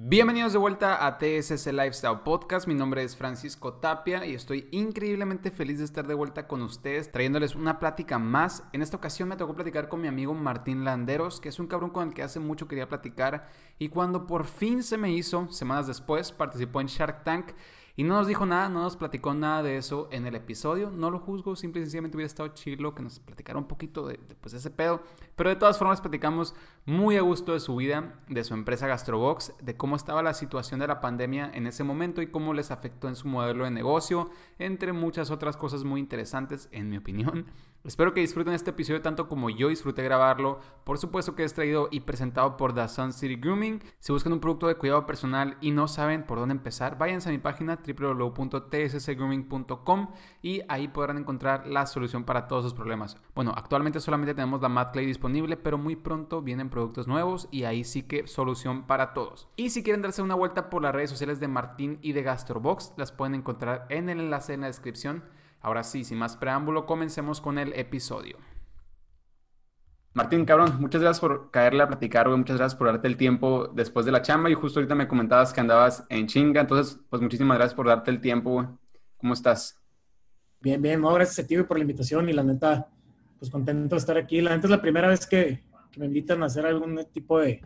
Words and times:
Bienvenidos 0.00 0.52
de 0.52 0.60
vuelta 0.60 1.04
a 1.04 1.18
TSS 1.18 1.72
Lifestyle 1.72 2.20
Podcast. 2.20 2.68
Mi 2.68 2.74
nombre 2.74 3.02
es 3.02 3.16
Francisco 3.16 3.74
Tapia 3.74 4.24
y 4.24 4.32
estoy 4.32 4.68
increíblemente 4.70 5.50
feliz 5.50 5.78
de 5.78 5.84
estar 5.84 6.06
de 6.06 6.14
vuelta 6.14 6.46
con 6.46 6.62
ustedes 6.62 7.10
trayéndoles 7.10 7.56
una 7.56 7.80
plática 7.80 8.16
más. 8.16 8.62
En 8.72 8.80
esta 8.80 8.96
ocasión 8.96 9.28
me 9.28 9.36
tocó 9.36 9.56
platicar 9.56 9.88
con 9.88 10.00
mi 10.00 10.06
amigo 10.06 10.34
Martín 10.34 10.84
Landeros, 10.84 11.40
que 11.40 11.48
es 11.48 11.58
un 11.58 11.66
cabrón 11.66 11.90
con 11.90 12.06
el 12.06 12.14
que 12.14 12.22
hace 12.22 12.38
mucho 12.38 12.68
quería 12.68 12.88
platicar 12.88 13.48
y 13.80 13.88
cuando 13.88 14.28
por 14.28 14.44
fin 14.46 14.84
se 14.84 14.98
me 14.98 15.10
hizo, 15.10 15.48
semanas 15.50 15.88
después, 15.88 16.30
participó 16.30 16.80
en 16.80 16.86
Shark 16.86 17.24
Tank 17.24 17.46
y 17.98 18.04
no 18.04 18.14
nos 18.14 18.28
dijo 18.28 18.46
nada, 18.46 18.68
no 18.68 18.82
nos 18.82 18.96
platicó 18.96 19.34
nada 19.34 19.60
de 19.64 19.76
eso 19.76 20.06
en 20.12 20.24
el 20.24 20.36
episodio. 20.36 20.88
No 20.88 21.10
lo 21.10 21.18
juzgo, 21.18 21.56
simple 21.56 21.80
y 21.80 21.84
sencillamente 21.84 22.16
hubiera 22.16 22.28
estado 22.28 22.50
chilo 22.50 22.94
que 22.94 23.02
nos 23.02 23.18
platicara 23.18 23.58
un 23.58 23.66
poquito 23.66 24.06
de, 24.06 24.20
pues, 24.40 24.54
ese 24.54 24.70
pedo. 24.70 25.02
Pero 25.34 25.50
de 25.50 25.56
todas 25.56 25.78
formas 25.78 26.00
platicamos 26.00 26.54
muy 26.86 27.16
a 27.16 27.22
gusto 27.22 27.54
de 27.54 27.58
su 27.58 27.74
vida, 27.74 28.14
de 28.28 28.44
su 28.44 28.54
empresa 28.54 28.86
Gastrobox, 28.86 29.52
de 29.60 29.76
cómo 29.76 29.96
estaba 29.96 30.22
la 30.22 30.32
situación 30.32 30.78
de 30.78 30.86
la 30.86 31.00
pandemia 31.00 31.50
en 31.52 31.66
ese 31.66 31.82
momento 31.82 32.22
y 32.22 32.28
cómo 32.28 32.54
les 32.54 32.70
afectó 32.70 33.08
en 33.08 33.16
su 33.16 33.26
modelo 33.26 33.64
de 33.64 33.72
negocio, 33.72 34.30
entre 34.60 34.92
muchas 34.92 35.32
otras 35.32 35.56
cosas 35.56 35.82
muy 35.82 35.98
interesantes, 35.98 36.68
en 36.70 36.90
mi 36.90 36.98
opinión. 36.98 37.46
Espero 37.84 38.12
que 38.12 38.20
disfruten 38.20 38.54
este 38.54 38.70
episodio 38.70 39.02
tanto 39.02 39.28
como 39.28 39.50
yo 39.50 39.68
disfruté 39.68 40.02
grabarlo. 40.02 40.58
Por 40.82 40.98
supuesto 40.98 41.36
que 41.36 41.44
es 41.44 41.54
traído 41.54 41.86
y 41.92 42.00
presentado 42.00 42.56
por 42.56 42.74
The 42.74 42.88
Sun 42.88 43.12
City 43.12 43.36
Grooming. 43.36 43.80
Si 44.00 44.10
buscan 44.12 44.32
un 44.32 44.40
producto 44.40 44.66
de 44.66 44.74
cuidado 44.74 45.06
personal 45.06 45.56
y 45.60 45.70
no 45.70 45.86
saben 45.86 46.24
por 46.24 46.40
dónde 46.40 46.54
empezar, 46.54 46.98
váyanse 46.98 47.28
a 47.28 47.32
mi 47.32 47.38
página 47.38 47.78
www.tssgrooming.com 47.78 50.08
y 50.42 50.62
ahí 50.68 50.88
podrán 50.88 51.18
encontrar 51.18 51.68
la 51.68 51.86
solución 51.86 52.24
para 52.24 52.48
todos 52.48 52.64
sus 52.64 52.74
problemas. 52.74 53.16
Bueno, 53.34 53.54
actualmente 53.56 54.00
solamente 54.00 54.34
tenemos 54.34 54.60
la 54.60 54.68
Matte 54.68 54.94
Clay 54.94 55.06
disponible, 55.06 55.56
pero 55.56 55.78
muy 55.78 55.94
pronto 55.94 56.42
vienen 56.42 56.70
productos 56.70 57.06
nuevos 57.06 57.46
y 57.52 57.62
ahí 57.62 57.84
sí 57.84 58.02
que 58.02 58.26
solución 58.26 58.88
para 58.88 59.14
todos. 59.14 59.46
Y 59.54 59.70
si 59.70 59.84
quieren 59.84 60.02
darse 60.02 60.20
una 60.20 60.34
vuelta 60.34 60.68
por 60.68 60.82
las 60.82 60.92
redes 60.94 61.10
sociales 61.10 61.38
de 61.38 61.46
Martín 61.46 62.00
y 62.02 62.10
de 62.12 62.24
Gastrobox, 62.24 62.94
las 62.96 63.12
pueden 63.12 63.36
encontrar 63.36 63.86
en 63.88 64.08
el 64.08 64.18
enlace 64.18 64.54
en 64.54 64.62
la 64.62 64.66
descripción. 64.66 65.22
Ahora 65.60 65.82
sí, 65.82 66.04
sin 66.04 66.18
más 66.18 66.36
preámbulo, 66.36 66.86
comencemos 66.86 67.40
con 67.40 67.58
el 67.58 67.72
episodio. 67.72 68.38
Martín, 70.14 70.44
cabrón, 70.44 70.78
muchas 70.80 71.00
gracias 71.00 71.20
por 71.20 71.50
caerle 71.50 71.82
a 71.82 71.86
platicar, 71.86 72.26
güey. 72.26 72.38
Muchas 72.38 72.56
gracias 72.56 72.76
por 72.76 72.88
darte 72.88 73.06
el 73.06 73.16
tiempo 73.16 73.68
después 73.68 74.04
de 74.04 74.12
la 74.12 74.22
chamba. 74.22 74.50
Y 74.50 74.54
justo 74.54 74.80
ahorita 74.80 74.94
me 74.94 75.06
comentabas 75.06 75.52
que 75.52 75.60
andabas 75.60 76.04
en 76.08 76.26
chinga. 76.26 76.62
Entonces, 76.62 76.98
pues 77.08 77.22
muchísimas 77.22 77.56
gracias 77.56 77.74
por 77.74 77.86
darte 77.86 78.10
el 78.10 78.20
tiempo, 78.20 78.50
güey. 78.50 78.66
¿Cómo 79.16 79.34
estás? 79.34 79.80
Bien, 80.60 80.82
bien. 80.82 81.00
No, 81.00 81.12
gracias 81.12 81.44
a 81.44 81.46
ti 81.46 81.56
por 81.62 81.76
la 81.76 81.82
invitación 81.82 82.28
y 82.28 82.32
la 82.32 82.42
neta, 82.42 82.88
pues 83.38 83.50
contento 83.50 83.94
de 83.94 84.00
estar 84.00 84.16
aquí. 84.16 84.40
La 84.40 84.50
neta 84.50 84.66
es 84.66 84.70
la 84.70 84.82
primera 84.82 85.08
vez 85.08 85.26
que, 85.26 85.62
me 85.96 86.06
invitan 86.06 86.42
a 86.42 86.46
hacer 86.46 86.64
algún 86.64 87.04
tipo 87.12 87.40
de, 87.40 87.60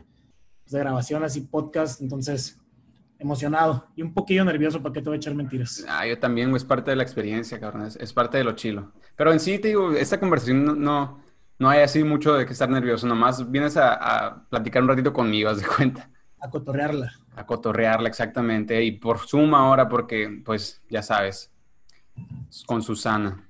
pues, 0.62 0.72
de 0.72 0.78
grabación 0.78 1.22
así, 1.24 1.42
podcast. 1.42 2.00
Entonces, 2.00 2.60
emocionado 3.22 3.88
y 3.96 4.02
un 4.02 4.12
poquillo 4.12 4.44
nervioso, 4.44 4.82
¿para 4.82 4.92
qué 4.92 5.00
te 5.00 5.08
voy 5.08 5.16
a 5.16 5.16
echar 5.16 5.34
mentiras? 5.34 5.84
Ah, 5.88 6.06
yo 6.06 6.18
también, 6.18 6.54
es 6.54 6.64
parte 6.64 6.90
de 6.90 6.96
la 6.96 7.02
experiencia, 7.02 7.58
cabrón, 7.58 7.86
es, 7.98 8.12
parte 8.12 8.38
de 8.38 8.44
lo 8.44 8.52
chilo. 8.52 8.92
Pero 9.16 9.32
en 9.32 9.40
sí, 9.40 9.58
te 9.58 9.68
digo, 9.68 9.92
esta 9.92 10.20
conversación 10.20 10.82
no, 10.82 11.20
no, 11.58 11.70
hay 11.70 11.80
así 11.80 12.04
mucho 12.04 12.34
de 12.34 12.44
que 12.44 12.52
estar 12.52 12.68
nervioso, 12.68 13.06
nomás 13.06 13.50
vienes 13.50 13.76
a, 13.76 14.44
platicar 14.50 14.82
un 14.82 14.88
ratito 14.88 15.12
conmigo, 15.12 15.48
haz 15.50 15.60
de 15.60 15.66
cuenta. 15.66 16.10
A 16.40 16.50
cotorrearla. 16.50 17.12
A 17.36 17.46
cotorrearla, 17.46 18.08
exactamente, 18.08 18.82
y 18.82 18.92
por 18.92 19.18
suma 19.18 19.60
ahora, 19.60 19.88
porque, 19.88 20.42
pues, 20.44 20.82
ya 20.90 21.02
sabes, 21.02 21.52
con 22.66 22.82
Susana. 22.82 23.48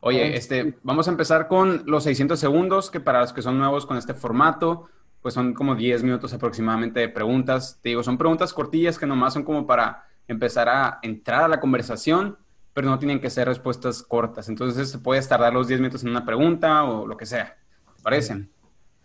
Oye, 0.00 0.36
este, 0.36 0.78
vamos 0.82 1.08
a 1.08 1.10
empezar 1.10 1.48
con 1.48 1.82
los 1.86 2.04
600 2.04 2.38
segundos, 2.38 2.90
que 2.90 3.00
para 3.00 3.20
los 3.20 3.32
que 3.32 3.42
son 3.42 3.58
nuevos 3.58 3.86
con 3.86 3.96
este 3.96 4.12
formato, 4.12 4.88
pues 5.24 5.32
son 5.32 5.54
como 5.54 5.74
10 5.74 6.02
minutos 6.02 6.34
aproximadamente 6.34 7.00
de 7.00 7.08
preguntas. 7.08 7.80
Te 7.80 7.88
digo, 7.88 8.02
son 8.02 8.18
preguntas 8.18 8.52
cortillas 8.52 8.98
que 8.98 9.06
nomás 9.06 9.32
son 9.32 9.42
como 9.42 9.66
para 9.66 10.04
empezar 10.28 10.68
a 10.68 10.98
entrar 11.00 11.44
a 11.44 11.48
la 11.48 11.60
conversación, 11.60 12.36
pero 12.74 12.90
no 12.90 12.98
tienen 12.98 13.22
que 13.22 13.30
ser 13.30 13.48
respuestas 13.48 14.02
cortas. 14.02 14.50
Entonces, 14.50 14.90
se 14.90 14.98
puede 14.98 15.26
tardar 15.26 15.54
los 15.54 15.66
10 15.66 15.80
minutos 15.80 16.02
en 16.02 16.10
una 16.10 16.26
pregunta 16.26 16.84
o 16.84 17.06
lo 17.06 17.16
que 17.16 17.24
sea. 17.24 17.56
¿Parecen? 18.02 18.50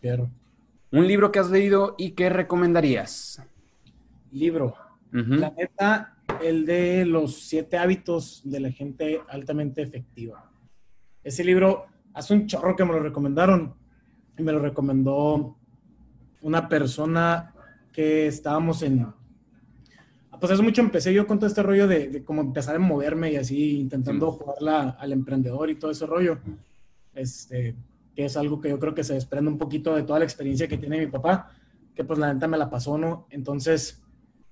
Claro. 0.02 0.30
Un 0.92 1.08
libro 1.08 1.32
que 1.32 1.40
has 1.40 1.50
leído 1.50 1.96
y 1.98 2.12
que 2.12 2.28
recomendarías. 2.28 3.42
Libro. 4.34 4.76
La 5.14 5.52
neta, 5.52 6.18
el 6.44 6.66
de 6.66 7.06
los 7.06 7.44
siete 7.44 7.78
hábitos 7.78 8.42
de 8.44 8.60
la 8.60 8.72
gente 8.72 9.22
altamente 9.30 9.82
efectiva. 9.82 10.52
Ese 11.24 11.46
libro, 11.46 11.86
hace 12.14 12.34
un 12.34 12.46
chorro 12.46 12.76
que 12.76 12.84
me 12.84 12.92
lo 12.92 13.00
recomendaron 13.00 13.74
y 14.38 14.44
me 14.44 14.52
lo 14.52 14.60
recomendó 14.60 15.56
una 16.42 16.68
persona 16.68 17.54
que 17.92 18.28
estábamos 18.28 18.82
en... 18.84 19.08
Pues 20.40 20.54
hace 20.54 20.64
mucho 20.64 20.82
empecé 20.82 21.14
yo 21.14 21.28
con 21.28 21.38
todo 21.38 21.48
este 21.48 21.64
rollo 21.64 21.86
de, 21.88 22.08
de 22.08 22.24
cómo 22.24 22.42
empezar 22.42 22.76
a 22.76 22.80
moverme 22.80 23.34
y 23.34 23.36
así, 23.36 23.78
intentando 23.80 24.32
jugarla 24.32 24.96
al 24.98 25.12
emprendedor 25.12 25.70
y 25.70 25.76
todo 25.76 25.92
ese 25.92 26.06
rollo. 26.06 26.40
Este, 27.14 27.76
que 28.16 28.26
es 28.26 28.38
algo 28.38 28.62
que 28.62 28.70
yo 28.70 28.80
creo 28.80 28.94
que 28.94 29.04
se 29.04 29.14
desprende 29.14 29.52
un 29.52 29.58
poquito 29.58 29.96
de 29.96 30.04
toda 30.04 30.20
la 30.20 30.26
experiencia 30.26 30.68
que 30.68 30.78
tiene 30.78 31.00
mi 31.00 31.08
papá, 31.08 31.52
que 31.94 32.04
pues 32.04 32.20
la 32.20 32.34
neta 32.34 32.48
me 32.48 32.58
la 32.58 32.70
pasó, 32.70 32.98
¿no? 32.98 33.28
Entonces, 33.30 34.02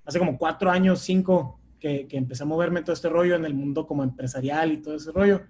hace 0.06 0.20
como 0.20 0.38
cuatro 0.38 0.70
años, 0.70 1.00
cinco, 1.00 1.60
que, 1.80 2.08
que 2.08 2.18
empecé 2.18 2.44
a 2.44 2.46
moverme 2.46 2.82
todo 2.82 2.94
este 2.94 3.10
rollo 3.10 3.36
en 3.36 3.46
el 3.46 3.54
mundo 3.54 3.88
como 3.88 4.04
empresarial 4.04 4.72
y 4.74 4.78
todo 4.78 4.96
ese 4.96 5.12
rollo. 5.12 5.42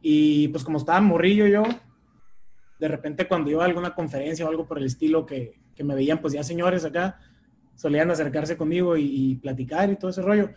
Y 0.00 0.48
pues 0.48 0.64
como 0.64 0.78
estaba 0.78 1.00
morrillo 1.00 1.46
yo, 1.46 1.62
de 2.80 2.88
repente 2.88 3.28
cuando 3.28 3.50
iba 3.50 3.62
a 3.62 3.66
alguna 3.66 3.94
conferencia 3.94 4.46
o 4.46 4.48
algo 4.48 4.66
por 4.66 4.78
el 4.78 4.86
estilo 4.86 5.26
que, 5.26 5.60
que 5.74 5.84
me 5.84 5.94
veían, 5.94 6.20
pues 6.20 6.32
ya 6.32 6.42
señores 6.42 6.84
acá, 6.84 7.20
solían 7.76 8.10
acercarse 8.10 8.56
conmigo 8.56 8.96
y, 8.96 9.36
platicar 9.36 9.90
y 9.90 9.96
todo 9.96 10.10
ese 10.10 10.22
rollo. 10.22 10.50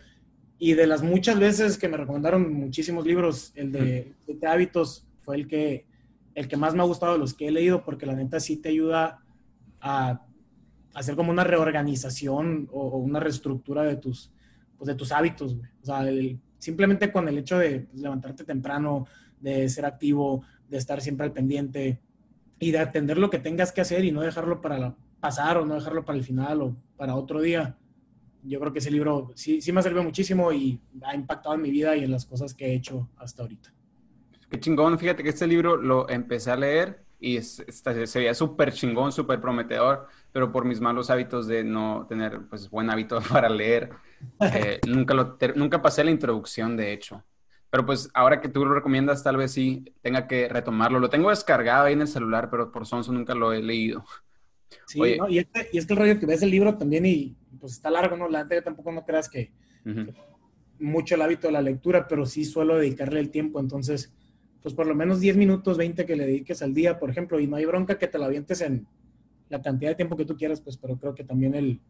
Y 0.58 0.72
de 0.72 0.86
las 0.86 1.02
muchas 1.02 1.38
veces 1.38 1.76
que 1.76 1.88
me 1.88 1.96
recomendaron 1.96 2.52
muchísimos 2.52 3.06
libros, 3.06 3.52
el 3.54 3.72
de, 3.72 4.14
de 4.26 4.46
hábitos 4.46 5.06
fue 5.20 5.36
el 5.36 5.46
que, 5.46 5.86
el 6.34 6.48
que 6.48 6.56
más 6.56 6.74
me 6.74 6.82
ha 6.82 6.86
gustado 6.86 7.12
de 7.12 7.18
los 7.18 7.34
que 7.34 7.48
he 7.48 7.50
leído, 7.50 7.84
porque 7.84 8.06
la 8.06 8.14
neta 8.14 8.40
sí 8.40 8.56
te 8.56 8.70
ayuda 8.70 9.20
a, 9.80 10.24
hacer 10.94 11.16
como 11.16 11.30
una 11.30 11.44
reorganización 11.44 12.68
o, 12.72 12.98
una 12.98 13.20
reestructura 13.20 13.82
de 13.82 13.96
tus, 13.96 14.30
pues 14.78 14.86
de 14.86 14.94
tus 14.94 15.12
hábitos. 15.12 15.56
O 15.82 15.84
sea, 15.84 16.04
simplemente 16.58 17.12
con 17.12 17.28
el 17.28 17.38
hecho 17.38 17.58
de 17.58 17.80
pues, 17.80 18.00
levantarte 18.00 18.44
temprano, 18.44 19.06
de 19.40 19.68
ser 19.68 19.84
activo, 19.84 20.42
de 20.68 20.78
estar 20.78 21.00
siempre 21.00 21.26
al 21.26 21.32
pendiente, 21.32 22.00
y 22.58 22.70
de 22.70 22.78
atender 22.78 23.18
lo 23.18 23.30
que 23.30 23.38
tengas 23.38 23.72
que 23.72 23.80
hacer 23.80 24.04
y 24.04 24.12
no 24.12 24.20
dejarlo 24.20 24.60
para 24.60 24.94
pasar 25.20 25.56
o 25.58 25.64
no 25.64 25.74
dejarlo 25.74 26.04
para 26.04 26.18
el 26.18 26.24
final 26.24 26.62
o 26.62 26.76
para 26.96 27.14
otro 27.14 27.40
día. 27.40 27.76
Yo 28.42 28.60
creo 28.60 28.72
que 28.72 28.78
ese 28.78 28.90
libro 28.90 29.32
sí, 29.34 29.60
sí 29.60 29.72
me 29.72 29.80
ha 29.80 29.82
servido 29.82 30.02
muchísimo 30.02 30.52
y 30.52 30.80
ha 31.02 31.14
impactado 31.14 31.54
en 31.54 31.62
mi 31.62 31.70
vida 31.70 31.96
y 31.96 32.04
en 32.04 32.10
las 32.10 32.26
cosas 32.26 32.54
que 32.54 32.66
he 32.66 32.74
hecho 32.74 33.08
hasta 33.16 33.42
ahorita. 33.42 33.72
Qué 34.50 34.60
chingón, 34.60 34.98
fíjate 34.98 35.22
que 35.22 35.30
este 35.30 35.46
libro 35.46 35.76
lo 35.76 36.08
empecé 36.08 36.50
a 36.50 36.56
leer 36.56 37.04
y 37.18 37.40
se 37.40 38.18
veía 38.18 38.34
súper 38.34 38.72
chingón, 38.72 39.10
súper 39.10 39.40
prometedor, 39.40 40.06
pero 40.30 40.52
por 40.52 40.66
mis 40.66 40.80
malos 40.80 41.08
hábitos 41.08 41.46
de 41.46 41.64
no 41.64 42.06
tener 42.06 42.42
pues 42.48 42.68
buen 42.68 42.90
hábito 42.90 43.20
para 43.32 43.48
leer, 43.48 43.90
eh, 44.40 44.80
nunca, 44.86 45.14
lo, 45.14 45.38
nunca 45.56 45.80
pasé 45.80 46.04
la 46.04 46.10
introducción, 46.10 46.76
de 46.76 46.92
hecho. 46.92 47.24
Pero 47.74 47.86
pues 47.86 48.08
ahora 48.14 48.40
que 48.40 48.48
tú 48.48 48.64
lo 48.64 48.72
recomiendas, 48.72 49.24
tal 49.24 49.36
vez 49.36 49.50
sí 49.50 49.84
tenga 50.00 50.28
que 50.28 50.48
retomarlo. 50.48 51.00
Lo 51.00 51.10
tengo 51.10 51.30
descargado 51.30 51.86
ahí 51.86 51.94
en 51.94 52.02
el 52.02 52.06
celular, 52.06 52.48
pero 52.48 52.70
por 52.70 52.86
sonso 52.86 53.12
nunca 53.12 53.34
lo 53.34 53.52
he 53.52 53.60
leído. 53.60 54.04
Sí, 54.86 55.00
¿no? 55.18 55.28
y, 55.28 55.38
este, 55.38 55.70
y 55.72 55.78
es 55.78 55.84
que 55.84 55.92
el 55.92 55.98
rollo 55.98 56.20
que 56.20 56.26
ves 56.26 56.40
el 56.42 56.52
libro 56.52 56.78
también 56.78 57.04
y 57.04 57.36
pues 57.58 57.72
está 57.72 57.90
largo, 57.90 58.16
¿no? 58.16 58.28
La 58.28 58.38
gente 58.38 58.62
tampoco 58.62 58.92
no 58.92 59.04
creas 59.04 59.28
que, 59.28 59.50
mucho 60.78 61.16
el 61.16 61.22
hábito 61.22 61.48
de 61.48 61.52
la 61.52 61.62
lectura, 61.62 62.06
pero 62.06 62.26
sí 62.26 62.44
suelo 62.44 62.76
dedicarle 62.76 63.18
el 63.18 63.30
tiempo. 63.30 63.58
Entonces, 63.58 64.14
pues 64.62 64.72
por 64.72 64.86
lo 64.86 64.94
menos 64.94 65.18
10 65.18 65.36
minutos, 65.36 65.76
20 65.76 66.06
que 66.06 66.14
le 66.14 66.26
dediques 66.26 66.62
al 66.62 66.74
día, 66.74 67.00
por 67.00 67.10
ejemplo, 67.10 67.40
y 67.40 67.48
no 67.48 67.56
hay 67.56 67.64
bronca 67.64 67.98
que 67.98 68.06
te 68.06 68.18
lo 68.18 68.26
avientes 68.26 68.60
en 68.60 68.86
la 69.48 69.60
cantidad 69.60 69.90
de 69.90 69.96
tiempo 69.96 70.16
que 70.16 70.24
tú 70.24 70.36
quieras, 70.36 70.60
pues, 70.60 70.76
pero 70.76 70.96
creo 70.96 71.12
que 71.12 71.24
también 71.24 71.56
el, 71.56 71.80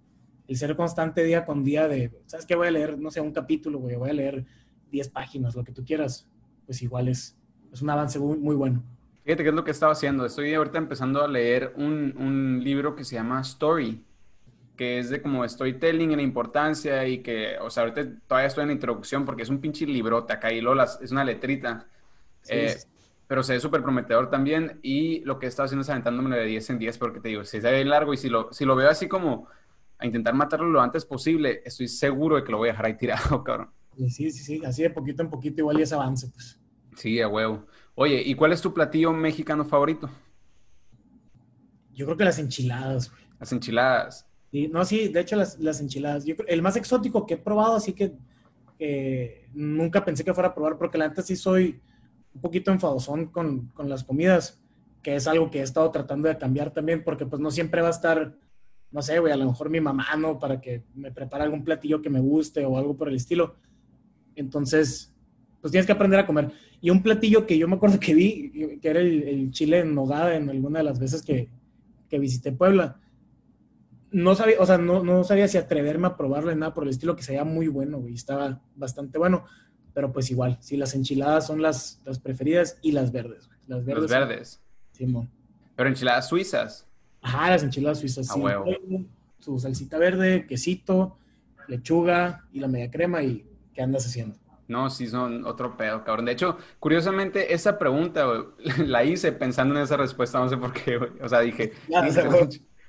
el 0.48 0.56
ser 0.56 0.76
constante 0.76 1.22
día 1.24 1.44
con 1.44 1.62
día 1.62 1.88
de, 1.88 2.10
¿sabes 2.24 2.46
qué? 2.46 2.54
Voy 2.54 2.68
a 2.68 2.70
leer, 2.70 2.98
no 2.98 3.10
sé, 3.10 3.20
un 3.20 3.32
capítulo, 3.32 3.80
güey, 3.80 3.96
voy 3.96 4.08
a 4.08 4.14
leer 4.14 4.46
10 4.94 5.08
páginas, 5.10 5.56
lo 5.56 5.64
que 5.64 5.72
tú 5.72 5.84
quieras, 5.84 6.26
pues 6.66 6.80
igual 6.82 7.08
es, 7.08 7.36
es 7.72 7.82
un 7.82 7.90
avance 7.90 8.18
muy, 8.18 8.38
muy 8.38 8.54
bueno. 8.54 8.82
Fíjate 9.24 9.42
qué 9.42 9.48
es 9.48 9.54
lo 9.54 9.64
que 9.64 9.72
estaba 9.72 9.92
haciendo. 9.92 10.24
Estoy 10.24 10.54
ahorita 10.54 10.78
empezando 10.78 11.22
a 11.22 11.28
leer 11.28 11.72
un, 11.76 12.14
un, 12.16 12.62
libro 12.62 12.94
que 12.94 13.04
se 13.04 13.16
llama 13.16 13.40
Story, 13.40 14.04
que 14.76 14.98
es 14.98 15.10
de 15.10 15.20
como 15.20 15.46
storytelling 15.48 16.12
y 16.12 16.16
la 16.16 16.22
importancia 16.22 17.06
y 17.08 17.18
que, 17.18 17.58
o 17.60 17.70
sea, 17.70 17.82
ahorita 17.82 18.06
todavía 18.28 18.46
estoy 18.46 18.62
en 18.62 18.68
la 18.68 18.74
introducción 18.74 19.24
porque 19.24 19.42
es 19.42 19.48
un 19.48 19.60
pinche 19.60 19.84
libro, 19.84 20.18
acá 20.18 20.52
y 20.52 20.60
Lolas, 20.60 21.00
es 21.02 21.10
una 21.10 21.24
letrita. 21.24 21.86
Eh, 22.48 22.76
pero 23.26 23.42
se 23.42 23.54
ve 23.54 23.60
súper 23.60 23.82
prometedor 23.82 24.30
también 24.30 24.78
y 24.82 25.20
lo 25.24 25.38
que 25.38 25.46
he 25.46 25.48
estado 25.48 25.64
haciendo 25.64 25.82
es 25.82 25.88
aventándome 25.88 26.36
de 26.36 26.44
10 26.44 26.70
en 26.70 26.78
10 26.78 26.98
porque 26.98 27.20
te 27.20 27.30
digo, 27.30 27.44
si 27.44 27.60
se 27.60 27.70
ve 27.70 27.84
largo 27.84 28.12
y 28.12 28.16
si 28.18 28.28
lo, 28.28 28.52
si 28.52 28.64
lo 28.64 28.76
veo 28.76 28.90
así 28.90 29.08
como 29.08 29.48
a 29.98 30.06
intentar 30.06 30.34
matarlo 30.34 30.68
lo 30.68 30.82
antes 30.82 31.06
posible, 31.06 31.62
estoy 31.64 31.88
seguro 31.88 32.36
de 32.36 32.44
que 32.44 32.52
lo 32.52 32.58
voy 32.58 32.68
a 32.68 32.72
dejar 32.72 32.86
ahí 32.86 32.96
tirado, 32.96 33.42
cabrón. 33.44 33.70
Sí, 33.96 34.30
sí, 34.30 34.32
sí, 34.32 34.62
así 34.64 34.82
de 34.82 34.90
poquito 34.90 35.22
en 35.22 35.30
poquito 35.30 35.60
igual 35.60 35.78
y 35.78 35.82
ese 35.82 35.94
avance, 35.94 36.28
pues. 36.28 36.60
Sí, 36.96 37.20
a 37.20 37.28
huevo. 37.28 37.66
Oye, 37.94 38.22
¿y 38.24 38.34
cuál 38.34 38.52
es 38.52 38.60
tu 38.60 38.72
platillo 38.74 39.12
mexicano 39.12 39.64
favorito? 39.64 40.10
Yo 41.92 42.06
creo 42.06 42.16
que 42.16 42.24
las 42.24 42.38
enchiladas, 42.38 43.10
güey. 43.10 43.22
Las 43.38 43.52
enchiladas. 43.52 44.26
Sí, 44.50 44.68
no, 44.68 44.84
sí, 44.84 45.08
de 45.08 45.20
hecho 45.20 45.36
las, 45.36 45.58
las 45.58 45.80
enchiladas. 45.80 46.24
Yo, 46.24 46.34
el 46.46 46.62
más 46.62 46.76
exótico 46.76 47.26
que 47.26 47.34
he 47.34 47.38
probado, 47.38 47.76
así 47.76 47.92
que, 47.92 48.14
nunca 49.52 50.04
pensé 50.04 50.24
que 50.24 50.34
fuera 50.34 50.50
a 50.50 50.54
probar, 50.54 50.76
porque 50.76 50.98
la 50.98 51.08
neta 51.08 51.22
sí 51.22 51.36
soy 51.36 51.80
un 52.34 52.40
poquito 52.40 52.70
enfadosón 52.70 53.26
con, 53.26 53.68
con 53.68 53.88
las 53.88 54.04
comidas, 54.04 54.60
que 55.02 55.16
es 55.16 55.26
algo 55.26 55.50
que 55.50 55.60
he 55.60 55.62
estado 55.62 55.90
tratando 55.90 56.28
de 56.28 56.38
cambiar 56.38 56.72
también, 56.72 57.04
porque 57.04 57.26
pues 57.26 57.40
no 57.40 57.50
siempre 57.50 57.80
va 57.80 57.88
a 57.88 57.92
estar, 57.92 58.34
no 58.90 59.02
sé, 59.02 59.18
güey, 59.18 59.32
a 59.32 59.36
lo 59.36 59.46
mejor 59.46 59.70
mi 59.70 59.80
mamá, 59.80 60.06
¿no? 60.16 60.38
Para 60.38 60.60
que 60.60 60.84
me 60.94 61.12
prepare 61.12 61.44
algún 61.44 61.62
platillo 61.62 62.02
que 62.02 62.10
me 62.10 62.20
guste 62.20 62.64
o 62.64 62.76
algo 62.76 62.96
por 62.96 63.08
el 63.08 63.16
estilo. 63.16 63.56
Entonces, 64.36 65.12
pues 65.60 65.70
tienes 65.70 65.86
que 65.86 65.92
aprender 65.92 66.20
a 66.20 66.26
comer. 66.26 66.52
Y 66.80 66.90
un 66.90 67.02
platillo 67.02 67.46
que 67.46 67.56
yo 67.56 67.66
me 67.66 67.76
acuerdo 67.76 67.98
que 67.98 68.14
vi, 68.14 68.78
que 68.80 68.88
era 68.88 69.00
el, 69.00 69.50
chile 69.50 69.80
en 69.80 69.94
nogada 69.94 70.36
en 70.36 70.50
alguna 70.50 70.80
de 70.80 70.84
las 70.84 70.98
veces 70.98 71.22
que, 71.22 71.48
que 72.10 72.18
visité 72.18 72.52
Puebla. 72.52 73.00
No 74.10 74.34
sabía, 74.34 74.56
o 74.60 74.66
sea, 74.66 74.78
no, 74.78 75.02
no, 75.02 75.24
sabía 75.24 75.48
si 75.48 75.56
atreverme 75.56 76.06
a 76.06 76.16
probarle 76.16 76.54
nada 76.54 76.74
por 76.74 76.84
el 76.84 76.90
estilo, 76.90 77.16
que 77.16 77.22
se 77.22 77.32
veía 77.32 77.44
muy 77.44 77.68
bueno, 77.68 77.98
güey, 77.98 78.14
estaba 78.14 78.60
bastante 78.76 79.18
bueno. 79.18 79.44
Pero 79.94 80.12
pues 80.12 80.30
igual, 80.30 80.58
si 80.60 80.76
las 80.76 80.94
enchiladas 80.94 81.46
son 81.46 81.62
las, 81.62 82.02
las 82.04 82.18
preferidas 82.18 82.78
y 82.82 82.92
las 82.92 83.10
verdes, 83.12 83.46
güey. 83.46 83.58
Las 83.66 83.84
verdes. 83.84 84.10
Verdes. 84.10 84.60
Simón. 84.92 85.30
Pero 85.74 85.88
enchiladas 85.88 86.28
suizas. 86.28 86.86
Ajá, 87.22 87.50
las 87.50 87.62
enchiladas 87.62 88.00
suizas. 88.00 88.26
sí. 88.26 88.40
Su 89.38 89.58
salsita 89.58 89.98
verde, 89.98 90.46
quesito, 90.46 91.18
lechuga 91.68 92.46
y 92.52 92.60
la 92.60 92.68
media 92.68 92.90
crema 92.90 93.22
y 93.22 93.46
¿qué 93.74 93.82
andas 93.82 94.06
haciendo? 94.06 94.36
No, 94.66 94.88
sí, 94.88 95.06
son 95.06 95.44
otro 95.44 95.76
pedo, 95.76 96.04
cabrón. 96.04 96.24
De 96.24 96.32
hecho, 96.32 96.56
curiosamente, 96.80 97.52
esa 97.52 97.78
pregunta 97.78 98.26
la 98.78 99.04
hice 99.04 99.32
pensando 99.32 99.74
en 99.76 99.82
esa 99.82 99.96
respuesta, 99.96 100.38
no 100.38 100.48
sé 100.48 100.56
por 100.56 100.72
qué, 100.72 100.96
güey. 100.96 101.10
O 101.20 101.28
sea, 101.28 101.40
dije, 101.40 101.72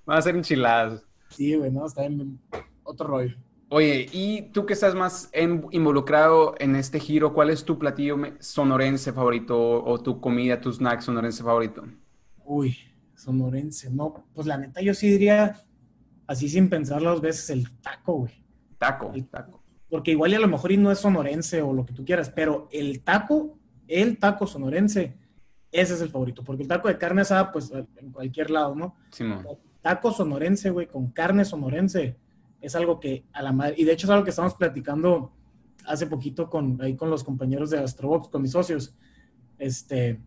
van 0.06 0.18
a 0.18 0.22
ser 0.22 0.36
enchiladas. 0.36 1.06
Sí, 1.30 1.56
güey, 1.56 1.72
no, 1.72 1.86
está 1.86 2.06
en 2.06 2.40
otro 2.84 3.08
rollo. 3.08 3.36
Oye, 3.70 4.08
y 4.12 4.44
tú 4.52 4.66
que 4.66 4.74
estás 4.74 4.94
más 4.94 5.30
involucrado 5.34 6.54
en 6.60 6.76
este 6.76 7.00
giro, 7.00 7.34
¿cuál 7.34 7.50
es 7.50 7.66
tu 7.66 7.80
platillo 7.80 8.16
sonorense 8.40 9.12
favorito 9.12 9.84
o 9.84 10.00
tu 10.00 10.22
comida, 10.22 10.62
tu 10.62 10.72
snack 10.72 11.02
sonorense 11.02 11.44
favorito? 11.44 11.84
Uy, 12.46 12.78
sonorense, 13.16 13.90
no, 13.90 14.24
pues 14.34 14.46
la 14.46 14.58
neta 14.58 14.82
yo 14.82 14.94
sí 14.94 15.10
diría, 15.10 15.60
así 16.28 16.48
sin 16.48 16.70
pensarlo 16.70 17.10
dos 17.10 17.22
veces, 17.22 17.50
el 17.50 17.72
taco, 17.82 18.20
güey. 18.20 18.46
Taco, 18.78 19.12
el 19.16 19.28
taco 19.28 19.65
porque 19.90 20.12
igual 20.12 20.32
y 20.32 20.36
a 20.36 20.40
lo 20.40 20.48
mejor 20.48 20.72
y 20.72 20.78
no 20.78 20.92
es 20.92 21.00
sonorense 21.00 21.62
o 21.62 21.74
lo 21.74 21.86
que 21.86 21.94
tú 21.94 22.04
quieras, 22.06 22.30
pero 22.30 22.68
el 22.72 23.02
taco, 23.02 23.58
el 23.88 24.18
taco 24.18 24.48
sonorense, 24.48 25.16
ese 25.72 25.94
es 25.94 26.02
el 26.02 26.10
favorito, 26.10 26.44
porque 26.44 26.64
el 26.64 26.68
taco 26.68 26.88
de 26.88 26.98
carne 26.98 27.22
asada, 27.22 27.52
pues 27.52 27.72
en 27.72 28.12
cualquier 28.12 28.50
lado, 28.50 28.76
¿no? 28.76 28.96
Sí, 29.12 29.26
taco 29.82 30.12
sonorense, 30.12 30.72
güey, 30.72 30.88
con 30.88 31.12
carne 31.12 31.46
sonorense, 31.46 32.18
es 32.62 32.76
algo 32.76 33.00
que 33.00 33.26
a 33.34 33.44
la 33.44 33.52
madre, 33.52 33.76
y 33.78 33.84
de 33.84 33.94
hecho 33.94 34.08
es 34.08 34.12
algo 34.12 34.24
que 34.24 34.32
estamos 34.32 34.56
platicando 34.56 35.32
hace 35.86 36.08
poquito 36.08 36.50
con, 36.50 36.82
ahí 36.82 36.96
con 36.96 37.10
los 37.10 37.24
compañeros 37.24 37.70
de 37.70 37.78
Astrobox, 37.78 38.30
con 38.30 38.42
mis 38.42 38.52
socios, 38.52 38.96
este, 39.60 40.20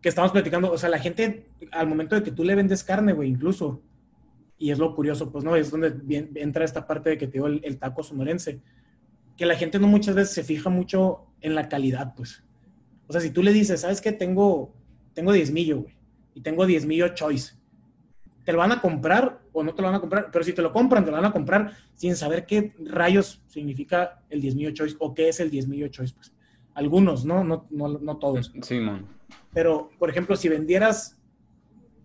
que 0.00 0.08
estamos 0.08 0.32
platicando, 0.32 0.72
o 0.72 0.78
sea, 0.78 0.88
la 0.88 0.98
gente, 0.98 1.50
al 1.70 1.86
momento 1.86 2.14
de 2.14 2.22
que 2.22 2.32
tú 2.32 2.44
le 2.44 2.54
vendes 2.54 2.82
carne, 2.82 3.12
güey, 3.12 3.28
incluso, 3.28 3.82
y 4.62 4.70
es 4.70 4.78
lo 4.78 4.94
curioso, 4.94 5.32
pues, 5.32 5.42
¿no? 5.42 5.56
Es 5.56 5.72
donde 5.72 5.92
entra 6.36 6.64
esta 6.64 6.86
parte 6.86 7.10
de 7.10 7.18
que 7.18 7.26
te 7.26 7.32
digo 7.32 7.48
el, 7.48 7.78
taco 7.78 8.04
sonorense, 8.04 8.60
que 9.36 9.44
la 9.44 9.56
gente 9.56 9.80
no 9.80 9.88
muchas 9.88 10.14
veces 10.14 10.32
se 10.34 10.44
fija 10.44 10.70
mucho 10.70 11.26
en 11.40 11.56
la 11.56 11.68
calidad, 11.68 12.14
pues. 12.14 12.44
O 13.08 13.12
sea, 13.12 13.20
si 13.20 13.30
tú 13.30 13.42
le 13.42 13.52
dices, 13.52 13.80
¿sabes 13.80 14.00
qué? 14.00 14.12
Tengo, 14.12 14.72
tengo 15.14 15.32
10 15.32 15.50
millo, 15.50 15.80
güey, 15.80 15.96
y 16.36 16.42
tengo 16.42 16.64
10 16.64 16.86
millo 16.86 17.08
choice. 17.08 17.54
¿Te 18.44 18.52
lo 18.52 18.58
van 18.58 18.70
a 18.70 18.80
comprar 18.80 19.40
o 19.52 19.64
no 19.64 19.74
te 19.74 19.82
lo 19.82 19.88
van 19.88 19.96
a 19.96 20.00
comprar? 20.00 20.30
Pero 20.30 20.44
si 20.44 20.52
te 20.52 20.62
lo 20.62 20.72
compran, 20.72 21.04
te 21.04 21.10
lo 21.10 21.16
van 21.16 21.26
a 21.26 21.32
comprar 21.32 21.72
sin 21.94 22.14
saber 22.14 22.46
qué 22.46 22.72
rayos 22.84 23.42
significa 23.48 24.22
el 24.30 24.40
10 24.40 24.54
millo 24.54 24.70
choice 24.70 24.94
o 25.00 25.12
qué 25.12 25.28
es 25.28 25.40
el 25.40 25.50
10 25.50 25.66
millo 25.66 25.88
choice, 25.88 26.14
pues. 26.14 26.32
Algunos, 26.74 27.24
¿no? 27.24 27.42
No, 27.42 27.66
no, 27.68 27.98
no 27.98 28.16
todos. 28.18 28.52
Sí, 28.62 28.78
man. 28.78 29.08
Pero, 29.52 29.90
por 29.98 30.08
ejemplo, 30.08 30.36
si 30.36 30.48
vendieras 30.48 31.18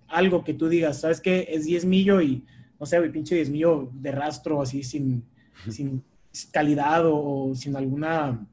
algo 0.08 0.44
que 0.44 0.54
tú 0.54 0.70
digas, 0.70 1.02
¿sabes 1.02 1.22
qué? 1.22 1.48
Es 1.50 1.66
10 1.66 1.86
millo 1.86 2.22
y, 2.22 2.44
no 2.80 2.86
sé, 2.86 3.00
güey, 3.00 3.12
pinche 3.12 3.36
10 3.36 3.50
millo 3.50 3.90
de 3.94 4.12
rastro, 4.12 4.62
así, 4.62 4.84
sin, 4.84 5.24
sin 5.70 6.04
calidad 6.52 7.04
o, 7.06 7.54
sin 7.56 7.76
alguna, 7.76 8.46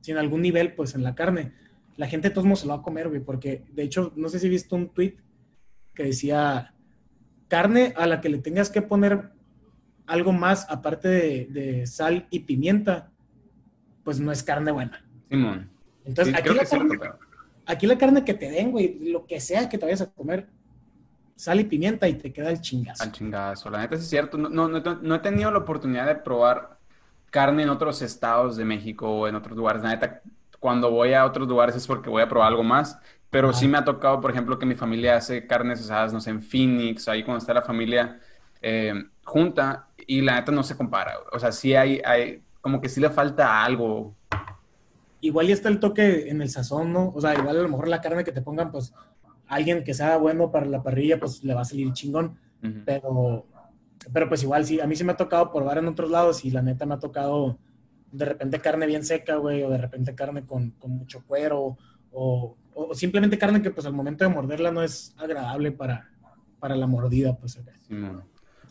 sin 0.00 0.16
algún 0.16 0.42
nivel, 0.42 0.74
pues, 0.74 0.94
en 0.94 1.02
la 1.02 1.14
carne. 1.14 1.52
La 1.96 2.06
gente 2.06 2.28
de 2.28 2.34
todos 2.34 2.46
modos 2.46 2.60
se 2.60 2.66
lo 2.66 2.74
va 2.74 2.80
a 2.80 2.82
comer, 2.82 3.08
güey, 3.08 3.20
porque, 3.20 3.64
de 3.72 3.82
hecho, 3.82 4.12
no 4.16 4.28
sé 4.28 4.38
si 4.38 4.48
viste 4.48 4.74
un 4.74 4.88
tweet 4.88 5.16
que 5.94 6.04
decía, 6.04 6.74
carne 7.48 7.92
a 7.96 8.06
la 8.06 8.20
que 8.20 8.28
le 8.28 8.38
tengas 8.38 8.70
que 8.70 8.82
poner 8.82 9.30
algo 10.06 10.32
más 10.32 10.66
aparte 10.68 11.08
de, 11.08 11.86
sal 11.86 12.26
y 12.30 12.40
pimienta, 12.40 13.10
pues 14.04 14.18
no 14.20 14.32
es 14.32 14.42
carne 14.42 14.72
buena. 14.72 15.04
Simón. 15.28 15.70
Entonces, 16.04 16.34
aquí 16.34 16.54
la 16.54 16.64
carne, 16.64 16.98
Aquí 17.70 17.86
la 17.86 17.96
carne 17.96 18.24
que 18.24 18.34
te 18.34 18.50
den, 18.50 18.72
güey, 18.72 18.98
lo 19.10 19.26
que 19.26 19.40
sea 19.40 19.68
que 19.68 19.78
te 19.78 19.86
vayas 19.86 20.00
a 20.00 20.10
comer, 20.10 20.48
sal 21.36 21.60
y 21.60 21.64
pimienta 21.64 22.08
y 22.08 22.14
te 22.14 22.32
queda 22.32 22.50
el 22.50 22.60
chingazo. 22.60 23.02
Al 23.02 23.12
chingazo, 23.12 23.70
la 23.70 23.78
neta 23.78 23.94
es 23.94 24.08
cierto. 24.08 24.36
No, 24.36 24.48
no, 24.48 24.68
no, 24.68 25.14
he 25.14 25.18
tenido 25.20 25.50
la 25.52 25.58
oportunidad 25.58 26.06
de 26.06 26.16
probar 26.16 26.78
carne 27.30 27.62
en 27.62 27.68
otros 27.70 28.02
estados 28.02 28.56
de 28.56 28.64
México 28.64 29.08
o 29.08 29.28
en 29.28 29.36
otros 29.36 29.56
lugares. 29.56 29.82
La 29.82 29.90
neta, 29.90 30.20
cuando 30.58 30.90
voy 30.90 31.14
a 31.14 31.24
otros 31.24 31.46
lugares 31.46 31.76
es 31.76 31.86
porque 31.86 32.10
voy 32.10 32.22
a 32.22 32.28
probar 32.28 32.48
algo 32.48 32.64
más. 32.64 32.98
Pero 33.30 33.52
sí 33.52 33.68
me 33.68 33.78
ha 33.78 33.84
tocado, 33.84 34.20
por 34.20 34.32
ejemplo, 34.32 34.58
que 34.58 34.66
mi 34.66 34.74
familia 34.74 35.16
hace 35.16 35.46
carnes 35.46 35.80
asadas, 35.80 36.12
no 36.12 36.20
sé, 36.20 36.30
en 36.30 36.42
Phoenix, 36.42 37.06
ahí 37.06 37.22
cuando 37.22 37.38
está 37.38 37.54
la 37.54 37.62
familia 37.62 38.18
eh, 38.60 38.92
junta, 39.22 39.86
y 40.04 40.20
la 40.20 40.34
neta 40.34 40.50
no 40.50 40.64
se 40.64 40.76
compara. 40.76 41.14
O 41.30 41.38
sea, 41.38 41.52
sí 41.52 41.76
hay, 41.76 42.02
hay, 42.04 42.42
como 42.60 42.80
que 42.80 42.88
sí 42.88 43.00
le 43.00 43.08
falta 43.08 43.64
algo 43.64 44.16
igual 45.20 45.48
y 45.48 45.52
está 45.52 45.68
el 45.68 45.80
toque 45.80 46.28
en 46.28 46.42
el 46.42 46.50
sazón, 46.50 46.92
¿no? 46.92 47.10
O 47.14 47.20
sea, 47.20 47.34
igual 47.34 47.58
a 47.58 47.62
lo 47.62 47.68
mejor 47.68 47.88
la 47.88 48.00
carne 48.00 48.24
que 48.24 48.32
te 48.32 48.42
pongan, 48.42 48.70
pues, 48.70 48.94
alguien 49.46 49.84
que 49.84 49.94
sea 49.94 50.16
bueno 50.16 50.50
para 50.50 50.66
la 50.66 50.82
parrilla, 50.82 51.18
pues 51.18 51.42
le 51.44 51.54
va 51.54 51.62
a 51.62 51.64
salir 51.64 51.92
chingón. 51.92 52.38
Pero, 52.84 53.46
pero 54.12 54.28
pues 54.28 54.42
igual, 54.42 54.66
sí, 54.66 54.80
a 54.80 54.86
mí 54.86 54.94
sí 54.94 55.02
me 55.02 55.12
ha 55.12 55.16
tocado 55.16 55.50
probar 55.50 55.78
en 55.78 55.88
otros 55.88 56.10
lados 56.10 56.44
y 56.44 56.50
la 56.50 56.60
neta 56.60 56.84
me 56.84 56.94
ha 56.94 56.98
tocado 56.98 57.58
de 58.12 58.24
repente 58.26 58.60
carne 58.60 58.86
bien 58.86 59.04
seca, 59.04 59.36
güey, 59.36 59.62
o 59.62 59.70
de 59.70 59.78
repente 59.78 60.14
carne 60.14 60.44
con, 60.44 60.74
mucho 60.86 61.24
cuero, 61.26 61.78
o, 62.12 62.56
o, 62.74 62.94
simplemente 62.94 63.38
carne 63.38 63.62
que 63.62 63.70
pues 63.70 63.86
al 63.86 63.94
momento 63.94 64.24
de 64.24 64.30
morderla 64.30 64.70
no 64.70 64.82
es 64.82 65.14
agradable 65.16 65.72
para, 65.72 66.10
para 66.58 66.76
la 66.76 66.86
mordida, 66.86 67.36
pues. 67.36 67.58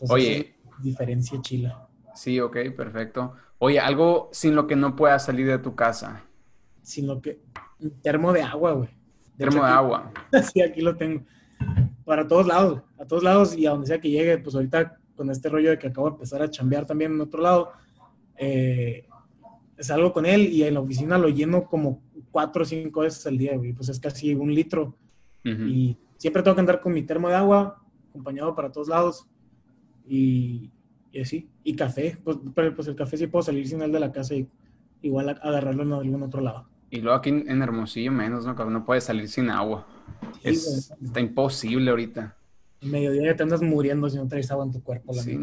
Oye. 0.08 0.54
Diferencia 0.78 1.38
chila. 1.42 1.88
Sí, 2.14 2.40
ok, 2.40 2.56
perfecto. 2.76 3.34
Oye, 3.58 3.80
algo 3.80 4.30
sin 4.32 4.54
lo 4.54 4.66
que 4.66 4.76
no 4.76 4.96
puedas 4.96 5.26
salir 5.26 5.46
de 5.46 5.58
tu 5.58 5.74
casa 5.74 6.24
sino 6.82 7.20
que 7.20 7.40
termo 8.02 8.32
de 8.32 8.42
agua, 8.42 8.72
güey. 8.72 8.90
Termo 9.36 9.64
de 9.64 9.70
agua. 9.70 10.12
Sí, 10.52 10.60
aquí 10.60 10.80
lo 10.80 10.96
tengo. 10.96 11.22
Para 12.04 12.26
todos 12.26 12.46
lados, 12.46 12.82
a 12.98 13.04
todos 13.06 13.22
lados 13.22 13.56
y 13.56 13.66
a 13.66 13.70
donde 13.70 13.86
sea 13.86 14.00
que 14.00 14.10
llegue, 14.10 14.38
pues 14.38 14.54
ahorita 14.54 14.98
con 15.14 15.30
este 15.30 15.48
rollo 15.48 15.70
de 15.70 15.78
que 15.78 15.88
acabo 15.88 16.08
de 16.08 16.14
empezar 16.14 16.42
a 16.42 16.50
chambear 16.50 16.86
también 16.86 17.12
en 17.12 17.20
otro 17.20 17.42
lado, 17.42 17.72
eh, 18.36 19.06
salgo 19.78 20.12
con 20.12 20.26
él 20.26 20.48
y 20.52 20.62
en 20.62 20.74
la 20.74 20.80
oficina 20.80 21.18
lo 21.18 21.28
lleno 21.28 21.66
como 21.66 22.02
cuatro 22.30 22.62
o 22.62 22.64
cinco 22.64 23.00
veces 23.00 23.26
al 23.26 23.38
día, 23.38 23.56
güey. 23.56 23.72
Pues 23.72 23.88
es 23.88 24.00
casi 24.00 24.34
un 24.34 24.54
litro. 24.54 24.96
Y 25.42 25.96
siempre 26.18 26.42
tengo 26.42 26.54
que 26.54 26.60
andar 26.60 26.80
con 26.82 26.92
mi 26.92 27.02
termo 27.02 27.28
de 27.28 27.34
agua, 27.34 27.82
acompañado 28.10 28.54
para 28.54 28.70
todos 28.70 28.88
lados. 28.88 29.26
Y, 30.06 30.70
y 31.12 31.20
así. 31.20 31.48
Y 31.64 31.74
café. 31.74 32.18
Pues, 32.22 32.38
pero, 32.54 32.74
pues 32.74 32.88
el 32.88 32.96
café 32.96 33.16
sí 33.16 33.26
puedo 33.26 33.42
salir 33.42 33.66
sin 33.66 33.80
él 33.80 33.92
de 33.92 34.00
la 34.00 34.12
casa 34.12 34.34
y 34.34 34.46
igual 35.02 35.28
agarrarlo 35.42 35.82
en 35.82 35.92
algún 35.92 36.22
otro 36.22 36.40
lado. 36.40 36.66
Y 36.90 37.00
luego 37.00 37.16
aquí 37.16 37.30
en 37.30 37.62
Hermosillo 37.62 38.10
menos, 38.10 38.44
¿no? 38.44 38.54
no 38.54 38.84
puede 38.84 39.00
salir 39.00 39.28
sin 39.28 39.50
agua. 39.50 39.86
está 40.42 41.20
imposible 41.20 41.90
ahorita. 41.90 42.36
En 42.80 42.90
mediodía 42.90 43.30
ya 43.30 43.36
te 43.36 43.42
andas 43.42 43.62
muriendo 43.62 44.08
si 44.08 44.16
no 44.16 44.26
traes 44.26 44.50
agua 44.50 44.64
en 44.64 44.72
tu 44.72 44.82
cuerpo. 44.82 45.12
La 45.14 45.22
sí. 45.22 45.38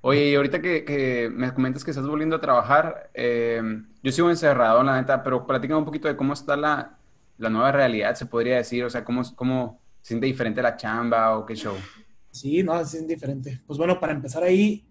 Oye, 0.00 0.30
y 0.30 0.34
ahorita 0.36 0.62
que, 0.62 1.30
me 1.34 1.52
comentas 1.52 1.84
que 1.84 1.90
estás 1.90 2.06
volviendo 2.06 2.36
a 2.36 2.40
trabajar, 2.40 3.10
eh, 3.14 3.60
yo 4.02 4.12
sigo 4.12 4.30
encerrado, 4.30 4.82
la 4.84 5.00
neta, 5.00 5.24
pero 5.24 5.44
platícame 5.44 5.78
un 5.78 5.84
poquito 5.84 6.06
de 6.06 6.16
cómo 6.16 6.34
está 6.34 6.56
la, 6.56 6.96
nueva 7.38 7.72
realidad, 7.72 8.14
se 8.14 8.26
podría 8.26 8.56
decir, 8.56 8.84
o 8.84 8.90
sea, 8.90 9.04
cómo, 9.04 9.22
cómo 9.34 9.80
se 10.02 10.08
siente 10.08 10.26
diferente 10.26 10.62
la 10.62 10.76
chamba 10.76 11.36
o 11.36 11.44
qué 11.44 11.56
show. 11.56 11.74
Sí, 12.30 12.62
no, 12.62 12.78
se 12.84 12.98
siente 12.98 13.14
diferente. 13.14 13.60
Pues 13.66 13.76
bueno, 13.76 13.98
para 13.98 14.12
empezar 14.12 14.44
ahí, 14.44 14.87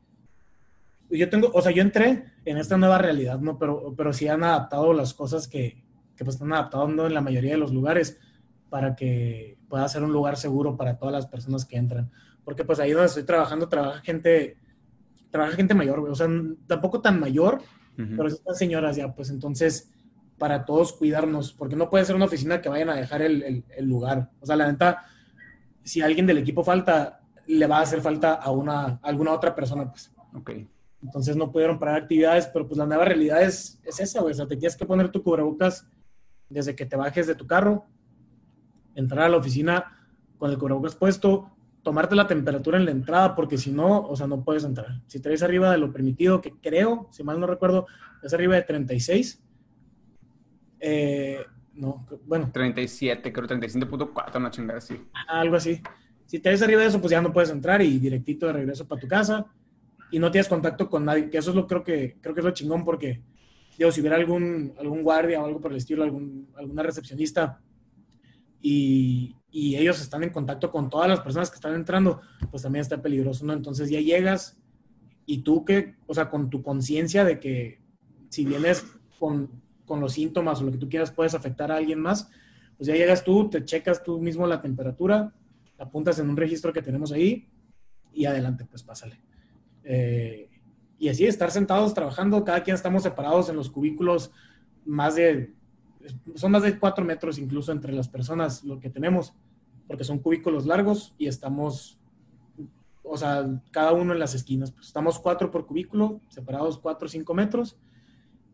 yo 1.09 1.29
tengo, 1.29 1.51
o 1.53 1.61
sea, 1.61 1.71
yo 1.71 1.81
entré 1.81 2.25
en 2.45 2.57
esta 2.57 2.77
nueva 2.77 2.97
realidad, 2.97 3.39
¿no? 3.39 3.57
Pero, 3.57 3.93
pero 3.95 4.13
sí 4.13 4.27
han 4.27 4.43
adaptado 4.43 4.93
las 4.93 5.13
cosas 5.13 5.47
que, 5.47 5.83
que 6.15 6.25
pues 6.25 6.35
están 6.35 6.53
adaptando 6.53 7.07
en 7.07 7.13
la 7.13 7.21
mayoría 7.21 7.51
de 7.51 7.57
los 7.57 7.73
lugares 7.73 8.19
para 8.69 8.95
que 8.95 9.57
pueda 9.69 9.87
ser 9.87 10.03
un 10.03 10.11
lugar 10.11 10.37
seguro 10.37 10.75
para 10.75 10.97
todas 10.97 11.13
las 11.13 11.27
personas 11.27 11.65
que 11.65 11.77
entran. 11.77 12.11
Porque 12.43 12.65
pues 12.65 12.79
ahí 12.79 12.91
donde 12.91 13.07
estoy 13.07 13.23
trabajando, 13.23 13.69
trabaja 13.69 14.01
gente, 14.01 14.57
trabaja 15.31 15.55
gente 15.55 15.73
mayor, 15.73 15.99
O 15.99 16.15
sea, 16.15 16.27
tampoco 16.65 17.01
tan 17.01 17.19
mayor, 17.19 17.61
pero 17.95 18.27
están 18.27 18.55
señoras 18.55 18.95
ya, 18.95 19.13
pues 19.15 19.31
entonces, 19.31 19.91
para 20.37 20.65
todos 20.65 20.93
cuidarnos, 20.93 21.51
porque 21.51 21.75
no 21.75 21.89
puede 21.89 22.05
ser 22.05 22.15
una 22.15 22.25
oficina 22.25 22.61
que 22.61 22.69
vayan 22.69 22.89
a 22.89 22.95
dejar 22.95 23.23
el, 23.23 23.41
el, 23.41 23.63
el 23.75 23.85
lugar. 23.85 24.29
O 24.39 24.45
sea, 24.45 24.55
la 24.55 24.71
neta, 24.71 25.05
si 25.83 26.01
alguien 26.01 26.27
del 26.27 26.37
equipo 26.37 26.63
falta, 26.63 27.21
le 27.47 27.65
va 27.65 27.79
a 27.79 27.81
hacer 27.81 28.01
falta 28.01 28.35
a, 28.35 28.51
una, 28.51 28.99
alguna 29.01 29.31
otra 29.31 29.55
persona, 29.55 29.89
pues. 29.89 30.11
Ok. 30.33 30.51
Entonces 31.01 31.35
no 31.35 31.51
pudieron 31.51 31.79
parar 31.79 31.95
actividades, 31.95 32.47
pero 32.47 32.67
pues 32.67 32.77
la 32.77 32.85
nueva 32.85 33.05
realidad 33.05 33.43
es, 33.43 33.79
es 33.83 33.99
esa, 33.99 34.21
güey. 34.21 34.33
O 34.33 34.35
sea, 34.35 34.47
te 34.47 34.57
tienes 34.57 34.75
que 34.75 34.85
poner 34.85 35.09
tu 35.09 35.21
cubrebocas 35.21 35.87
desde 36.49 36.75
que 36.75 36.85
te 36.85 36.95
bajes 36.95 37.27
de 37.27 37.35
tu 37.35 37.45
carro, 37.45 37.85
entrar 38.95 39.25
a 39.25 39.29
la 39.29 39.37
oficina 39.37 39.93
con 40.37 40.49
el 40.49 40.57
cubrebocas 40.57 40.95
puesto, 40.95 41.51
tomarte 41.83 42.15
la 42.15 42.27
temperatura 42.27 42.77
en 42.77 42.85
la 42.85 42.91
entrada, 42.91 43.35
porque 43.35 43.57
si 43.57 43.71
no, 43.71 44.01
o 44.01 44.15
sea, 44.15 44.27
no 44.27 44.43
puedes 44.43 44.63
entrar. 44.63 45.01
Si 45.07 45.19
te 45.19 45.29
ves 45.29 45.43
arriba 45.43 45.71
de 45.71 45.77
lo 45.77 45.91
permitido, 45.91 46.41
que 46.41 46.53
creo, 46.59 47.07
si 47.11 47.23
mal 47.23 47.39
no 47.39 47.47
recuerdo, 47.47 47.85
es 48.23 48.33
arriba 48.33 48.55
de 48.55 48.63
36. 48.63 49.43
Eh, 50.79 51.45
no, 51.73 52.05
bueno. 52.25 52.49
37, 52.51 53.31
creo 53.31 53.47
35.4, 53.47 54.35
una 54.35 54.51
chingada 54.51 54.79
así. 54.79 54.99
Algo 55.27 55.55
así. 55.55 55.81
Si 56.25 56.39
te 56.39 56.49
ves 56.49 56.61
arriba 56.61 56.81
de 56.81 56.87
eso, 56.87 56.99
pues 56.99 57.11
ya 57.11 57.21
no 57.21 57.31
puedes 57.31 57.51
entrar 57.51 57.81
y 57.81 57.99
directito 57.99 58.47
de 58.47 58.53
regreso 58.53 58.87
para 58.87 58.99
tu 58.99 59.07
casa 59.07 59.45
y 60.11 60.19
no 60.19 60.31
tienes 60.31 60.47
contacto 60.47 60.89
con 60.89 61.05
nadie, 61.05 61.29
que 61.29 61.37
eso 61.37 61.51
es 61.51 61.55
lo 61.55 61.67
creo 61.67 61.83
que 61.83 62.17
creo 62.21 62.33
que 62.33 62.41
es 62.41 62.45
lo 62.45 62.51
chingón 62.51 62.83
porque 62.83 63.21
digo, 63.77 63.91
si 63.91 64.01
hubiera 64.01 64.15
algún 64.15 64.73
algún 64.79 65.03
guardia 65.03 65.41
o 65.41 65.45
algo 65.45 65.61
por 65.61 65.71
el 65.71 65.77
estilo, 65.77 66.03
algún, 66.03 66.49
alguna 66.55 66.83
recepcionista 66.83 67.61
y, 68.61 69.35
y, 69.51 69.75
ellos 69.75 70.01
están 70.01 70.23
en 70.23 70.31
contacto 70.31 70.71
con 70.71 70.89
todas 70.89 71.07
las 71.07 71.19
personas 71.19 71.49
que 71.51 71.55
están 71.55 71.75
entrando, 71.75 72.21
pues 72.49 72.63
también 72.63 72.81
está 72.81 73.01
peligroso, 73.01 73.45
¿no? 73.45 73.53
Entonces 73.53 73.89
ya 73.89 74.01
llegas 74.01 74.57
y 75.27 75.39
tú 75.39 75.63
que, 75.63 75.95
o 76.07 76.13
sea, 76.13 76.29
con 76.29 76.49
tu 76.49 76.63
conciencia 76.63 77.23
de 77.23 77.39
que 77.39 77.79
si 78.29 78.45
vienes 78.45 78.85
con, 79.19 79.61
con 79.85 79.99
los 79.99 80.13
síntomas 80.13 80.59
o 80.59 80.63
lo 80.63 80.71
que 80.71 80.79
tú 80.79 80.89
quieras 80.89 81.11
puedes 81.11 81.35
afectar 81.35 81.71
a 81.71 81.77
alguien 81.77 81.99
más, 81.99 82.29
pues 82.77 82.87
ya 82.87 82.95
llegas 82.95 83.23
tú, 83.23 83.49
te 83.49 83.63
checas 83.63 84.03
tú 84.03 84.19
mismo 84.19 84.47
la 84.47 84.61
temperatura, 84.61 85.33
apuntas 85.77 86.17
en 86.19 86.29
un 86.29 86.37
registro 86.37 86.73
que 86.73 86.81
tenemos 86.81 87.11
ahí 87.11 87.47
y 88.13 88.25
adelante, 88.25 88.65
pues 88.65 88.83
pásale. 88.83 89.26
Eh, 89.89 90.49
y 90.99 91.07
así, 91.07 91.25
estar 91.25 91.49
sentados 91.49 91.93
trabajando, 91.93 92.43
cada 92.43 92.61
quien 92.61 92.75
estamos 92.75 93.03
separados 93.03 93.49
en 93.49 93.55
los 93.55 93.69
cubículos, 93.69 94.31
más 94.85 95.15
de, 95.15 95.53
son 96.35 96.51
más 96.51 96.63
de 96.63 96.77
cuatro 96.77 97.05
metros 97.05 97.39
incluso 97.39 97.71
entre 97.71 97.93
las 97.93 98.09
personas 98.09 98.63
lo 98.63 98.79
que 98.79 98.89
tenemos, 98.89 99.33
porque 99.87 100.03
son 100.03 100.19
cubículos 100.19 100.65
largos 100.65 101.13
y 101.17 101.27
estamos, 101.27 101.97
o 103.01 103.15
sea, 103.15 103.61
cada 103.71 103.93
uno 103.93 104.11
en 104.11 104.19
las 104.19 104.35
esquinas, 104.35 104.71
pues 104.71 104.87
estamos 104.87 105.19
cuatro 105.19 105.51
por 105.51 105.65
cubículo, 105.65 106.19
separados 106.27 106.77
cuatro 106.77 107.05
o 107.05 107.09
cinco 107.09 107.33
metros. 107.33 107.77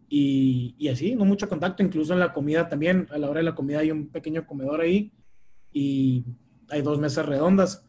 Y, 0.10 0.76
y, 0.78 0.90
así, 0.90 1.16
no 1.16 1.26
mucho 1.26 1.50
contacto, 1.50 1.82
incluso 1.82 2.14
en 2.14 2.20
la 2.20 2.34
comida 2.34 2.70
también, 2.70 3.08
a 3.10 3.18
la 3.18 3.28
hora 3.28 3.40
de 3.40 3.46
la 3.46 3.56
comida 3.56 3.80
hay 3.80 3.90
un 3.90 4.10
pequeño 4.10 4.46
comedor 4.46 4.82
ahí 4.82 5.12
y 5.72 6.24
hay 6.70 6.84
dos 6.84 7.00
mesas 7.00 7.26
redondas 7.26 7.84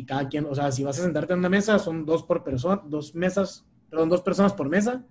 y 0.00 0.04
cada 0.06 0.26
quien, 0.30 0.46
o 0.46 0.54
sea, 0.54 0.72
si 0.72 0.82
vas 0.82 0.98
a 0.98 1.02
sentarte 1.02 1.34
en 1.34 1.40
una 1.40 1.50
mesa, 1.50 1.78
son 1.78 2.06
dos 2.06 2.22
por 2.22 2.42
persona, 2.42 2.80
dos 2.86 3.14
mesas, 3.14 3.66
perdón, 3.90 4.08
dos 4.08 4.22
personas 4.22 4.54
por 4.54 4.66
mesa 4.66 5.04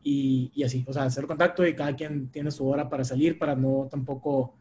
y, 0.00 0.52
y, 0.54 0.62
así, 0.62 0.84
o 0.86 0.92
sea, 0.92 1.02
hacer 1.02 1.26
contacto 1.26 1.66
y 1.66 1.74
cada 1.74 1.96
quien 1.96 2.28
tiene 2.28 2.52
su 2.52 2.68
hora 2.68 2.88
para 2.88 3.02
salir, 3.02 3.36
para 3.36 3.56
no 3.56 3.88
tampoco, 3.90 4.54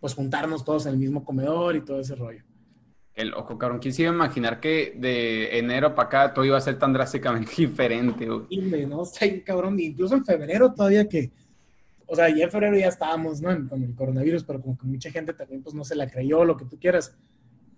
pues, 0.00 0.14
juntarnos 0.14 0.64
todos 0.64 0.86
en 0.86 0.94
el 0.94 0.98
mismo 0.98 1.24
comedor 1.24 1.76
y 1.76 1.82
todo 1.82 2.00
ese 2.00 2.16
rollo. 2.16 2.42
El 3.14 3.32
ojo, 3.34 3.56
cabrón. 3.56 3.78
¿Quién 3.78 3.94
se 3.94 4.02
iba 4.02 4.10
a 4.10 4.14
imaginar 4.14 4.58
que 4.58 4.96
de 4.98 5.60
enero 5.60 5.94
para 5.94 6.08
acá 6.08 6.34
todo 6.34 6.44
iba 6.44 6.58
a 6.58 6.60
ser 6.60 6.76
tan 6.76 6.92
drásticamente 6.92 7.52
diferente, 7.56 8.26
güey? 8.26 8.84
no, 8.84 9.04
está 9.04 9.26
cabrón. 9.44 9.78
Incluso 9.78 10.16
en 10.16 10.24
febrero 10.24 10.72
todavía 10.72 11.08
que, 11.08 11.30
o 12.04 12.16
sea, 12.16 12.28
ya 12.30 12.46
en 12.46 12.50
febrero 12.50 12.76
ya 12.76 12.88
estábamos, 12.88 13.40
¿no? 13.40 13.68
Con 13.68 13.80
el 13.84 13.94
coronavirus, 13.94 14.42
pero 14.42 14.60
como 14.60 14.76
que 14.76 14.86
mucha 14.88 15.08
gente 15.12 15.32
también, 15.34 15.62
pues, 15.62 15.72
no 15.72 15.84
se 15.84 15.94
la 15.94 16.10
creyó, 16.10 16.44
lo 16.44 16.56
que 16.56 16.64
tú 16.64 16.80
quieras. 16.80 17.16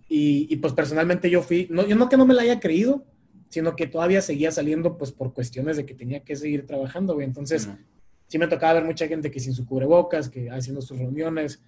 Y, 0.08 0.54
pues 0.56 0.72
personalmente 0.72 1.30
yo 1.30 1.42
fui, 1.42 1.66
no, 1.70 1.86
yo 1.86 1.96
no 1.96 2.08
que 2.08 2.16
no 2.16 2.26
me 2.26 2.34
la 2.34 2.42
haya 2.42 2.60
creído, 2.60 3.04
sino 3.48 3.75
que 3.75 3.86
todavía 3.86 4.20
seguía 4.20 4.50
saliendo 4.52 4.96
pues 4.98 5.12
por 5.12 5.32
cuestiones 5.32 5.76
de 5.76 5.86
que 5.86 5.94
tenía 5.94 6.22
que 6.25 6.36
seguir 6.36 6.66
trabajando, 6.66 7.14
güey. 7.14 7.26
Entonces, 7.26 7.68
sí 8.28 8.38
me 8.38 8.48
tocaba 8.48 8.75
ver 8.75 8.84
mucha 8.84 9.08
gente 9.08 9.30
que 9.30 9.40
sin 9.40 9.54
su 9.54 9.66
cubrebocas, 9.66 10.28
que 10.28 10.50
haciendo 10.50 10.80
sus 10.80 10.98
reuniones. 10.98 11.62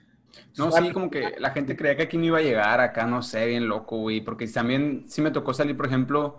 No, 0.57 0.71
sí, 0.71 0.91
como 0.93 1.11
que 1.11 1.35
la 1.39 1.51
gente 1.51 1.77
creía 1.77 1.97
que 1.97 2.05
aquí 2.05 2.19
no 2.19 2.27
iba 2.27 2.39
a 2.39 2.43
llegar, 2.43 2.81
acá 2.81 3.07
no 3.07 3.23
sé, 3.23 3.47
bien 3.47 3.69
loco, 3.69 3.99
güey, 3.99 4.21
porque 4.21 4.47
también 4.47 5.05
sí 5.09 5.23
me 5.23 5.31
tocó 5.31 5.55
salir, 5.55 5.77
por 5.77 5.87
ejemplo, 5.87 6.39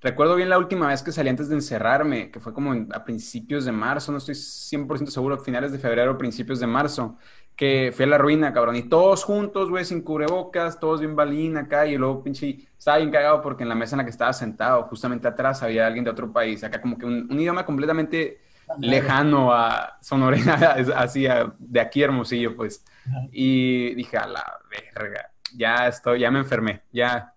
recuerdo 0.00 0.36
bien 0.36 0.50
la 0.50 0.58
última 0.58 0.88
vez 0.88 1.02
que 1.02 1.12
salí 1.12 1.30
antes 1.30 1.48
de 1.48 1.56
encerrarme, 1.56 2.30
que 2.30 2.40
fue 2.40 2.52
como 2.52 2.72
a 2.92 3.04
principios 3.04 3.64
de 3.64 3.72
marzo, 3.72 4.12
no 4.12 4.18
estoy 4.18 4.34
100% 4.34 5.06
seguro, 5.06 5.38
finales 5.38 5.72
de 5.72 5.78
febrero, 5.78 6.18
principios 6.18 6.60
de 6.60 6.66
marzo 6.66 7.16
que 7.60 7.92
fui 7.94 8.06
a 8.06 8.08
la 8.08 8.16
ruina, 8.16 8.54
cabrón. 8.54 8.76
Y 8.76 8.84
todos 8.84 9.22
juntos, 9.22 9.68
güey, 9.68 9.84
sin 9.84 10.00
cubrebocas, 10.00 10.80
todos 10.80 11.00
bien 11.00 11.14
balín 11.14 11.58
acá. 11.58 11.86
Y 11.86 11.98
luego, 11.98 12.24
pinche, 12.24 12.56
estaba 12.78 12.96
bien 12.96 13.10
cagado 13.10 13.42
porque 13.42 13.64
en 13.64 13.68
la 13.68 13.74
mesa 13.74 13.96
en 13.96 13.98
la 13.98 14.04
que 14.04 14.10
estaba 14.10 14.32
sentado, 14.32 14.84
justamente 14.84 15.28
atrás, 15.28 15.62
había 15.62 15.86
alguien 15.86 16.02
de 16.02 16.10
otro 16.10 16.32
país. 16.32 16.64
Acá 16.64 16.80
como 16.80 16.96
que 16.96 17.04
un, 17.04 17.28
idioma 17.38 17.66
completamente 17.66 18.40
lejano 18.78 19.52
a 19.52 19.98
Sonorea, 20.00 20.54
así, 20.96 21.26
de 21.58 21.80
aquí 21.80 22.02
Hermosillo, 22.02 22.56
pues. 22.56 22.82
Y 23.30 23.94
dije, 23.94 24.16
a 24.16 24.26
la 24.26 24.58
verga, 24.94 25.30
ya 25.54 25.86
estoy, 25.86 26.20
ya 26.20 26.30
me 26.30 26.38
enfermé, 26.38 26.84
ya. 26.90 27.34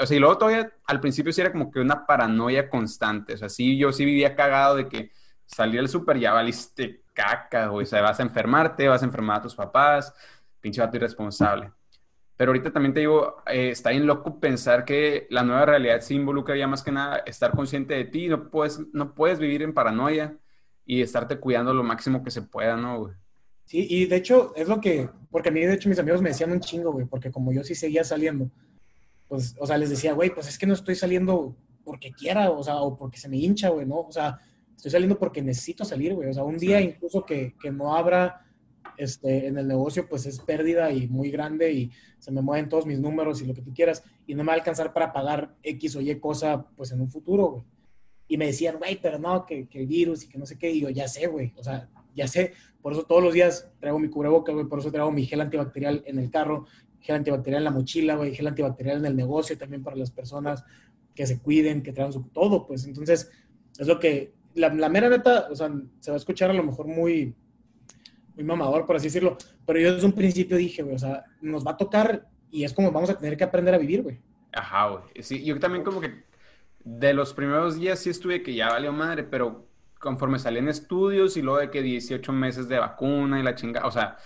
o 0.00 0.06
sea, 0.06 0.16
y 0.16 0.18
luego 0.18 0.38
todavía, 0.38 0.72
al 0.86 0.98
principio 0.98 1.32
sí 1.32 1.40
era 1.40 1.52
como 1.52 1.70
que 1.70 1.78
una 1.78 2.04
paranoia 2.04 2.68
constante. 2.68 3.34
O 3.34 3.36
sea, 3.36 3.48
sí, 3.48 3.78
yo 3.78 3.92
sí 3.92 4.04
vivía 4.04 4.34
cagado 4.34 4.74
de 4.74 4.88
que 4.88 5.12
salí 5.44 5.78
al 5.78 5.88
súper, 5.88 6.18
ya 6.18 6.32
valiste 6.32 7.05
caca, 7.16 7.68
güey. 7.68 7.84
O 7.84 7.86
sea, 7.86 8.02
vas 8.02 8.20
a 8.20 8.22
enfermarte, 8.22 8.86
vas 8.86 9.02
a 9.02 9.06
enfermar 9.06 9.38
a 9.38 9.42
tus 9.42 9.54
papás, 9.54 10.14
pinche 10.60 10.80
vato 10.80 10.98
irresponsable. 10.98 11.72
Pero 12.36 12.50
ahorita 12.50 12.70
también 12.70 12.92
te 12.92 13.00
digo, 13.00 13.38
eh, 13.46 13.70
está 13.70 13.90
bien 13.90 14.06
loco 14.06 14.38
pensar 14.38 14.84
que 14.84 15.26
la 15.30 15.42
nueva 15.42 15.64
realidad 15.64 16.00
se 16.00 16.12
involucra 16.12 16.54
ya 16.54 16.66
más 16.66 16.82
que 16.82 16.92
nada 16.92 17.22
estar 17.24 17.52
consciente 17.52 17.94
de 17.94 18.04
ti. 18.04 18.28
No 18.28 18.50
puedes, 18.50 18.80
no 18.92 19.14
puedes 19.14 19.38
vivir 19.38 19.62
en 19.62 19.72
paranoia 19.72 20.36
y 20.84 21.00
estarte 21.00 21.38
cuidando 21.38 21.72
lo 21.72 21.82
máximo 21.82 22.22
que 22.22 22.30
se 22.30 22.42
pueda, 22.42 22.76
¿no, 22.76 22.98
güey? 22.98 23.14
Sí, 23.64 23.86
y 23.88 24.06
de 24.06 24.16
hecho 24.16 24.52
es 24.54 24.68
lo 24.68 24.80
que, 24.80 25.08
porque 25.30 25.48
a 25.48 25.52
mí 25.52 25.60
de 25.60 25.74
hecho 25.74 25.88
mis 25.88 25.98
amigos 25.98 26.22
me 26.22 26.28
decían 26.28 26.52
un 26.52 26.60
chingo, 26.60 26.92
güey, 26.92 27.06
porque 27.06 27.32
como 27.32 27.52
yo 27.52 27.64
sí 27.64 27.74
seguía 27.74 28.04
saliendo, 28.04 28.48
pues, 29.26 29.56
o 29.58 29.66
sea, 29.66 29.76
les 29.76 29.90
decía, 29.90 30.12
güey, 30.12 30.32
pues 30.32 30.46
es 30.46 30.56
que 30.56 30.66
no 30.66 30.74
estoy 30.74 30.94
saliendo 30.94 31.56
porque 31.84 32.12
quiera, 32.12 32.50
o 32.50 32.62
sea, 32.62 32.76
o 32.76 32.96
porque 32.96 33.18
se 33.18 33.28
me 33.28 33.38
hincha, 33.38 33.70
güey, 33.70 33.86
¿no? 33.86 34.00
O 34.00 34.12
sea, 34.12 34.38
estoy 34.76 34.90
saliendo 34.90 35.18
porque 35.18 35.42
necesito 35.42 35.84
salir, 35.84 36.14
güey. 36.14 36.28
O 36.28 36.34
sea, 36.34 36.44
un 36.44 36.58
día 36.58 36.80
incluso 36.80 37.24
que, 37.24 37.54
que, 37.60 37.70
no 37.70 37.96
abra 37.96 38.46
este, 38.96 39.46
en 39.46 39.58
el 39.58 39.66
negocio, 39.66 40.08
pues 40.08 40.26
es 40.26 40.38
pérdida 40.40 40.92
y 40.92 41.08
muy 41.08 41.30
grande 41.30 41.72
y 41.72 41.90
se 42.18 42.30
me 42.30 42.42
mueven 42.42 42.68
todos 42.68 42.86
mis 42.86 43.00
números 43.00 43.42
y 43.42 43.46
lo 43.46 43.54
que 43.54 43.62
tú 43.62 43.72
quieras 43.72 44.04
y 44.26 44.34
no 44.34 44.42
me 44.42 44.48
va 44.48 44.52
a 44.54 44.56
alcanzar 44.56 44.92
para 44.92 45.12
pagar 45.12 45.56
X 45.62 45.96
o 45.96 46.00
Y 46.00 46.14
cosa, 46.20 46.66
pues 46.76 46.92
en 46.92 47.00
un 47.00 47.10
futuro, 47.10 47.46
güey. 47.46 47.64
Y 48.28 48.36
me 48.36 48.46
decían, 48.46 48.78
güey, 48.78 49.00
pero 49.00 49.18
no, 49.18 49.46
que, 49.46 49.68
que, 49.68 49.80
el 49.80 49.86
virus 49.86 50.24
y 50.24 50.28
que 50.28 50.38
no 50.38 50.46
sé 50.46 50.58
qué. 50.58 50.70
Y 50.70 50.80
yo, 50.80 50.90
ya 50.90 51.06
sé, 51.06 51.28
güey. 51.28 51.52
O 51.56 51.62
sea, 51.62 51.88
ya 52.14 52.26
sé. 52.26 52.52
Por 52.82 52.92
eso 52.92 53.04
todos 53.04 53.22
los 53.22 53.32
días 53.32 53.70
traigo 53.78 53.98
mi 54.00 54.08
cubreboca, 54.08 54.52
güey. 54.52 54.66
Por 54.66 54.80
eso 54.80 54.90
traigo 54.90 55.12
mi 55.12 55.26
gel 55.26 55.40
antibacterial 55.40 56.02
en 56.06 56.18
el 56.18 56.30
carro, 56.30 56.66
gel 57.00 57.16
antibacterial 57.16 57.60
en 57.60 57.64
la 57.64 57.70
mochila, 57.70 58.16
güey, 58.16 58.34
gel 58.34 58.48
antibacterial 58.48 58.98
en 58.98 59.06
el 59.06 59.16
negocio 59.16 59.56
también 59.56 59.84
para 59.84 59.96
las 59.96 60.10
personas 60.10 60.64
que 61.14 61.26
se 61.26 61.40
cuiden, 61.40 61.82
que 61.82 61.92
traigan 61.92 62.12
su... 62.12 62.24
Todo, 62.24 62.66
pues. 62.66 62.84
Entonces, 62.84 63.30
es 63.78 63.86
lo 63.86 64.00
que 64.00 64.34
la, 64.56 64.88
mera 64.88 65.08
neta, 65.08 65.48
o 65.50 65.54
sea, 65.54 65.70
se 66.00 66.10
va 66.10 66.16
a 66.16 66.18
escuchar 66.18 66.50
a 66.50 66.54
lo 66.54 66.62
mejor 66.62 66.86
muy, 66.86 67.34
muy 68.34 68.44
mamador, 68.44 68.86
por 68.86 68.96
así 68.96 69.06
decirlo, 69.06 69.36
pero 69.66 69.78
yo 69.78 69.94
desde 69.94 70.06
un 70.06 70.12
principio 70.12 70.56
dije, 70.56 70.82
güey, 70.82 70.96
o 70.96 70.98
sea, 70.98 71.24
nos 71.40 71.66
va 71.66 71.72
a 71.72 71.76
tocar 71.76 72.26
y 72.50 72.64
es 72.64 72.72
como 72.72 72.90
vamos 72.90 73.10
a 73.10 73.18
tener 73.18 73.36
que 73.36 73.44
aprender 73.44 73.74
a 73.74 73.78
vivir, 73.78 74.02
güey. 74.02 74.20
Ajá, 74.52 74.88
güey. 74.88 75.22
Sí, 75.22 75.44
yo 75.44 75.58
también 75.60 75.84
como 75.84 76.00
que 76.00 76.24
de 76.84 77.12
los 77.12 77.34
primeros 77.34 77.78
días 77.78 77.98
sí 77.98 78.10
estuve 78.10 78.42
que 78.42 78.54
ya 78.54 78.70
valió 78.70 78.92
madre, 78.92 79.24
pero 79.24 79.66
conforme 79.98 80.38
salí 80.38 80.58
en 80.58 80.68
estudios 80.68 81.36
y 81.36 81.42
luego 81.42 81.58
de 81.58 81.70
que 81.70 81.82
18 81.82 82.32
meses 82.32 82.68
de 82.68 82.78
vacuna 82.78 83.38
y 83.38 83.42
la 83.42 83.54
chingada, 83.54 83.86
o 83.86 83.90
sea, 83.90 84.16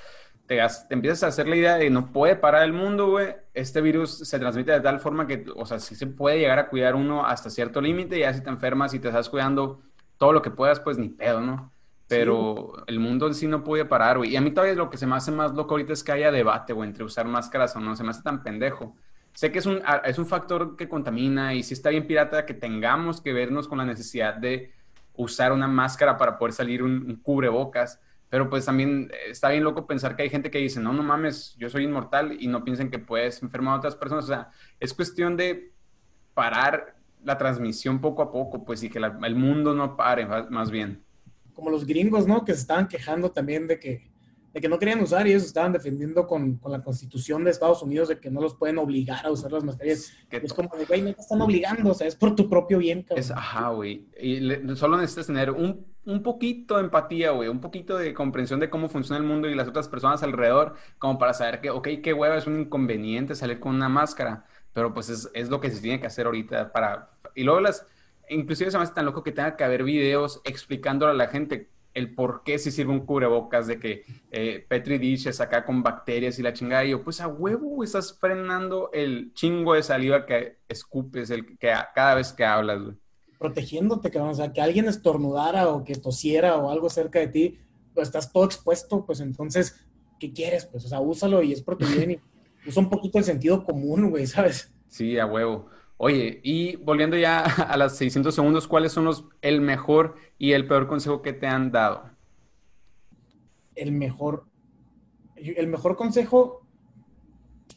te, 0.46 0.58
te, 0.58 0.94
empiezas 0.94 1.24
a 1.24 1.26
hacer 1.28 1.48
la 1.48 1.56
idea 1.56 1.76
de 1.76 1.90
no 1.90 2.12
puede 2.12 2.36
parar 2.36 2.64
el 2.64 2.72
mundo, 2.72 3.10
güey. 3.10 3.34
Este 3.54 3.80
virus 3.80 4.18
se 4.18 4.38
transmite 4.38 4.70
de 4.72 4.80
tal 4.80 5.00
forma 5.00 5.26
que, 5.26 5.44
o 5.56 5.66
sea, 5.66 5.80
sí 5.80 5.96
se 5.96 6.06
puede 6.06 6.38
llegar 6.38 6.58
a 6.60 6.68
cuidar 6.68 6.94
uno 6.94 7.26
hasta 7.26 7.50
cierto 7.50 7.80
límite, 7.80 8.18
ya 8.18 8.32
si 8.32 8.42
te 8.42 8.50
enfermas 8.50 8.94
y 8.94 9.00
te 9.00 9.08
estás 9.08 9.28
cuidando 9.28 9.80
todo 10.20 10.34
lo 10.34 10.42
que 10.42 10.50
puedas, 10.50 10.80
pues 10.80 10.98
ni 10.98 11.08
pedo, 11.08 11.40
¿no? 11.40 11.72
Pero 12.06 12.84
el 12.86 13.00
mundo 13.00 13.26
en 13.26 13.34
sí 13.34 13.46
no 13.46 13.64
puede 13.64 13.86
parar, 13.86 14.18
güey. 14.18 14.32
Y 14.32 14.36
a 14.36 14.42
mí 14.42 14.50
todavía 14.50 14.74
lo 14.74 14.90
que 14.90 14.98
se 14.98 15.06
me 15.06 15.16
hace 15.16 15.30
más 15.30 15.54
loco 15.54 15.72
ahorita 15.72 15.94
es 15.94 16.04
que 16.04 16.12
haya 16.12 16.30
debate, 16.30 16.74
güey, 16.74 16.90
entre 16.90 17.04
usar 17.04 17.24
máscaras 17.24 17.74
o 17.74 17.80
no. 17.80 17.96
Se 17.96 18.04
me 18.04 18.10
hace 18.10 18.22
tan 18.22 18.42
pendejo. 18.42 18.94
Sé 19.32 19.50
que 19.50 19.60
es 19.60 19.64
un, 19.64 19.80
es 20.04 20.18
un 20.18 20.26
factor 20.26 20.76
que 20.76 20.90
contamina 20.90 21.54
y 21.54 21.62
sí 21.62 21.72
está 21.72 21.88
bien 21.88 22.06
pirata 22.06 22.44
que 22.44 22.52
tengamos 22.52 23.22
que 23.22 23.32
vernos 23.32 23.66
con 23.66 23.78
la 23.78 23.86
necesidad 23.86 24.34
de 24.34 24.74
usar 25.16 25.52
una 25.52 25.68
máscara 25.68 26.18
para 26.18 26.36
poder 26.36 26.52
salir 26.52 26.82
un, 26.82 27.16
cubrebocas. 27.22 27.98
Pero 28.28 28.50
pues 28.50 28.66
también 28.66 29.10
está 29.26 29.48
bien 29.48 29.64
loco 29.64 29.86
pensar 29.86 30.16
que 30.16 30.24
hay 30.24 30.28
gente 30.28 30.50
que 30.50 30.58
dice, 30.58 30.80
no, 30.80 30.92
no 30.92 31.02
mames, 31.02 31.56
yo 31.56 31.70
soy 31.70 31.84
inmortal 31.84 32.36
y 32.38 32.46
no 32.46 32.62
piensen 32.62 32.90
que 32.90 32.98
puedes 32.98 33.42
enfermar 33.42 33.72
a 33.72 33.78
otras 33.78 33.96
personas. 33.96 34.24
O 34.24 34.28
sea, 34.28 34.50
es 34.80 34.92
cuestión 34.92 35.38
de 35.38 35.72
parar 36.34 36.99
la 37.24 37.38
transmisión 37.38 38.00
poco 38.00 38.22
a 38.22 38.30
poco, 38.30 38.64
pues, 38.64 38.82
y 38.82 38.90
que 38.90 38.98
el 38.98 39.36
mundo 39.36 39.74
no 39.74 39.96
pare, 39.96 40.26
más 40.26 40.70
bien. 40.70 41.02
Como 41.54 41.70
los 41.70 41.86
gringos, 41.86 42.26
¿no? 42.26 42.44
Que 42.44 42.54
se 42.54 42.60
estaban 42.60 42.88
quejando 42.88 43.30
también 43.30 43.66
de 43.66 43.78
que, 43.78 44.10
de 44.52 44.60
que 44.60 44.68
no 44.68 44.78
querían 44.78 45.00
usar 45.00 45.26
y 45.26 45.30
ellos 45.30 45.44
estaban 45.44 45.72
defendiendo 45.72 46.26
con, 46.26 46.56
con, 46.56 46.72
la 46.72 46.82
constitución 46.82 47.44
de 47.44 47.50
Estados 47.50 47.82
Unidos 47.82 48.08
de 48.08 48.18
que 48.18 48.30
no 48.30 48.40
los 48.40 48.54
pueden 48.54 48.78
obligar 48.78 49.24
a 49.24 49.30
usar 49.30 49.52
las 49.52 49.62
mascarillas. 49.62 50.12
es 50.30 50.52
como, 50.52 50.70
güey, 50.88 51.02
no 51.02 51.12
te 51.12 51.20
están 51.20 51.40
obligando, 51.40 51.90
o 51.90 51.94
sea, 51.94 52.06
es 52.06 52.16
por 52.16 52.34
tu 52.34 52.48
propio 52.48 52.78
bien, 52.78 53.02
cabrón. 53.02 53.20
Es, 53.20 53.30
ajá, 53.30 53.68
güey. 53.70 54.06
Y 54.20 54.40
solo 54.74 54.96
necesitas 54.96 55.26
tener 55.26 55.50
un, 55.50 55.86
un 56.04 56.22
poquito 56.22 56.76
de 56.76 56.84
empatía, 56.84 57.30
güey, 57.30 57.48
un 57.48 57.60
poquito 57.60 57.96
de 57.96 58.14
comprensión 58.14 58.58
de 58.58 58.70
cómo 58.70 58.88
funciona 58.88 59.18
el 59.18 59.26
mundo 59.26 59.48
y 59.48 59.54
las 59.54 59.68
otras 59.68 59.88
personas 59.88 60.22
alrededor, 60.22 60.74
como 60.98 61.18
para 61.18 61.34
saber 61.34 61.60
que, 61.60 61.70
ok, 61.70 61.88
qué 62.02 62.12
hueva 62.12 62.36
es 62.36 62.46
un 62.46 62.60
inconveniente 62.60 63.34
salir 63.34 63.60
con 63.60 63.74
una 63.74 63.88
máscara, 63.88 64.46
pero 64.72 64.92
pues 64.94 65.08
es, 65.08 65.28
es 65.34 65.48
lo 65.48 65.60
que 65.60 65.70
se 65.70 65.80
tiene 65.80 66.00
que 66.00 66.06
hacer 66.06 66.26
ahorita 66.26 66.72
para... 66.72 67.10
Y 67.34 67.44
luego 67.44 67.60
las... 67.60 67.86
Inclusive 68.28 68.70
se 68.70 68.76
me 68.76 68.84
hace 68.84 68.94
tan 68.94 69.06
loco 69.06 69.22
que 69.22 69.32
tenga 69.32 69.56
que 69.56 69.64
haber 69.64 69.82
videos 69.82 70.40
explicándole 70.44 71.12
a 71.12 71.16
la 71.16 71.26
gente 71.26 71.68
el 71.94 72.14
por 72.14 72.42
qué 72.44 72.58
si 72.58 72.70
sirve 72.70 72.92
un 72.92 73.04
cubrebocas 73.04 73.66
de 73.66 73.78
que 73.78 74.04
eh, 74.30 74.64
Petri 74.68 74.98
Dishes 74.98 75.40
acá 75.40 75.64
con 75.64 75.82
bacterias 75.82 76.38
y 76.38 76.42
la 76.42 76.52
chingada. 76.52 76.84
Y 76.84 76.90
yo, 76.90 77.02
pues 77.02 77.20
a 77.20 77.28
huevo, 77.28 77.82
estás 77.82 78.16
frenando 78.18 78.90
el 78.92 79.32
chingo 79.34 79.74
de 79.74 79.82
saliva 79.82 80.26
que 80.26 80.58
escupes 80.68 81.30
el, 81.30 81.58
que, 81.58 81.72
cada 81.94 82.14
vez 82.14 82.32
que 82.32 82.44
hablas. 82.44 82.80
Protegiéndote, 83.38 84.10
cabrón. 84.10 84.30
O 84.30 84.34
sea, 84.34 84.52
que 84.52 84.60
alguien 84.60 84.86
estornudara 84.86 85.68
o 85.68 85.84
que 85.84 85.94
tosiera 85.94 86.56
o 86.56 86.70
algo 86.70 86.90
cerca 86.90 87.18
de 87.18 87.28
ti, 87.28 87.58
pues 87.94 88.08
estás 88.08 88.32
todo 88.32 88.44
expuesto, 88.44 89.04
pues 89.04 89.20
entonces, 89.20 89.84
¿qué 90.18 90.32
quieres? 90.32 90.66
Pues, 90.66 90.84
o 90.84 90.88
sea, 90.88 91.00
úsalo 91.00 91.42
y 91.42 91.52
es 91.52 91.62
por 91.62 91.76
usa 92.66 92.82
un 92.82 92.90
poquito 92.90 93.18
el 93.18 93.24
sentido 93.24 93.64
común, 93.64 94.10
güey, 94.10 94.26
¿sabes? 94.26 94.72
Sí, 94.88 95.18
a 95.18 95.26
huevo. 95.26 95.66
Oye, 95.96 96.40
y 96.42 96.76
volviendo 96.76 97.16
ya 97.16 97.40
a 97.44 97.76
las 97.76 97.96
600 97.96 98.34
segundos, 98.34 98.66
¿cuáles 98.66 98.92
son 98.92 99.04
los 99.04 99.26
el 99.42 99.60
mejor 99.60 100.16
y 100.38 100.52
el 100.52 100.66
peor 100.66 100.86
consejo 100.86 101.22
que 101.22 101.32
te 101.32 101.46
han 101.46 101.70
dado? 101.72 102.10
El 103.74 103.92
mejor, 103.92 104.46
el 105.36 105.66
mejor 105.68 105.96
consejo, 105.96 106.66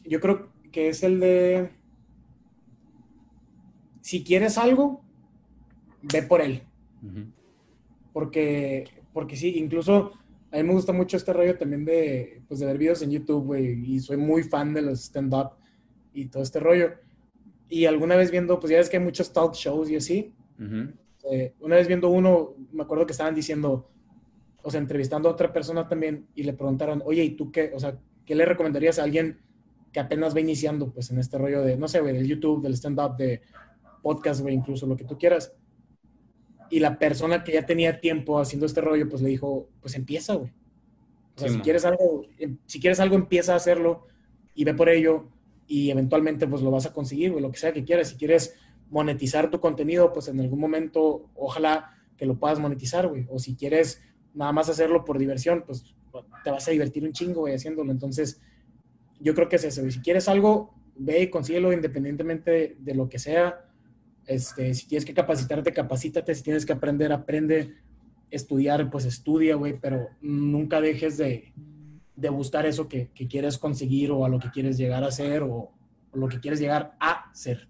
yo 0.04 0.20
creo 0.20 0.52
que 0.72 0.88
es 0.88 1.02
el 1.02 1.20
de, 1.20 1.70
si 4.00 4.22
quieres 4.22 4.58
algo, 4.58 5.02
ve 6.02 6.22
por 6.22 6.42
él. 6.42 6.62
Porque, 8.12 8.84
porque 9.12 9.36
sí, 9.36 9.54
incluso 9.56 10.12
a 10.54 10.58
mí 10.58 10.62
me 10.62 10.72
gusta 10.72 10.92
mucho 10.92 11.16
este 11.16 11.32
rollo 11.32 11.58
también 11.58 11.84
de, 11.84 12.42
pues, 12.46 12.60
de 12.60 12.66
ver 12.66 12.78
videos 12.78 13.02
en 13.02 13.10
YouTube, 13.10 13.44
güey, 13.44 13.94
y 13.94 13.98
soy 13.98 14.16
muy 14.16 14.44
fan 14.44 14.72
de 14.72 14.82
los 14.82 15.00
stand-up 15.00 15.50
y 16.12 16.26
todo 16.26 16.42
este 16.44 16.60
rollo 16.60 16.92
y 17.68 17.86
alguna 17.86 18.14
vez 18.14 18.30
viendo, 18.30 18.60
pues 18.60 18.70
ya 18.70 18.78
ves 18.78 18.88
que 18.88 18.98
hay 18.98 19.02
muchos 19.02 19.32
talk 19.32 19.54
shows 19.54 19.90
y 19.90 19.96
así. 19.96 20.32
Eh, 21.30 21.54
una 21.60 21.74
vez 21.74 21.88
viendo 21.88 22.08
uno, 22.08 22.54
me 22.72 22.84
acuerdo 22.84 23.04
que 23.06 23.12
estaban 23.12 23.34
diciendo, 23.34 23.90
o 24.62 24.70
sea, 24.70 24.80
entrevistando 24.80 25.28
a 25.28 25.32
otra 25.32 25.52
persona 25.52 25.88
también 25.88 26.28
y 26.36 26.42
le 26.42 26.52
preguntaron, 26.52 27.02
oye, 27.04 27.24
¿y 27.24 27.30
tú 27.30 27.50
qué? 27.50 27.72
O 27.74 27.80
sea, 27.80 27.98
¿qué 28.24 28.34
le 28.34 28.44
recomendarías 28.44 28.98
a 28.98 29.02
alguien 29.02 29.40
que 29.92 30.00
apenas 30.00 30.34
va 30.36 30.40
iniciando, 30.40 30.92
pues, 30.92 31.10
en 31.10 31.18
este 31.18 31.38
rollo 31.38 31.62
de, 31.62 31.76
no 31.76 31.88
sé, 31.88 32.00
güey, 32.00 32.14
del 32.14 32.28
YouTube, 32.28 32.62
del 32.62 32.74
stand-up, 32.74 33.16
de 33.16 33.42
podcast, 34.02 34.40
güey, 34.40 34.54
incluso 34.54 34.86
lo 34.86 34.96
que 34.96 35.04
tú 35.04 35.18
quieras? 35.18 35.52
Y 36.74 36.80
la 36.80 36.98
persona 36.98 37.44
que 37.44 37.52
ya 37.52 37.64
tenía 37.66 38.00
tiempo 38.00 38.40
haciendo 38.40 38.66
este 38.66 38.80
rollo, 38.80 39.08
pues 39.08 39.22
le 39.22 39.28
dijo, 39.28 39.68
pues 39.80 39.94
empieza, 39.94 40.34
güey. 40.34 40.50
O 41.36 41.40
sea, 41.40 41.48
si 41.48 41.60
quieres 41.60 41.84
algo, 41.84 42.26
em, 42.36 42.58
si 42.66 42.80
quieres 42.80 42.98
algo, 42.98 43.14
empieza 43.14 43.52
a 43.52 43.56
hacerlo 43.56 44.08
y 44.56 44.64
ve 44.64 44.74
por 44.74 44.88
ello 44.88 45.28
y 45.68 45.90
eventualmente 45.90 46.48
pues 46.48 46.62
lo 46.62 46.72
vas 46.72 46.86
a 46.86 46.92
conseguir, 46.92 47.30
o 47.30 47.38
lo 47.38 47.52
que 47.52 47.58
sea 47.58 47.72
que 47.72 47.84
quieras. 47.84 48.08
Si 48.08 48.16
quieres 48.16 48.56
monetizar 48.90 49.52
tu 49.52 49.60
contenido, 49.60 50.12
pues 50.12 50.26
en 50.26 50.40
algún 50.40 50.58
momento 50.58 51.30
ojalá 51.36 51.90
que 52.16 52.26
lo 52.26 52.40
puedas 52.40 52.58
monetizar, 52.58 53.06
güey. 53.06 53.24
O 53.30 53.38
si 53.38 53.54
quieres 53.54 54.02
nada 54.34 54.50
más 54.50 54.68
hacerlo 54.68 55.04
por 55.04 55.18
diversión, 55.18 55.62
pues 55.64 55.94
te 56.42 56.50
vas 56.50 56.66
a 56.66 56.72
divertir 56.72 57.04
un 57.04 57.12
chingo, 57.12 57.42
güey, 57.42 57.54
haciéndolo. 57.54 57.92
Entonces, 57.92 58.40
yo 59.20 59.32
creo 59.36 59.48
que 59.48 59.56
es 59.56 59.64
eso. 59.64 59.86
Y 59.86 59.92
si 59.92 60.00
quieres 60.00 60.28
algo, 60.28 60.74
ve 60.96 61.22
y 61.22 61.30
consíguelo 61.30 61.72
independientemente 61.72 62.76
de, 62.80 62.94
lo 62.94 63.08
que 63.08 63.20
sea. 63.20 63.64
Este, 64.26 64.74
si 64.74 64.86
tienes 64.86 65.04
que 65.04 65.14
capacitarte, 65.14 65.72
capacítate. 65.72 66.34
Si 66.34 66.42
tienes 66.42 66.66
que 66.66 66.72
aprender, 66.72 67.12
aprende. 67.12 67.74
Estudiar, 68.30 68.90
pues 68.90 69.04
estudia, 69.04 69.54
güey. 69.54 69.78
Pero 69.80 70.08
nunca 70.20 70.80
dejes 70.80 71.16
de, 71.18 71.52
de 72.16 72.28
buscar 72.28 72.66
eso 72.66 72.88
que, 72.88 73.10
quieres 73.28 73.58
conseguir 73.58 74.10
o 74.10 74.24
a 74.24 74.28
lo 74.28 74.38
que 74.38 74.50
quieres 74.50 74.76
llegar 74.78 75.04
a 75.04 75.10
ser 75.10 75.42
o, 75.42 75.70
lo 76.12 76.28
que 76.28 76.38
quieres 76.38 76.60
llegar 76.60 76.94
a 77.00 77.28
ser. 77.34 77.68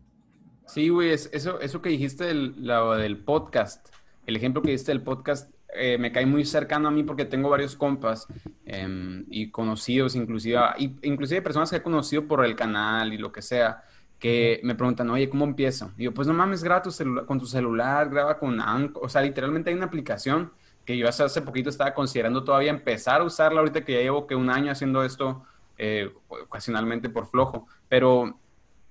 Sí, 0.66 0.90
güey, 0.90 1.12
eso, 1.12 1.60
eso 1.60 1.80
que 1.80 1.88
dijiste 1.88 2.24
del, 2.24 2.54
del 2.62 3.16
podcast, 3.18 3.88
el 4.26 4.36
ejemplo 4.36 4.60
que 4.60 4.70
diste 4.70 4.92
del 4.92 5.00
podcast, 5.00 5.50
eh, 5.74 5.96
me 5.98 6.12
cae 6.12 6.26
muy 6.26 6.44
cercano 6.44 6.88
a 6.88 6.90
mí 6.90 7.02
porque 7.04 7.24
tengo 7.24 7.48
varios 7.48 7.74
compas 7.74 8.26
em, 8.66 9.24
y 9.28 9.50
conocidos, 9.50 10.14
inclusive, 10.14 10.58
inclusive 11.02 11.40
personas 11.40 11.70
que 11.70 11.76
he 11.76 11.82
conocido 11.82 12.26
por 12.26 12.44
el 12.44 12.54
canal 12.54 13.14
y 13.14 13.18
lo 13.18 13.32
que 13.32 13.40
sea, 13.40 13.82
que 14.24 14.58
me 14.62 14.74
preguntan, 14.74 15.10
oye, 15.10 15.28
¿cómo 15.28 15.44
empiezo? 15.44 15.92
Y 15.98 16.04
yo, 16.04 16.14
pues 16.14 16.26
no 16.26 16.32
mames, 16.32 16.64
graba 16.64 16.80
tu 16.80 16.90
con 17.26 17.38
tu 17.38 17.44
celular, 17.44 18.08
graba 18.08 18.38
con 18.38 18.58
Anchor, 18.58 19.04
o 19.04 19.08
sea, 19.10 19.20
literalmente 19.20 19.68
hay 19.68 19.76
una 19.76 19.84
aplicación 19.84 20.50
que 20.87 20.96
yo 20.96 21.06
hace, 21.06 21.24
hace 21.24 21.42
poquito 21.42 21.68
estaba 21.68 21.92
considerando 21.92 22.42
todavía 22.42 22.70
empezar 22.70 23.20
a 23.20 23.24
usarla 23.24 23.60
ahorita 23.60 23.84
que 23.84 23.92
ya 23.92 23.98
llevo 24.00 24.26
que 24.26 24.34
un 24.34 24.48
año 24.48 24.72
haciendo 24.72 25.04
esto 25.04 25.44
eh, 25.76 26.10
ocasionalmente 26.26 27.10
por 27.10 27.26
flojo, 27.26 27.66
pero 27.87 28.40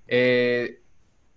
eh, 0.06 0.80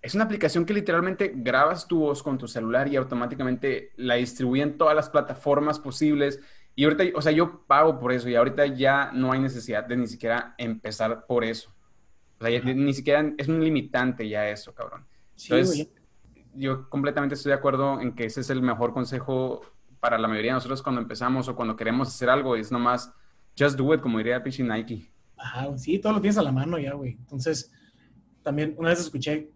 es 0.00 0.14
una 0.14 0.22
aplicación 0.22 0.64
que 0.64 0.74
literalmente 0.74 1.32
grabas 1.34 1.88
tu 1.88 1.98
voz 1.98 2.22
con 2.22 2.38
tu 2.38 2.46
celular 2.46 2.86
y 2.86 2.94
automáticamente 2.94 3.90
la 3.96 4.14
distribuye 4.14 4.62
en 4.62 4.78
todas 4.78 4.94
las 4.94 5.10
plataformas 5.10 5.80
posibles. 5.80 6.38
Y 6.76 6.84
ahorita, 6.84 7.18
o 7.18 7.20
sea, 7.20 7.32
yo 7.32 7.62
pago 7.66 7.98
por 7.98 8.12
eso 8.12 8.28
y 8.28 8.36
ahorita 8.36 8.64
ya 8.66 9.10
no 9.12 9.32
hay 9.32 9.40
necesidad 9.40 9.86
de 9.86 9.96
ni 9.96 10.06
siquiera 10.06 10.54
empezar 10.56 11.26
por 11.26 11.42
eso. 11.42 11.74
O 12.40 12.46
sea, 12.46 12.60
ni 12.74 12.94
siquiera 12.94 13.32
es 13.36 13.48
un 13.48 13.62
limitante 13.62 14.28
ya 14.28 14.48
eso, 14.48 14.74
cabrón. 14.74 15.06
Entonces, 15.42 15.90
yo 16.54 16.88
completamente 16.88 17.34
estoy 17.34 17.50
de 17.50 17.58
acuerdo 17.58 18.00
en 18.00 18.14
que 18.14 18.24
ese 18.24 18.40
es 18.40 18.50
el 18.50 18.62
mejor 18.62 18.92
consejo 18.92 19.62
para 20.00 20.18
la 20.18 20.28
mayoría 20.28 20.52
de 20.52 20.56
nosotros 20.56 20.82
cuando 20.82 21.00
empezamos 21.00 21.48
o 21.48 21.56
cuando 21.56 21.76
queremos 21.76 22.08
hacer 22.08 22.30
algo 22.30 22.56
es 22.56 22.70
nomás 22.70 23.12
just 23.58 23.76
do 23.76 23.92
it, 23.94 24.00
como 24.00 24.18
diría 24.18 24.42
Pichi 24.42 24.62
Nike. 24.62 25.12
Ajá, 25.36 25.76
sí, 25.76 25.98
todo 25.98 26.14
lo 26.14 26.20
tienes 26.20 26.38
a 26.38 26.42
la 26.42 26.52
mano 26.52 26.78
ya, 26.78 26.94
güey. 26.94 27.12
Entonces, 27.12 27.72
también 28.42 28.74
una 28.78 28.90
vez 28.90 29.00
escuché 29.00 29.50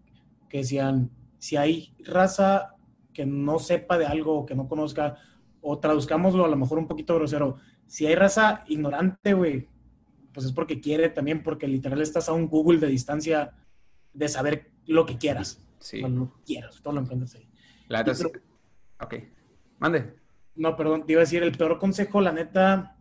que 0.49 0.59
decían, 0.59 1.09
si 1.39 1.57
hay 1.57 1.93
raza 2.05 2.75
que 3.13 3.25
no 3.25 3.59
sepa 3.59 3.97
de 3.97 4.05
algo 4.05 4.39
o 4.39 4.45
que 4.45 4.55
no 4.55 4.67
conozca, 4.67 5.17
o 5.61 5.79
traduzcámoslo 5.79 6.45
a 6.45 6.49
lo 6.49 6.55
mejor 6.57 6.77
un 6.77 6.87
poquito 6.87 7.15
grosero, 7.15 7.57
si 7.87 8.05
hay 8.05 8.15
raza 8.15 8.63
ignorante, 8.67 9.33
güey, 9.33 9.67
pues 10.33 10.45
es 10.45 10.51
porque 10.51 10.81
quiere 10.81 11.09
también, 11.09 11.43
porque 11.43 11.67
literal 11.67 12.01
estás 12.01 12.29
a 12.29 12.33
un 12.33 12.47
Google 12.47 12.79
de 12.79 12.87
distancia 12.87 13.53
de 14.13 14.27
saber 14.27 14.71
lo 14.85 15.05
que 15.05 15.17
quieras. 15.17 15.59
Sí. 15.79 15.99
lo 15.99 16.33
que 16.33 16.43
quieras, 16.45 16.79
todo 16.81 16.93
lo 16.93 17.01
encuentras 17.01 17.35
ahí. 17.35 17.47
La 17.89 18.05
Ok. 19.01 19.15
Mande. 19.79 20.15
No, 20.55 20.77
perdón, 20.77 21.05
te 21.05 21.13
iba 21.13 21.21
a 21.21 21.25
decir, 21.25 21.43
el 21.43 21.57
peor 21.57 21.77
consejo, 21.77 22.21
la 22.21 22.31
neta, 22.31 22.95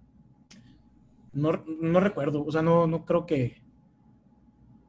no, 1.32 1.64
no 1.80 2.00
recuerdo, 2.00 2.44
o 2.44 2.50
sea, 2.50 2.62
no, 2.62 2.86
no 2.86 3.04
creo 3.04 3.26
que... 3.26 3.60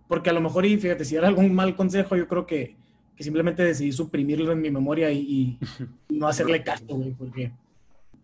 Porque 0.07 0.29
a 0.29 0.33
lo 0.33 0.41
mejor, 0.41 0.65
y 0.65 0.77
fíjate, 0.77 1.05
si 1.05 1.15
era 1.15 1.27
algún 1.27 1.53
mal 1.53 1.75
consejo, 1.75 2.15
yo 2.15 2.27
creo 2.27 2.45
que, 2.47 2.75
que 3.15 3.23
simplemente 3.23 3.63
decidí 3.63 3.91
suprimirlo 3.91 4.51
en 4.51 4.61
mi 4.61 4.71
memoria 4.71 5.11
y, 5.11 5.59
no 6.09 6.27
hacerle 6.27 6.63
caso, 6.63 6.85
güey, 6.87 7.11
porque 7.11 7.51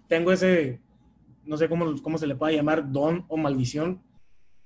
tengo 0.08 0.32
ese, 0.32 0.80
no 1.46 1.58
sé 1.58 1.70
cómo, 1.70 2.02
cómo 2.02 2.18
se 2.18 2.28
le 2.28 2.36
puede 2.36 2.56
llamar, 2.56 2.92
don 2.92 3.26
o 3.28 3.38
maldición, 3.38 4.02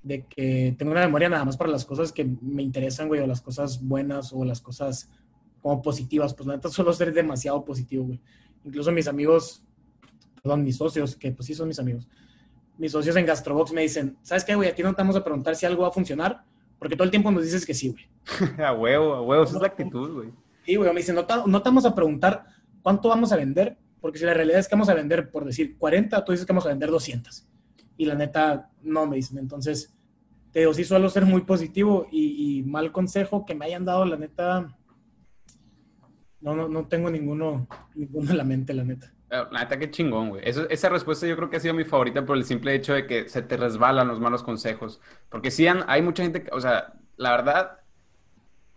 de 0.03 0.25
que 0.25 0.75
tengo 0.77 0.91
una 0.91 1.01
memoria 1.01 1.29
nada 1.29 1.45
más 1.45 1.57
para 1.57 1.71
las 1.71 1.85
cosas 1.85 2.11
que 2.11 2.25
me 2.41 2.61
interesan, 2.61 3.07
güey, 3.07 3.21
o 3.21 3.27
las 3.27 3.41
cosas 3.41 3.81
buenas 3.81 4.33
o 4.33 4.43
las 4.43 4.61
cosas 4.61 5.09
como 5.61 5.81
positivas. 5.81 6.33
Pues 6.33 6.47
la 6.47 6.55
neta 6.55 6.69
suelo 6.69 6.93
ser 6.93 7.13
demasiado 7.13 7.63
positivo, 7.63 8.05
güey 8.05 8.19
incluso 8.63 8.91
mis 8.91 9.07
amigos, 9.07 9.63
perdón, 10.41 10.63
mis 10.63 10.77
socios, 10.77 11.15
que 11.15 11.31
pues 11.31 11.47
sí 11.47 11.53
son 11.53 11.67
mis 11.67 11.79
amigos, 11.79 12.07
mis 12.77 12.91
socios 12.91 13.15
en 13.15 13.25
Gastrobox 13.25 13.71
me 13.71 13.81
dicen, 13.81 14.17
¿sabes 14.21 14.43
qué, 14.43 14.55
güey? 14.55 14.69
Aquí 14.69 14.83
no 14.83 14.93
te 14.93 15.01
vamos 15.01 15.15
a 15.15 15.23
preguntar 15.23 15.55
si 15.55 15.65
algo 15.65 15.83
va 15.83 15.89
a 15.89 15.91
funcionar, 15.91 16.43
porque 16.79 16.95
todo 16.95 17.03
el 17.03 17.11
tiempo 17.11 17.31
nos 17.31 17.43
dices 17.43 17.65
que 17.65 17.73
sí, 17.73 17.89
güey. 17.89 18.09
a 18.65 18.73
huevo, 18.73 19.13
a 19.13 19.21
huevo, 19.21 19.43
esa 19.43 19.55
es 19.55 19.61
la 19.61 19.67
actitud, 19.67 20.13
güey. 20.13 20.29
Sí, 20.65 20.75
güey, 20.75 20.91
me 20.93 21.01
dicen, 21.01 21.15
no, 21.15 21.25
no 21.47 21.61
te 21.61 21.69
vamos 21.69 21.85
a 21.85 21.93
preguntar 21.93 22.45
cuánto 22.81 23.09
vamos 23.09 23.31
a 23.31 23.35
vender, 23.35 23.77
porque 23.99 24.17
si 24.17 24.25
la 24.25 24.33
realidad 24.33 24.59
es 24.59 24.67
que 24.67 24.75
vamos 24.75 24.89
a 24.89 24.93
vender, 24.93 25.29
por 25.29 25.45
decir, 25.45 25.77
40, 25.77 26.23
tú 26.23 26.31
dices 26.31 26.45
que 26.45 26.53
vamos 26.53 26.65
a 26.65 26.69
vender 26.69 26.89
200. 26.89 27.47
Y 27.97 28.05
la 28.05 28.15
neta, 28.15 28.69
no 28.81 29.05
me 29.05 29.17
dicen. 29.17 29.37
Entonces, 29.37 29.93
te 30.53 30.59
digo, 30.59 30.73
sí 30.73 30.83
suelo 30.83 31.09
ser 31.09 31.25
muy 31.25 31.41
positivo 31.41 32.07
y, 32.11 32.63
mal 32.67 32.91
consejo 32.91 33.45
que 33.45 33.55
me 33.55 33.65
hayan 33.65 33.85
dado, 33.85 34.05
la 34.05 34.17
neta, 34.17 34.67
no, 36.39 36.55
no, 36.55 36.69
no 36.69 36.87
tengo 36.87 37.09
ninguno, 37.09 37.67
ninguno 37.95 38.31
en 38.31 38.37
la 38.37 38.43
mente, 38.43 38.73
la 38.73 38.83
neta. 38.83 39.11
Eh, 39.31 39.43
la 39.51 39.61
neta, 39.61 39.79
qué 39.79 39.89
chingón, 39.89 40.29
güey. 40.29 40.43
esa 40.45 40.89
respuesta 40.89 41.25
yo 41.25 41.35
creo 41.35 41.49
que 41.49 41.57
ha 41.57 41.59
sido 41.59 41.73
mi 41.73 41.83
favorita 41.83 42.23
por 42.23 42.37
el 42.37 42.45
simple 42.45 42.75
hecho 42.75 42.93
de 42.93 43.07
que 43.07 43.27
se 43.29 43.41
te 43.41 43.57
resbalan 43.57 44.07
los 44.07 44.19
malos 44.19 44.43
consejos. 44.43 45.01
Porque 45.29 45.49
sí, 45.49 45.65
hay 45.67 46.01
mucha 46.03 46.21
gente, 46.21 46.45
o 46.51 46.61
sea, 46.61 46.93
la 47.17 47.31
verdad, 47.31 47.79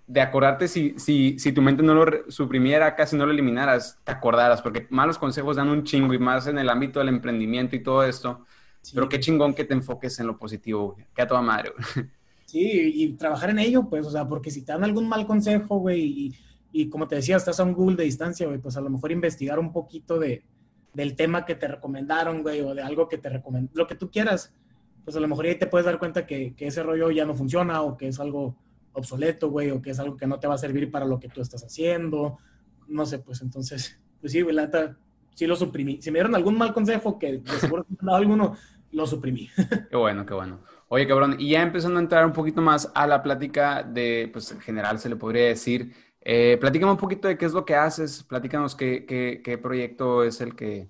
de 0.06 0.20
acordarte 0.22 0.68
si, 0.68 0.98
si, 0.98 1.38
si 1.38 1.52
tu 1.52 1.60
mente 1.60 1.82
no 1.82 1.94
lo 1.94 2.30
suprimiera, 2.30 2.94
casi 2.94 3.16
no 3.16 3.26
lo 3.26 3.32
eliminaras, 3.32 4.00
te 4.02 4.12
acordaras, 4.12 4.62
porque 4.62 4.86
malos 4.88 5.18
consejos 5.18 5.56
dan 5.56 5.68
un 5.68 5.84
chingo 5.84 6.14
y 6.14 6.18
más 6.18 6.46
en 6.46 6.58
el 6.58 6.70
ámbito 6.70 7.00
del 7.00 7.10
emprendimiento 7.10 7.76
y 7.76 7.82
todo 7.82 8.02
esto. 8.02 8.46
Pero 8.94 9.08
qué 9.08 9.20
chingón 9.20 9.54
que 9.54 9.64
te 9.64 9.74
enfoques 9.74 10.18
en 10.20 10.26
lo 10.26 10.38
positivo, 10.38 10.92
güey. 10.92 11.06
Que 11.14 11.22
a 11.22 11.26
toda 11.26 11.42
madre, 11.42 11.72
güey. 11.76 12.06
Sí, 12.44 12.92
y 12.94 13.12
trabajar 13.14 13.50
en 13.50 13.58
ello, 13.58 13.88
pues, 13.88 14.06
o 14.06 14.10
sea, 14.10 14.28
porque 14.28 14.52
si 14.52 14.62
te 14.62 14.72
dan 14.72 14.84
algún 14.84 15.08
mal 15.08 15.26
consejo, 15.26 15.78
güey, 15.78 16.04
y, 16.04 16.34
y 16.70 16.88
como 16.88 17.08
te 17.08 17.16
decía, 17.16 17.36
estás 17.36 17.58
a 17.58 17.64
un 17.64 17.72
Google 17.72 17.96
de 17.96 18.04
distancia, 18.04 18.46
güey, 18.46 18.58
pues 18.58 18.76
a 18.76 18.80
lo 18.80 18.88
mejor 18.88 19.10
investigar 19.10 19.58
un 19.58 19.72
poquito 19.72 20.18
de, 20.18 20.44
del 20.94 21.16
tema 21.16 21.44
que 21.44 21.56
te 21.56 21.66
recomendaron, 21.66 22.42
güey, 22.42 22.60
o 22.60 22.74
de 22.74 22.82
algo 22.82 23.08
que 23.08 23.18
te 23.18 23.28
recomendaron, 23.28 23.76
lo 23.76 23.86
que 23.88 23.96
tú 23.96 24.10
quieras, 24.10 24.54
pues 25.04 25.16
a 25.16 25.20
lo 25.20 25.26
mejor 25.26 25.46
ahí 25.46 25.56
te 25.56 25.66
puedes 25.66 25.84
dar 25.86 25.98
cuenta 25.98 26.24
que, 26.24 26.54
que 26.54 26.68
ese 26.68 26.82
rollo 26.82 27.10
ya 27.10 27.24
no 27.24 27.34
funciona 27.34 27.82
o 27.82 27.96
que 27.96 28.08
es 28.08 28.20
algo 28.20 28.56
obsoleto, 28.92 29.50
güey, 29.50 29.70
o 29.70 29.82
que 29.82 29.90
es 29.90 29.98
algo 29.98 30.16
que 30.16 30.26
no 30.26 30.38
te 30.38 30.46
va 30.46 30.54
a 30.54 30.58
servir 30.58 30.90
para 30.90 31.04
lo 31.04 31.18
que 31.18 31.28
tú 31.28 31.40
estás 31.40 31.64
haciendo, 31.64 32.38
no 32.88 33.04
sé, 33.06 33.18
pues 33.18 33.42
entonces, 33.42 33.98
pues 34.20 34.32
sí, 34.32 34.40
güey, 34.42 34.54
la 34.54 34.66
neta, 34.66 34.96
sí 35.34 35.46
lo 35.46 35.56
suprimí. 35.56 36.00
Si 36.00 36.10
me 36.10 36.18
dieron 36.18 36.34
algún 36.34 36.56
mal 36.56 36.72
consejo, 36.72 37.18
que 37.18 37.38
de 37.38 37.60
seguro 37.60 37.84
me 37.88 37.96
han 38.00 38.06
dado 38.06 38.18
alguno, 38.18 38.56
lo 38.96 39.06
suprimí. 39.06 39.50
Qué 39.90 39.96
bueno, 39.96 40.24
qué 40.24 40.32
bueno. 40.32 40.60
Oye, 40.88 41.06
cabrón, 41.06 41.36
y 41.38 41.50
ya 41.50 41.62
empezando 41.62 41.98
a 41.98 42.02
entrar 42.02 42.24
un 42.24 42.32
poquito 42.32 42.62
más 42.62 42.90
a 42.94 43.06
la 43.06 43.22
plática 43.22 43.82
de, 43.82 44.30
pues 44.32 44.50
en 44.52 44.60
general 44.60 44.98
se 44.98 45.10
le 45.10 45.16
podría 45.16 45.48
decir, 45.48 45.92
eh, 46.22 46.56
platícame 46.58 46.92
un 46.92 46.98
poquito 46.98 47.28
de 47.28 47.36
qué 47.36 47.44
es 47.44 47.52
lo 47.52 47.66
que 47.66 47.74
haces, 47.74 48.22
platícanos 48.22 48.74
qué, 48.74 49.04
qué, 49.04 49.42
qué, 49.44 49.58
proyecto 49.58 50.24
es 50.24 50.40
el 50.40 50.56
que 50.56 50.88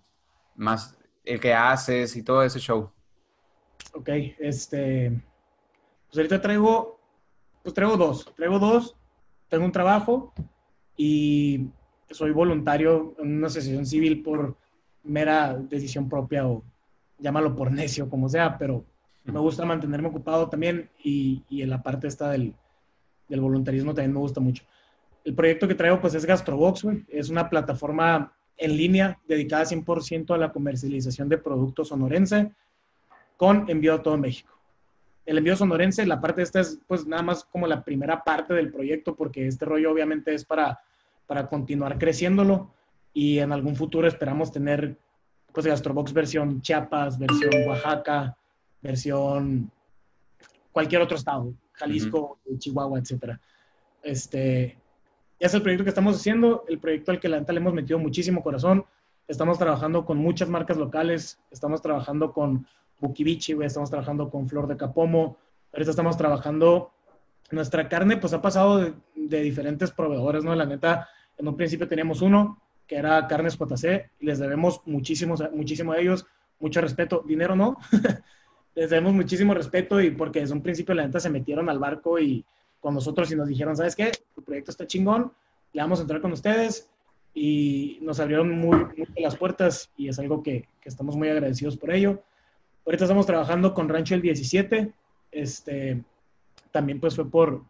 más, 0.54 0.96
el 1.24 1.40
que 1.40 1.52
haces 1.52 2.14
y 2.14 2.22
todo 2.22 2.44
ese 2.44 2.60
show. 2.60 2.92
Ok, 3.92 4.08
este, 4.38 5.10
pues 6.06 6.18
ahorita 6.18 6.40
traigo, 6.40 7.00
pues 7.64 7.74
traigo 7.74 7.96
dos, 7.96 8.32
traigo 8.36 8.60
dos, 8.60 8.94
tengo 9.48 9.64
un 9.64 9.72
trabajo 9.72 10.32
y 10.96 11.70
soy 12.10 12.30
voluntario 12.30 13.16
en 13.18 13.38
una 13.38 13.48
asociación 13.48 13.84
civil 13.84 14.22
por 14.22 14.56
mera 15.02 15.54
decisión 15.54 16.08
propia 16.08 16.46
o 16.46 16.62
llámalo 17.18 17.54
por 17.54 17.70
necio, 17.72 18.08
como 18.08 18.28
sea, 18.28 18.58
pero 18.58 18.84
me 19.24 19.40
gusta 19.40 19.64
mantenerme 19.64 20.08
ocupado 20.08 20.48
también 20.48 20.90
y, 21.02 21.42
y 21.48 21.62
en 21.62 21.70
la 21.70 21.82
parte 21.82 22.06
esta 22.06 22.30
del, 22.30 22.54
del, 23.28 23.40
voluntarismo 23.40 23.92
también 23.92 24.12
me 24.12 24.20
gusta 24.20 24.40
mucho. 24.40 24.64
El 25.24 25.34
proyecto 25.34 25.66
que 25.66 25.74
traigo 25.74 26.00
pues 26.00 26.14
es 26.14 26.24
Gastrobox. 26.24 26.86
Es 27.08 27.28
una 27.28 27.50
plataforma 27.50 28.32
en 28.56 28.76
línea 28.76 29.18
dedicada 29.26 29.64
100% 29.64 30.34
a 30.34 30.38
la 30.38 30.52
comercialización 30.52 31.28
de 31.28 31.38
productos 31.38 31.88
sonorense 31.88 32.52
con 33.36 33.68
envío 33.68 33.94
a 33.94 34.02
todo 34.02 34.16
México. 34.16 34.52
El 35.26 35.38
envío 35.38 35.56
sonorense, 35.56 36.06
la 36.06 36.20
parte 36.20 36.42
esta 36.42 36.60
es 36.60 36.78
pues 36.86 37.06
nada 37.06 37.22
más 37.22 37.44
como 37.44 37.66
la 37.66 37.82
primera 37.82 38.22
parte 38.22 38.54
del 38.54 38.72
proyecto 38.72 39.16
porque 39.16 39.46
este 39.46 39.64
rollo 39.64 39.90
obviamente 39.90 40.32
es 40.32 40.44
para, 40.44 40.80
para 41.26 41.48
continuar 41.48 41.98
creciéndolo 41.98 42.72
y 43.12 43.40
en 43.40 43.50
algún 43.52 43.74
futuro 43.74 44.06
esperamos 44.06 44.52
tener 44.52 44.96
pues 45.56 45.64
Gastrobox 45.64 46.12
versión 46.12 46.60
Chiapas, 46.60 47.18
versión 47.18 47.50
Oaxaca, 47.66 48.36
versión 48.82 49.72
cualquier 50.70 51.00
otro 51.00 51.16
estado, 51.16 51.54
Jalisco, 51.72 52.40
Chihuahua, 52.58 52.98
etcétera. 52.98 53.40
Este, 54.02 54.78
es 55.38 55.54
el 55.54 55.62
proyecto 55.62 55.82
que 55.82 55.88
estamos 55.88 56.16
haciendo, 56.16 56.66
el 56.68 56.78
proyecto 56.78 57.10
al 57.10 57.20
que 57.20 57.30
la 57.30 57.40
le 57.40 57.56
hemos 57.56 57.72
metido 57.72 57.98
muchísimo 57.98 58.42
corazón. 58.42 58.84
Estamos 59.28 59.58
trabajando 59.58 60.04
con 60.04 60.18
muchas 60.18 60.50
marcas 60.50 60.76
locales, 60.76 61.40
estamos 61.50 61.80
trabajando 61.80 62.34
con 62.34 62.66
Bukibichi, 63.00 63.56
estamos 63.62 63.88
trabajando 63.88 64.28
con 64.28 64.50
Flor 64.50 64.66
de 64.66 64.76
Capomo, 64.76 65.38
ahorita 65.72 65.90
estamos 65.90 66.18
trabajando, 66.18 66.92
nuestra 67.50 67.88
carne 67.88 68.18
pues 68.18 68.34
ha 68.34 68.42
pasado 68.42 68.76
de, 68.76 68.92
de, 69.14 69.40
diferentes 69.40 69.90
proveedores, 69.90 70.44
¿no? 70.44 70.54
La 70.54 70.66
neta, 70.66 71.08
en 71.38 71.48
un 71.48 71.56
principio 71.56 71.88
teníamos 71.88 72.20
uno, 72.20 72.60
que 72.86 72.96
era 72.96 73.26
Carnes 73.26 73.58
JC, 73.58 74.10
les 74.20 74.38
debemos 74.38 74.80
muchísimo, 74.86 75.34
muchísimo 75.52 75.92
a 75.92 75.98
ellos, 75.98 76.26
mucho 76.60 76.80
respeto, 76.80 77.22
dinero 77.26 77.56
no, 77.56 77.76
les 78.74 78.90
debemos 78.90 79.12
muchísimo 79.12 79.54
respeto 79.54 80.00
y 80.00 80.10
porque 80.10 80.40
desde 80.40 80.54
un 80.54 80.62
principio 80.62 80.94
la 80.94 81.06
neta 81.06 81.20
se 81.20 81.30
metieron 81.30 81.68
al 81.68 81.78
barco 81.78 82.18
y 82.18 82.44
con 82.80 82.94
nosotros 82.94 83.30
y 83.32 83.36
nos 83.36 83.48
dijeron, 83.48 83.76
¿sabes 83.76 83.96
qué? 83.96 84.12
Tu 84.34 84.42
proyecto 84.42 84.70
está 84.70 84.86
chingón, 84.86 85.32
le 85.72 85.82
vamos 85.82 85.98
a 85.98 86.02
entrar 86.02 86.20
con 86.20 86.32
ustedes 86.32 86.88
y 87.34 87.98
nos 88.00 88.20
abrieron 88.20 88.50
muy, 88.50 88.78
muy 88.78 89.08
las 89.18 89.36
puertas 89.36 89.90
y 89.96 90.08
es 90.08 90.18
algo 90.18 90.42
que, 90.42 90.68
que, 90.80 90.88
estamos 90.88 91.16
muy 91.16 91.28
agradecidos 91.28 91.76
por 91.76 91.90
ello. 91.90 92.22
Ahorita 92.86 93.04
estamos 93.04 93.26
trabajando 93.26 93.74
con 93.74 93.88
Rancho 93.88 94.14
el 94.14 94.22
17, 94.22 94.92
este, 95.32 96.02
también 96.70 97.00
pues 97.00 97.16
fue 97.16 97.28
por, 97.28 97.64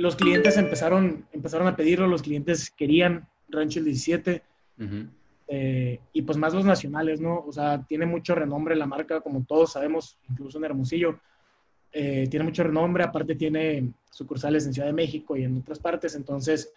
los 0.00 0.16
clientes 0.16 0.56
empezaron, 0.56 1.26
empezaron 1.32 1.68
a 1.68 1.76
pedirlo, 1.76 2.06
los 2.06 2.22
clientes 2.22 2.70
querían 2.70 3.28
Rancho 3.50 3.78
el 3.78 3.86
17. 3.86 4.42
Uh 4.78 5.20
eh, 5.52 5.98
y 6.12 6.22
pues 6.22 6.38
más 6.38 6.54
los 6.54 6.64
nacionales, 6.64 7.20
¿no? 7.20 7.40
O 7.44 7.52
sea, 7.52 7.84
tiene 7.84 8.06
mucho 8.06 8.36
renombre 8.36 8.76
la 8.76 8.86
marca, 8.86 9.20
como 9.20 9.42
todos 9.42 9.72
sabemos, 9.72 10.16
incluso 10.30 10.58
en 10.58 10.64
Hermosillo. 10.64 11.18
Eh, 11.90 12.28
tiene 12.30 12.44
mucho 12.44 12.62
renombre, 12.62 13.02
aparte 13.02 13.34
tiene 13.34 13.92
sucursales 14.12 14.64
en 14.64 14.72
Ciudad 14.72 14.86
de 14.86 14.92
México 14.92 15.36
y 15.36 15.42
en 15.42 15.58
otras 15.58 15.80
partes, 15.80 16.14
entonces, 16.14 16.72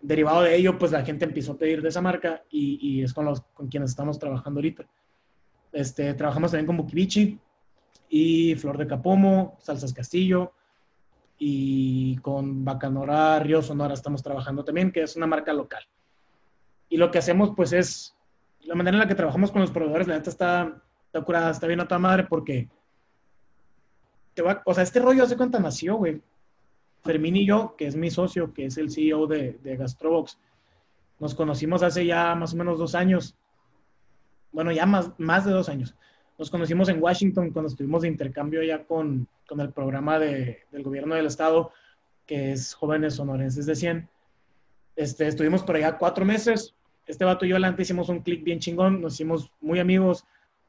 derivado 0.00 0.42
de 0.42 0.54
ello, 0.54 0.78
pues 0.78 0.92
la 0.92 1.04
gente 1.04 1.24
empezó 1.24 1.52
a 1.52 1.58
pedir 1.58 1.82
de 1.82 1.88
esa 1.88 2.00
marca 2.00 2.44
y, 2.48 2.78
y 2.80 3.02
es 3.02 3.12
con, 3.12 3.24
los, 3.24 3.40
con 3.40 3.66
quienes 3.66 3.90
estamos 3.90 4.20
trabajando 4.20 4.58
ahorita. 4.58 4.86
Este, 5.72 6.14
trabajamos 6.14 6.52
también 6.52 6.66
con 6.66 6.76
Bukibichi 6.76 7.40
y 8.08 8.54
Flor 8.54 8.78
de 8.78 8.86
Capomo, 8.86 9.56
Salsas 9.58 9.92
Castillo 9.92 10.52
y 11.38 12.16
con 12.18 12.64
Bacanora 12.64 13.38
Río 13.40 13.62
Sonora 13.62 13.94
estamos 13.94 14.22
trabajando 14.22 14.64
también, 14.64 14.92
que 14.92 15.02
es 15.02 15.16
una 15.16 15.26
marca 15.26 15.52
local. 15.52 15.82
Y 16.88 16.96
lo 16.96 17.10
que 17.10 17.18
hacemos, 17.18 17.52
pues, 17.54 17.72
es 17.72 18.16
la 18.60 18.74
manera 18.74 18.96
en 18.96 19.00
la 19.00 19.08
que 19.08 19.14
trabajamos 19.14 19.50
con 19.50 19.60
los 19.60 19.70
proveedores, 19.70 20.08
la 20.08 20.16
neta 20.16 20.30
está, 20.30 20.82
está 21.06 21.20
curada, 21.22 21.50
está 21.50 21.66
bien 21.66 21.80
a 21.80 21.88
toda 21.88 21.98
madre, 21.98 22.24
porque 22.24 22.68
te 24.34 24.42
va, 24.42 24.62
o 24.64 24.74
sea, 24.74 24.82
este 24.82 25.00
rollo 25.00 25.24
hace 25.24 25.36
cuenta 25.36 25.58
nació, 25.58 25.96
güey. 25.96 26.20
Fermín 27.04 27.36
y 27.36 27.46
yo, 27.46 27.76
que 27.76 27.86
es 27.86 27.94
mi 27.94 28.10
socio, 28.10 28.52
que 28.52 28.66
es 28.66 28.76
el 28.78 28.90
CEO 28.90 29.26
de, 29.26 29.58
de 29.62 29.76
Gastrobox, 29.76 30.38
nos 31.18 31.34
conocimos 31.34 31.82
hace 31.82 32.04
ya 32.04 32.34
más 32.34 32.52
o 32.52 32.56
menos 32.56 32.78
dos 32.78 32.94
años. 32.94 33.36
Bueno, 34.52 34.72
ya 34.72 34.86
más, 34.86 35.12
más 35.18 35.44
de 35.44 35.52
dos 35.52 35.68
años. 35.68 35.94
Nos 36.38 36.50
conocimos 36.50 36.88
en 36.90 37.02
Washington 37.02 37.50
cuando 37.50 37.68
estuvimos 37.68 38.02
de 38.02 38.08
intercambio 38.08 38.62
ya 38.62 38.84
con, 38.84 39.26
con 39.48 39.60
el 39.60 39.72
programa 39.72 40.18
de, 40.18 40.60
del 40.70 40.82
gobierno 40.82 41.14
del 41.14 41.26
estado, 41.26 41.70
que 42.26 42.52
es 42.52 42.74
Jóvenes 42.74 43.14
Sonorenses 43.14 43.64
de 43.64 43.74
100. 43.74 44.08
Este, 44.96 45.28
estuvimos 45.28 45.62
por 45.62 45.76
allá 45.76 45.96
cuatro 45.96 46.26
meses. 46.26 46.74
Este 47.06 47.24
vato 47.24 47.46
y 47.46 47.50
yo 47.50 47.54
adelante 47.54 47.82
hicimos 47.82 48.10
un 48.10 48.20
clic 48.20 48.44
bien 48.44 48.58
chingón, 48.58 49.00
nos 49.00 49.14
hicimos 49.14 49.50
muy 49.60 49.78
amigos, 49.78 50.24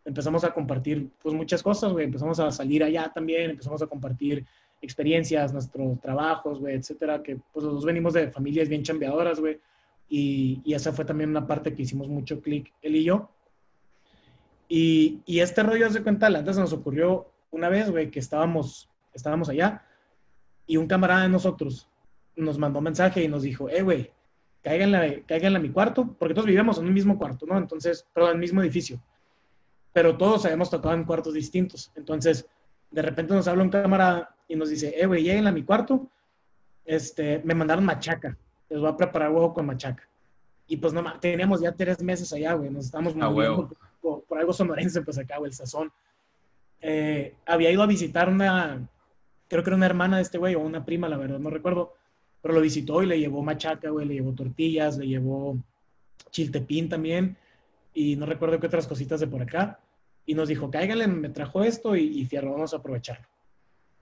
empezamos 0.06 0.44
a 0.44 0.54
compartir 0.54 1.10
pues 1.22 1.36
muchas 1.36 1.62
cosas, 1.62 1.92
güey. 1.92 2.06
Empezamos 2.06 2.40
a 2.40 2.50
salir 2.52 2.84
allá 2.84 3.12
también, 3.14 3.50
empezamos 3.50 3.82
a 3.82 3.88
compartir 3.88 4.46
experiencias, 4.82 5.52
nuestros 5.52 6.00
trabajos, 6.00 6.60
güey, 6.60 6.76
etcétera, 6.76 7.22
que 7.22 7.40
pues 7.52 7.66
los 7.66 7.76
dos 7.76 7.86
venimos 7.86 8.14
de 8.14 8.32
familias 8.32 8.70
bien 8.70 8.84
chambeadoras, 8.84 9.40
güey. 9.40 9.60
Y, 10.08 10.62
y, 10.64 10.74
esa 10.74 10.94
fue 10.94 11.04
también 11.04 11.32
una 11.32 11.46
parte 11.46 11.74
que 11.74 11.82
hicimos 11.82 12.08
mucho 12.08 12.40
clic, 12.40 12.72
él 12.82 12.96
y 12.96 13.04
yo. 13.04 13.30
Y, 14.68 15.22
y 15.26 15.40
este 15.40 15.64
rollo, 15.64 15.90
de 15.90 16.04
cuenta, 16.04 16.28
antes 16.28 16.56
se 16.56 16.62
nos 16.62 16.74
ocurrió 16.74 17.32
una 17.52 17.70
vez, 17.70 17.90
güey, 17.90 18.12
que 18.12 18.20
estábamos, 18.20 18.90
estábamos 19.14 19.50
allá 19.50 19.84
y 20.66 20.78
un 20.78 20.88
camarada 20.88 21.24
de 21.24 21.30
nosotros 21.30 21.90
nos 22.36 22.58
mandó 22.58 22.80
un 22.80 22.86
mensaje 22.86 23.24
y 23.24 23.28
nos 23.28 23.42
dijo, 23.42 23.70
eh, 23.70 23.82
güey, 23.82 24.12
cáiganle, 24.62 25.24
a 25.28 25.60
mi 25.60 25.70
cuarto, 25.70 26.16
porque 26.20 26.34
todos 26.34 26.46
vivíamos 26.46 26.78
en 26.78 26.86
un 26.86 26.94
mismo 26.94 27.18
cuarto, 27.18 27.46
¿no? 27.46 27.58
Entonces, 27.58 28.06
pero 28.14 28.28
en 28.28 28.34
el 28.34 28.40
mismo 28.40 28.62
edificio. 28.62 29.02
Pero 29.94 30.18
todos 30.18 30.46
habíamos 30.46 30.70
tocado 30.70 30.94
en 30.94 31.06
cuartos 31.06 31.34
distintos. 31.34 31.92
Entonces, 31.96 32.48
de 32.92 33.02
repente 33.02 33.34
nos 33.34 33.48
habla 33.48 33.64
un 33.64 33.70
cámara 33.70 34.36
y 34.48 34.56
nos 34.56 34.70
dice, 34.70 34.94
eh, 34.96 35.08
güey, 35.08 35.24
lleguen 35.24 35.48
a 35.48 35.52
mi 35.52 35.64
cuarto. 35.64 36.08
Este, 36.86 37.42
me 37.44 37.56
mandaron 37.56 37.86
machaca. 37.86 38.38
Les 38.70 38.80
voy 38.80 38.90
a 38.90 38.98
preparar 38.98 39.32
huevo 39.32 39.54
con 39.54 39.66
machaca. 39.66 40.08
Y 40.68 40.78
pues 40.78 40.94
no, 40.94 41.02
teníamos 41.20 41.62
ya 41.62 41.72
tres 41.72 42.04
meses 42.04 42.32
allá, 42.34 42.54
güey. 42.54 42.70
Nos 42.70 42.86
estábamos 42.86 43.16
moviendo 43.16 43.70
por, 44.02 44.24
por, 44.24 44.40
algo 44.40 44.54
sonorense, 44.54 45.02
pues 45.02 45.18
acá, 45.18 45.38
el 45.44 45.54
sazón. 45.54 45.92
Eh, 46.82 47.36
había 47.46 47.72
ido 47.72 47.84
a 47.84 47.88
visitar 47.88 48.30
una, 48.30 48.88
creo 49.48 49.64
que 49.64 49.70
era 49.70 49.78
una 49.78 49.86
hermana 49.86 50.18
de 50.18 50.24
este 50.24 50.38
güey 50.38 50.56
o 50.56 50.60
una 50.60 50.86
prima, 50.86 51.10
la 51.10 51.18
verdad, 51.18 51.40
no 51.40 51.50
recuerdo 51.50 51.94
pero 52.42 52.54
lo 52.54 52.62
visitó 52.62 53.04
y 53.04 53.08
le 53.08 53.20
llevó 53.20 53.44
machaca, 53.44 53.90
güey, 53.90 54.08
le 54.08 54.14
llevó 54.16 54.34
tortillas, 54.34 54.98
le 54.98 55.08
llevó 55.08 55.58
chiltepín 56.32 56.90
también, 56.90 57.38
y 57.94 58.16
no 58.16 58.26
recuerdo 58.26 58.60
qué 58.60 58.68
otras 58.68 58.88
cositas 58.88 59.20
de 59.20 59.28
por 59.28 59.42
acá. 59.42 59.80
Y 60.26 60.36
nos 60.36 60.50
dijo, 60.50 60.70
cáigale, 60.70 61.08
me 61.08 61.30
trajo 61.30 61.64
esto 61.64 61.96
y, 61.96 62.04
y 62.04 62.26
fierro, 62.26 62.54
vamos 62.54 62.74
a 62.74 62.78
aprovecharlo. 62.78 63.28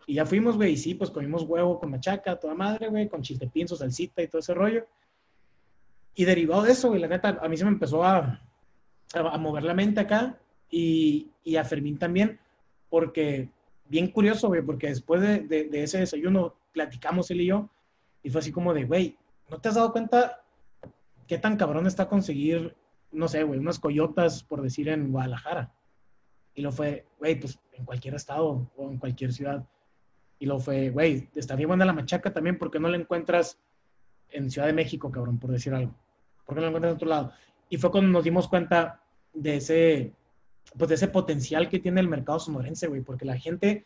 Y 0.08 0.16
ya 0.16 0.26
fuimos, 0.26 0.58
güey, 0.58 0.74
y 0.74 0.78
sí, 0.78 0.96
pues 0.96 1.10
comimos 1.10 1.44
huevo 1.44 1.80
con 1.80 1.92
machaca, 1.92 2.40
toda 2.40 2.54
madre, 2.54 2.88
güey, 2.90 3.08
con 3.08 3.22
chiltepín, 3.22 3.68
su 3.68 3.76
salsita 3.76 4.22
y 4.22 4.28
todo 4.28 4.40
ese 4.40 4.54
rollo. 4.54 4.86
Y 6.16 6.26
derivado 6.26 6.64
de 6.64 6.72
eso, 6.72 6.90
güey, 6.90 7.02
la 7.02 7.08
neta, 7.08 7.40
a 7.42 7.48
mí 7.48 7.58
se 7.58 7.66
me 7.66 7.72
empezó 7.72 8.04
a, 8.04 8.42
a, 9.14 9.38
mover 9.38 9.64
la 9.64 9.74
mente 9.74 10.02
acá 10.02 10.38
y, 10.70 11.30
y, 11.44 11.56
a 11.56 11.64
Fermín 11.64 11.98
también, 11.98 12.40
porque 12.90 13.50
bien 13.88 14.10
curioso, 14.10 14.48
güey, 14.48 14.62
porque 14.62 14.88
después 14.88 15.22
de, 15.22 15.42
de, 15.42 15.84
ese 15.84 16.00
desayuno 16.00 16.56
platicamos 16.74 17.30
él 17.32 17.42
y 17.42 17.48
yo 17.48 17.70
y 18.24 18.30
fue 18.30 18.40
así 18.40 18.52
como 18.52 18.74
de, 18.74 18.86
güey, 18.86 19.18
¿no 19.50 19.60
te 19.60 19.70
has 19.70 19.76
dado 19.76 19.92
cuenta 19.92 20.44
qué 21.28 21.38
tan 21.38 21.58
cabrón 21.58 21.88
está 21.88 22.08
conseguir, 22.08 22.76
no 23.12 23.28
sé, 23.28 23.44
güey, 23.44 23.60
unas 23.60 23.80
coyotas, 23.80 24.44
por 24.44 24.62
decir, 24.62 24.90
en 24.90 25.12
Guadalajara? 25.12 25.74
Y 26.56 26.62
lo 26.62 26.72
fue, 26.72 27.06
güey, 27.20 27.40
pues 27.40 27.60
en 27.74 27.86
cualquier 27.86 28.16
estado 28.16 28.70
o 28.76 28.90
en 28.90 28.98
cualquier 28.98 29.32
ciudad. 29.34 29.68
Y 30.40 30.46
lo 30.46 30.60
fue, 30.60 30.90
güey, 30.90 31.30
está 31.36 31.56
bien 31.56 31.68
buena 31.68 31.86
la 31.86 31.94
machaca 31.94 32.34
también, 32.34 32.58
porque 32.58 32.80
no 32.80 32.90
la 32.90 32.98
encuentras 32.98 33.60
en 34.30 34.50
Ciudad 34.50 34.68
de 34.68 34.74
México, 34.74 35.12
cabrón, 35.12 35.40
por 35.40 35.52
decir 35.52 35.74
algo? 35.74 35.94
¿Por 36.46 36.56
qué 36.56 36.62
no 36.62 36.62
la 36.62 36.68
encuentras 36.68 36.92
en 36.92 36.96
otro 36.96 37.10
lado? 37.10 37.32
Y 37.70 37.78
fue 37.78 37.92
cuando 37.92 38.12
nos 38.12 38.24
dimos 38.24 38.48
cuenta 38.48 39.02
de 39.34 39.58
ese, 39.58 40.14
pues 40.78 40.90
de 40.90 40.96
ese 40.96 41.08
potencial 41.08 41.70
que 41.70 41.80
tiene 41.80 42.02
el 42.02 42.08
mercado 42.08 42.40
sonorense, 42.40 42.88
güey, 42.88 43.02
porque 43.02 43.26
la 43.26 43.38
gente, 43.38 43.86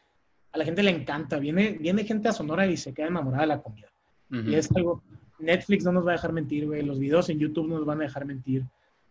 a 0.51 0.57
la 0.57 0.65
gente 0.65 0.83
le 0.83 0.91
encanta, 0.91 1.39
viene, 1.39 1.77
viene 1.79 2.03
gente 2.03 2.29
a 2.29 2.33
Sonora 2.33 2.67
y 2.67 2.77
se 2.77 2.93
queda 2.93 3.07
enamorada 3.07 3.43
de 3.43 3.47
la 3.47 3.61
comida. 3.61 3.87
Y 4.31 4.53
es 4.53 4.69
algo, 4.75 5.01
Netflix 5.39 5.83
no 5.83 5.91
nos 5.91 6.05
va 6.05 6.11
a 6.11 6.13
dejar 6.13 6.33
mentir, 6.33 6.67
güey, 6.67 6.83
los 6.83 6.99
videos 6.99 7.29
en 7.29 7.39
YouTube 7.39 7.67
no 7.67 7.77
nos 7.77 7.85
van 7.85 7.99
a 8.01 8.03
dejar 8.03 8.25
mentir, 8.25 8.63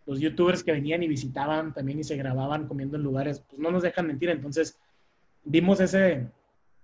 los 0.07 0.20
youtubers 0.20 0.62
que 0.62 0.72
venían 0.72 1.02
y 1.02 1.09
visitaban 1.09 1.74
también 1.74 1.98
y 1.98 2.04
se 2.04 2.16
grababan 2.16 2.68
comiendo 2.68 2.96
en 2.96 3.02
lugares, 3.02 3.40
pues 3.40 3.61
no 3.61 3.70
nos 3.70 3.83
dejan 3.83 4.07
mentir, 4.07 4.31
entonces 4.31 4.78
vimos 5.44 5.81
ese, 5.81 6.28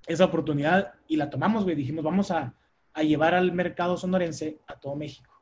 esa 0.06 0.24
oportunidad 0.24 0.94
y 1.06 1.16
la 1.16 1.30
tomamos, 1.30 1.64
güey, 1.64 1.76
dijimos, 1.76 2.04
vamos 2.04 2.30
a, 2.32 2.54
a 2.92 3.02
llevar 3.02 3.34
al 3.34 3.52
mercado 3.52 3.96
sonorense 3.96 4.58
a 4.66 4.76
todo 4.76 4.96
México. 4.96 5.32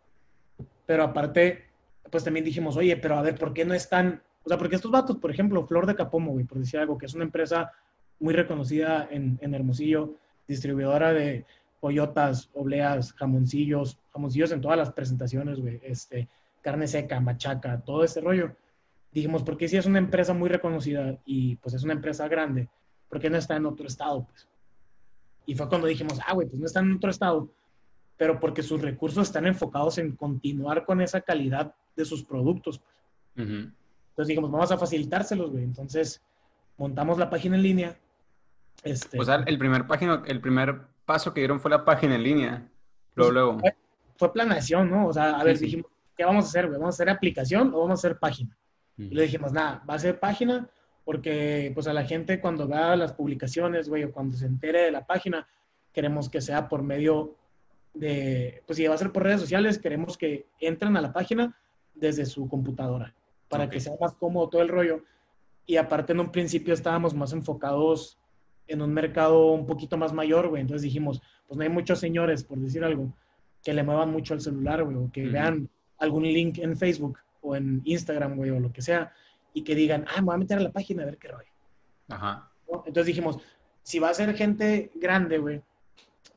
Pero 0.86 1.04
aparte, 1.04 1.71
pues 2.10 2.24
también 2.24 2.44
dijimos, 2.44 2.76
oye, 2.76 2.96
pero 2.96 3.16
a 3.16 3.22
ver, 3.22 3.36
¿por 3.36 3.52
qué 3.52 3.64
no 3.64 3.74
están 3.74 4.22
o 4.44 4.48
sea, 4.48 4.58
porque 4.58 4.76
estos 4.76 4.90
vatos, 4.90 5.16
por 5.16 5.30
ejemplo, 5.30 5.64
Flor 5.66 5.86
de 5.86 5.94
Capomo, 5.94 6.32
güey, 6.32 6.44
por 6.44 6.58
decir 6.58 6.80
algo, 6.80 6.98
que 6.98 7.06
es 7.06 7.14
una 7.14 7.24
empresa 7.24 7.72
muy 8.18 8.34
reconocida 8.34 9.08
en, 9.10 9.38
Hermosillo, 9.40 10.16
distribuidora 10.48 11.12
de 11.12 11.44
pollotas, 11.80 12.50
obleas, 12.54 13.12
jamoncillos, 13.12 13.98
jamoncillos 14.12 14.52
en 14.52 14.60
todas 14.60 14.78
las 14.78 14.92
presentaciones, 14.92 15.60
güey, 15.60 15.80
este, 15.82 16.28
carne 16.60 16.86
seca, 16.86 17.20
machaca, 17.20 17.80
todo 17.80 18.04
ese 18.04 18.20
rollo. 18.20 18.56
Dijimos, 19.12 19.42
porque 19.42 19.68
si 19.68 19.76
es 19.76 19.86
una 19.86 19.98
empresa 19.98 20.32
muy 20.32 20.48
reconocida 20.48 21.18
y 21.24 21.56
pues 21.56 21.74
es 21.74 21.82
una 21.84 21.92
empresa 21.92 22.28
grande, 22.28 22.68
¿por 23.08 23.20
qué 23.20 23.30
no 23.30 23.36
está 23.36 23.56
en 23.56 23.66
otro 23.66 23.86
estado? 23.86 24.24
Pues? 24.24 24.48
Y 25.46 25.54
fue 25.54 25.68
cuando 25.68 25.86
dijimos, 25.86 26.18
ah, 26.26 26.34
güey, 26.34 26.48
pues 26.48 26.58
no 26.58 26.66
está 26.66 26.80
en 26.80 26.96
otro 26.96 27.10
estado, 27.10 27.48
pero 28.16 28.40
porque 28.40 28.62
sus 28.62 28.80
recursos 28.80 29.26
están 29.26 29.46
enfocados 29.46 29.98
en 29.98 30.16
continuar 30.16 30.84
con 30.84 31.00
esa 31.00 31.20
calidad 31.20 31.74
de 31.96 32.04
sus 32.04 32.24
productos. 32.24 32.80
Pues. 33.34 33.48
Entonces 33.48 34.28
dijimos, 34.28 34.50
vamos 34.50 34.70
a 34.70 34.78
facilitárselos, 34.78 35.50
güey. 35.50 35.64
Entonces 35.64 36.22
montamos 36.76 37.18
la 37.18 37.30
página 37.30 37.56
en 37.56 37.62
línea. 37.62 37.98
Este, 38.82 39.18
o 39.18 39.24
sea, 39.24 39.36
el 39.46 39.58
primer, 39.58 39.86
página, 39.86 40.22
el 40.26 40.40
primer 40.40 40.80
paso 41.04 41.32
que 41.32 41.40
dieron 41.40 41.60
fue 41.60 41.70
la 41.70 41.84
página 41.84 42.14
en 42.14 42.22
línea. 42.22 42.68
Luego, 43.14 43.32
luego. 43.32 43.58
Fue, 44.16 44.32
planeación, 44.32 44.90
¿no? 44.90 45.08
O 45.08 45.12
sea, 45.12 45.38
a 45.38 45.44
ver, 45.44 45.58
dijimos, 45.58 45.86
¿qué 46.16 46.24
vamos 46.24 46.44
a 46.44 46.48
hacer, 46.48 46.66
güey? 46.66 46.78
¿Vamos 46.78 46.94
a 46.94 46.96
hacer 46.96 47.10
aplicación 47.10 47.68
o 47.74 47.80
vamos 47.80 47.90
a 47.90 47.94
hacer 47.94 48.18
página? 48.18 48.56
Y 48.98 49.14
le 49.14 49.22
dijimos, 49.22 49.52
nada, 49.52 49.82
va 49.88 49.94
a 49.94 49.98
ser 49.98 50.20
página 50.20 50.68
porque 51.04 51.72
pues 51.74 51.86
a 51.86 51.92
la 51.92 52.04
gente 52.04 52.40
cuando 52.40 52.68
vea 52.68 52.94
las 52.94 53.12
publicaciones, 53.12 53.88
güey, 53.88 54.04
o 54.04 54.12
cuando 54.12 54.36
se 54.36 54.46
entere 54.46 54.82
de 54.82 54.90
la 54.92 55.06
página, 55.06 55.48
queremos 55.92 56.28
que 56.28 56.40
sea 56.40 56.68
por 56.68 56.82
medio 56.82 57.36
de, 57.94 58.62
pues 58.66 58.76
si 58.76 58.86
va 58.86 58.94
a 58.94 58.98
ser 58.98 59.12
por 59.12 59.24
redes 59.24 59.40
sociales, 59.40 59.78
queremos 59.78 60.16
que 60.16 60.46
entren 60.60 60.96
a 60.96 61.00
la 61.00 61.12
página 61.12 61.58
desde 62.02 62.26
su 62.26 62.48
computadora 62.48 63.14
para 63.48 63.68
que 63.68 63.80
sea 63.80 63.92
más 64.00 64.14
cómodo 64.14 64.48
todo 64.48 64.62
el 64.62 64.68
rollo. 64.68 65.04
Y 65.66 65.76
aparte 65.76 66.12
en 66.12 66.20
un 66.20 66.32
principio 66.32 66.74
estábamos 66.74 67.14
más 67.14 67.32
enfocados 67.32 68.18
en 68.66 68.80
un 68.80 68.92
mercado 68.92 69.52
un 69.52 69.66
poquito 69.66 69.96
más 69.98 70.12
mayor, 70.12 70.48
güey. 70.48 70.62
Entonces 70.62 70.82
dijimos, 70.82 71.20
pues 71.46 71.58
no 71.58 71.62
hay 71.62 71.68
muchos 71.68 72.00
señores, 72.00 72.42
por 72.44 72.58
decir 72.58 72.82
algo, 72.82 73.12
que 73.62 73.74
le 73.74 73.82
muevan 73.82 74.10
mucho 74.10 74.32
el 74.32 74.40
celular, 74.40 74.82
güey, 74.82 74.96
o 74.96 75.10
que 75.12 75.26
vean 75.26 75.68
algún 75.98 76.22
link 76.22 76.58
en 76.58 76.76
Facebook 76.76 77.18
o 77.42 77.54
en 77.54 77.82
Instagram, 77.84 78.36
güey, 78.36 78.50
o 78.50 78.58
lo 78.58 78.72
que 78.72 78.80
sea, 78.80 79.12
y 79.52 79.62
que 79.62 79.74
digan, 79.74 80.06
ah, 80.08 80.20
me 80.20 80.26
voy 80.26 80.34
a 80.34 80.38
meter 80.38 80.58
a 80.58 80.62
la 80.62 80.72
página 80.72 81.02
a 81.02 81.06
ver 81.06 81.18
qué 81.18 81.28
rollo. 81.28 81.50
Ajá. 82.08 82.50
Entonces 82.86 83.06
dijimos, 83.06 83.38
si 83.82 83.98
va 83.98 84.08
a 84.08 84.14
ser 84.14 84.34
gente 84.34 84.90
grande, 84.94 85.38
güey, 85.38 85.60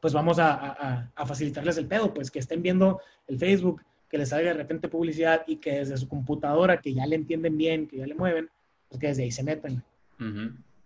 pues 0.01 0.13
vamos 0.13 0.37
a, 0.37 0.53
a, 0.53 1.11
a, 1.15 1.25
facilitarles 1.25 1.77
el 1.77 1.87
pedo, 1.87 2.13
pues 2.13 2.29
que 2.29 2.39
estén 2.39 2.61
viendo 2.61 2.99
el 3.27 3.39
Facebook, 3.39 3.81
que 4.15 4.19
les 4.19 4.29
salga 4.29 4.47
de 4.51 4.53
repente 4.53 4.87
publicidad 4.87 5.43
y 5.45 5.57
que 5.57 5.79
desde 5.79 5.97
su 5.97 6.07
computadora, 6.07 6.79
que 6.79 6.93
ya 6.93 7.05
le 7.05 7.17
entienden 7.17 7.57
bien, 7.57 7.85
que 7.85 7.97
ya 7.97 8.07
le 8.07 8.15
mueven, 8.15 8.49
pues 8.87 8.97
que 8.97 9.07
desde 9.07 9.23
ahí 9.23 9.31
se 9.31 9.43
metan. 9.43 9.83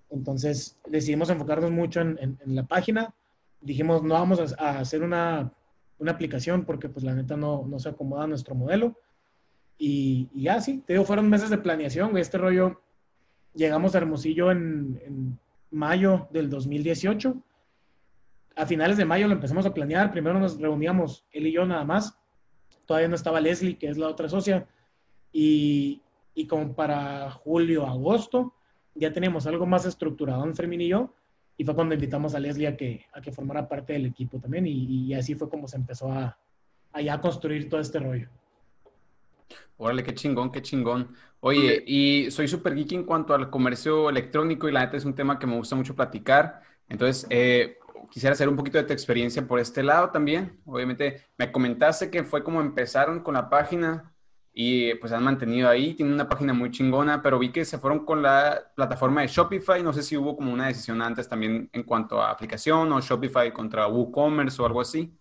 Entonces 0.09 0.79
decidimos 0.87 1.29
enfocarnos 1.29 1.69
mucho 1.69 2.01
en, 2.01 2.17
en, 2.19 2.55
la 2.55 2.65
página. 2.65 3.13
Dijimos, 3.61 4.01
no 4.01 4.15
vamos 4.15 4.55
a, 4.57 4.79
hacer 4.79 5.03
una, 5.03 5.53
una, 5.99 6.11
aplicación 6.11 6.65
porque 6.65 6.89
pues 6.89 7.05
la 7.05 7.13
neta 7.13 7.37
no, 7.37 7.67
no 7.67 7.77
se 7.77 7.89
acomoda 7.89 8.23
a 8.23 8.27
nuestro 8.27 8.55
modelo. 8.55 8.97
Y, 9.77 10.27
y, 10.33 10.45
ya 10.45 10.59
sí, 10.59 10.83
te 10.87 10.93
digo, 10.93 11.05
fueron 11.05 11.29
meses 11.29 11.51
de 11.51 11.59
planeación, 11.59 12.17
Este 12.17 12.39
rollo, 12.39 12.81
llegamos 13.53 13.93
a 13.93 13.99
Hermosillo 13.99 14.49
en, 14.49 14.99
en 15.05 15.39
mayo 15.69 16.27
del 16.31 16.49
2018. 16.49 17.37
A 18.55 18.65
finales 18.65 18.97
de 18.97 19.05
mayo 19.05 19.27
lo 19.27 19.33
empezamos 19.35 19.67
a 19.67 19.73
planear. 19.75 20.09
Primero 20.09 20.39
nos 20.39 20.59
reuníamos 20.59 21.27
él 21.31 21.45
y 21.45 21.51
yo 21.51 21.63
nada 21.67 21.83
más 21.83 22.18
todavía 22.89 23.07
no 23.07 23.15
estaba 23.15 23.39
Leslie, 23.39 23.77
que 23.77 23.87
es 23.87 23.99
la 23.99 24.07
otra 24.07 24.27
socia, 24.27 24.67
y, 25.31 26.01
y 26.33 26.47
como 26.47 26.73
para 26.73 27.29
julio, 27.29 27.85
agosto, 27.85 28.55
ya 28.95 29.13
teníamos 29.13 29.45
algo 29.45 29.67
más 29.67 29.85
estructurado 29.85 30.51
Fermín 30.55 30.81
y 30.81 30.87
yo, 30.87 31.13
y 31.55 31.63
fue 31.63 31.75
cuando 31.75 31.93
invitamos 31.93 32.33
a 32.33 32.39
Leslie 32.39 32.65
a 32.65 32.75
que, 32.75 33.05
a 33.13 33.21
que 33.21 33.31
formara 33.31 33.69
parte 33.69 33.93
del 33.93 34.07
equipo 34.07 34.39
también, 34.39 34.65
y, 34.65 35.05
y 35.05 35.13
así 35.13 35.35
fue 35.35 35.47
como 35.47 35.67
se 35.67 35.77
empezó 35.77 36.11
a, 36.11 36.35
a 36.91 37.01
ya 37.01 37.21
construir 37.21 37.69
todo 37.69 37.79
este 37.79 37.99
rollo. 37.99 38.27
Órale, 39.77 40.03
qué 40.03 40.15
chingón, 40.15 40.51
qué 40.51 40.63
chingón. 40.63 41.13
Oye, 41.41 41.83
y 41.85 42.31
soy 42.31 42.47
súper 42.47 42.73
geek 42.73 42.93
en 42.93 43.03
cuanto 43.03 43.35
al 43.35 43.51
comercio 43.51 44.09
electrónico 44.09 44.67
y 44.67 44.71
la 44.71 44.79
neta 44.79 44.97
es 44.97 45.05
un 45.05 45.13
tema 45.13 45.37
que 45.37 45.45
me 45.45 45.57
gusta 45.57 45.75
mucho 45.75 45.95
platicar. 45.95 46.63
Entonces, 46.89 47.27
eh, 47.29 47.77
quisiera 48.09 48.33
hacer 48.33 48.49
un 48.49 48.55
poquito 48.55 48.77
de 48.77 48.83
tu 48.83 48.93
experiencia 48.93 49.45
por 49.47 49.59
este 49.59 49.83
lado 49.83 50.09
también. 50.09 50.59
Obviamente, 50.65 51.25
me 51.37 51.51
comentaste 51.51 52.09
que 52.09 52.23
fue 52.23 52.43
como 52.43 52.61
empezaron 52.61 53.21
con 53.21 53.33
la 53.33 53.49
página 53.49 54.13
y 54.53 54.93
pues 54.95 55.11
han 55.11 55.23
mantenido 55.23 55.69
ahí. 55.69 55.93
Tienen 55.93 56.13
una 56.13 56.27
página 56.27 56.53
muy 56.53 56.71
chingona, 56.71 57.21
pero 57.21 57.39
vi 57.39 57.51
que 57.51 57.63
se 57.65 57.77
fueron 57.77 58.05
con 58.05 58.21
la 58.21 58.71
plataforma 58.75 59.21
de 59.21 59.27
Shopify. 59.27 59.81
No 59.83 59.93
sé 59.93 60.03
si 60.03 60.17
hubo 60.17 60.35
como 60.35 60.51
una 60.51 60.67
decisión 60.67 61.01
antes 61.01 61.27
también 61.27 61.69
en 61.71 61.83
cuanto 61.83 62.21
a 62.21 62.31
aplicación 62.31 62.91
o 62.91 62.99
Shopify 62.99 63.53
contra 63.53 63.87
WooCommerce 63.87 64.61
o 64.61 64.65
algo 64.65 64.81
así. 64.81 65.13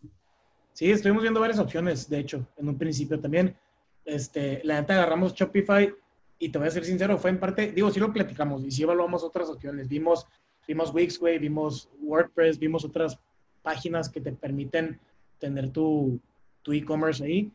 Sí, 0.73 0.91
estuvimos 0.91 1.23
viendo 1.23 1.41
varias 1.41 1.59
opciones, 1.59 2.09
de 2.09 2.21
hecho, 2.21 2.47
en 2.57 2.69
un 2.69 2.79
principio 2.79 3.19
también. 3.19 3.57
Este, 4.05 4.61
la 4.65 4.81
neta 4.81 4.95
agarramos 4.95 5.35
Shopify 5.35 5.93
y 6.39 6.51
te 6.51 6.59
voy 6.59 6.69
a 6.69 6.71
ser 6.71 6.85
sincero, 6.85 7.19
fue 7.19 7.31
en 7.31 7.41
parte, 7.41 7.73
digo, 7.73 7.91
sí 7.91 7.99
lo 7.99 8.13
platicamos 8.13 8.65
y 8.65 8.71
sí 8.71 8.85
evaluamos 8.85 9.25
otras 9.25 9.49
opciones. 9.49 9.89
Vimos 9.89 10.27
vimos 10.69 10.93
Wix, 10.93 11.19
güey, 11.19 11.39
vimos 11.39 11.89
WordPress, 12.03 12.59
vimos 12.59 12.85
otras 12.85 13.19
páginas 13.63 14.11
que 14.11 14.21
te 14.21 14.33
permiten 14.33 15.01
tener 15.39 15.71
tu, 15.71 16.21
e-commerce 16.67 17.25
ahí, 17.25 17.51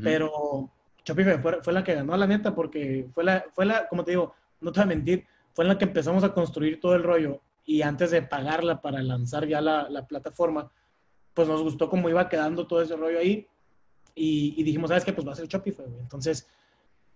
pero 0.00 0.70
Shopify 1.04 1.42
fue, 1.60 1.72
la 1.72 1.82
que 1.82 1.94
ganó, 1.94 2.16
la 2.16 2.28
neta, 2.28 2.54
porque 2.54 3.08
fue 3.12 3.24
la, 3.24 3.44
fue 3.52 3.66
la, 3.66 3.88
como 3.88 4.04
te 4.04 4.12
digo, 4.12 4.32
no 4.60 4.70
te 4.70 4.78
voy 4.78 4.84
a 4.84 4.94
mentir, 4.94 5.26
fue 5.52 5.64
en 5.64 5.70
la 5.70 5.78
que 5.78 5.86
empezamos 5.86 6.22
a 6.22 6.32
construir 6.32 6.80
todo 6.80 6.94
el 6.94 7.02
rollo 7.02 7.40
y 7.66 7.82
antes 7.82 8.12
de 8.12 8.22
pagarla 8.22 8.80
para 8.80 9.02
lanzar 9.02 9.48
ya 9.48 9.60
la, 9.60 10.06
plataforma, 10.06 10.70
pues 11.34 11.48
nos 11.48 11.62
gustó 11.62 11.90
cómo 11.90 12.08
iba 12.08 12.28
quedando 12.28 12.68
todo 12.68 12.80
ese 12.80 12.94
rollo 12.94 13.18
ahí 13.18 13.48
y, 14.14 14.62
dijimos, 14.62 14.90
¿sabes 14.90 15.04
qué? 15.04 15.12
Pues 15.12 15.26
va 15.26 15.32
a 15.32 15.36
ser 15.36 15.48
Shopify, 15.48 15.86
güey. 15.86 16.00
Entonces, 16.00 16.46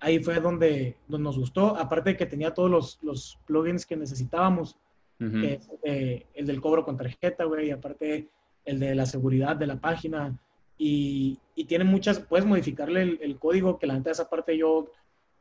ahí 0.00 0.18
fue 0.18 0.40
donde, 0.40 0.96
donde 1.06 1.22
nos 1.22 1.38
gustó, 1.38 1.76
aparte 1.76 2.10
de 2.10 2.16
que 2.16 2.26
tenía 2.26 2.52
todos 2.52 2.68
los, 2.68 2.98
los 3.02 3.38
plugins 3.46 3.86
que 3.86 3.96
necesitábamos 3.96 4.76
eh, 5.20 6.26
el 6.34 6.46
del 6.46 6.60
cobro 6.60 6.84
con 6.84 6.96
tarjeta, 6.96 7.44
güey, 7.44 7.68
y 7.68 7.70
aparte 7.70 8.28
el 8.64 8.78
de 8.78 8.94
la 8.94 9.06
seguridad 9.06 9.56
de 9.56 9.66
la 9.66 9.80
página. 9.80 10.38
Y, 10.76 11.38
y 11.54 11.64
tiene 11.64 11.84
muchas, 11.84 12.20
puedes 12.20 12.46
modificarle 12.46 13.18
el, 13.20 13.38
código, 13.38 13.78
que 13.78 13.86
la 13.86 13.94
neta 13.94 14.12
esa 14.12 14.28
parte 14.28 14.56
yo, 14.56 14.90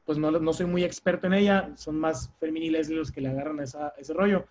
pues 0.06 0.18
no, 0.18 0.32
no 0.32 0.54
soy 0.54 0.66
muy 0.66 0.84
experto 0.84 1.28
en 1.28 1.34
ella, 1.34 1.72
son 1.76 2.00
más 2.00 2.34
Leslie 2.42 2.98
los 2.98 3.12
que 3.12 3.22
le 3.22 3.30
agarran 3.30 3.60
esa, 3.60 3.94
ese 3.98 4.14
rollo, 4.14 4.48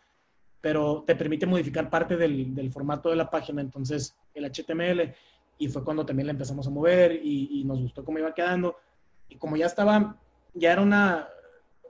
pero 0.61 1.03
te 1.05 1.17
permite 1.17 1.47
modificar 1.47 1.91
parte 1.91 2.17
del, 2.17 2.55
del, 2.55 2.71
formato 2.71 3.11
de 3.11 3.17
la 3.17 3.29
página, 3.31 3.61
entonces 3.61 4.17
el 4.35 4.45
HTML, 4.45 5.13
y 5.59 5.69
fue 5.69 5.83
cuando 5.83 6.07
también 6.07 6.27
la 6.27 6.33
empezamos 6.33 6.67
a 6.67 6.71
mover 6.71 7.21
y, 7.25 7.61
y 7.61 7.65
nos 7.65 7.81
gustó 7.81 8.05
cómo 8.05 8.19
iba 8.19 8.35
quedando. 8.35 8.77
Y 9.29 9.37
como 9.37 9.57
ya 9.57 9.67
estaba, 9.67 10.17
ya 10.55 10.73
era 10.73 10.83
una, 10.83 11.29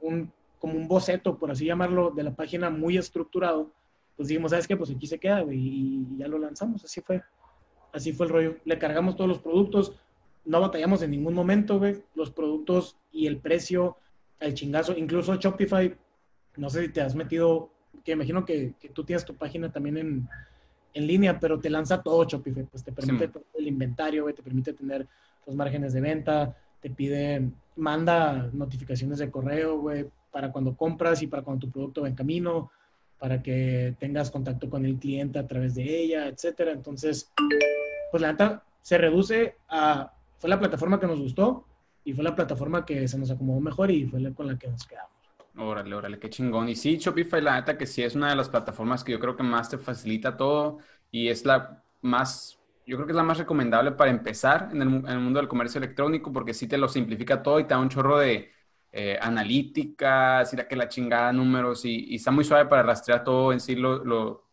un 0.00 0.32
como 0.58 0.74
un 0.74 0.88
boceto, 0.88 1.38
por 1.38 1.50
así 1.50 1.66
llamarlo, 1.66 2.10
de 2.10 2.22
la 2.22 2.34
página 2.34 2.70
muy 2.70 2.96
estructurado, 2.96 3.72
pues 4.16 4.28
dijimos, 4.28 4.50
¿sabes 4.50 4.66
qué? 4.66 4.76
Pues 4.76 4.90
aquí 4.90 5.06
se 5.06 5.18
queda, 5.18 5.42
güey, 5.42 5.58
y 5.58 6.06
ya 6.16 6.26
lo 6.26 6.38
lanzamos, 6.38 6.82
así 6.84 7.00
fue. 7.02 7.22
Así 7.92 8.12
fue 8.12 8.26
el 8.26 8.32
rollo. 8.32 8.56
Le 8.64 8.78
cargamos 8.78 9.16
todos 9.16 9.28
los 9.28 9.38
productos, 9.38 9.92
no 10.44 10.60
batallamos 10.60 11.02
en 11.02 11.10
ningún 11.10 11.34
momento, 11.34 11.78
güey. 11.78 12.02
Los 12.14 12.30
productos 12.30 12.96
y 13.12 13.26
el 13.26 13.38
precio, 13.38 13.96
el 14.40 14.54
chingazo, 14.54 14.96
incluso 14.96 15.34
Shopify, 15.36 15.94
no 16.56 16.70
sé 16.70 16.86
si 16.86 16.88
te 16.92 17.00
has 17.02 17.14
metido, 17.14 17.70
que 18.04 18.12
imagino 18.12 18.44
que, 18.44 18.74
que 18.80 18.88
tú 18.88 19.04
tienes 19.04 19.24
tu 19.24 19.34
página 19.34 19.70
también 19.70 19.98
en, 19.98 20.28
en, 20.94 21.06
línea, 21.06 21.38
pero 21.38 21.58
te 21.58 21.68
lanza 21.68 22.02
todo 22.02 22.24
Shopify, 22.24 22.64
pues 22.64 22.82
te 22.82 22.92
permite 22.92 23.30
el 23.54 23.66
inventario, 23.66 24.22
güey, 24.22 24.34
te 24.34 24.42
permite 24.42 24.72
tener 24.72 25.06
los 25.46 25.54
márgenes 25.54 25.92
de 25.92 26.00
venta, 26.00 26.56
te 26.80 26.90
pide, 26.90 27.50
manda 27.76 28.48
notificaciones 28.52 29.18
de 29.18 29.30
correo, 29.30 29.78
güey, 29.78 30.06
para 30.36 30.52
cuando 30.52 30.76
compras 30.76 31.22
y 31.22 31.28
para 31.28 31.42
cuando 31.42 31.66
tu 31.66 31.72
producto 31.72 32.02
va 32.02 32.08
en 32.08 32.14
camino, 32.14 32.70
para 33.18 33.42
que 33.42 33.96
tengas 33.98 34.30
contacto 34.30 34.68
con 34.68 34.84
el 34.84 34.98
cliente 34.98 35.38
a 35.38 35.46
través 35.46 35.74
de 35.76 35.82
ella, 35.82 36.26
etcétera. 36.26 36.72
Entonces, 36.72 37.32
pues 38.10 38.20
la 38.20 38.32
neta 38.32 38.62
se 38.82 38.98
reduce 38.98 39.56
a, 39.70 40.12
fue 40.36 40.50
la 40.50 40.58
plataforma 40.58 41.00
que 41.00 41.06
nos 41.06 41.18
gustó 41.18 41.64
y 42.04 42.12
fue 42.12 42.22
la 42.22 42.36
plataforma 42.36 42.84
que 42.84 43.08
se 43.08 43.16
nos 43.16 43.30
acomodó 43.30 43.60
mejor 43.60 43.90
y 43.90 44.04
fue 44.04 44.30
con 44.34 44.46
la 44.46 44.58
que 44.58 44.68
nos 44.68 44.86
quedamos. 44.86 45.10
Órale, 45.56 45.94
órale, 45.94 46.18
qué 46.18 46.28
chingón. 46.28 46.68
Y 46.68 46.76
sí, 46.76 46.98
Shopify, 46.98 47.40
la 47.40 47.54
neta 47.54 47.78
que 47.78 47.86
sí 47.86 48.02
es 48.02 48.14
una 48.14 48.28
de 48.28 48.36
las 48.36 48.50
plataformas 48.50 49.04
que 49.04 49.12
yo 49.12 49.18
creo 49.18 49.36
que 49.36 49.42
más 49.42 49.70
te 49.70 49.78
facilita 49.78 50.36
todo 50.36 50.80
y 51.10 51.28
es 51.28 51.46
la 51.46 51.82
más, 52.02 52.58
yo 52.86 52.96
creo 52.98 53.06
que 53.06 53.12
es 53.12 53.16
la 53.16 53.22
más 53.22 53.38
recomendable 53.38 53.92
para 53.92 54.10
empezar 54.10 54.68
en 54.70 54.82
el, 54.82 54.88
mundo 55.18 55.40
del 55.40 55.48
comercio 55.48 55.78
electrónico 55.78 56.30
porque 56.30 56.52
sí 56.52 56.68
te 56.68 56.76
lo 56.76 56.88
simplifica 56.88 57.42
todo 57.42 57.58
y 57.58 57.64
te 57.64 57.70
da 57.70 57.80
un 57.80 57.88
chorro 57.88 58.18
de 58.18 58.54
eh, 58.98 59.18
analíticas 59.20 60.54
y 60.54 60.56
la 60.56 60.66
que 60.66 60.74
la 60.74 60.88
chingada 60.88 61.30
números 61.30 61.84
y, 61.84 62.14
está 62.14 62.30
muy 62.30 62.44
suave 62.44 62.64
para 62.64 62.82
rastrear 62.82 63.24
todo 63.24 63.52
en 63.52 63.60
sí 63.60 63.74
lo, 63.74 64.02
lo 64.02 64.46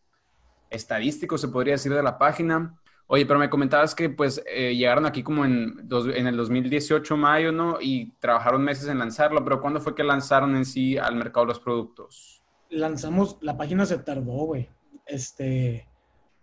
estadístico, 0.68 1.38
se 1.38 1.48
podría 1.48 1.72
decir, 1.72 1.94
de 1.94 2.02
la 2.02 2.18
página. 2.18 2.78
Oye, 3.06 3.24
pero 3.24 3.38
me 3.38 3.48
comentabas 3.48 3.94
que 3.94 4.10
pues 4.10 4.44
eh, 4.46 4.76
llegaron 4.76 5.06
aquí 5.06 5.22
como 5.22 5.46
en, 5.46 5.88
en 6.14 6.26
el 6.26 6.36
2018, 6.36 7.16
mayo, 7.16 7.52
¿no? 7.52 7.78
Y 7.80 8.12
trabajaron 8.18 8.62
meses 8.62 8.86
en 8.88 8.98
lanzarlo, 8.98 9.42
pero 9.42 9.62
¿cuándo 9.62 9.80
fue 9.80 9.94
que 9.94 10.04
lanzaron 10.04 10.54
en 10.56 10.66
sí 10.66 10.98
al 10.98 11.16
mercado 11.16 11.46
los 11.46 11.58
productos? 11.58 12.42
Lanzamos, 12.68 13.38
la 13.40 13.56
página 13.56 13.86
se 13.86 13.96
tardó, 13.96 14.44
güey. 14.44 14.68
Este, 15.06 15.88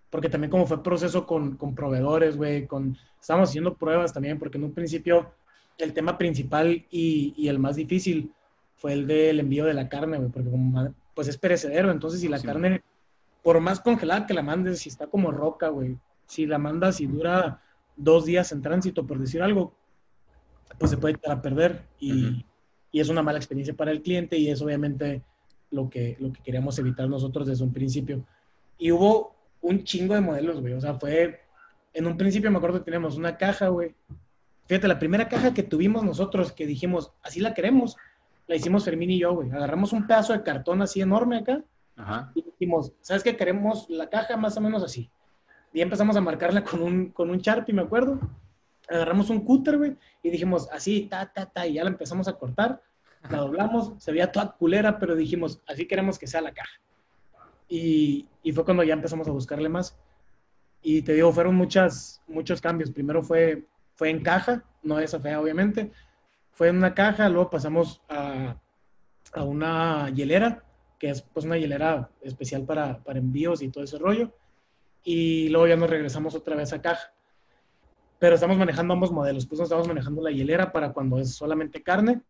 porque 0.09 0.27
también 0.27 0.49
como 0.49 0.65
fue 0.65 0.81
proceso 0.81 1.27
con, 1.27 1.55
con 1.55 1.75
proveedores, 1.75 2.35
güey, 2.35 2.65
con, 2.65 2.97
estábamos 3.19 3.49
haciendo 3.49 3.75
pruebas 3.75 4.11
también, 4.11 4.39
porque 4.39 4.57
en 4.57 4.63
un 4.63 4.73
principio 4.73 5.35
el 5.81 5.93
tema 5.93 6.17
principal 6.17 6.85
y, 6.89 7.33
y 7.35 7.47
el 7.47 7.59
más 7.59 7.75
difícil 7.75 8.31
fue 8.75 8.93
el 8.93 9.05
del 9.07 9.39
envío 9.39 9.65
de 9.65 9.73
la 9.73 9.89
carne, 9.89 10.17
güey, 10.17 10.29
porque 10.29 10.49
como, 10.49 10.93
pues 11.13 11.27
es 11.27 11.37
perecedero, 11.37 11.91
entonces 11.91 12.21
si 12.21 12.27
la 12.27 12.41
carne, 12.41 12.81
por 13.43 13.59
más 13.59 13.79
congelada 13.79 14.25
que 14.25 14.33
la 14.33 14.41
mandes, 14.41 14.79
si 14.79 14.89
está 14.89 15.07
como 15.07 15.31
roca, 15.31 15.69
güey, 15.69 15.97
si 16.25 16.45
la 16.45 16.57
mandas 16.57 16.99
y 17.01 17.05
dura 17.05 17.61
dos 17.95 18.25
días 18.25 18.51
en 18.51 18.61
tránsito, 18.61 19.05
por 19.05 19.19
decir 19.19 19.41
algo, 19.41 19.75
pues 20.79 20.91
se 20.91 20.97
puede 20.97 21.15
echar 21.15 21.33
a 21.33 21.41
perder 21.41 21.83
y, 21.99 22.45
y, 22.91 22.99
es 22.99 23.09
una 23.09 23.21
mala 23.21 23.37
experiencia 23.37 23.75
para 23.75 23.91
el 23.91 24.01
cliente 24.01 24.37
y 24.37 24.49
es 24.49 24.61
obviamente 24.61 25.21
lo 25.69 25.89
que, 25.89 26.17
lo 26.19 26.31
que 26.31 26.41
queríamos 26.41 26.77
evitar 26.79 27.09
nosotros 27.09 27.47
desde 27.47 27.63
un 27.63 27.73
principio. 27.73 28.25
Y 28.77 28.91
hubo 28.91 29.35
un 29.61 29.83
chingo 29.83 30.13
de 30.13 30.21
modelos, 30.21 30.59
güey. 30.59 30.73
O 30.73 30.81
sea, 30.81 30.95
fue, 30.95 31.41
en 31.93 32.07
un 32.07 32.17
principio 32.17 32.49
me 32.51 32.57
acuerdo 32.57 32.79
que 32.79 32.85
teníamos 32.85 33.17
una 33.17 33.37
caja, 33.37 33.67
güey. 33.67 33.93
Fíjate, 34.67 34.87
la 34.87 34.99
primera 34.99 35.27
caja 35.27 35.53
que 35.53 35.63
tuvimos 35.63 36.03
nosotros, 36.03 36.51
que 36.53 36.65
dijimos, 36.65 37.11
así 37.23 37.39
la 37.39 37.53
queremos, 37.53 37.97
la 38.47 38.55
hicimos 38.55 38.85
Fermín 38.85 39.11
y 39.11 39.19
yo, 39.19 39.33
güey. 39.33 39.51
Agarramos 39.51 39.93
un 39.93 40.07
pedazo 40.07 40.33
de 40.33 40.43
cartón 40.43 40.81
así 40.81 41.01
enorme 41.01 41.37
acá 41.37 41.63
y 42.35 42.41
dijimos, 42.41 42.93
¿sabes 43.01 43.23
qué? 43.23 43.35
Queremos 43.35 43.89
la 43.89 44.09
caja 44.09 44.37
más 44.37 44.57
o 44.57 44.61
menos 44.61 44.83
así. 44.83 45.09
Y 45.73 45.81
empezamos 45.81 46.15
a 46.15 46.21
marcarla 46.21 46.63
con 46.63 46.81
un, 46.81 47.11
con 47.11 47.29
un 47.29 47.37
Sharpie, 47.37 47.73
me 47.73 47.81
acuerdo. 47.81 48.19
Agarramos 48.89 49.29
un 49.29 49.41
cúter, 49.41 49.77
güey, 49.77 49.95
y 50.21 50.29
dijimos 50.29 50.67
así, 50.71 51.07
ta, 51.09 51.31
ta, 51.31 51.45
ta, 51.45 51.65
y 51.65 51.73
ya 51.73 51.83
la 51.83 51.91
empezamos 51.91 52.27
a 52.27 52.33
cortar. 52.33 52.81
La 53.29 53.37
doblamos, 53.37 53.93
se 53.99 54.11
veía 54.11 54.31
toda 54.31 54.51
culera, 54.53 54.97
pero 54.99 55.15
dijimos, 55.15 55.61
así 55.67 55.85
queremos 55.85 56.17
que 56.17 56.27
sea 56.27 56.41
la 56.41 56.53
caja. 56.53 56.81
Y, 57.69 58.27
y 58.43 58.51
fue 58.51 58.65
cuando 58.65 58.83
ya 58.83 58.93
empezamos 58.93 59.27
a 59.27 59.31
buscarle 59.31 59.69
más. 59.69 59.97
Y 60.81 61.03
te 61.03 61.13
digo, 61.13 61.31
fueron 61.31 61.55
muchas, 61.55 62.21
muchos 62.27 62.59
cambios. 62.59 62.91
Primero 62.91 63.21
fue, 63.21 63.65
fue 64.01 64.09
en 64.09 64.23
caja, 64.23 64.63
no 64.81 64.97
esa 64.97 65.19
fea, 65.19 65.39
obviamente. 65.39 65.91
Fue 66.53 66.69
en 66.69 66.77
una 66.77 66.95
caja, 66.95 67.29
luego 67.29 67.51
pasamos 67.51 68.01
a, 68.09 68.55
a 69.31 69.43
una 69.43 70.09
hielera, 70.09 70.63
que 70.97 71.11
es 71.11 71.21
pues 71.21 71.45
una 71.45 71.59
hielera 71.59 72.09
especial 72.23 72.65
para, 72.65 72.97
para 73.03 73.19
envíos 73.19 73.61
y 73.61 73.69
todo 73.69 73.83
ese 73.83 73.99
rollo 73.99 74.33
y 75.03 75.49
luego 75.49 75.67
ya 75.67 75.75
nos 75.75 75.87
regresamos 75.87 76.33
otra 76.33 76.55
vez 76.55 76.73
a 76.73 76.81
caja. 76.81 77.13
Pero 78.17 78.33
estamos 78.33 78.57
manejando 78.57 78.95
ambos 78.95 79.11
modelos. 79.11 79.45
Pues 79.45 79.61
estamos 79.61 79.87
manejando 79.87 80.23
la 80.23 80.31
hielera 80.31 80.71
para 80.71 80.93
cuando 80.93 81.19
es 81.19 81.35
solamente 81.35 81.83
carne 81.83 82.21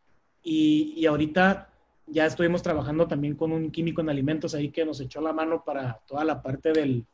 y, 0.42 0.92
y 0.94 1.06
ahorita 1.06 1.70
ya 2.06 2.26
estuvimos 2.26 2.62
trabajando 2.62 3.08
también 3.08 3.34
con 3.34 3.50
un 3.50 3.70
químico 3.70 4.02
en 4.02 4.10
alimentos 4.10 4.54
ahí 4.54 4.68
que 4.68 4.84
nos 4.84 5.00
echó 5.00 5.22
la 5.22 5.32
mano 5.32 5.64
para 5.64 6.02
toda 6.06 6.22
la 6.22 6.42
parte 6.42 6.74
del, 6.74 7.06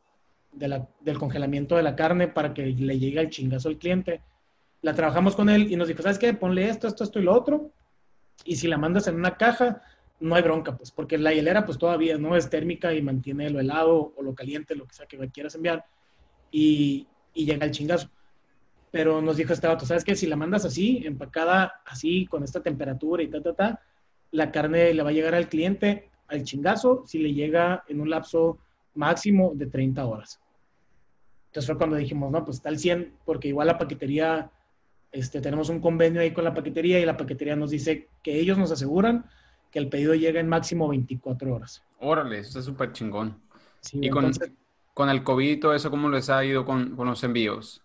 del 0.51 1.17
congelamiento 1.17 1.77
de 1.77 1.83
la 1.83 1.95
carne 1.95 2.27
para 2.27 2.53
que 2.53 2.65
le 2.65 2.99
llegue 2.99 3.19
al 3.19 3.29
chingazo 3.29 3.69
al 3.69 3.77
cliente. 3.77 4.21
La 4.81 4.93
trabajamos 4.93 5.35
con 5.35 5.49
él 5.49 5.71
y 5.71 5.75
nos 5.75 5.87
dijo, 5.87 6.01
¿sabes 6.01 6.19
qué? 6.19 6.33
Ponle 6.33 6.69
esto, 6.69 6.87
esto, 6.87 7.03
esto 7.03 7.19
y 7.19 7.23
lo 7.23 7.33
otro. 7.33 7.71
Y 8.45 8.55
si 8.55 8.67
la 8.67 8.77
mandas 8.77 9.07
en 9.07 9.15
una 9.15 9.35
caja, 9.35 9.81
no 10.19 10.35
hay 10.35 10.41
bronca, 10.41 10.75
pues, 10.75 10.91
porque 10.91 11.17
la 11.17 11.33
hielera, 11.33 11.65
pues 11.65 11.77
todavía 11.77 12.17
no 12.17 12.35
es 12.35 12.49
térmica 12.49 12.93
y 12.93 13.01
mantiene 13.01 13.49
lo 13.49 13.59
helado 13.59 14.13
o 14.15 14.21
lo 14.21 14.33
caliente, 14.33 14.75
lo 14.75 14.85
que 14.85 14.93
sea 14.93 15.05
que 15.05 15.17
quieras 15.29 15.55
enviar, 15.55 15.85
y, 16.51 17.07
y 17.33 17.45
llega 17.45 17.65
el 17.65 17.71
chingazo. 17.71 18.09
Pero 18.91 19.21
nos 19.21 19.37
dijo 19.37 19.53
este 19.53 19.67
vato, 19.67 19.85
¿sabes 19.85 20.03
qué? 20.03 20.15
Si 20.15 20.27
la 20.27 20.35
mandas 20.35 20.65
así, 20.65 21.01
empacada 21.05 21.81
así, 21.85 22.25
con 22.25 22.43
esta 22.43 22.61
temperatura 22.61 23.21
y 23.21 23.27
ta, 23.27 23.41
ta, 23.41 23.53
ta, 23.53 23.81
la 24.31 24.51
carne 24.51 24.93
le 24.93 25.03
va 25.03 25.09
a 25.09 25.13
llegar 25.13 25.35
al 25.35 25.49
cliente 25.49 26.09
al 26.27 26.43
chingazo 26.43 27.03
si 27.05 27.19
le 27.19 27.33
llega 27.33 27.83
en 27.87 27.99
un 27.99 28.09
lapso 28.09 28.59
máximo 28.95 29.51
de 29.55 29.67
30 29.67 30.05
horas. 30.05 30.39
Entonces 31.47 31.67
fue 31.67 31.77
cuando 31.77 31.95
dijimos, 31.95 32.31
no, 32.31 32.45
pues 32.45 32.57
está 32.57 32.69
al 32.69 32.77
100, 32.77 33.13
porque 33.25 33.47
igual 33.47 33.67
la 33.67 33.77
paquetería, 33.77 34.51
este, 35.11 35.41
tenemos 35.41 35.69
un 35.69 35.79
convenio 35.79 36.21
ahí 36.21 36.31
con 36.31 36.43
la 36.43 36.53
paquetería 36.53 36.99
y 36.99 37.05
la 37.05 37.17
paquetería 37.17 37.55
nos 37.55 37.71
dice 37.71 38.07
que 38.23 38.39
ellos 38.39 38.57
nos 38.57 38.71
aseguran 38.71 39.25
que 39.71 39.79
el 39.79 39.89
pedido 39.89 40.15
llega 40.15 40.39
en 40.39 40.47
máximo 40.47 40.87
24 40.87 41.53
horas. 41.53 41.83
Órale, 41.99 42.39
eso 42.39 42.59
es 42.59 42.65
súper 42.65 42.91
chingón. 42.91 43.39
y 43.93 44.09
con, 44.09 44.31
con, 44.93 45.09
el 45.09 45.23
COVID 45.23 45.51
y 45.51 45.57
todo 45.57 45.73
eso, 45.73 45.89
¿cómo 45.89 46.09
les 46.09 46.29
ha 46.29 46.43
ido 46.43 46.65
con, 46.65 46.95
con 46.95 47.07
los 47.07 47.23
envíos? 47.23 47.81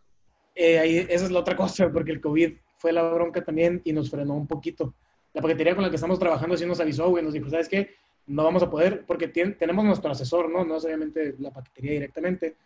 Eh, 0.55 0.79
ahí, 0.79 0.99
esa 0.99 1.25
es 1.25 1.31
la 1.31 1.41
otra 1.41 1.57
cosa, 1.57 1.91
porque 1.91 2.13
el 2.13 2.21
COVID 2.21 2.53
fue 2.77 2.93
la 2.93 3.03
bronca 3.03 3.43
también 3.43 3.81
y 3.85 3.93
nos 3.93 4.11
frenó 4.11 4.35
un 4.35 4.47
poquito. 4.47 4.95
La 5.33 5.43
paquetería 5.43 5.75
con 5.75 5.83
la 5.83 5.91
que 5.91 5.97
estamos 5.97 6.19
trabajando 6.19 6.57
sí 6.57 6.65
nos 6.65 6.81
avisó, 6.81 7.09
güey, 7.09 7.25
nos 7.25 7.33
dijo, 7.33 7.51
¿sabes 7.51 7.69
qué? 7.69 7.97
No 8.27 8.45
vamos 8.45 8.63
a 8.63 8.71
poder, 8.71 9.05
porque 9.07 9.29
tenemos 9.29 9.85
nuestro 9.85 10.11
asesor, 10.11 10.51
¿no? 10.51 10.65
No 10.65 10.77
es 10.77 10.85
obviamente 10.85 11.35
la 11.39 11.51
paquetería 11.51 11.93
directamente. 11.93 12.57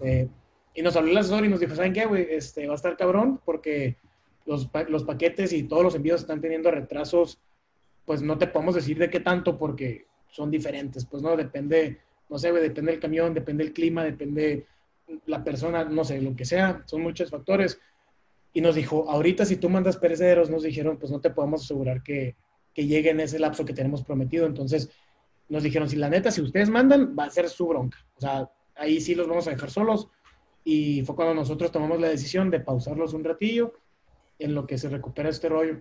Eh, 0.00 0.28
y 0.74 0.82
nos 0.82 0.96
habló 0.96 1.10
el 1.10 1.18
asesor 1.18 1.44
y 1.44 1.48
nos 1.48 1.60
dijo, 1.60 1.74
¿saben 1.74 1.92
qué, 1.92 2.06
güey? 2.06 2.26
Este, 2.30 2.66
va 2.66 2.72
a 2.72 2.76
estar 2.76 2.96
cabrón 2.96 3.40
porque 3.44 3.96
los, 4.46 4.68
los 4.88 5.04
paquetes 5.04 5.52
y 5.52 5.64
todos 5.64 5.82
los 5.82 5.94
envíos 5.94 6.20
están 6.20 6.40
teniendo 6.40 6.70
retrasos 6.70 7.40
pues 8.08 8.22
no 8.22 8.38
te 8.38 8.46
podemos 8.46 8.74
decir 8.74 8.98
de 8.98 9.10
qué 9.10 9.20
tanto 9.20 9.58
porque 9.58 10.06
son 10.30 10.50
diferentes, 10.50 11.04
pues 11.04 11.22
no, 11.22 11.36
depende, 11.36 11.98
no 12.30 12.38
sé, 12.38 12.50
depende 12.52 12.92
del 12.92 13.00
camión, 13.02 13.34
depende 13.34 13.64
del 13.64 13.74
clima, 13.74 14.02
depende 14.02 14.66
la 15.26 15.44
persona, 15.44 15.84
no 15.84 16.04
sé, 16.04 16.22
lo 16.22 16.34
que 16.34 16.46
sea, 16.46 16.82
son 16.86 17.02
muchos 17.02 17.28
factores. 17.28 17.78
Y 18.54 18.62
nos 18.62 18.76
dijo, 18.76 19.10
ahorita 19.10 19.44
si 19.44 19.56
tú 19.56 19.68
mandas 19.68 19.98
perecederos, 19.98 20.48
nos 20.48 20.62
dijeron, 20.62 20.96
pues 20.96 21.12
no 21.12 21.20
te 21.20 21.28
podemos 21.28 21.64
asegurar 21.64 22.02
que, 22.02 22.34
que 22.72 22.86
llegue 22.86 23.10
en 23.10 23.20
ese 23.20 23.38
lapso 23.38 23.66
que 23.66 23.74
tenemos 23.74 24.02
prometido. 24.02 24.46
Entonces, 24.46 24.88
nos 25.50 25.62
dijeron, 25.62 25.86
si 25.86 25.96
la 25.96 26.08
neta, 26.08 26.30
si 26.30 26.40
ustedes 26.40 26.70
mandan, 26.70 27.14
va 27.14 27.24
a 27.24 27.30
ser 27.30 27.50
su 27.50 27.66
bronca. 27.66 27.98
O 28.16 28.20
sea, 28.22 28.50
ahí 28.74 29.02
sí 29.02 29.14
los 29.14 29.28
vamos 29.28 29.46
a 29.48 29.50
dejar 29.50 29.70
solos. 29.70 30.08
Y 30.68 31.02
fue 31.02 31.16
cuando 31.16 31.34
nosotros 31.34 31.72
tomamos 31.72 31.98
la 31.98 32.08
decisión 32.08 32.50
de 32.50 32.60
pausarlos 32.60 33.14
un 33.14 33.24
ratillo 33.24 33.72
en 34.38 34.54
lo 34.54 34.66
que 34.66 34.76
se 34.76 34.90
recupera 34.90 35.30
este 35.30 35.48
rollo. 35.48 35.80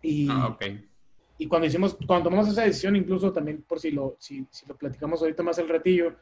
Y, 0.00 0.28
ah, 0.30 0.48
okay 0.48 0.88
y 1.36 1.46
cuando 1.46 1.66
hicimos, 1.66 1.96
cuando 2.06 2.24
tomamos 2.24 2.48
esa 2.48 2.62
decisión, 2.62 2.94
incluso 2.96 3.32
también 3.32 3.62
por 3.62 3.80
si 3.80 3.90
lo, 3.90 4.16
si, 4.18 4.46
si 4.50 4.66
lo 4.66 4.76
platicamos 4.76 5.20
ahorita 5.20 5.42
más 5.42 5.58
el 5.58 5.68
ratillo, 5.68 6.14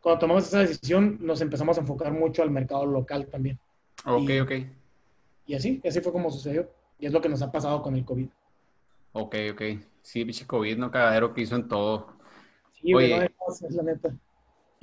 cuando 0.00 0.20
tomamos 0.20 0.46
esa 0.46 0.60
decisión 0.60 1.18
nos 1.20 1.40
empezamos 1.40 1.76
a 1.76 1.80
enfocar 1.80 2.12
mucho 2.12 2.42
al 2.42 2.50
mercado 2.50 2.86
local 2.86 3.26
también. 3.26 3.58
Ok, 4.06 4.30
ok. 4.42 4.52
Y 5.46 5.54
así, 5.54 5.80
así 5.84 6.00
fue 6.00 6.12
como 6.12 6.30
sucedió. 6.30 6.70
Y 6.98 7.06
es 7.06 7.12
lo 7.12 7.20
que 7.20 7.28
nos 7.28 7.42
ha 7.42 7.50
pasado 7.50 7.82
con 7.82 7.96
el 7.96 8.04
COVID. 8.04 8.28
Ok, 9.12 9.34
ok. 9.52 9.62
Sí, 10.02 10.22
bicho 10.24 10.46
COVID, 10.46 10.76
no 10.76 10.90
cagadero 10.90 11.34
que 11.34 11.42
hizo 11.42 11.56
en 11.56 11.68
todo. 11.68 12.14
Sí, 12.80 12.94
Oye, 12.94 13.30
es 13.48 13.74
la 13.74 13.82
neta. 13.82 14.14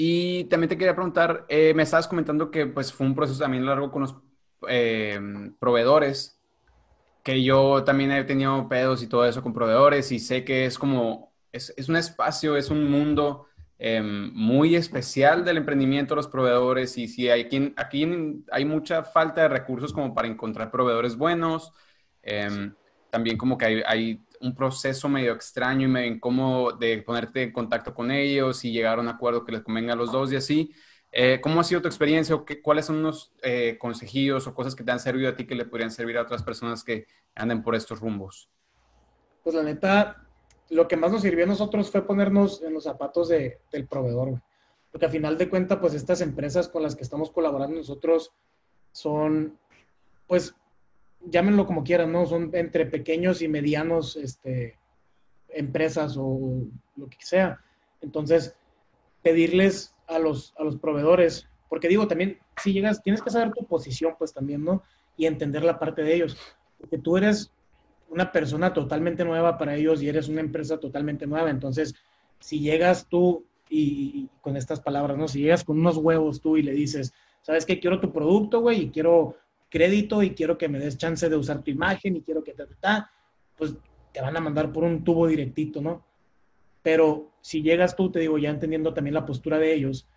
Y 0.04 0.46
también 0.46 0.68
te 0.68 0.80
quería 0.80 0.96
preguntar, 0.96 1.46
eh, 1.48 1.76
me 1.76 1.84
estabas 1.84 2.08
comentando 2.08 2.50
que 2.50 2.66
pues 2.66 2.92
fue 2.92 3.06
un 3.06 3.14
proceso 3.14 3.40
también 3.40 3.68
largo 3.68 3.92
con 3.92 4.02
los 4.02 4.16
eh, 4.68 5.20
proveedores 5.60 6.42
que 7.22 7.44
yo 7.44 7.84
también 7.84 8.12
he 8.12 8.24
tenido 8.24 8.68
pedos 8.68 9.04
y 9.04 9.08
todo 9.08 9.28
eso 9.28 9.44
con 9.44 9.54
proveedores 9.54 10.12
y 10.12 10.18
sé 10.18 10.44
que 10.44 10.66
es 10.66 10.80
como, 10.80 11.32
es, 11.52 11.72
es 11.78 11.88
un 11.88 11.98
espacio, 11.98 12.58
es 12.58 12.72
un 12.72 12.90
mundo 12.90 13.46
em, 13.78 14.34
muy 14.34 14.76
especial 14.76 15.46
del 15.46 15.58
emprendimiento 15.58 16.16
los 16.16 16.28
proveedores 16.28 16.98
y 16.98 17.08
si 17.08 17.30
hay 17.30 17.48
quien, 17.48 17.76
aquí 17.78 18.04
hay 18.52 18.66
mucha 18.66 19.04
falta 19.04 19.42
de 19.42 19.50
recursos 19.50 19.94
como 19.94 20.16
para 20.16 20.28
encontrar 20.28 20.72
proveedores 20.72 21.16
buenos, 21.16 21.74
em, 22.24 22.74
también 23.12 23.38
como 23.38 23.56
que 23.56 23.66
hay, 23.66 23.84
hay, 23.86 24.20
un 24.42 24.56
proceso 24.56 25.08
medio 25.08 25.34
extraño 25.34 25.88
y 25.88 25.92
medio 25.92 26.14
incómodo 26.14 26.72
de 26.74 27.02
ponerte 27.02 27.44
en 27.44 27.52
contacto 27.52 27.94
con 27.94 28.12
ellos 28.12 28.64
y 28.66 28.72
llegar 28.72 28.98
a 28.98 29.02
un 29.02 29.08
acuerdo 29.08 29.46
que 29.46 29.52
les 29.52 29.62
convenga 29.62 29.94
a 29.94 29.96
los 29.96 30.12
dos 30.12 30.32
y 30.32 30.36
así. 30.36 30.72
Eh, 31.12 31.40
¿Cómo 31.42 31.60
ha 31.60 31.64
sido 31.64 31.82
tu 31.82 31.88
experiencia 31.88 32.34
o 32.36 32.46
qué, 32.46 32.62
cuáles 32.62 32.86
son 32.86 32.98
unos 32.98 33.34
eh, 33.42 33.78
consejillos 33.80 34.48
o 34.48 34.54
cosas 34.54 34.76
que 34.76 34.84
te 34.84 34.92
han 34.92 35.00
servido 35.00 35.30
a 35.30 35.36
ti 35.36 35.46
que 35.46 35.56
le 35.56 35.66
podrían 35.66 35.92
servir 35.92 36.18
a 36.18 36.22
otras 36.22 36.42
personas 36.42 36.84
que 36.84 37.06
anden 37.36 37.64
por 37.64 37.76
estos 37.76 38.00
rumbos? 38.00 38.50
Pues 39.44 39.56
la 39.56 39.64
neta, 39.64 40.26
lo 40.70 40.88
que 40.88 40.96
más 40.96 41.12
nos 41.12 41.22
sirvió 41.22 41.44
a 41.44 41.48
nosotros 41.48 41.92
fue 41.92 42.06
ponernos 42.06 42.62
en 42.62 42.74
los 42.74 42.86
zapatos 42.86 43.28
de, 43.28 43.60
del 43.72 43.88
proveedor. 43.88 44.42
Porque 44.92 45.06
a 45.06 45.10
final 45.10 45.38
de 45.38 45.50
cuentas, 45.50 45.80
pues 45.80 45.94
estas 45.94 46.22
empresas 46.22 46.68
con 46.68 46.84
las 46.84 46.96
que 46.96 47.04
estamos 47.04 47.32
colaborando 47.32 47.78
nosotros 47.78 48.32
son, 48.92 49.58
pues, 50.28 50.56
llámenlo 51.30 51.66
como 51.66 51.84
quieran, 51.84 52.12
¿no? 52.12 52.26
Son 52.26 52.50
entre 52.54 52.86
pequeños 52.86 53.42
y 53.42 53.48
medianos, 53.48 54.16
este, 54.16 54.78
empresas 55.50 56.16
o 56.18 56.64
lo 56.96 57.08
que 57.08 57.18
sea. 57.20 57.60
Entonces, 58.02 58.56
pedirles 59.22 59.94
a 60.08 60.20
los, 60.20 60.54
a 60.58 60.64
los 60.64 60.78
proveedores, 60.78 61.48
porque 61.70 61.88
digo, 61.88 62.08
también, 62.08 62.40
si 62.62 62.74
llegas, 62.74 63.02
tienes 63.02 63.22
que 63.22 63.30
saber 63.30 63.54
tu 63.54 63.66
posición, 63.66 64.16
pues 64.18 64.34
también, 64.34 64.64
¿no? 64.64 64.84
Y 65.16 65.26
entender 65.26 65.64
la 65.64 65.80
parte 65.80 66.04
de 66.04 66.16
ellos. 66.16 66.38
Porque 66.80 66.98
tú 66.98 67.18
eres 67.18 67.52
una 68.10 68.32
persona 68.32 68.74
totalmente 68.74 69.24
nueva 69.24 69.58
para 69.58 69.76
ellos 69.76 70.02
y 70.02 70.10
eres 70.10 70.28
una 70.28 70.42
empresa 70.42 70.80
totalmente 70.80 71.26
nueva. 71.26 71.50
Entonces, 71.50 71.96
si 72.40 72.60
llegas 72.60 73.08
tú 73.08 73.46
y, 73.70 74.28
con 74.42 74.58
estas 74.58 74.82
palabras, 74.82 75.18
¿no? 75.18 75.28
Si 75.28 75.40
llegas 75.40 75.64
con 75.64 75.80
unos 75.80 75.98
huevos 75.98 76.42
tú 76.42 76.58
y 76.58 76.64
le 76.64 76.74
dices, 76.74 77.14
¿sabes 77.42 77.66
qué? 77.66 77.80
Quiero 77.80 78.02
tu 78.02 78.12
producto, 78.12 78.60
güey, 78.60 78.82
y 78.82 78.90
quiero 78.90 79.38
crédito 79.72 80.22
y 80.22 80.32
quiero 80.32 80.58
que 80.58 80.68
me 80.68 80.78
des 80.78 80.98
chance 80.98 81.28
de 81.28 81.36
usar 81.36 81.64
tu 81.64 81.72
imagen 81.72 82.18
y 82.18 82.22
quiero 82.22 82.44
que 82.44 82.54
te, 82.54 82.64
pues 83.58 83.74
te 84.12 84.22
van 84.22 84.38
a 84.38 84.42
mandar 84.42 84.72
por 84.72 84.84
un 84.84 85.04
tubo 85.04 85.26
directito, 85.26 85.82
¿no? 85.82 86.06
Pero 86.84 87.32
si 87.42 87.64
llegas 87.64 87.96
tú, 87.96 88.12
te 88.12 88.20
digo, 88.20 88.38
ya 88.38 88.50
entendiendo 88.50 88.94
también 88.94 89.14
la 89.14 89.26
postura 89.26 89.58
de 89.58 89.74
ellos 89.74 90.08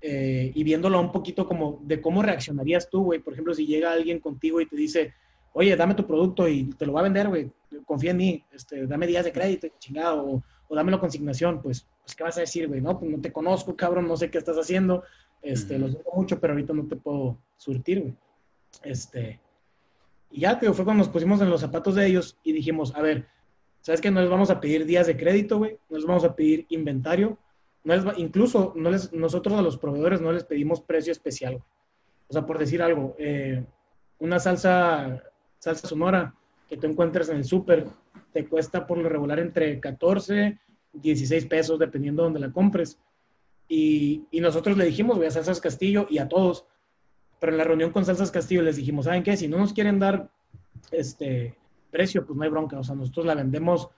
eh, 0.00 0.52
y 0.54 0.62
viéndolo 0.62 1.00
un 1.00 1.10
poquito 1.10 1.46
como 1.46 1.80
de 1.82 2.00
cómo 2.00 2.22
reaccionarías 2.22 2.88
tú, 2.88 3.04
güey. 3.04 3.18
Por 3.18 3.32
ejemplo, 3.32 3.52
si 3.52 3.66
llega 3.66 3.92
alguien 3.92 4.20
contigo 4.20 4.60
y 4.60 4.66
te 4.66 4.76
dice, 4.76 5.12
oye, 5.52 5.74
dame 5.74 5.94
tu 5.94 6.06
producto 6.06 6.48
y 6.48 6.70
te 6.74 6.86
lo 6.86 6.92
va 6.92 7.00
a 7.00 7.04
vender, 7.04 7.28
güey, 7.28 7.50
confía 7.84 8.12
en 8.12 8.16
mí, 8.16 8.44
este, 8.52 8.86
dame 8.86 9.08
días 9.08 9.24
de 9.24 9.32
crédito, 9.32 9.66
chingado, 9.78 10.24
o, 10.24 10.42
o 10.68 10.76
dámelo 10.76 11.00
consignación, 11.00 11.60
pues, 11.60 11.86
pues, 12.02 12.14
¿qué 12.14 12.22
vas 12.22 12.36
a 12.36 12.42
decir, 12.42 12.68
güey? 12.68 12.80
No, 12.80 12.98
pues 12.98 13.10
no 13.10 13.20
te 13.20 13.32
conozco, 13.32 13.74
cabrón, 13.74 14.06
no 14.06 14.16
sé 14.16 14.30
qué 14.30 14.38
estás 14.38 14.56
haciendo, 14.56 15.02
este, 15.42 15.78
lo 15.78 15.88
siento 15.88 16.10
mucho, 16.14 16.38
pero 16.38 16.52
ahorita 16.52 16.72
no 16.74 16.86
te 16.86 16.96
puedo 16.96 17.38
surtir, 17.56 18.00
güey. 18.00 18.14
Este, 18.82 19.40
y 20.30 20.40
ya, 20.40 20.58
tío, 20.58 20.74
fue 20.74 20.84
cuando 20.84 21.04
nos 21.04 21.12
pusimos 21.12 21.40
en 21.40 21.50
los 21.50 21.60
zapatos 21.60 21.94
de 21.94 22.06
ellos 22.06 22.38
y 22.42 22.52
dijimos, 22.52 22.94
a 22.94 23.02
ver, 23.02 23.26
¿sabes 23.80 24.00
qué? 24.00 24.10
No 24.10 24.20
les 24.20 24.30
vamos 24.30 24.50
a 24.50 24.60
pedir 24.60 24.84
días 24.84 25.06
de 25.06 25.16
crédito, 25.16 25.58
güey, 25.58 25.78
no 25.88 25.96
les 25.96 26.06
vamos 26.06 26.24
a 26.24 26.34
pedir 26.34 26.66
inventario, 26.68 27.38
no 27.84 27.94
les 27.96 28.18
incluso 28.18 28.72
no 28.76 28.90
les, 28.90 29.12
nosotros 29.12 29.58
a 29.58 29.62
los 29.62 29.78
proveedores 29.78 30.20
no 30.20 30.32
les 30.32 30.44
pedimos 30.44 30.80
precio 30.80 31.12
especial, 31.12 31.54
güey. 31.54 31.64
O 32.28 32.32
sea, 32.32 32.44
por 32.44 32.58
decir 32.58 32.82
algo, 32.82 33.16
eh, 33.18 33.64
una 34.18 34.38
salsa 34.38 35.22
salsa 35.58 35.88
sonora 35.88 36.34
que 36.68 36.76
tú 36.76 36.86
encuentres 36.86 37.28
en 37.30 37.38
el 37.38 37.44
súper, 37.44 37.86
te 38.32 38.46
cuesta 38.46 38.86
por 38.86 38.98
lo 38.98 39.08
regular 39.08 39.38
entre 39.38 39.80
14, 39.80 40.58
16 40.92 41.46
pesos, 41.46 41.78
dependiendo 41.78 42.22
de 42.22 42.26
donde 42.26 42.40
la 42.40 42.52
compres. 42.52 42.98
Y, 43.68 44.24
y 44.30 44.40
nosotros 44.40 44.76
le 44.76 44.84
dijimos, 44.84 45.16
voy 45.16 45.26
a 45.26 45.30
Salsas 45.30 45.60
Castillo 45.60 46.06
y 46.10 46.18
a 46.18 46.28
todos, 46.28 46.66
pero 47.40 47.52
en 47.52 47.58
la 47.58 47.64
reunión 47.64 47.90
con 47.90 48.04
Salsas 48.04 48.30
Castillo 48.30 48.62
les 48.62 48.76
dijimos, 48.76 49.04
¿saben 49.04 49.22
qué? 49.22 49.36
Si 49.36 49.48
no 49.48 49.58
nos 49.58 49.72
quieren 49.72 49.98
dar 49.98 50.30
este 50.90 51.56
precio, 51.90 52.24
pues 52.26 52.36
no 52.36 52.44
hay 52.44 52.50
bronca. 52.50 52.78
O 52.78 52.84
sea, 52.84 52.94
nosotros 52.94 53.26
la 53.26 53.34
vendemos 53.34 53.88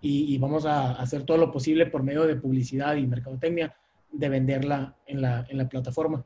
y, 0.00 0.34
y 0.34 0.38
vamos 0.38 0.66
a 0.66 0.92
hacer 0.92 1.24
todo 1.24 1.38
lo 1.38 1.50
posible 1.50 1.86
por 1.86 2.02
medio 2.02 2.24
de 2.26 2.36
publicidad 2.36 2.96
y 2.96 3.06
mercadotecnia 3.06 3.74
de 4.12 4.28
venderla 4.28 4.96
en 5.06 5.22
la, 5.22 5.46
en 5.48 5.58
la 5.58 5.68
plataforma. 5.68 6.24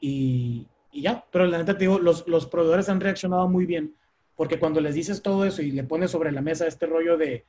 Y, 0.00 0.66
y, 0.90 1.02
ya, 1.02 1.24
pero 1.30 1.46
la 1.46 1.58
neta 1.58 1.74
te 1.74 1.84
digo, 1.84 1.98
los, 1.98 2.26
los 2.26 2.46
proveedores 2.46 2.88
han 2.88 3.00
reaccionado 3.00 3.48
muy 3.48 3.66
bien 3.66 3.94
porque 4.36 4.58
cuando 4.58 4.80
les 4.80 4.94
dices 4.94 5.22
todo 5.22 5.44
eso 5.44 5.62
y 5.62 5.70
le 5.70 5.84
pones 5.84 6.10
sobre 6.10 6.32
la 6.32 6.40
mesa 6.40 6.66
este 6.66 6.86
rollo 6.86 7.16
de, 7.16 7.44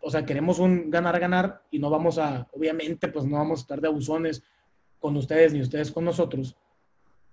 o 0.00 0.10
sea, 0.10 0.24
queremos 0.24 0.58
un 0.58 0.90
ganar-ganar 0.90 1.62
y 1.70 1.78
no 1.78 1.90
vamos 1.90 2.18
a, 2.18 2.48
obviamente, 2.52 3.08
pues 3.08 3.24
no 3.24 3.36
vamos 3.36 3.60
a 3.60 3.62
estar 3.62 3.80
de 3.80 3.88
abusones 3.88 4.42
con 4.98 5.16
ustedes 5.16 5.52
ni 5.52 5.60
ustedes 5.60 5.90
con 5.90 6.04
nosotros, 6.04 6.56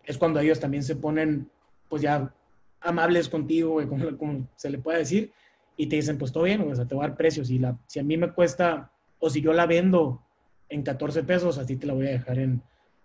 es 0.09 0.17
cuando 0.17 0.39
ellos 0.39 0.59
también 0.59 0.81
se 0.81 0.95
ponen, 0.95 1.47
pues 1.87 2.01
ya 2.01 2.33
amables 2.81 3.29
contigo, 3.29 3.79
como, 4.17 4.47
se 4.55 4.71
le 4.71 4.79
puede 4.79 4.97
decir, 4.97 5.31
y 5.77 5.85
te 5.85 5.97
dicen, 5.97 6.17
pues 6.17 6.31
todo 6.31 6.45
bien, 6.45 6.61
o 6.61 6.75
sea, 6.75 6.85
te 6.85 6.95
voy 6.95 7.05
a 7.05 7.09
dar 7.09 7.15
precios. 7.15 7.51
Y 7.51 7.59
la, 7.59 7.77
si 7.85 7.99
a 7.99 8.03
mí 8.03 8.17
me 8.17 8.33
cuesta, 8.33 8.91
o 9.19 9.29
si 9.29 9.39
yo 9.39 9.53
la 9.53 9.67
vendo 9.67 10.23
en 10.67 10.81
14 10.81 11.21
pesos, 11.21 11.59
a 11.59 11.65
ti 11.65 11.75
te 11.75 11.85
la 11.85 11.93
voy 11.93 12.07
a 12.07 12.11
dejar 12.11 12.39
en 12.39 12.59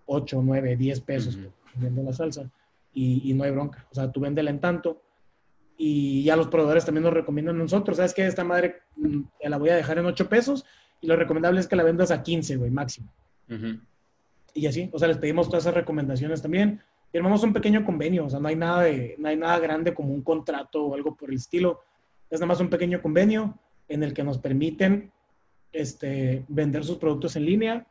8, 0.06 0.40
9, 0.42 0.76
10 0.76 1.00
pesos, 1.02 1.38
vendo 1.74 2.02
la 2.02 2.14
salsa, 2.14 2.50
y, 2.94 3.30
y, 3.30 3.34
no 3.34 3.44
hay 3.44 3.50
bronca. 3.50 3.86
O 3.90 3.94
sea, 3.94 4.10
tú 4.10 4.20
véndela 4.20 4.48
en 4.48 4.60
tanto, 4.60 5.02
y 5.76 6.24
ya 6.24 6.36
los 6.36 6.48
proveedores 6.48 6.86
también 6.86 7.04
nos 7.04 7.12
recomiendan 7.12 7.56
a 7.56 7.64
nosotros, 7.64 7.98
¿sabes 7.98 8.14
qué? 8.14 8.26
Esta 8.26 8.44
madre 8.44 8.76
mm, 8.96 9.20
la 9.42 9.58
voy 9.58 9.68
a 9.68 9.76
dejar 9.76 9.98
en 9.98 10.06
8 10.06 10.26
pesos 10.30 10.64
y 11.02 11.06
lo 11.06 11.16
recomendable 11.16 11.60
es 11.60 11.68
que 11.68 11.76
la 11.76 11.82
vendas 11.82 12.10
a 12.10 12.22
15, 12.22 12.56
güey, 12.56 12.70
máximo. 12.70 13.12
Y 14.54 14.66
así, 14.66 14.88
o 14.90 14.98
sea, 14.98 15.08
les 15.08 15.18
pedimos 15.18 15.48
todas 15.48 15.64
esas 15.64 15.74
recomendaciones 15.74 16.40
también. 16.40 16.80
Firmamos 17.14 17.44
un 17.44 17.52
pequeño 17.52 17.84
convenio, 17.84 18.24
o 18.24 18.28
sea, 18.28 18.40
no 18.40 18.48
hay 18.48 18.56
nada, 18.56 18.82
de, 18.82 19.14
no 19.18 19.28
hay 19.28 19.36
nada 19.36 19.60
grande 19.60 19.94
como 19.94 20.12
un 20.12 20.22
contrato 20.22 20.84
o 20.84 20.94
algo 20.96 21.14
por 21.14 21.30
el 21.30 21.36
estilo. 21.36 21.78
Es 22.28 22.40
nada 22.40 22.48
más 22.48 22.58
un 22.58 22.68
pequeño 22.68 23.00
convenio 23.00 23.56
en 23.86 24.02
el 24.02 24.12
que 24.12 24.24
nos 24.24 24.38
permiten 24.38 25.12
este, 25.72 26.44
vender 26.48 26.82
sus 26.82 26.98
productos 26.98 27.36
en 27.36 27.44
línea, 27.44 27.86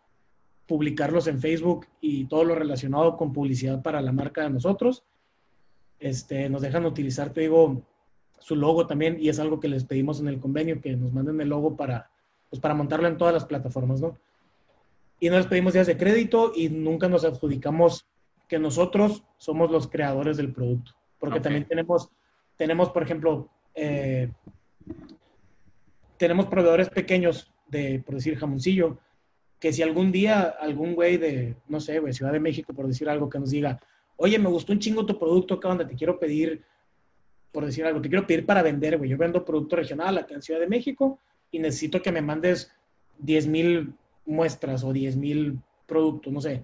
publicarlos 0.67 1.27
en 1.27 1.39
Facebook 1.39 1.87
y 2.01 2.25
todo 2.25 2.43
lo 2.43 2.53
relacionado 2.53 3.15
con 3.15 3.31
publicidad 3.31 3.81
para 3.81 4.01
la 4.01 4.11
marca 4.11 4.43
de 4.43 4.49
nosotros 4.49 5.05
este, 6.01 6.49
nos 6.49 6.61
dejan 6.61 6.85
utilizar, 6.85 7.29
te 7.29 7.39
digo, 7.39 7.81
su 8.39 8.57
logo 8.57 8.87
también 8.87 9.15
y 9.21 9.29
es 9.29 9.39
algo 9.39 9.61
que 9.61 9.69
les 9.69 9.85
pedimos 9.85 10.19
en 10.19 10.27
el 10.27 10.41
convenio, 10.41 10.81
que 10.81 10.97
nos 10.97 11.13
manden 11.13 11.39
el 11.39 11.47
logo 11.47 11.77
para, 11.77 12.11
pues, 12.49 12.59
para 12.59 12.73
montarlo 12.73 13.07
en 13.07 13.17
todas 13.17 13.33
las 13.33 13.45
plataformas, 13.45 14.01
¿no? 14.01 14.17
Y 15.21 15.29
no 15.29 15.37
les 15.37 15.47
pedimos 15.47 15.71
días 15.71 15.87
de 15.87 15.95
crédito 15.95 16.51
y 16.53 16.67
nunca 16.67 17.07
nos 17.07 17.23
adjudicamos 17.23 18.05
que 18.53 18.59
nosotros 18.59 19.23
somos 19.37 19.71
los 19.71 19.87
creadores 19.87 20.37
del 20.37 20.53
producto, 20.53 20.91
porque 21.17 21.39
también 21.39 21.65
tenemos, 21.65 22.11
tenemos, 22.55 22.91
por 22.91 23.01
ejemplo, 23.01 23.49
eh, 23.73 24.31
tenemos 26.17 26.45
proveedores 26.45 26.87
pequeños 26.91 27.51
de, 27.65 28.03
por 28.05 28.13
decir, 28.13 28.37
jamoncillo, 28.37 28.99
que 29.59 29.73
si 29.73 29.81
algún 29.81 30.11
día 30.11 30.41
algún 30.43 30.93
güey 30.93 31.17
de, 31.17 31.55
no 31.67 31.79
sé, 31.79 31.97
güey, 31.97 32.13
Ciudad 32.13 32.31
de 32.31 32.39
México, 32.39 32.75
por 32.75 32.85
decir 32.85 33.09
algo, 33.09 33.27
que 33.27 33.39
nos 33.39 33.49
diga, 33.49 33.79
oye, 34.17 34.37
me 34.37 34.49
gustó 34.49 34.71
un 34.71 34.77
chingo 34.77 35.03
tu 35.03 35.17
producto, 35.17 35.59
¿qué 35.59 35.67
onda? 35.67 35.87
Te 35.87 35.95
quiero 35.95 36.19
pedir, 36.19 36.63
por 37.51 37.65
decir 37.65 37.83
algo, 37.85 38.03
te 38.03 38.09
quiero 38.09 38.27
pedir 38.27 38.45
para 38.45 38.61
vender, 38.61 38.99
güey. 38.99 39.09
Yo 39.09 39.17
vendo 39.17 39.43
producto 39.43 39.77
regional 39.77 40.15
acá 40.19 40.35
en 40.35 40.43
Ciudad 40.43 40.59
de 40.59 40.67
México 40.67 41.19
y 41.49 41.57
necesito 41.57 42.03
que 42.03 42.11
me 42.11 42.21
mandes 42.21 42.71
10 43.17 43.47
mil 43.47 43.95
muestras 44.27 44.83
o 44.83 44.93
10 44.93 45.17
mil 45.17 45.59
productos, 45.87 46.31
no 46.31 46.39
sé. 46.39 46.63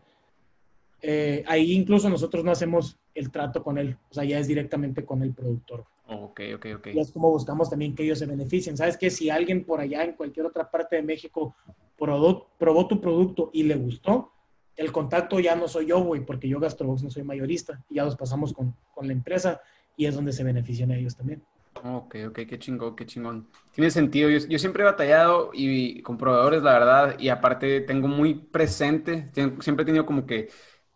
Eh, 1.02 1.44
ahí 1.48 1.74
incluso 1.74 2.10
nosotros 2.10 2.44
no 2.44 2.52
hacemos 2.52 2.98
el 3.16 3.32
trato 3.32 3.64
con 3.64 3.78
él, 3.78 3.98
o 4.10 4.14
sea, 4.14 4.24
ya 4.24 4.40
es 4.40 4.48
directamente 4.48 5.06
con 5.06 5.24
el 5.24 5.34
productor. 5.34 5.86
Ok, 6.12 6.42
ok, 6.56 6.66
ok. 6.78 6.88
Y 6.94 7.00
es 7.00 7.12
como 7.12 7.30
buscamos 7.30 7.70
también 7.70 7.94
que 7.94 8.04
ellos 8.04 8.18
se 8.18 8.26
beneficien. 8.26 8.76
¿Sabes 8.76 8.98
que 8.98 9.12
Si 9.12 9.30
alguien 9.30 9.64
por 9.64 9.80
allá 9.80 10.04
en 10.04 10.14
cualquier 10.14 10.48
otra 10.48 10.70
parte 10.70 10.96
de 10.96 11.04
México 11.04 11.56
probó, 11.98 12.88
tu 12.88 13.00
producto 13.00 13.52
y 13.54 13.64
le 13.64 13.76
gustó, 13.76 14.32
el 14.76 14.92
contacto 14.92 15.40
ya 15.40 15.56
no 15.56 15.68
soy 15.68 15.88
yo, 15.88 16.00
güey, 16.02 16.26
porque 16.26 16.48
yo 16.48 16.60
Gastrobox 16.60 17.04
no 17.04 17.12
soy 17.12 17.24
mayorista. 17.24 17.84
Y 17.90 17.96
ya 17.96 18.06
los 18.06 18.16
pasamos 18.16 18.54
con, 18.54 18.76
la 19.02 19.14
empresa 19.14 19.62
y 19.96 20.06
es 20.06 20.16
donde 20.16 20.34
se 20.34 20.44
benefician 20.44 20.92
ellos 20.92 21.16
también. 21.16 21.44
Ok, 21.84 22.16
ok, 22.30 22.40
qué 22.48 22.58
chingón, 22.58 22.96
qué 22.96 23.06
chingón. 23.06 23.48
Tiene 23.74 23.92
sentido. 23.92 24.30
Yo, 24.30 24.58
siempre 24.58 24.82
he 24.82 24.86
batallado 24.86 25.52
y, 25.54 26.02
con 26.02 26.18
proveedores, 26.18 26.64
la 26.64 26.74
verdad, 26.74 27.20
y 27.20 27.30
aparte 27.30 27.82
tengo 27.82 28.08
muy 28.08 28.34
presente, 28.34 29.30
siempre 29.34 29.84
he 29.84 29.86
tenido 29.86 30.06
como 30.06 30.26
que 30.26 30.50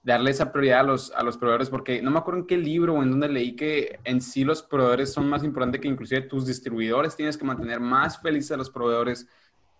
darle 0.03 0.31
esa 0.31 0.51
prioridad 0.51 0.81
a 0.81 0.83
los, 0.83 1.11
a 1.11 1.23
los 1.23 1.37
proveedores, 1.37 1.69
porque 1.69 2.01
no 2.01 2.11
me 2.11 2.19
acuerdo 2.19 2.41
en 2.41 2.47
qué 2.47 2.57
libro 2.57 2.93
o 2.95 3.03
en 3.03 3.11
donde 3.11 3.29
leí 3.29 3.55
que 3.55 3.99
en 4.03 4.21
sí 4.21 4.43
los 4.43 4.61
proveedores 4.61 5.11
son 5.13 5.29
más 5.29 5.43
importantes 5.43 5.81
que 5.81 5.87
inclusive 5.87 6.21
tus 6.21 6.45
distribuidores. 6.45 7.15
Tienes 7.15 7.37
que 7.37 7.45
mantener 7.45 7.79
más 7.79 8.21
felices 8.21 8.51
a 8.51 8.57
los 8.57 8.69
proveedores 8.69 9.27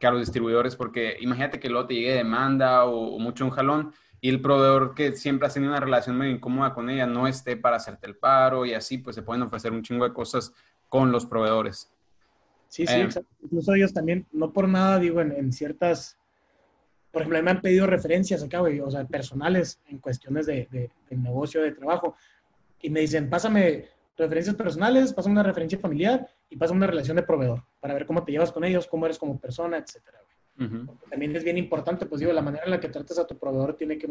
a 0.07 0.11
los 0.11 0.21
distribuidores, 0.21 0.75
porque 0.75 1.17
imagínate 1.19 1.59
que 1.59 1.69
luego 1.69 1.87
te 1.87 1.95
llegue 1.95 2.13
demanda 2.13 2.85
o, 2.85 3.17
mucho 3.19 3.45
un 3.45 3.51
jalón 3.51 3.93
y 4.21 4.29
el 4.29 4.41
proveedor 4.41 4.95
que 4.95 5.13
siempre 5.13 5.47
ha 5.47 5.51
tenido 5.51 5.71
una 5.71 5.81
relación 5.81 6.17
muy 6.17 6.29
incómoda 6.29 6.73
con 6.73 6.89
ella 6.89 7.05
no 7.05 7.27
esté 7.27 7.57
para 7.57 7.77
hacerte 7.77 8.07
el 8.07 8.15
paro 8.15 8.65
y 8.65 8.73
así, 8.73 8.97
pues 8.97 9.15
se 9.15 9.21
pueden 9.21 9.43
ofrecer 9.43 9.71
un 9.71 9.83
chingo 9.83 10.05
de 10.07 10.13
cosas 10.13 10.53
con 10.87 11.11
los 11.11 11.25
proveedores. 11.25 11.91
Sí, 12.69 12.87
sí, 12.87 12.93
eh, 12.93 13.09
incluso 13.43 13.73
ellos 13.73 13.93
también, 13.93 14.25
no 14.31 14.51
por 14.51 14.67
nada, 14.67 14.97
digo, 14.97 15.21
en, 15.21 15.51
ciertas, 15.51 16.17
por 17.13 17.21
ejemplo, 17.21 17.43
me 17.43 17.51
han 17.51 17.61
pedido 17.61 17.85
referencias 17.85 18.41
acá, 18.41 18.59
güey, 18.61 18.79
o 18.79 18.89
sea, 18.89 19.05
personales 19.05 19.79
en 19.87 19.99
cuestiones 19.99 20.47
de, 20.47 20.67
de, 20.71 20.89
de 21.07 21.15
negocio, 21.15 21.61
de 21.61 21.71
trabajo, 21.71 22.15
y 22.81 22.89
me 22.89 23.01
dicen, 23.01 23.29
pásame 23.29 23.85
referencias 24.17 24.55
personales, 24.55 25.13
pasa 25.13 25.29
una 25.29 25.43
referencia 25.43 25.77
familiar 25.77 26.27
y 26.49 26.57
pasa 26.57 26.73
una 26.73 26.87
relación 26.87 27.15
de 27.15 27.21
proveedor 27.21 27.63
para 27.79 27.93
ver 27.93 28.07
cómo 28.07 28.23
te 28.23 28.31
llevas 28.31 28.51
con 28.51 28.63
ellos, 28.63 28.87
cómo 28.87 29.05
eres 29.05 29.19
como 29.19 29.39
persona, 29.39 29.77
etcétera. 29.77 30.19
También 31.09 31.35
es 31.35 31.43
bien 31.43 31.59
importante, 31.59 32.07
pues 32.07 32.19
digo, 32.19 32.33
la 32.33 32.41
manera 32.41 32.63
en 32.65 32.71
la 32.71 32.79
que 32.79 32.89
tratas 32.89 33.19
a 33.19 33.27
tu 33.27 33.37
proveedor 33.37 33.75
tiene 33.75 33.99
que, 33.99 34.09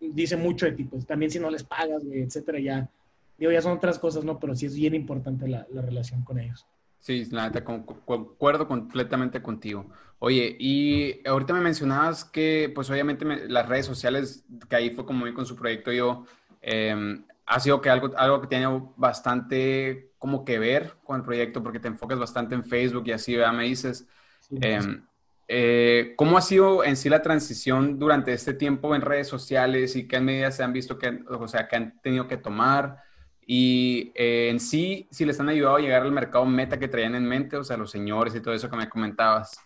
dice 0.00 0.36
mucho 0.36 0.66
de 0.66 0.72
ti, 0.72 0.84
pues 0.84 1.06
también 1.06 1.30
si 1.30 1.38
no 1.38 1.50
les 1.50 1.62
pagas, 1.62 2.02
etcétera, 2.04 2.58
ya, 2.58 2.90
digo, 3.38 3.52
ya 3.52 3.62
son 3.62 3.76
otras 3.76 3.96
cosas, 4.00 4.24
¿no? 4.24 4.40
Pero 4.40 4.56
sí 4.56 4.66
es 4.66 4.74
bien 4.74 4.96
importante 4.96 5.46
la, 5.46 5.66
la 5.70 5.82
relación 5.82 6.24
con 6.24 6.40
ellos. 6.40 6.66
Sí, 7.00 7.24
la 7.30 7.48
neta, 7.48 7.64
concuerdo 7.64 8.68
completamente 8.68 9.42
contigo. 9.42 9.86
Oye, 10.18 10.54
y 10.58 11.26
ahorita 11.26 11.54
me 11.54 11.60
mencionabas 11.62 12.24
que, 12.24 12.70
pues 12.74 12.90
obviamente 12.90 13.24
las 13.48 13.68
redes 13.68 13.86
sociales, 13.86 14.44
que 14.68 14.76
ahí 14.76 14.90
fue 14.90 15.06
como 15.06 15.32
con 15.32 15.46
su 15.46 15.56
proyecto 15.56 15.92
yo, 15.92 16.26
em, 16.60 17.24
ha 17.46 17.58
sido 17.58 17.80
que 17.80 17.88
algo, 17.88 18.12
algo 18.18 18.42
que 18.42 18.48
tiene 18.48 18.66
bastante 18.96 20.12
como 20.18 20.44
que 20.44 20.58
ver 20.58 20.94
con 21.02 21.16
el 21.16 21.24
proyecto, 21.24 21.62
porque 21.62 21.80
te 21.80 21.88
enfocas 21.88 22.18
bastante 22.18 22.54
en 22.54 22.64
Facebook 22.64 23.04
y 23.06 23.12
así, 23.12 23.34
¿verdad? 23.34 23.54
Me 23.54 23.64
dices. 23.64 24.06
Em, 24.50 25.06
eh, 25.48 26.14
¿Cómo 26.16 26.36
ha 26.36 26.42
sido 26.42 26.84
en 26.84 26.96
sí 26.96 27.08
la 27.08 27.22
transición 27.22 27.98
durante 27.98 28.32
este 28.32 28.52
tiempo 28.54 28.94
en 28.94 29.00
redes 29.00 29.26
sociales 29.28 29.96
y 29.96 30.06
qué 30.06 30.20
medidas 30.20 30.56
se 30.56 30.62
han 30.62 30.72
visto 30.72 30.98
que, 30.98 31.24
o 31.28 31.48
sea, 31.48 31.66
que 31.66 31.76
han 31.76 32.00
tenido 32.02 32.28
que 32.28 32.36
tomar? 32.36 33.02
Y 33.46 34.12
eh, 34.14 34.48
en 34.50 34.60
sí, 34.60 35.08
si 35.10 35.24
les 35.24 35.40
han 35.40 35.48
ayudado 35.48 35.76
a 35.76 35.80
llegar 35.80 36.02
al 36.02 36.12
mercado 36.12 36.46
meta 36.46 36.78
que 36.78 36.88
traían 36.88 37.14
en 37.14 37.24
mente, 37.24 37.56
o 37.56 37.64
sea, 37.64 37.76
los 37.76 37.90
señores 37.90 38.34
y 38.34 38.40
todo 38.40 38.54
eso 38.54 38.70
que 38.70 38.76
me 38.76 38.88
comentabas. 38.88 39.58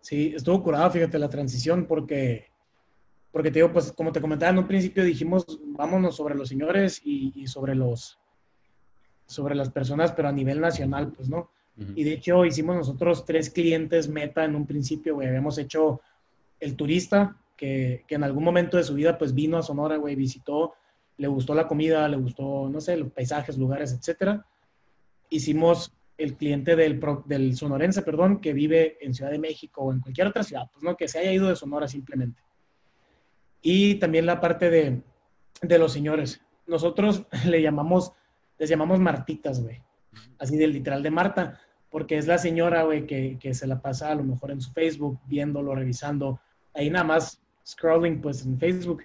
Sí, 0.00 0.32
estuvo 0.34 0.62
curada, 0.62 0.90
fíjate, 0.90 1.18
la 1.18 1.28
transición, 1.28 1.86
porque, 1.86 2.50
porque 3.32 3.50
te 3.50 3.58
digo, 3.58 3.72
pues 3.72 3.92
como 3.92 4.12
te 4.12 4.20
comentaba 4.20 4.52
en 4.52 4.58
un 4.58 4.66
principio, 4.66 5.02
dijimos, 5.04 5.46
vámonos 5.66 6.16
sobre 6.16 6.34
los 6.34 6.48
señores 6.48 7.00
y, 7.04 7.46
sobre 7.46 7.74
los, 7.74 8.18
sobre 9.26 9.54
las 9.54 9.70
personas, 9.70 10.12
pero 10.12 10.28
a 10.28 10.32
nivel 10.32 10.60
nacional, 10.60 11.12
pues, 11.12 11.28
¿no? 11.28 11.50
Y 11.76 12.04
de 12.04 12.12
hecho 12.12 12.44
hicimos 12.44 12.76
nosotros 12.76 13.24
tres 13.24 13.50
clientes 13.50 14.08
meta 14.08 14.44
en 14.44 14.54
un 14.54 14.64
principio, 14.64 15.14
güey. 15.14 15.26
Habíamos 15.26 15.58
hecho 15.58 16.00
el 16.60 16.76
turista, 16.76 17.36
que, 17.56 18.04
que, 18.06 18.14
en 18.14 18.24
algún 18.24 18.44
momento 18.44 18.76
de 18.76 18.84
su 18.84 18.94
vida, 18.94 19.18
pues 19.18 19.34
vino 19.34 19.56
a 19.56 19.62
Sonora, 19.62 19.96
güey, 19.96 20.14
visitó 20.14 20.74
le 21.16 21.28
gustó 21.28 21.54
la 21.54 21.66
comida, 21.66 22.08
le 22.08 22.16
gustó, 22.16 22.68
no 22.68 22.80
sé, 22.80 22.96
los 22.96 23.12
paisajes, 23.12 23.56
lugares, 23.56 23.92
etcétera. 23.92 24.46
Hicimos 25.30 25.92
el 26.16 26.36
cliente 26.36 26.76
del, 26.76 27.56
sonorense, 27.56 28.02
perdón, 28.02 28.40
que 28.40 28.52
vive 28.52 28.98
en 29.00 29.14
Ciudad 29.14 29.30
de 29.30 29.38
México 29.38 29.82
o 29.82 29.92
en 29.92 30.00
cualquier 30.00 30.28
otra 30.28 30.42
ciudad, 30.42 30.68
pues 30.72 30.82
no, 30.82 30.96
que 30.96 31.08
se 31.08 31.18
haya 31.18 31.32
ido 31.32 31.48
de 31.48 31.56
Sonora 31.56 31.88
simplemente. 31.88 32.42
Y 33.62 33.96
también 33.96 34.26
la 34.26 34.40
parte 34.40 34.70
de, 34.70 35.02
de 35.62 35.78
los 35.78 35.92
señores. 35.92 36.40
Nosotros 36.66 37.26
le 37.46 37.62
llamamos, 37.62 38.12
les 38.58 38.68
llamamos 38.68 39.00
Martitas, 39.00 39.62
güey. 39.62 39.82
Así 40.38 40.56
del 40.56 40.72
literal 40.72 41.02
de 41.02 41.10
Marta, 41.10 41.60
porque 41.90 42.16
es 42.16 42.26
la 42.26 42.38
señora, 42.38 42.84
güey, 42.84 43.06
que, 43.06 43.36
que 43.40 43.54
se 43.54 43.66
la 43.66 43.80
pasa 43.80 44.10
a 44.10 44.14
lo 44.14 44.22
mejor 44.22 44.52
en 44.52 44.60
su 44.60 44.72
Facebook, 44.72 45.18
viéndolo, 45.26 45.74
revisando, 45.74 46.40
ahí 46.72 46.90
nada 46.90 47.04
más 47.04 47.40
scrolling, 47.66 48.20
pues 48.20 48.44
en 48.44 48.58
Facebook. 48.58 49.02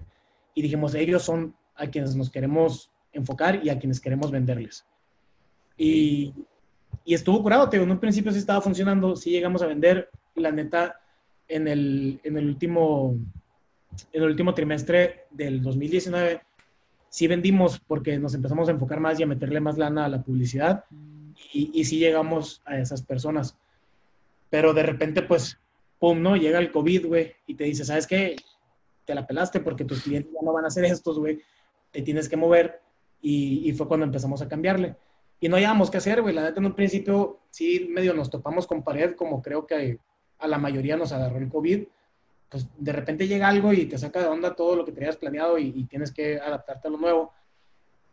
Y 0.54 0.62
dijimos, 0.62 0.94
ellos 0.94 1.24
son 1.24 1.56
a 1.80 1.88
quienes 1.88 2.16
nos 2.16 2.30
queremos 2.30 2.92
enfocar 3.12 3.64
y 3.64 3.70
a 3.70 3.80
quienes 3.80 4.00
queremos 4.00 4.32
venderles. 4.32 4.86
Y, 5.78 6.34
y 7.06 7.14
estuvo 7.14 7.42
curado, 7.42 7.70
te 7.70 7.78
en 7.78 7.90
un 7.90 8.00
principio 8.00 8.32
sí 8.32 8.40
estaba 8.40 8.62
funcionando, 8.62 9.16
sí 9.16 9.32
llegamos 9.32 9.62
a 9.62 9.68
vender, 9.68 10.10
la 10.36 10.52
neta, 10.52 11.00
en 11.48 11.68
el, 11.68 12.20
en 12.24 12.38
el 12.38 12.46
último 12.46 13.18
en 14.14 14.22
el 14.22 14.30
último 14.30 14.54
trimestre 14.54 15.26
del 15.32 15.64
2019 15.64 16.42
sí 17.10 17.28
vendimos 17.28 17.80
porque 17.80 18.20
nos 18.20 18.36
empezamos 18.36 18.70
a 18.70 18.72
enfocar 18.72 19.00
más 19.00 19.20
y 19.20 19.24
a 19.24 19.28
meterle 19.28 19.60
más 19.60 19.78
lana 19.78 20.06
a 20.06 20.10
la 20.10 20.22
publicidad 20.22 20.86
y, 21.52 21.72
y 21.74 21.86
sí 21.86 21.98
llegamos 21.98 22.62
a 22.66 22.78
esas 22.78 23.02
personas. 23.02 23.58
Pero 24.50 24.74
de 24.74 24.84
repente, 24.84 25.24
pues, 25.24 25.58
pum, 25.98 26.22
¿no? 26.22 26.36
Llega 26.36 26.60
el 26.60 26.72
COVID, 26.72 27.08
güey, 27.08 27.34
y 27.48 27.56
te 27.56 27.64
dice, 27.64 27.86
¿sabes 27.86 28.06
qué? 28.06 28.36
Te 29.06 29.16
la 29.16 29.26
pelaste 29.26 29.60
porque 29.60 29.86
tus 29.86 30.04
clientes 30.04 30.32
ya 30.32 30.46
no 30.46 30.54
van 30.54 30.66
a 30.66 30.68
hacer 30.68 30.86
estos, 30.86 31.18
güey 31.18 31.42
te 31.92 32.02
tienes 32.02 32.30
que 32.30 32.38
mover 32.38 32.82
y, 33.22 33.72
fue 33.74 33.88
cuando 33.88 34.06
empezamos 34.06 34.42
a 34.42 34.48
cambiarle. 34.48 34.96
Y 35.40 35.50
no 35.50 35.56
hayamos 35.56 35.90
qué 35.90 35.98
hacer, 35.98 36.22
güey. 36.22 36.34
La 36.34 36.44
neta, 36.44 36.60
en 36.60 36.66
un 36.66 36.76
principio 36.76 37.40
sí 37.50 37.88
medio 37.90 38.14
nos 38.14 38.30
topamos 38.30 38.68
con 38.68 38.84
pared, 38.84 39.16
como 39.16 39.42
creo 39.42 39.66
que 39.66 40.00
a 40.38 40.48
la 40.48 40.58
mayoría 40.58 40.98
nos 40.98 41.12
agarró 41.12 41.38
el 41.38 41.50
COVID. 41.50 41.86
Pues 42.50 42.68
de 42.78 42.92
repente 42.92 43.28
llega 43.28 43.48
algo 43.48 43.74
y 43.74 43.86
te 43.86 43.98
saca 43.98 44.22
de 44.22 44.28
onda 44.28 44.56
todo 44.56 44.76
lo 44.76 44.86
que 44.86 44.92
tenías 44.92 45.18
planeado 45.18 45.58
y, 45.58 45.84
tienes 45.86 46.12
que 46.12 46.40
adaptarte 46.40 46.88
a 46.88 46.92
lo 46.92 46.98
nuevo. 46.98 47.34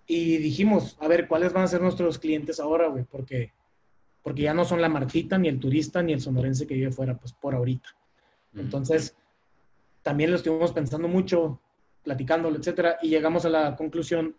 Y 0.07 0.37
dijimos, 0.39 0.97
a 1.01 1.09
ver, 1.09 1.27
¿cuáles 1.27 1.53
van 1.53 1.65
a 1.65 1.69
ser 1.69 1.81
nuestros 1.81 2.19
clientes 2.19 2.61
ahora, 2.61 2.89
güey? 2.89 3.05
Porque, 3.05 3.53
porque 4.23 4.43
ya 4.43 4.55
no 4.55 4.65
son 4.65 4.81
la 4.81 4.89
martita, 4.89 5.37
ni 5.37 5.49
el 5.49 5.59
turista, 5.59 6.03
ni 6.03 6.13
el 6.13 6.21
sonorense 6.21 6.67
que 6.67 6.75
vive 6.75 6.93
fuera, 6.93 7.17
pues 7.17 7.33
por 7.33 7.55
ahorita. 7.55 7.89
Entonces, 8.55 9.17
también 10.03 10.31
lo 10.31 10.37
estuvimos 10.37 10.73
pensando 10.73 11.09
mucho 11.09 11.61
platicándolo, 12.07 12.57
etcétera, 12.57 12.99
y 13.03 13.09
llegamos 13.09 13.45
a 13.45 13.49
la 13.51 13.75
conclusión 13.75 14.37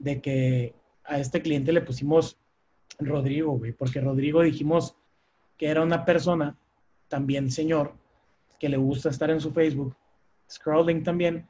de 0.00 0.20
que 0.20 0.74
a 1.04 1.20
este 1.20 1.40
cliente 1.40 1.72
le 1.72 1.80
pusimos 1.80 2.36
Rodrigo, 2.98 3.52
güey, 3.52 3.70
porque 3.70 4.00
Rodrigo 4.00 4.42
dijimos 4.42 4.96
que 5.56 5.68
era 5.68 5.82
una 5.82 6.04
persona, 6.04 6.58
también 7.06 7.52
señor, 7.52 7.94
que 8.58 8.68
le 8.68 8.76
gusta 8.76 9.10
estar 9.10 9.30
en 9.30 9.40
su 9.40 9.52
Facebook, 9.52 9.94
scrolling 10.50 11.04
también, 11.04 11.48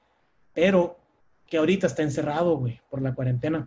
pero 0.53 0.99
que 1.47 1.57
ahorita 1.57 1.87
está 1.87 2.03
encerrado, 2.03 2.59
güey, 2.59 2.83
por 2.91 3.01
la 3.01 3.15
cuarentena. 3.15 3.67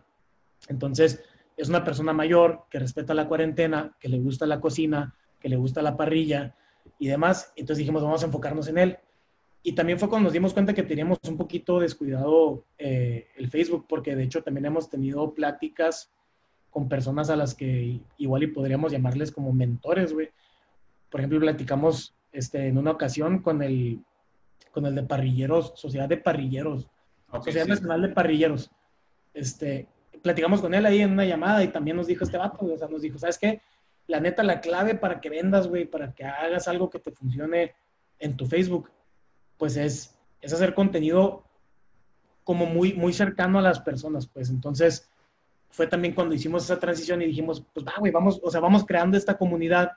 Entonces, 0.68 1.24
es 1.56 1.68
una 1.68 1.84
persona 1.84 2.14
mayor 2.14 2.66
que 2.70 2.78
respeta 2.78 3.16
la 3.16 3.28
cuarentena, 3.28 3.98
que 4.00 4.08
le 4.08 4.20
gusta 4.20 4.46
la 4.46 4.62
cocina, 4.62 5.16
que 5.40 5.50
le 5.50 5.56
gusta 5.56 5.82
la 5.82 5.98
parrilla 5.98 6.56
y 7.00 7.08
demás. 7.08 7.54
Entonces 7.56 7.80
dijimos, 7.80 8.04
vamos 8.04 8.22
a 8.22 8.28
enfocarnos 8.28 8.68
en 8.68 8.78
él. 8.78 8.98
Y 9.68 9.74
también 9.74 10.00
fue 10.00 10.08
cuando 10.08 10.28
nos 10.28 10.34
dimos 10.34 10.54
cuenta 10.54 10.74
que 10.74 10.82
teníamos 10.82 11.20
un 11.28 11.36
poquito 11.36 11.82
descuidado 11.82 12.64
eh, 12.78 13.28
el 13.36 13.50
Facebook, 13.50 13.86
porque 13.86 14.16
de 14.16 14.24
hecho 14.24 14.42
también 14.42 14.68
hemos 14.68 14.90
tenido 14.90 15.34
pláticas 15.34 16.10
con 16.70 16.88
personas 16.88 17.30
a 17.30 17.36
las 17.36 17.54
que 17.54 18.00
igual 18.18 18.44
y 18.44 18.48
podríamos 18.48 18.94
llamarles 18.94 19.30
como 19.30 19.52
mentores, 19.52 20.14
güey. 20.14 20.30
Por 21.10 21.20
ejemplo, 21.20 21.42
platicamos 21.42 22.16
este, 22.32 22.68
en 22.68 22.78
una 22.78 22.92
ocasión 22.92 23.40
con 23.40 23.62
el, 23.62 24.00
con 24.72 24.86
el 24.86 24.96
de 24.96 25.04
parrilleros, 25.04 25.74
Sociedad 25.76 26.08
de 26.08 26.16
Parrilleros, 26.16 26.88
Sociedad 27.44 27.68
Nacional 27.68 28.04
de 28.04 28.10
Parrilleros. 28.14 28.72
Este, 29.34 29.86
platicamos 30.22 30.62
con 30.62 30.76
él 30.76 30.86
ahí 30.86 31.02
en 31.02 31.12
una 31.12 31.26
llamada 31.26 31.62
y 31.62 31.68
también 31.68 31.98
nos 31.98 32.08
dijo 32.08 32.24
este 32.24 32.38
vato, 32.38 32.66
o 32.68 32.78
sea, 32.78 32.88
nos 32.88 33.02
dijo, 33.02 33.20
¿sabes 33.20 33.38
qué? 33.38 33.60
La 34.08 34.22
neta, 34.22 34.44
la 34.44 34.62
clave 34.62 34.96
para 34.96 35.20
que 35.20 35.30
vendas, 35.30 35.68
güey, 35.68 35.84
para 35.84 36.14
que 36.14 36.24
hagas 36.24 36.70
algo 36.70 36.90
que 36.90 37.00
te 37.00 37.12
funcione 37.12 37.74
en 38.18 38.38
tu 38.38 38.48
Facebook, 38.48 38.90
pues 39.58 39.78
es, 39.78 40.16
es 40.42 40.54
hacer 40.54 40.74
contenido 40.74 41.44
como 42.44 42.66
muy, 42.66 42.94
muy 42.94 43.14
cercano 43.14 43.60
a 43.60 43.62
las 43.62 43.80
personas, 43.80 44.28
pues 44.28 44.50
entonces 44.50 45.10
fue 45.70 45.88
también 45.88 46.14
cuando 46.14 46.34
hicimos 46.34 46.64
esa 46.64 46.80
transición 46.80 47.22
y 47.22 47.26
dijimos, 47.26 47.64
pues 47.74 47.86
va, 47.86 47.94
güey, 48.00 48.12
vamos, 48.12 48.40
o 48.42 48.50
sea, 48.50 48.62
vamos 48.62 48.86
creando 48.86 49.18
esta 49.18 49.38
comunidad 49.38 49.92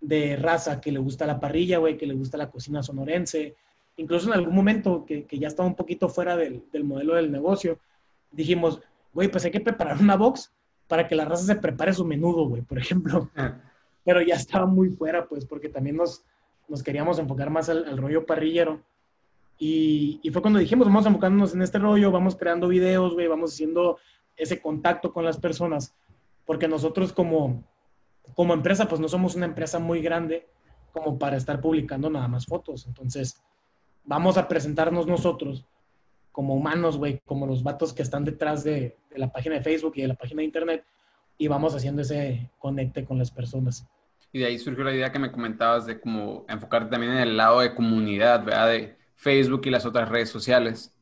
de 0.00 0.36
raza 0.36 0.80
que 0.80 0.92
le 0.92 0.98
gusta 0.98 1.26
la 1.26 1.40
parrilla, 1.40 1.78
güey, 1.78 1.96
que 1.96 2.06
le 2.06 2.14
gusta 2.14 2.36
la 2.36 2.50
cocina 2.50 2.82
sonorense, 2.82 3.56
incluso 3.96 4.28
en 4.28 4.34
algún 4.34 4.54
momento 4.54 5.04
que, 5.06 5.24
que 5.24 5.38
ya 5.38 5.48
estaba 5.48 5.68
un 5.68 5.74
poquito 5.74 6.08
fuera 6.08 6.36
del, 6.36 6.64
del, 6.70 6.84
modelo 6.84 7.14
del 7.14 7.32
negocio, 7.32 7.78
dijimos, 8.30 8.80
güey, 9.12 9.28
pues 9.28 9.44
hay 9.44 9.50
que 9.50 9.60
preparar 9.60 9.98
una 9.98 10.16
box 10.16 10.52
para 10.86 11.08
que 11.08 11.16
la 11.16 11.24
raza 11.24 11.44
se 11.44 11.56
prepare 11.56 11.92
su 11.92 12.04
menudo, 12.04 12.46
güey, 12.46 12.62
por 12.62 12.78
ejemplo. 12.78 13.30
Ah. 13.36 13.58
Pero 14.04 14.20
ya 14.20 14.36
estaba 14.36 14.66
muy 14.66 14.90
fuera, 14.90 15.26
pues, 15.26 15.44
porque 15.44 15.68
también 15.68 15.96
nos, 15.96 16.24
nos 16.68 16.82
queríamos 16.82 17.18
enfocar 17.18 17.50
más 17.50 17.68
al, 17.68 17.84
al 17.86 17.96
rollo 17.98 18.24
parrillero. 18.24 18.82
Y, 19.58 20.20
fue 20.32 20.42
cuando 20.42 20.58
dijimos, 20.58 20.86
vamos 20.86 21.06
enfocándonos 21.06 21.54
en 21.54 21.62
este 21.62 21.78
rollo, 21.78 22.10
vamos 22.10 22.36
creando 22.36 22.68
videos, 22.68 23.14
güey, 23.14 23.26
vamos 23.26 23.54
haciendo 23.54 23.98
ese 24.36 24.60
contacto 24.60 25.12
con 25.12 25.24
las 25.24 25.38
personas, 25.38 25.94
porque 26.44 26.68
nosotros 26.68 27.12
como, 27.12 27.64
como 28.34 28.52
empresa, 28.52 28.86
pues 28.86 29.00
no 29.00 29.08
somos 29.08 29.34
una 29.34 29.46
empresa 29.46 29.78
muy 29.78 30.02
grande 30.02 30.46
como 30.92 31.18
para 31.18 31.36
estar 31.36 31.60
publicando 31.60 32.10
nada 32.10 32.28
más 32.28 32.44
fotos. 32.44 32.86
Entonces, 32.86 33.42
vamos 34.04 34.36
a 34.36 34.46
presentarnos 34.46 35.06
nosotros 35.06 35.64
como 36.32 36.54
humanos, 36.54 36.98
güey, 36.98 37.22
como 37.24 37.46
los 37.46 37.62
vatos 37.62 37.94
que 37.94 38.02
están 38.02 38.24
detrás 38.24 38.62
de, 38.62 38.98
de, 39.10 39.18
la 39.18 39.32
página 39.32 39.54
de 39.54 39.62
Facebook 39.62 39.94
y 39.96 40.02
de 40.02 40.08
la 40.08 40.14
página 40.14 40.40
de 40.40 40.44
Internet, 40.44 40.84
y 41.38 41.48
vamos 41.48 41.74
haciendo 41.74 42.02
ese 42.02 42.50
conecte 42.58 43.06
con 43.06 43.18
las 43.18 43.30
personas. 43.30 43.86
Y 44.32 44.40
de 44.40 44.46
ahí 44.46 44.58
surgió 44.58 44.84
la 44.84 44.94
idea 44.94 45.10
que 45.10 45.18
me 45.18 45.32
comentabas 45.32 45.86
de 45.86 45.98
como 45.98 46.44
enfocarte 46.46 46.90
también 46.90 47.12
en 47.12 47.18
el 47.20 47.36
lado 47.38 47.60
de 47.60 47.74
comunidad, 47.74 48.44
¿verdad? 48.44 48.68
De, 48.68 48.95
Facebook 49.16 49.62
y 49.64 49.70
las 49.70 49.84
otras 49.84 50.08
redes 50.08 50.28
sociales. 50.28 50.94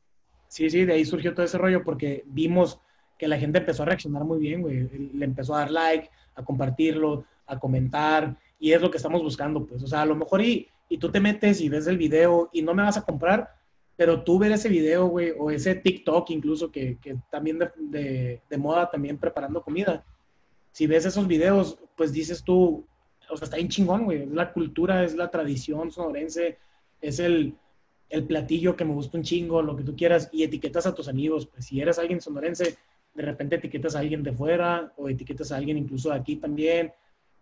Sí, 0.49 0.71
sí, 0.71 0.85
de 0.85 0.95
ahí 0.95 1.05
surgió 1.05 1.35
todo 1.35 1.45
ese 1.45 1.59
rollo 1.59 1.85
porque 1.85 2.25
vimos 2.27 2.81
que 3.19 3.29
la 3.29 3.39
gente 3.39 3.59
empezó 3.59 3.83
a 3.83 3.87
reaccionar 3.87 4.25
muy 4.25 4.39
bien, 4.39 4.63
güey. 4.63 4.89
Le 5.13 5.25
empezó 5.25 5.55
a 5.55 5.61
dar 5.61 5.71
like, 5.71 6.11
a 6.35 6.45
compartirlo, 6.45 7.25
a 7.47 7.59
comentar, 7.59 8.37
y 8.59 8.73
es 8.73 8.81
lo 8.81 8.91
que 8.91 8.97
estamos 8.97 9.23
buscando, 9.23 9.67
pues. 9.67 9.83
O 9.83 9.87
sea, 9.87 10.03
a 10.03 10.07
lo 10.07 10.17
mejor 10.17 10.41
y, 10.41 10.69
y 10.89 10.99
tú 10.99 11.11
te 11.11 11.21
metes 11.21 11.61
y 11.61 11.69
ves 11.69 11.87
el 11.87 11.99
video 11.99 12.51
y 12.53 12.63
no 12.63 12.75
me 12.75 12.83
vas 12.83 12.97
a 12.97 13.03
comprar, 13.03 13.51
pero 13.97 14.23
tú 14.23 14.39
ver 14.39 14.53
ese 14.53 14.69
video, 14.69 15.07
güey, 15.07 15.33
o 15.39 15.51
ese 15.51 15.75
TikTok 15.75 16.31
incluso 16.31 16.71
que, 16.71 16.99
que 16.99 17.17
también 17.31 17.59
de, 17.59 18.43
de, 18.49 18.59
moda, 18.59 18.91
también 18.91 19.19
preparando 19.19 19.63
comida. 19.63 20.05
Si 20.73 20.87
ves 20.87 21.05
esos 21.05 21.29
videos, 21.29 21.79
pues 21.97 22.13
dices 22.13 22.43
tú, 22.43 22.87
o 23.31 23.37
sea, 23.37 23.45
está 23.45 23.57
bien 23.57 23.69
chingón, 23.69 24.05
güey. 24.05 24.23
Es 24.23 24.31
la 24.31 24.53
cultura, 24.53 25.05
es 25.05 25.15
la 25.15 25.31
tradición 25.31 25.93
sonorense, 25.93 26.59
es 27.01 27.19
el, 27.21 27.57
el 28.15 28.25
platillo 28.25 28.77
que 28.77 28.85
me 28.85 28.95
gusta 28.95 29.19
un 29.19 29.25
chingo, 29.25 29.61
lo 29.61 29.75
que 29.75 29.83
tú 29.83 29.97
quieras, 29.97 30.29
y 30.33 30.45
etiquetas 30.45 30.87
a 30.87 30.95
tus 30.95 31.09
amigos. 31.09 31.47
Pues 31.47 31.67
si 31.67 31.81
eres 31.81 31.99
alguien 31.99 32.21
sonorense, 32.21 32.77
de 33.13 33.23
repente 33.23 33.57
etiquetas 33.57 33.97
a 33.97 33.99
alguien 33.99 34.23
de 34.23 34.33
fuera 34.33 34.93
o 34.97 35.09
etiquetas 35.09 35.51
a 35.51 35.57
alguien 35.57 35.77
incluso 35.77 36.11
de 36.11 36.17
aquí 36.17 36.37
también. 36.37 36.93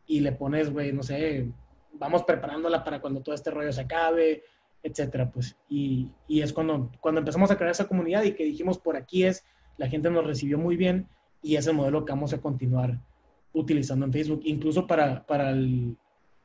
y 0.07 0.21
le 0.21 0.33
pones, 0.33 0.71
güey, 0.71 0.93
no 0.93 1.03
sé, 1.03 1.47
vamos 1.93 2.25
preparándola 2.25 2.83
para 2.83 3.01
cuando 3.01 3.21
todo 3.21 3.35
este 3.35 3.51
rollo 3.51 3.73
se 3.73 3.83
acabe, 3.83 4.43
etcétera, 4.83 5.31
pues. 5.31 5.57
Y, 5.69 6.09
y, 6.27 6.41
es 6.41 6.53
cuando, 6.53 6.91
cuando 7.01 7.21
empezamos 7.21 7.51
a 7.51 7.57
crear 7.57 7.71
esa 7.71 7.87
comunidad 7.87 8.25
y 8.25 8.33
que 8.33 8.45
dijimos, 8.45 8.79
por 8.79 8.97
aquí 8.97 9.25
es, 9.25 9.45
la 9.77 9.89
gente 9.89 10.11
nos 10.11 10.27
recibió 10.27 10.59
muy 10.59 10.77
bien 10.77 11.07
y 11.43 11.57
ese 11.57 11.73
modelo 11.73 12.05
que 12.05 12.13
vamos 12.13 12.33
a 12.33 12.41
continuar 12.41 12.99
utilizando 13.53 14.07
en 14.07 14.13
Facebook, 14.13 14.41
incluso 14.45 14.87
para, 14.87 15.25
para, 15.27 15.51
el, 15.51 15.97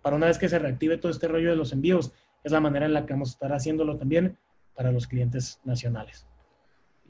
para 0.02 0.18
una 0.18 0.28
vez 0.28 0.38
que 0.38 0.50
se 0.50 0.60
reactive 0.60 0.98
todo 0.98 1.12
este 1.12 1.28
rollo 1.28 1.50
de 1.50 1.56
los 1.56 1.72
envíos, 1.72 2.12
es 2.48 2.52
la 2.52 2.60
manera 2.60 2.86
en 2.86 2.94
la 2.94 3.06
que 3.06 3.14
vamos 3.14 3.30
a 3.30 3.34
estar 3.34 3.54
haciéndolo 3.54 3.98
también 3.98 4.38
para 4.76 4.92
los 4.92 5.08
clientes 5.08 5.60
nacionales. 5.64 6.28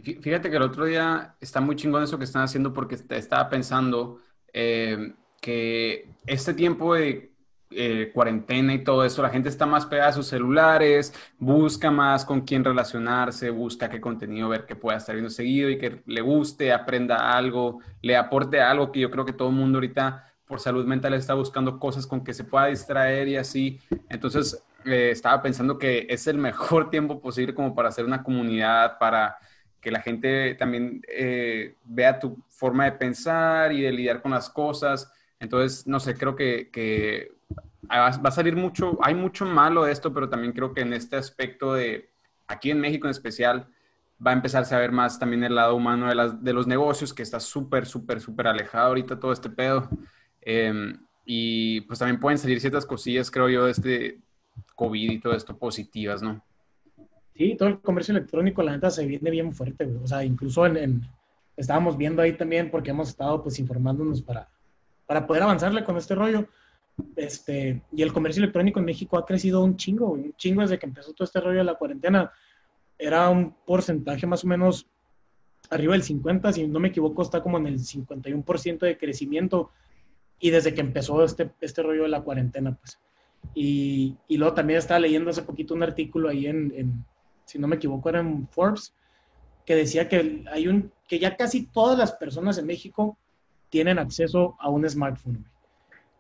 Fíjate 0.03 0.49
que 0.49 0.57
el 0.57 0.63
otro 0.63 0.85
día 0.85 1.35
está 1.41 1.59
muy 1.59 1.75
chingón 1.75 2.03
eso 2.03 2.17
que 2.17 2.25
están 2.25 2.43
haciendo 2.43 2.71
porque 2.71 2.95
estaba 3.09 3.49
pensando 3.49 4.19
eh, 4.53 5.13
que 5.41 6.09
este 6.25 6.53
tiempo 6.53 6.93
de 6.93 7.31
eh, 7.71 8.11
cuarentena 8.13 8.73
y 8.73 8.83
todo 8.83 9.03
eso, 9.03 9.21
la 9.21 9.29
gente 9.29 9.49
está 9.49 9.65
más 9.65 9.85
pegada 9.85 10.09
a 10.09 10.13
sus 10.13 10.27
celulares, 10.27 11.13
busca 11.37 11.91
más 11.91 12.23
con 12.23 12.41
quién 12.41 12.63
relacionarse, 12.63 13.49
busca 13.49 13.89
qué 13.89 13.99
contenido 13.99 14.47
ver 14.47 14.65
que 14.65 14.75
pueda 14.75 14.97
estar 14.97 15.15
viendo 15.15 15.29
seguido 15.29 15.69
y 15.69 15.77
que 15.77 16.01
le 16.05 16.21
guste, 16.21 16.71
aprenda 16.71 17.35
algo, 17.35 17.79
le 18.01 18.15
aporte 18.15 18.61
algo 18.61 18.91
que 18.91 19.01
yo 19.01 19.11
creo 19.11 19.25
que 19.25 19.33
todo 19.33 19.49
el 19.49 19.55
mundo 19.55 19.77
ahorita 19.77 20.33
por 20.45 20.61
salud 20.61 20.85
mental 20.85 21.13
está 21.13 21.33
buscando 21.33 21.77
cosas 21.77 22.07
con 22.07 22.23
que 22.23 22.33
se 22.33 22.45
pueda 22.45 22.67
distraer 22.67 23.27
y 23.27 23.35
así. 23.35 23.79
Entonces, 24.09 24.63
eh, 24.87 25.11
estaba 25.11 25.41
pensando 25.41 25.77
que 25.77 26.07
es 26.09 26.27
el 26.27 26.37
mejor 26.37 26.89
tiempo 26.91 27.21
posible 27.21 27.53
como 27.53 27.75
para 27.75 27.89
hacer 27.89 28.05
una 28.05 28.23
comunidad, 28.23 28.97
para 28.97 29.37
que 29.81 29.91
la 29.91 30.01
gente 30.01 30.55
también 30.55 31.01
eh, 31.07 31.75
vea 31.83 32.19
tu 32.19 32.37
forma 32.49 32.85
de 32.85 32.93
pensar 32.93 33.71
y 33.71 33.81
de 33.81 33.91
lidiar 33.91 34.21
con 34.21 34.31
las 34.31 34.49
cosas. 34.49 35.11
Entonces, 35.39 35.85
no 35.87 35.99
sé, 35.99 36.15
creo 36.15 36.35
que, 36.35 36.69
que 36.71 37.31
va 37.89 38.07
a 38.07 38.31
salir 38.31 38.55
mucho, 38.55 38.97
hay 39.01 39.13
mucho 39.13 39.45
malo 39.45 39.83
de 39.83 39.91
esto, 39.91 40.13
pero 40.13 40.29
también 40.29 40.53
creo 40.53 40.73
que 40.73 40.81
en 40.81 40.93
este 40.93 41.15
aspecto 41.15 41.75
de, 41.75 42.09
aquí 42.47 42.71
en 42.71 42.79
México 42.79 43.07
en 43.07 43.11
especial, 43.11 43.67
va 44.25 44.31
a 44.31 44.33
empezar 44.33 44.65
a 44.71 44.79
ver 44.79 44.91
más 44.91 45.19
también 45.19 45.43
el 45.43 45.55
lado 45.55 45.75
humano 45.75 46.07
de, 46.07 46.15
las, 46.15 46.43
de 46.43 46.53
los 46.53 46.67
negocios, 46.67 47.13
que 47.13 47.23
está 47.23 47.39
súper, 47.39 47.85
súper, 47.85 48.19
súper 48.19 48.47
alejado 48.47 48.87
ahorita 48.87 49.19
todo 49.19 49.31
este 49.31 49.49
pedo. 49.49 49.89
Em, 50.41 50.97
y 51.25 51.81
pues 51.81 51.99
también 51.99 52.19
pueden 52.19 52.37
salir 52.37 52.59
ciertas 52.59 52.85
cosillas, 52.85 53.29
creo 53.29 53.49
yo, 53.49 53.65
de 53.65 53.71
este 53.71 54.19
COVID 54.75 55.11
y 55.11 55.19
todo 55.19 55.33
esto 55.33 55.57
positivas, 55.57 56.21
¿no? 56.21 56.43
Sí, 57.35 57.55
todo 57.55 57.69
el 57.69 57.79
comercio 57.79 58.13
electrónico, 58.13 58.63
la 58.63 58.71
neta, 58.71 58.89
se 58.89 59.05
viene 59.05 59.29
bien 59.29 59.53
fuerte, 59.53 59.85
O 60.03 60.07
sea, 60.07 60.23
incluso 60.23 60.65
en, 60.65 61.01
estábamos 61.55 61.97
viendo 61.97 62.21
ahí 62.21 62.33
también, 62.33 62.71
porque 62.71 62.91
hemos 62.91 63.09
estado 63.09 63.43
pues 63.43 63.59
informándonos 63.59 64.21
para, 64.21 64.49
para 65.05 65.27
poder 65.27 65.43
avanzarle 65.43 65.83
con 65.83 65.97
este 65.97 66.15
rollo 66.15 66.47
este, 67.15 67.83
y 67.91 68.01
el 68.01 68.13
comercio 68.13 68.41
electrónico 68.41 68.79
en 68.79 68.85
México 68.85 69.17
ha 69.17 69.25
crecido 69.25 69.63
un 69.63 69.77
chingo, 69.77 70.11
un 70.11 70.33
chingo 70.35 70.61
desde 70.61 70.79
que 70.79 70.85
empezó 70.85 71.13
todo 71.13 71.25
este 71.25 71.39
rollo 71.39 71.59
de 71.59 71.63
la 71.63 71.75
cuarentena. 71.75 72.31
Era 72.97 73.29
un 73.29 73.55
porcentaje 73.65 74.25
más 74.25 74.43
o 74.43 74.47
menos 74.47 74.87
arriba 75.69 75.93
del 75.93 76.03
50, 76.03 76.53
si 76.53 76.67
no 76.67 76.79
me 76.79 76.87
equivoco, 76.87 77.21
está 77.21 77.41
como 77.43 77.57
en 77.57 77.67
el 77.67 77.79
51% 77.79 78.79
de 78.79 78.97
crecimiento. 78.97 79.71
Y 80.39 80.49
desde 80.49 80.73
que 80.73 80.81
empezó 80.81 81.23
este, 81.23 81.51
este 81.61 81.83
rollo 81.83 82.03
de 82.03 82.09
la 82.09 82.21
cuarentena, 82.21 82.75
pues. 82.75 82.99
Y, 83.53 84.15
y 84.27 84.37
luego 84.37 84.53
también 84.53 84.79
estaba 84.79 84.99
leyendo 84.99 85.29
hace 85.29 85.41
poquito 85.41 85.73
un 85.73 85.83
artículo 85.83 86.29
ahí 86.29 86.47
en, 86.47 86.73
en, 86.75 87.05
si 87.45 87.57
no 87.57 87.67
me 87.67 87.77
equivoco, 87.77 88.09
era 88.09 88.19
en 88.19 88.47
Forbes, 88.49 88.93
que 89.65 89.75
decía 89.75 90.07
que 90.07 90.45
hay 90.51 90.67
un, 90.67 90.91
que 91.07 91.19
ya 91.19 91.35
casi 91.35 91.65
todas 91.67 91.97
las 91.97 92.13
personas 92.13 92.57
en 92.57 92.67
México 92.67 93.17
tienen 93.69 93.99
acceso 93.99 94.55
a 94.59 94.69
un 94.69 94.87
smartphone. 94.89 95.45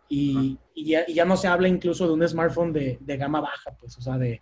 Y, 0.09 0.57
ya, 0.75 1.25
no 1.25 1.35
se 1.35 1.47
habla 1.47 1.67
incluso 1.67 2.07
de 2.07 2.13
un 2.13 2.27
smartphone 2.27 2.71
de, 2.71 3.17
gama 3.17 3.41
baja, 3.41 3.71
pues, 3.79 3.97
o 3.97 4.01
sea, 4.01 4.17
de, 4.17 4.41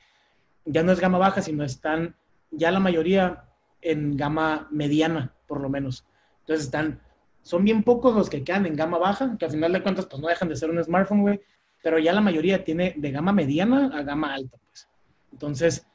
ya 0.65 0.83
no 0.83 0.91
es 0.91 0.99
gama 0.99 1.17
baja, 1.17 1.41
sino 1.41 1.63
están 1.63 2.15
ya 2.51 2.71
la 2.71 2.79
mayoría 2.79 3.45
en 3.81 4.15
gama 4.15 4.67
mediana, 4.71 5.33
por 5.47 5.59
lo 5.59 5.69
menos. 5.69 6.05
Entonces 6.41 6.65
están, 6.65 7.01
son 7.41 7.63
bien 7.63 7.83
pocos 7.83 8.15
los 8.15 8.29
que 8.29 8.43
quedan 8.43 8.65
en 8.65 8.75
gama 8.75 8.99
baja, 8.99 9.35
que 9.37 9.45
al 9.45 9.51
final 9.51 9.73
de 9.73 9.81
cuentas, 9.81 10.05
pues 10.05 10.21
no 10.21 10.27
dejan 10.27 10.49
de 10.49 10.55
ser 10.55 10.69
un 10.69 10.83
smartphone, 10.83 11.21
güey, 11.21 11.41
pero 11.85 11.99
ya 11.99 12.13
la 12.13 12.21
mayoría 12.21 12.63
tiene 12.63 12.95
de 12.97 13.11
gama 13.11 13.31
mediana 13.31 13.95
a 13.95 14.01
gama 14.01 14.33
alta, 14.33 14.57
pues. 14.65 14.89
Entonces, 15.31 15.85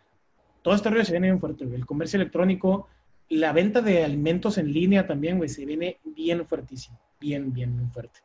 todo 0.62 0.72
este 0.72 0.88
rollo 0.88 1.04
se 1.04 1.10
viene 1.10 1.26
bien 1.26 1.40
fuerte, 1.40 1.64
güey. 1.64 1.80
El 1.80 1.84
comercio 1.84 2.16
electrónico, 2.16 2.86
la 3.28 3.52
venta 3.52 3.80
de 3.80 4.04
alimentos 4.04 4.56
en 4.58 4.72
línea 4.72 5.08
también, 5.08 5.38
güey, 5.38 5.48
se 5.48 5.66
viene 5.66 5.98
bien 6.04 6.46
fuertísimo, 6.46 6.96
bien, 7.20 7.52
bien, 7.52 7.76
bien 7.76 7.90
fuerte. 7.90 8.20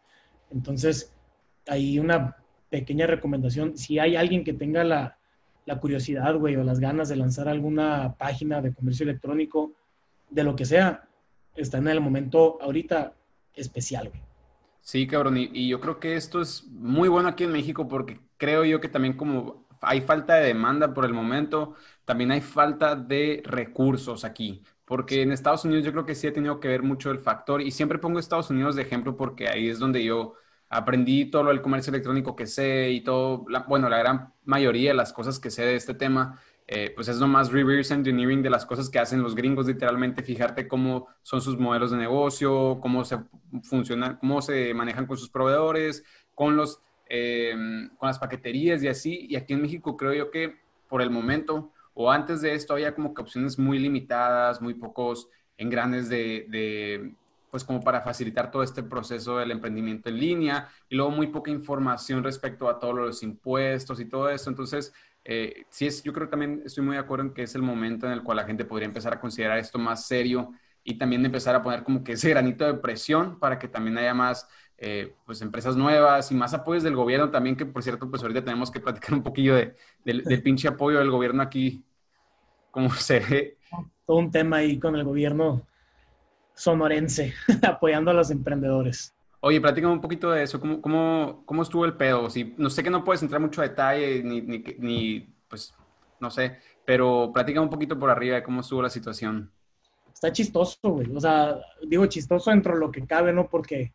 Entonces, 0.51 1.11
hay 1.66 1.97
una 1.97 2.36
pequeña 2.70 3.07
recomendación. 3.07 3.76
Si 3.76 3.97
hay 3.97 4.16
alguien 4.16 4.43
que 4.43 4.53
tenga 4.53 4.84
la, 4.84 5.18
curiosidad, 5.82 6.36
güey, 6.36 6.57
o 6.57 6.63
las 6.63 6.80
ganas 6.80 7.09
de 7.09 7.16
lanzar 7.16 7.49
alguna 7.49 8.13
página 8.16 8.61
de 8.61 8.76
comercio 8.76 9.05
electrónico, 9.05 9.72
de 10.30 10.43
lo 10.43 10.55
que 10.55 10.66
sea, 10.66 11.09
está 11.55 11.80
en 11.80 11.88
el 11.88 11.99
momento 11.99 12.59
ahorita 12.61 13.16
especial, 13.55 14.09
güey. 14.09 14.22
Sí, 14.86 15.07
cabrón, 15.07 15.36
y, 15.38 15.67
yo 15.67 15.79
creo 15.79 15.99
que 15.99 16.15
esto 16.15 16.39
es 16.41 16.63
muy 16.67 17.09
bueno 17.09 17.27
aquí 17.27 17.43
en 17.43 17.51
México 17.51 17.88
porque 17.88 18.19
creo 18.38 18.63
yo 18.65 18.79
que 18.79 18.88
también 18.88 19.17
como 19.17 19.67
hay 19.81 20.01
falta 20.01 20.36
de 20.36 20.45
demanda 20.45 20.93
por 20.93 21.05
el 21.05 21.13
momento, 21.13 21.73
también 22.05 22.31
hay 22.31 22.41
falta 22.41 22.95
de 22.95 23.41
recursos 23.45 24.23
aquí. 24.23 24.61
Porque 24.86 25.23
en 25.23 25.31
Estados 25.31 25.65
Unidos 25.65 25.83
yo 25.83 25.91
creo 25.91 26.05
que 26.05 26.13
sí 26.13 26.27
ha 26.27 26.33
tenido 26.33 26.59
que 26.59 26.67
ver 26.67 26.83
mucho 26.83 27.09
el 27.09 27.17
factor, 27.19 27.61
y 27.63 27.71
siempre 27.71 27.97
pongo 27.97 28.19
Estados 28.19 28.51
Unidos 28.51 28.75
de 28.75 28.83
ejemplo 28.83 29.17
porque 29.17 29.49
ahí 29.49 29.69
es 29.69 29.79
donde 29.79 30.03
yo 30.03 30.36
aprendí 30.69 31.25
todo 31.31 31.43
lo 31.43 31.49
del 31.49 31.63
comercio 31.63 31.89
electrónico 31.89 32.36
que 32.36 32.45
sé 32.45 32.91
y 32.91 33.01
todo, 33.01 33.45
bueno, 33.67 33.89
la 33.89 33.97
gran 33.97 34.33
mayoría 34.43 34.91
de 34.91 34.95
las 34.95 35.13
cosas 35.13 35.39
que 35.39 35.49
sé 35.49 35.63
de 35.65 35.75
este 35.77 35.95
tema, 35.95 36.39
eh, 36.68 36.91
pues 36.95 37.07
es 37.07 37.20
nomás 37.20 37.51
reverse 37.51 37.93
engineering 37.93 38.41
de 38.41 38.49
las 38.49 38.66
cosas 38.66 38.89
que 38.89 38.97
hacen 38.97 39.22
los 39.22 39.36
gringos, 39.36 39.68
literalmente 39.68 40.24
fijarte 40.24 40.68
cómo 40.68 41.07
son 41.22 41.39
sus 41.41 41.59
modelos 41.59 41.91
de 41.91 41.97
negocio, 41.97 42.80
cómo 42.82 43.05
se 43.05 43.20
funcionan, 43.63 44.18
cómo 44.18 44.41
se 44.41 44.74
manejan 44.74 45.05
con 45.05 45.18
sus 45.18 45.30
proveedores, 45.30 46.03
con 46.34 46.57
los, 46.57 46.82
em, 47.07 47.89
con 47.97 48.07
las 48.07 48.18
paqueterías 48.18 48.82
y 48.82 48.88
así. 48.88 49.28
Y 49.30 49.36
aquí 49.36 49.53
en 49.53 49.61
México 49.61 49.95
creo 49.95 50.13
yo 50.13 50.32
que 50.32 50.55
por 50.89 51.01
el 51.03 51.11
momento 51.11 51.72
o 51.93 52.11
antes 52.11 52.41
de 52.41 52.53
esto 52.53 52.74
había 52.74 52.95
como 52.95 53.13
que 53.13 53.22
opciones 53.22 53.59
muy 53.59 53.78
limitadas, 53.80 54.61
muy 54.61 54.74
pocos 54.74 55.30
engranes 55.57 56.09
de, 56.09 56.45
de 56.49 57.16
pues 57.51 57.63
como 57.63 57.80
para 57.82 58.01
facilitar 58.01 58.51
todo 58.51 58.63
este 58.63 58.84
proceso 58.84 59.38
del 59.38 59.51
emprendimiento 59.51 60.09
en 60.09 60.20
línea 60.20 60.68
y 60.89 60.95
luego 60.95 61.11
muy 61.11 61.28
poca 61.28 61.51
información 61.51 62.22
respecto 62.24 62.68
a 62.68 62.80
todos 62.80 62.95
los 62.95 63.24
impuestos 63.24 63.99
y 64.01 64.05
todo 64.09 64.30
eso. 64.30 64.49
Entonces, 64.49 64.93
eh, 65.28 65.65
sí 65.69 65.88
es, 65.88 66.03
yo 66.03 66.13
creo 66.13 66.28
que 66.28 66.32
también 66.32 66.61
estoy 66.63 66.84
muy 66.84 66.95
de 66.95 67.01
acuerdo 67.01 67.26
en 67.26 67.34
que 67.34 67.43
es 67.43 67.55
el 67.55 67.63
momento 67.63 68.05
en 68.05 68.13
el 68.13 68.21
cual 68.21 68.38
la 68.38 68.45
gente 68.45 68.63
podría 68.63 68.86
empezar 68.86 69.11
a 69.11 69.19
considerar 69.19 69.57
esto 69.57 69.80
más 69.80 70.05
serio 70.05 70.51
y 70.84 70.99
también 70.99 71.26
empezar 71.26 71.55
a 71.55 71.63
poner 71.63 71.84
como 71.84 72.03
que 72.03 72.11
ese 72.11 72.30
granito 72.30 72.63
de 72.63 72.76
presión 72.76 73.39
para 73.39 73.57
que 73.57 73.67
también 73.67 73.97
haya 73.97 74.13
más 74.13 74.47
eh, 74.78 75.15
pues 75.26 75.41
empresas 75.41 75.76
nuevas 75.76 76.32
y 76.32 76.36
más 76.36 76.53
apoyos 76.53 76.84
del 76.84 76.95
gobierno 76.95 77.32
también, 77.32 77.55
que 77.55 77.65
por 77.65 77.82
cierto, 77.82 78.07
pues 78.07 78.21
ahorita 78.21 78.43
tenemos 78.43 78.69
que 78.69 78.80
platicar 78.80 79.15
un 79.15 79.23
poquillo 79.23 79.55
de, 79.55 79.76
del, 80.03 80.43
pinche 80.43 80.67
apoyo 80.67 80.99
del 80.99 81.09
gobierno 81.09 81.41
aquí, 81.41 81.84
como 82.69 82.89
se 82.93 83.19
ve. 83.19 83.57
Todo 84.05 84.17
un 84.17 84.30
tema 84.30 84.57
ahí 84.57 84.78
con 84.78 84.95
el 84.95 85.03
gobierno 85.03 85.65
sonorense, 86.53 87.34
apoyando 87.67 88.11
a 88.11 88.13
los 88.13 88.30
emprendedores. 88.30 89.14
Oye, 89.47 89.61
platícame 89.61 89.93
un 89.93 90.01
poquito 90.01 90.31
de 90.31 90.41
eso. 90.41 90.59
¿Cómo, 90.59 90.81
cómo, 90.81 91.43
cómo 91.45 91.61
estuvo 91.61 91.85
el 91.85 91.93
pedo? 91.93 92.31
Si, 92.31 92.55
no 92.57 92.67
sé 92.67 92.81
que 92.81 92.89
no 92.89 93.03
puedes 93.03 93.21
entrar 93.21 93.39
mucho 93.39 93.61
a 93.61 93.67
detalle, 93.67 94.23
ni, 94.23 94.41
ni, 94.41 94.63
ni, 94.79 95.19
pues, 95.47 95.71
no 96.19 96.31
sé, 96.31 96.57
pero 96.83 97.29
platícame 97.31 97.63
un 97.63 97.69
poquito 97.69 97.99
por 97.99 98.09
arriba 98.09 98.37
de 98.37 98.43
cómo 98.43 98.61
estuvo 98.61 98.81
la 98.81 98.89
situación. 98.89 99.51
Está 100.11 100.31
chistoso, 100.31 100.79
güey. 100.81 101.15
O 101.15 101.19
sea, 101.19 101.59
digo 101.87 102.07
chistoso 102.07 102.49
dentro 102.49 102.73
de 102.73 102.79
lo 102.79 102.91
que 102.91 103.05
cabe, 103.05 103.33
¿no? 103.33 103.47
Porque... 103.47 103.93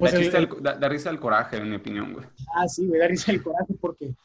Pues 0.00 0.12
da, 0.60 0.88
risa 0.88 1.10
el 1.10 1.20
coraje, 1.20 1.58
en 1.58 1.70
mi 1.70 1.76
opinión, 1.76 2.12
güey. 2.12 2.26
Ah, 2.56 2.66
sí, 2.66 2.88
güey, 2.88 2.98
da 3.00 3.06
risa 3.06 3.30
el 3.30 3.40
coraje 3.40 3.72
porque, 3.80 4.16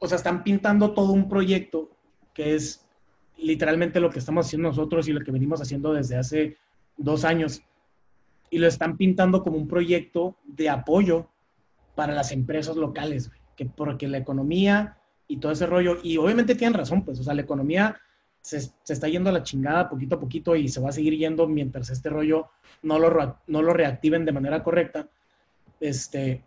o 0.00 0.06
sea, 0.06 0.16
están 0.16 0.44
pintando 0.44 0.92
todo 0.92 1.12
un 1.12 1.30
proyecto 1.30 1.88
que 2.34 2.56
es 2.56 2.84
literalmente 3.38 4.00
lo 4.00 4.10
que 4.10 4.18
estamos 4.18 4.44
haciendo 4.44 4.68
nosotros 4.68 5.08
y 5.08 5.14
lo 5.14 5.24
que 5.24 5.32
venimos 5.32 5.62
haciendo 5.62 5.94
desde 5.94 6.18
hace 6.18 6.58
dos 6.98 7.24
años. 7.24 7.62
Y 8.52 8.58
lo 8.58 8.68
están 8.68 8.96
pintando 8.96 9.42
como 9.42 9.56
un 9.56 9.66
proyecto 9.66 10.36
de 10.44 10.68
apoyo 10.68 11.26
para 11.96 12.14
las 12.14 12.30
empresas 12.30 12.76
locales, 12.76 13.32
que 13.56 13.66
porque 13.66 14.06
la 14.06 14.18
economía 14.18 14.98
y 15.26 15.38
todo 15.38 15.50
ese 15.50 15.66
rollo, 15.66 15.98
y 16.04 16.16
obviamente 16.18 16.54
tienen 16.54 16.78
razón, 16.78 17.04
pues, 17.04 17.18
o 17.18 17.24
sea, 17.24 17.34
la 17.34 17.42
economía 17.42 17.98
se, 18.40 18.60
se, 18.60 18.92
está 18.92 19.08
yendo 19.08 19.30
a 19.30 19.32
la 19.32 19.42
chingada 19.42 19.88
poquito 19.88 20.16
a 20.16 20.20
poquito 20.20 20.54
y 20.54 20.68
se 20.68 20.80
va 20.80 20.90
a 20.90 20.92
seguir 20.92 21.16
yendo 21.16 21.48
mientras 21.48 21.90
este 21.90 22.10
rollo 22.10 22.50
no 22.82 23.00
lo, 23.00 23.38
no 23.46 23.62
lo 23.62 23.72
reactiven 23.72 24.24
de 24.24 24.32
manera 24.32 24.62
correcta. 24.62 25.08
Este, 25.80 26.44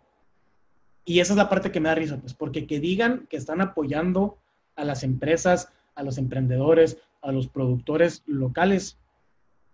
y 1.04 1.20
esa 1.20 1.34
es 1.34 1.36
la 1.36 1.48
parte 1.50 1.70
que 1.70 1.80
me 1.80 1.90
da 1.90 1.94
risa, 1.96 2.18
pues, 2.18 2.32
porque 2.32 2.66
que 2.66 2.80
digan 2.80 3.26
que 3.28 3.36
están 3.36 3.60
apoyando 3.60 4.38
a 4.76 4.84
las 4.84 5.02
empresas 5.02 5.72
a 5.96 6.02
los 6.02 6.18
emprendedores, 6.18 6.98
a 7.22 7.32
los 7.32 7.48
productores 7.48 8.22
locales, 8.26 8.98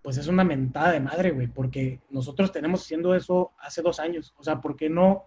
pues 0.02 0.16
es 0.16 0.26
una 0.26 0.44
mentada 0.44 0.92
de 0.92 1.00
madre, 1.00 1.30
güey, 1.30 1.46
porque 1.46 2.00
nosotros 2.10 2.50
tenemos 2.50 2.82
haciendo 2.82 3.14
eso 3.14 3.52
hace 3.58 3.82
dos 3.82 4.00
años. 4.00 4.34
O 4.36 4.42
sea, 4.42 4.60
¿por 4.60 4.76
qué 4.76 4.90
no? 4.90 5.24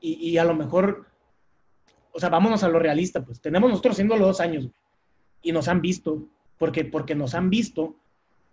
Y, 0.00 0.14
y 0.30 0.38
a 0.38 0.44
lo 0.44 0.54
mejor, 0.54 1.06
o 2.12 2.18
sea, 2.18 2.30
vámonos 2.30 2.62
a 2.64 2.68
lo 2.68 2.78
realista, 2.78 3.22
pues 3.24 3.40
tenemos 3.40 3.70
nosotros 3.70 3.92
haciéndolo 3.92 4.26
dos 4.26 4.40
años, 4.40 4.64
güey, 4.64 4.74
y 5.42 5.52
nos 5.52 5.68
han 5.68 5.82
visto, 5.82 6.26
porque, 6.56 6.84
porque 6.84 7.14
nos 7.14 7.34
han 7.34 7.50
visto, 7.50 7.96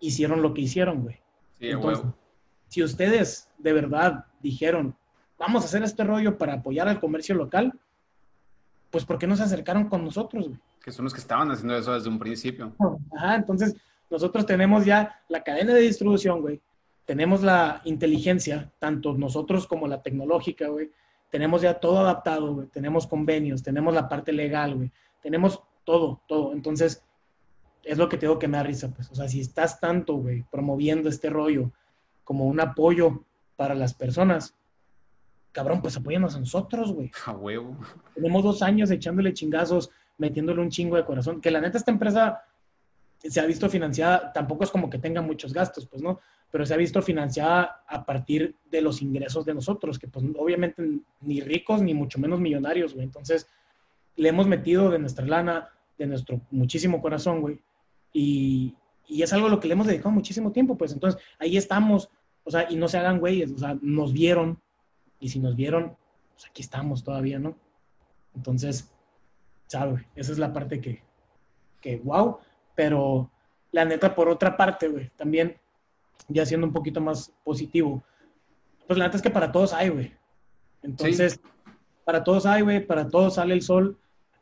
hicieron 0.00 0.42
lo 0.42 0.52
que 0.52 0.62
hicieron, 0.62 1.02
güey. 1.02 1.16
Sí, 1.58 1.70
Entonces, 1.70 2.04
si 2.68 2.82
ustedes 2.82 3.48
de 3.58 3.72
verdad 3.72 4.26
dijeron, 4.40 4.94
vamos 5.38 5.62
a 5.62 5.66
hacer 5.66 5.82
este 5.82 6.04
rollo 6.04 6.36
para 6.36 6.54
apoyar 6.54 6.88
al 6.88 7.00
comercio 7.00 7.34
local, 7.34 7.72
pues 8.90 9.04
¿por 9.04 9.18
qué 9.18 9.26
no 9.26 9.36
se 9.36 9.44
acercaron 9.44 9.88
con 9.88 10.04
nosotros, 10.04 10.48
güey? 10.48 10.60
Que 10.82 10.92
son 10.92 11.04
los 11.04 11.14
que 11.14 11.20
estaban 11.20 11.50
haciendo 11.50 11.76
eso 11.76 11.94
desde 11.94 12.08
un 12.08 12.18
principio. 12.18 12.74
Ajá, 13.16 13.36
entonces 13.36 13.74
nosotros 14.10 14.46
tenemos 14.46 14.84
ya 14.84 15.22
la 15.28 15.42
cadena 15.42 15.74
de 15.74 15.80
distribución, 15.80 16.40
güey. 16.40 16.60
Tenemos 17.04 17.42
la 17.42 17.82
inteligencia, 17.84 18.72
tanto 18.78 19.14
nosotros 19.14 19.66
como 19.66 19.86
la 19.86 20.02
tecnológica, 20.02 20.68
güey. 20.68 20.90
Tenemos 21.30 21.62
ya 21.62 21.74
todo 21.74 21.98
adaptado, 21.98 22.54
güey. 22.54 22.66
Tenemos 22.68 23.06
convenios, 23.06 23.62
tenemos 23.62 23.94
la 23.94 24.08
parte 24.08 24.32
legal, 24.32 24.74
güey. 24.74 24.92
Tenemos 25.22 25.62
todo, 25.84 26.20
todo. 26.26 26.52
Entonces, 26.52 27.04
es 27.82 27.98
lo 27.98 28.08
que 28.08 28.18
tengo 28.18 28.38
que 28.38 28.48
me 28.48 28.56
da 28.56 28.64
risa, 28.64 28.92
pues. 28.92 29.10
O 29.10 29.14
sea, 29.14 29.28
si 29.28 29.40
estás 29.40 29.80
tanto, 29.80 30.14
güey, 30.14 30.44
promoviendo 30.50 31.08
este 31.08 31.30
rollo 31.30 31.70
como 32.24 32.46
un 32.46 32.60
apoyo 32.60 33.24
para 33.56 33.74
las 33.74 33.94
personas, 33.94 34.54
cabrón, 35.52 35.80
pues 35.80 35.96
apóyanos 35.96 36.34
a 36.34 36.40
nosotros, 36.40 36.92
güey. 36.92 37.10
A 37.24 37.32
huevo. 37.32 37.76
Tenemos 38.14 38.42
dos 38.42 38.62
años 38.62 38.90
echándole 38.90 39.32
chingazos, 39.32 39.90
metiéndole 40.18 40.60
un 40.60 40.70
chingo 40.70 40.96
de 40.96 41.04
corazón. 41.04 41.40
Que 41.40 41.52
la 41.52 41.60
neta, 41.60 41.78
esta 41.78 41.92
empresa 41.92 42.42
se 43.30 43.40
ha 43.40 43.46
visto 43.46 43.68
financiada, 43.68 44.32
tampoco 44.32 44.64
es 44.64 44.70
como 44.70 44.90
que 44.90 44.98
tenga 44.98 45.22
muchos 45.22 45.52
gastos, 45.52 45.86
pues 45.86 46.02
no, 46.02 46.20
pero 46.50 46.64
se 46.64 46.74
ha 46.74 46.76
visto 46.76 47.02
financiada 47.02 47.82
a 47.88 48.04
partir 48.04 48.56
de 48.70 48.80
los 48.80 49.02
ingresos 49.02 49.44
de 49.44 49.54
nosotros, 49.54 49.98
que 49.98 50.08
pues 50.08 50.24
obviamente 50.38 50.82
ni 51.20 51.40
ricos 51.40 51.82
ni 51.82 51.94
mucho 51.94 52.18
menos 52.18 52.40
millonarios, 52.40 52.94
güey. 52.94 53.04
Entonces, 53.04 53.48
le 54.16 54.28
hemos 54.28 54.46
metido 54.46 54.90
de 54.90 54.98
nuestra 54.98 55.26
lana, 55.26 55.68
de 55.98 56.06
nuestro 56.06 56.40
muchísimo 56.50 57.00
corazón, 57.02 57.40
güey. 57.40 57.60
Y, 58.12 58.74
y 59.08 59.22
es 59.22 59.32
algo 59.32 59.46
a 59.46 59.50
lo 59.50 59.60
que 59.60 59.68
le 59.68 59.74
hemos 59.74 59.86
dedicado 59.86 60.10
muchísimo 60.10 60.52
tiempo, 60.52 60.76
pues 60.76 60.92
entonces 60.92 61.20
ahí 61.38 61.56
estamos, 61.56 62.10
o 62.44 62.50
sea, 62.50 62.70
y 62.70 62.76
no 62.76 62.88
se 62.88 62.98
hagan 62.98 63.18
güeyes, 63.18 63.52
o 63.52 63.58
sea, 63.58 63.76
nos 63.82 64.12
vieron, 64.12 64.60
y 65.20 65.28
si 65.28 65.38
nos 65.38 65.56
vieron, 65.56 65.96
pues 66.34 66.46
aquí 66.46 66.62
estamos 66.62 67.02
todavía, 67.02 67.38
¿no? 67.38 67.56
Entonces, 68.34 68.90
sabe, 69.66 70.06
esa 70.14 70.32
es 70.32 70.38
la 70.38 70.52
parte 70.52 70.80
que, 70.80 71.02
que 71.80 71.96
wow, 71.98 72.38
pero 72.76 73.32
la 73.72 73.84
neta, 73.84 74.14
por 74.14 74.28
otra 74.28 74.56
parte, 74.56 74.86
güey, 74.86 75.10
también, 75.16 75.56
ya 76.28 76.46
siendo 76.46 76.66
un 76.66 76.72
poquito 76.72 77.00
más 77.00 77.32
positivo, 77.42 78.04
pues 78.86 78.98
la 78.98 79.06
neta 79.06 79.16
es 79.16 79.22
que 79.22 79.30
para 79.30 79.50
todos 79.50 79.72
hay, 79.72 79.88
güey. 79.88 80.12
Entonces, 80.82 81.40
para 82.04 82.22
todos 82.22 82.46
hay, 82.46 82.62
güey, 82.62 82.86
para 82.86 83.08
todos 83.08 83.34
sale 83.34 83.54
el 83.54 83.62
sol, 83.62 83.98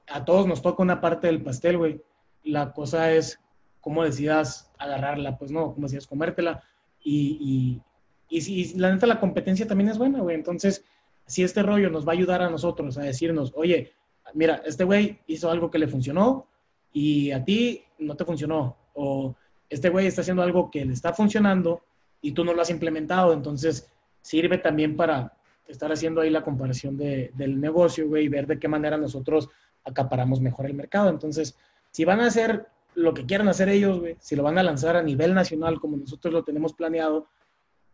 a 0.08 0.24
todos 0.24 0.46
nos 0.46 0.60
toca 0.60 0.82
una 0.82 1.00
parte 1.00 1.28
del 1.28 1.42
pastel, 1.42 1.78
güey. 1.78 2.02
La 2.42 2.72
cosa 2.72 3.10
es 3.12 3.40
cómo 3.80 4.04
decidas 4.04 4.70
agarrarla, 4.78 5.38
pues 5.38 5.50
no, 5.50 5.72
cómo 5.72 5.86
decidas 5.86 6.06
comértela. 6.06 6.62
Y, 7.02 7.80
y, 8.28 8.38
y, 8.38 8.78
la 8.78 8.92
neta 8.92 9.06
la 9.06 9.20
competencia 9.20 9.66
también 9.66 9.88
es 9.88 9.98
buena, 9.98 10.20
güey. 10.20 10.36
Entonces, 10.36 10.84
si 11.26 11.42
este 11.42 11.62
rollo 11.62 11.88
nos 11.88 12.06
va 12.06 12.12
a 12.12 12.16
ayudar 12.16 12.42
a 12.42 12.50
nosotros 12.50 12.98
a 12.98 13.02
decirnos, 13.02 13.52
oye, 13.56 13.92
mira, 14.34 14.62
este 14.66 14.84
güey 14.84 15.20
hizo 15.26 15.50
algo 15.50 15.70
que 15.70 15.78
le 15.78 15.88
funcionó, 15.88 16.46
y 16.94 17.32
a 17.32 17.44
ti 17.44 17.84
no 17.98 18.16
te 18.16 18.24
funcionó. 18.24 18.76
O 18.94 19.34
este 19.68 19.90
güey 19.90 20.06
está 20.06 20.22
haciendo 20.22 20.42
algo 20.42 20.70
que 20.70 20.84
le 20.86 20.94
está 20.94 21.12
funcionando 21.12 21.82
y 22.22 22.32
tú 22.32 22.44
no 22.44 22.54
lo 22.54 22.62
has 22.62 22.70
implementado. 22.70 23.34
Entonces, 23.34 23.90
sirve 24.22 24.56
también 24.56 24.96
para 24.96 25.36
estar 25.66 25.92
haciendo 25.92 26.20
ahí 26.20 26.30
la 26.30 26.44
comparación 26.44 26.96
de, 26.96 27.32
del 27.34 27.60
negocio, 27.60 28.08
güey, 28.08 28.26
y 28.26 28.28
ver 28.28 28.46
de 28.46 28.58
qué 28.58 28.68
manera 28.68 28.96
nosotros 28.96 29.50
acaparamos 29.84 30.40
mejor 30.40 30.66
el 30.66 30.74
mercado. 30.74 31.10
Entonces, 31.10 31.58
si 31.90 32.04
van 32.04 32.20
a 32.20 32.26
hacer 32.26 32.68
lo 32.94 33.12
que 33.12 33.26
quieran 33.26 33.48
hacer 33.48 33.68
ellos, 33.68 33.98
güey, 33.98 34.16
si 34.20 34.36
lo 34.36 34.44
van 34.44 34.56
a 34.56 34.62
lanzar 34.62 34.96
a 34.96 35.02
nivel 35.02 35.34
nacional 35.34 35.80
como 35.80 35.96
nosotros 35.96 36.32
lo 36.32 36.44
tenemos 36.44 36.74
planeado, 36.74 37.26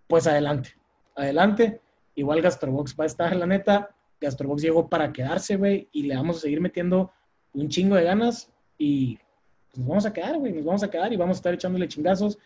pues 0.09 0.27
adelante, 0.27 0.77
adelante. 1.17 1.81
Igual 2.17 2.43
Gastrobox 2.43 2.95
va 3.01 3.05
a 3.05 3.07
estar, 3.07 3.35
la 3.35 3.47
neta, 3.47 3.95
Gastrobox 4.21 4.61
llegó 4.61 4.91
para 4.91 5.11
quedarse, 5.11 5.57
güey, 5.57 5.89
y 5.91 6.03
le 6.03 6.17
vamos 6.17 6.37
a 6.37 6.41
seguir 6.41 6.61
metiendo 6.61 7.13
un 7.55 7.71
chingo 7.71 7.97
de 7.97 8.05
ganas 8.05 8.53
y 8.81 9.19
nos 9.77 9.87
vamos 9.87 10.07
a 10.07 10.13
quedar, 10.13 10.39
güey, 10.39 10.53
nos 10.53 10.65
vamos 10.65 10.83
a 10.83 10.91
quedar 10.91 11.13
y 11.13 11.17
vamos 11.17 11.37
a 11.37 11.39
estar 11.39 11.55
echándole 11.55 11.87
chingazos 11.87 12.39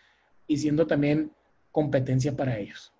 y 0.45 0.57
siendo 0.57 0.85
también 0.85 1.31
competencia 1.71 2.35
para 2.35 2.59
ellos. 2.59 2.91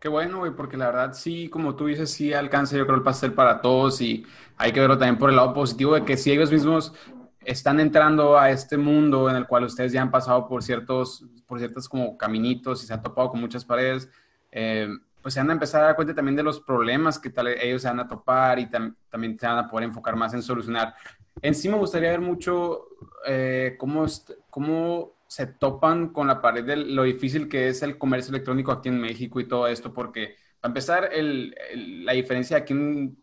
Qué 0.00 0.08
bueno, 0.08 0.38
güey, 0.38 0.52
porque 0.52 0.78
la 0.78 0.86
verdad 0.86 1.12
sí, 1.12 1.50
como 1.50 1.76
tú 1.76 1.86
dices, 1.86 2.10
sí 2.10 2.32
alcanza 2.32 2.76
yo 2.76 2.86
creo 2.86 2.96
el 2.96 3.02
pastel 3.02 3.34
para 3.34 3.60
todos 3.60 4.00
y 4.00 4.24
hay 4.56 4.72
que 4.72 4.80
verlo 4.80 4.96
también 4.96 5.18
por 5.18 5.28
el 5.28 5.36
lado 5.36 5.52
positivo 5.52 5.94
de 5.94 6.04
que 6.04 6.16
si 6.16 6.32
ellos 6.32 6.50
mismos 6.50 6.94
están 7.44 7.78
entrando 7.78 8.38
a 8.38 8.50
este 8.50 8.78
mundo 8.78 9.28
en 9.28 9.36
el 9.36 9.46
cual 9.46 9.64
ustedes 9.64 9.92
ya 9.92 10.00
han 10.00 10.10
pasado 10.10 10.48
por 10.48 10.62
ciertos, 10.62 11.26
por 11.46 11.58
ciertos 11.58 11.88
como 11.88 12.16
caminitos 12.16 12.82
y 12.82 12.86
se 12.86 12.94
han 12.94 13.02
topado 13.02 13.30
con 13.30 13.40
muchas 13.40 13.66
paredes, 13.66 14.08
eh, 14.50 14.88
pues 15.22 15.34
se 15.34 15.40
van 15.40 15.50
a 15.50 15.54
empezar 15.54 15.82
a 15.82 15.86
dar 15.86 15.96
cuenta 15.96 16.14
también 16.14 16.36
de 16.36 16.42
los 16.42 16.60
problemas 16.60 17.18
que 17.18 17.30
tal 17.30 17.48
ellos 17.48 17.82
se 17.82 17.88
van 17.88 18.00
a 18.00 18.08
topar 18.08 18.58
y 18.58 18.70
también 18.70 19.38
se 19.38 19.46
van 19.46 19.58
a 19.58 19.68
poder 19.68 19.84
enfocar 19.84 20.16
más 20.16 20.34
en 20.34 20.42
solucionar 20.42 20.94
en 21.42 21.54
sí 21.54 21.68
me 21.68 21.76
gustaría 21.76 22.10
ver 22.10 22.20
mucho 22.20 22.88
eh, 23.26 23.76
cómo, 23.78 24.06
cómo 24.50 25.14
se 25.26 25.46
topan 25.46 26.08
con 26.08 26.26
la 26.26 26.40
pared 26.40 26.64
de 26.64 26.76
lo 26.76 27.04
difícil 27.04 27.48
que 27.48 27.68
es 27.68 27.82
el 27.82 27.98
comercio 27.98 28.30
electrónico 28.30 28.72
aquí 28.72 28.88
en 28.88 29.00
México 29.00 29.40
y 29.40 29.46
todo 29.48 29.66
esto, 29.66 29.92
porque 29.92 30.36
para 30.60 30.70
empezar, 30.70 31.10
el, 31.12 31.54
la 32.04 32.12
diferencia 32.12 32.56
aquí 32.56 32.72
en, 32.72 33.16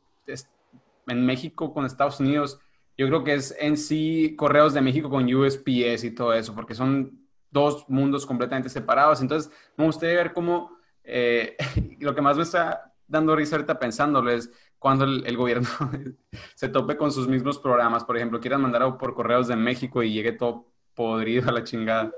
en, 1.08 1.26
México 1.26 1.74
con 1.74 1.86
Estados 1.86 2.20
Unidos, 2.20 2.60
yo 2.98 3.08
creo 3.08 3.24
que 3.24 3.34
es 3.34 3.56
en 3.60 3.76
sí 3.76 4.36
correos 4.38 4.74
de 4.74 4.82
México 4.82 5.10
con 5.10 5.32
USPS 5.34 6.06
y 6.06 6.12
todo 6.12 6.34
eso, 6.34 6.56
porque 6.56 6.76
son 6.76 7.20
dos 7.52 7.90
mundos 7.90 8.26
completamente 8.26 8.70
separados. 8.70 9.22
Entonces, 9.22 9.52
me 9.76 9.86
gustaría 9.86 10.16
ver 10.16 10.34
cómo 10.34 10.75
eh, 11.06 11.56
lo 12.00 12.16
que 12.16 12.22
más 12.22 12.38
me 12.38 12.44
está 12.44 12.94
dando 13.08 13.36
risa 13.36 13.56
ahorita 13.56 13.80
pensándolo 13.80 14.32
es 14.32 14.50
cuando 14.80 15.06
el, 15.06 15.38
gobierno 15.38 15.68
se 16.56 16.70
tope 16.70 16.98
con 16.98 17.12
sus 17.12 17.28
mismos 17.28 17.58
programas, 17.60 18.04
por 18.04 18.18
ejemplo, 18.18 18.40
quieran 18.40 18.62
mandar 18.62 18.98
por 18.98 19.16
correos 19.16 19.48
de 19.48 19.56
México 19.56 20.04
y 20.04 20.14
llegue 20.14 20.34
todo 20.34 20.68
podrido 20.94 21.50
a 21.50 21.52
la 21.52 21.64
chingada. 21.64 22.12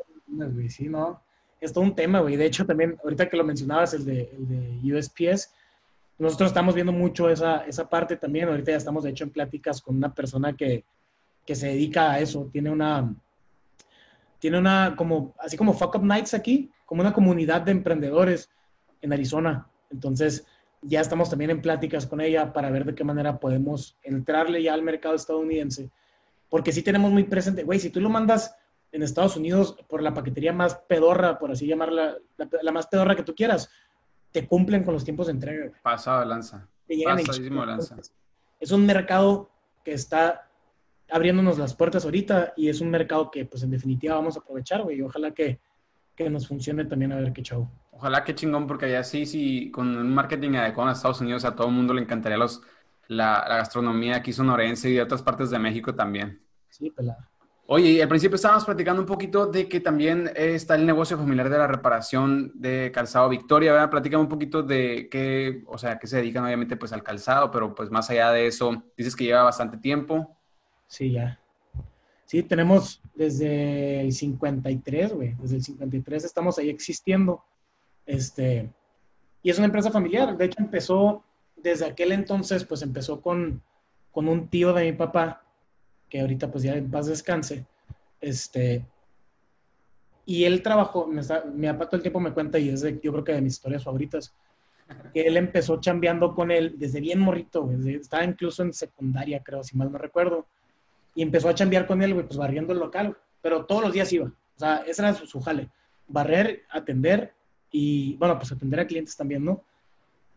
Sí, 0.69 0.89
no. 0.89 1.21
Es 1.59 1.73
todo 1.73 1.83
un 1.83 1.95
tema, 1.95 2.19
güey. 2.19 2.35
De 2.35 2.45
hecho, 2.45 2.65
también, 2.65 2.97
ahorita 3.03 3.29
que 3.29 3.37
lo 3.37 3.43
mencionabas, 3.43 3.93
el 3.93 4.05
de, 4.05 4.29
el 4.37 4.47
de 4.47 4.97
USPS, 4.97 5.53
nosotros 6.19 6.49
estamos 6.49 6.75
viendo 6.75 6.91
mucho 6.91 7.29
esa, 7.29 7.65
esa 7.65 7.89
parte 7.89 8.17
también. 8.17 8.49
Ahorita 8.49 8.71
ya 8.71 8.77
estamos, 8.77 9.03
de 9.03 9.11
hecho, 9.11 9.23
en 9.23 9.31
pláticas 9.31 9.81
con 9.81 9.95
una 9.95 10.13
persona 10.13 10.53
que, 10.53 10.83
que 11.45 11.55
se 11.55 11.67
dedica 11.67 12.11
a 12.11 12.19
eso. 12.19 12.49
Tiene 12.51 12.69
una, 12.69 13.15
tiene 14.39 14.59
una, 14.59 14.95
como, 14.95 15.33
así 15.39 15.57
como 15.57 15.73
Fuck 15.73 15.95
Up 15.95 16.03
Nights 16.03 16.33
aquí, 16.33 16.69
como 16.85 17.01
una 17.01 17.13
comunidad 17.13 17.61
de 17.61 17.71
emprendedores 17.71 18.49
en 19.01 19.13
Arizona. 19.13 19.67
Entonces, 19.89 20.45
ya 20.81 21.01
estamos 21.01 21.29
también 21.29 21.51
en 21.51 21.61
pláticas 21.61 22.05
con 22.05 22.21
ella 22.21 22.53
para 22.53 22.69
ver 22.69 22.85
de 22.85 22.95
qué 22.95 23.03
manera 23.03 23.39
podemos 23.39 23.97
entrarle 24.03 24.61
ya 24.61 24.73
al 24.73 24.83
mercado 24.83 25.15
estadounidense. 25.15 25.89
Porque 26.49 26.71
sí 26.71 26.81
tenemos 26.81 27.11
muy 27.11 27.23
presente, 27.23 27.63
güey, 27.63 27.79
si 27.79 27.89
tú 27.89 27.99
lo 27.99 28.09
mandas 28.09 28.55
en 28.91 29.03
Estados 29.03 29.35
Unidos 29.35 29.77
por 29.87 30.01
la 30.01 30.13
paquetería 30.13 30.53
más 30.53 30.75
pedorra, 30.87 31.37
por 31.37 31.51
así 31.51 31.67
llamarla, 31.67 32.17
la, 32.61 32.71
más 32.71 32.87
pedorra 32.87 33.15
que 33.15 33.23
tú 33.23 33.35
quieras, 33.35 33.69
te 34.31 34.47
cumplen 34.47 34.83
con 34.83 34.93
los 34.93 35.03
tiempos 35.03 35.27
de 35.27 35.33
entrega. 35.33 35.71
Pasado 35.81 36.23
lanza. 36.25 36.67
Pasadísimo 37.03 37.65
lanza. 37.65 37.97
Es 38.59 38.71
un 38.71 38.85
mercado 38.85 39.49
que 39.83 39.93
está 39.93 40.49
abriéndonos 41.09 41.57
las 41.57 41.75
puertas 41.75 42.05
ahorita 42.05 42.53
y 42.55 42.69
es 42.69 42.81
un 42.81 42.89
mercado 42.89 43.29
que, 43.31 43.45
pues, 43.45 43.63
en 43.63 43.71
definitiva 43.71 44.15
vamos 44.15 44.35
a 44.35 44.39
aprovechar, 44.39 44.83
güey. 44.83 45.01
Ojalá 45.01 45.31
que, 45.31 45.59
que 46.17 46.29
nos 46.29 46.47
funcione 46.47 46.83
también 46.83 47.13
a 47.13 47.17
ver 47.17 47.31
qué 47.31 47.43
chau. 47.43 47.69
Ojalá 47.91 48.23
que 48.23 48.35
chingón, 48.35 48.67
porque 48.67 48.87
allá 48.87 49.03
sí, 49.03 49.25
sí, 49.25 49.71
con 49.71 49.95
un 49.95 50.13
marketing 50.13 50.55
adecuado 50.55 50.89
en 50.89 50.95
Estados 50.95 51.21
Unidos, 51.21 51.45
a 51.45 51.55
todo 51.55 51.67
el 51.67 51.73
mundo 51.73 51.93
le 51.93 52.01
encantaría 52.01 52.37
los, 52.37 52.61
la, 53.07 53.45
gastronomía 53.47 54.17
aquí 54.17 54.33
sonorense 54.33 54.89
y 54.89 54.93
de 54.93 55.03
otras 55.03 55.21
partes 55.21 55.51
de 55.51 55.59
México 55.59 55.93
también. 55.93 56.41
Sí, 56.69 56.89
pelada. 56.89 57.29
Oye, 57.67 58.01
al 58.01 58.07
principio 58.07 58.35
estábamos 58.35 58.65
platicando 58.65 59.01
un 59.01 59.07
poquito 59.07 59.45
de 59.45 59.67
que 59.67 59.79
también 59.79 60.31
está 60.35 60.75
el 60.75 60.85
negocio 60.85 61.17
familiar 61.17 61.49
de 61.49 61.57
la 61.57 61.67
reparación 61.67 62.51
de 62.55 62.91
calzado 62.93 63.27
Victoria, 63.29 63.73
¿verdad? 63.73 63.89
Platícame 63.89 64.23
un 64.23 64.29
poquito 64.29 64.63
de 64.63 65.09
qué, 65.11 65.63
o 65.67 65.77
sea, 65.77 65.99
qué 65.99 66.07
se 66.07 66.17
dedican 66.17 66.45
obviamente 66.45 66.77
pues 66.77 66.93
al 66.93 67.03
calzado, 67.03 67.51
pero 67.51 67.75
pues 67.75 67.91
más 67.91 68.09
allá 68.09 68.31
de 68.31 68.47
eso, 68.47 68.83
dices 68.95 69.15
que 69.15 69.25
lleva 69.25 69.43
bastante 69.43 69.77
tiempo. 69.77 70.37
Sí, 70.87 71.11
ya. 71.11 71.39
Sí, 72.27 72.43
tenemos 72.43 73.01
desde 73.15 74.01
el 74.01 74.11
53, 74.11 75.13
güey, 75.13 75.33
desde 75.39 75.55
el 75.55 75.63
53 75.63 76.25
estamos 76.25 76.57
ahí 76.57 76.69
existiendo. 76.69 77.41
Este, 78.05 78.69
y 79.41 79.49
es 79.49 79.57
una 79.57 79.67
empresa 79.67 79.91
familiar. 79.91 80.35
De 80.35 80.45
hecho, 80.45 80.57
empezó 80.59 81.23
desde 81.55 81.85
aquel 81.85 82.11
entonces, 82.11 82.65
pues 82.65 82.81
empezó 82.81 83.21
con, 83.21 83.63
con 84.11 84.27
un 84.27 84.49
tío 84.49 84.73
de 84.73 84.91
mi 84.91 84.97
papá, 84.97 85.41
que 86.09 86.19
ahorita 86.19 86.51
pues 86.51 86.65
ya 86.65 86.75
en 86.75 86.91
paz 86.91 87.07
descanse. 87.07 87.65
Este, 88.19 88.85
Y 90.25 90.43
él 90.43 90.61
trabajó, 90.61 91.07
mi 91.07 91.67
papá 91.67 91.85
todo 91.85 91.95
el 91.95 92.01
tiempo 92.01 92.19
me 92.19 92.33
cuenta, 92.33 92.59
y 92.59 92.67
es 92.67 92.81
de, 92.81 92.99
yo 93.01 93.13
creo 93.13 93.23
que 93.23 93.31
de 93.31 93.41
mis 93.41 93.53
historias 93.53 93.85
favoritas, 93.85 94.35
que 95.13 95.21
él 95.21 95.37
empezó 95.37 95.79
chambeando 95.79 96.35
con 96.35 96.51
él 96.51 96.75
desde 96.77 96.99
bien 96.99 97.19
morrito, 97.19 97.63
güey. 97.63 97.95
Estaba 97.95 98.25
incluso 98.25 98.63
en 98.63 98.73
secundaria, 98.73 99.41
creo, 99.41 99.63
si 99.63 99.77
mal 99.77 99.89
no 99.89 99.97
recuerdo. 99.97 100.45
Y 101.17 101.23
empezó 101.23 101.49
a 101.49 101.55
chambear 101.55 101.87
con 101.87 102.03
él, 102.03 102.13
güey, 102.13 102.27
pues 102.27 102.37
barriendo 102.37 102.73
el 102.73 102.79
local, 102.79 103.17
pero 103.41 103.65
todos 103.65 103.81
los 103.81 103.91
días 103.91 104.13
iba. 104.13 104.27
O 104.27 104.59
sea, 104.59 104.83
ese 104.85 105.01
era 105.01 105.15
su, 105.15 105.41
jale. 105.41 105.67
Barrer, 106.07 106.61
atender 106.69 107.33
y, 107.71 108.15
bueno, 108.17 108.37
pues 108.37 108.51
atender 108.51 108.81
a 108.81 108.85
clientes 108.85 109.17
también, 109.17 109.43
¿no? 109.43 109.63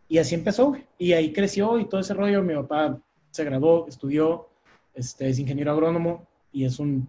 Y 0.08 0.16
así 0.16 0.34
empezó, 0.34 0.68
güey. 0.68 0.86
Y 0.96 1.12
ahí 1.12 1.34
creció 1.34 1.78
y 1.78 1.86
todo 1.86 2.00
ese 2.00 2.14
rollo. 2.14 2.42
Mi 2.42 2.54
papá 2.54 2.98
se 3.30 3.44
graduó, 3.44 3.86
estudió, 3.88 4.48
este, 4.94 5.28
es 5.28 5.38
ingeniero 5.38 5.72
agrónomo 5.72 6.26
y 6.50 6.64
es 6.64 6.78
un 6.78 7.06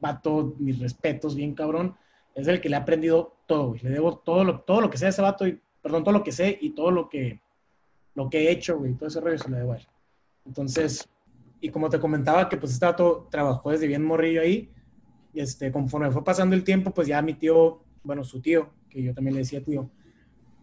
vato, 0.00 0.54
mis 0.58 0.78
respetos, 0.78 1.36
bien 1.36 1.54
cabrón. 1.54 1.96
Es 2.34 2.48
el 2.48 2.62
que 2.62 2.70
le 2.70 2.76
ha 2.76 2.80
aprendido 2.80 3.36
todo, 3.44 3.68
güey. 3.68 3.82
Le 3.82 3.90
debo 3.90 4.16
todo 4.16 4.42
lo, 4.42 4.60
todo 4.60 4.80
lo 4.80 4.88
que 4.88 4.96
sea 4.96 5.10
ese 5.10 5.20
vato 5.20 5.46
y 5.46 5.60
perdón, 5.82 6.02
todo 6.02 6.12
lo 6.12 6.24
que 6.24 6.32
sé 6.32 6.56
y 6.58 6.70
todo 6.70 6.90
lo 6.92 7.10
que, 7.10 7.42
lo 8.14 8.30
que 8.30 8.48
he 8.48 8.52
hecho, 8.52 8.78
güey, 8.78 8.94
todo 8.94 9.08
ese 9.10 9.20
rollo 9.20 9.36
se 9.36 9.50
lo 9.50 9.58
debo 9.58 9.72
a 9.74 9.76
él. 9.76 9.86
Entonces, 10.46 11.06
y 11.60 11.70
como 11.70 11.90
te 11.90 11.98
comentaba 11.98 12.48
que 12.48 12.56
pues 12.56 12.72
este 12.72 12.86
dato 12.86 13.28
trabajó 13.30 13.70
desde 13.70 13.86
bien 13.86 14.04
morrillo 14.04 14.40
ahí, 14.40 14.70
este, 15.34 15.70
conforme 15.72 16.10
fue 16.10 16.24
pasando 16.24 16.54
el 16.54 16.64
tiempo, 16.64 16.92
pues 16.92 17.08
ya 17.08 17.20
mi 17.22 17.34
tío, 17.34 17.82
bueno, 18.02 18.24
su 18.24 18.40
tío, 18.40 18.70
que 18.88 19.02
yo 19.02 19.14
también 19.14 19.34
le 19.34 19.40
decía 19.40 19.62
tío, 19.62 19.90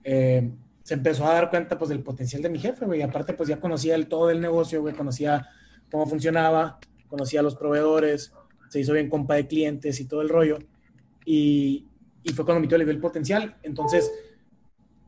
eh, 0.04 0.52
se 0.84 0.94
empezó 0.94 1.26
a 1.26 1.34
dar 1.34 1.50
cuenta 1.50 1.78
pues 1.78 1.90
del 1.90 2.04
potencial 2.04 2.42
de 2.42 2.50
mi 2.50 2.60
jefe, 2.60 2.86
güey, 2.86 3.02
aparte 3.02 3.34
pues 3.34 3.50
ya 3.50 3.60
conocía 3.60 3.96
el 3.96 4.08
todo 4.08 4.30
el 4.30 4.40
negocio, 4.40 4.82
güey, 4.82 4.94
conocía 4.94 5.48
cómo 5.92 6.06
funcionaba, 6.06 6.80
conocía 7.08 7.42
los 7.42 7.56
proveedores, 7.56 8.34
se 8.70 8.80
hizo 8.80 8.94
bien 8.94 9.10
compa 9.10 9.36
de 9.36 9.48
clientes 9.48 10.00
y 10.00 10.06
todo 10.06 10.22
el 10.22 10.30
rollo, 10.30 10.60
y, 11.26 11.88
y 12.24 12.34
fue 12.34 12.46
cuando 12.46 12.62
mi 12.62 12.68
tío 12.68 12.78
le 12.78 12.86
vio 12.86 12.94
el 12.94 13.00
potencial, 13.00 13.58
entonces 13.64 14.12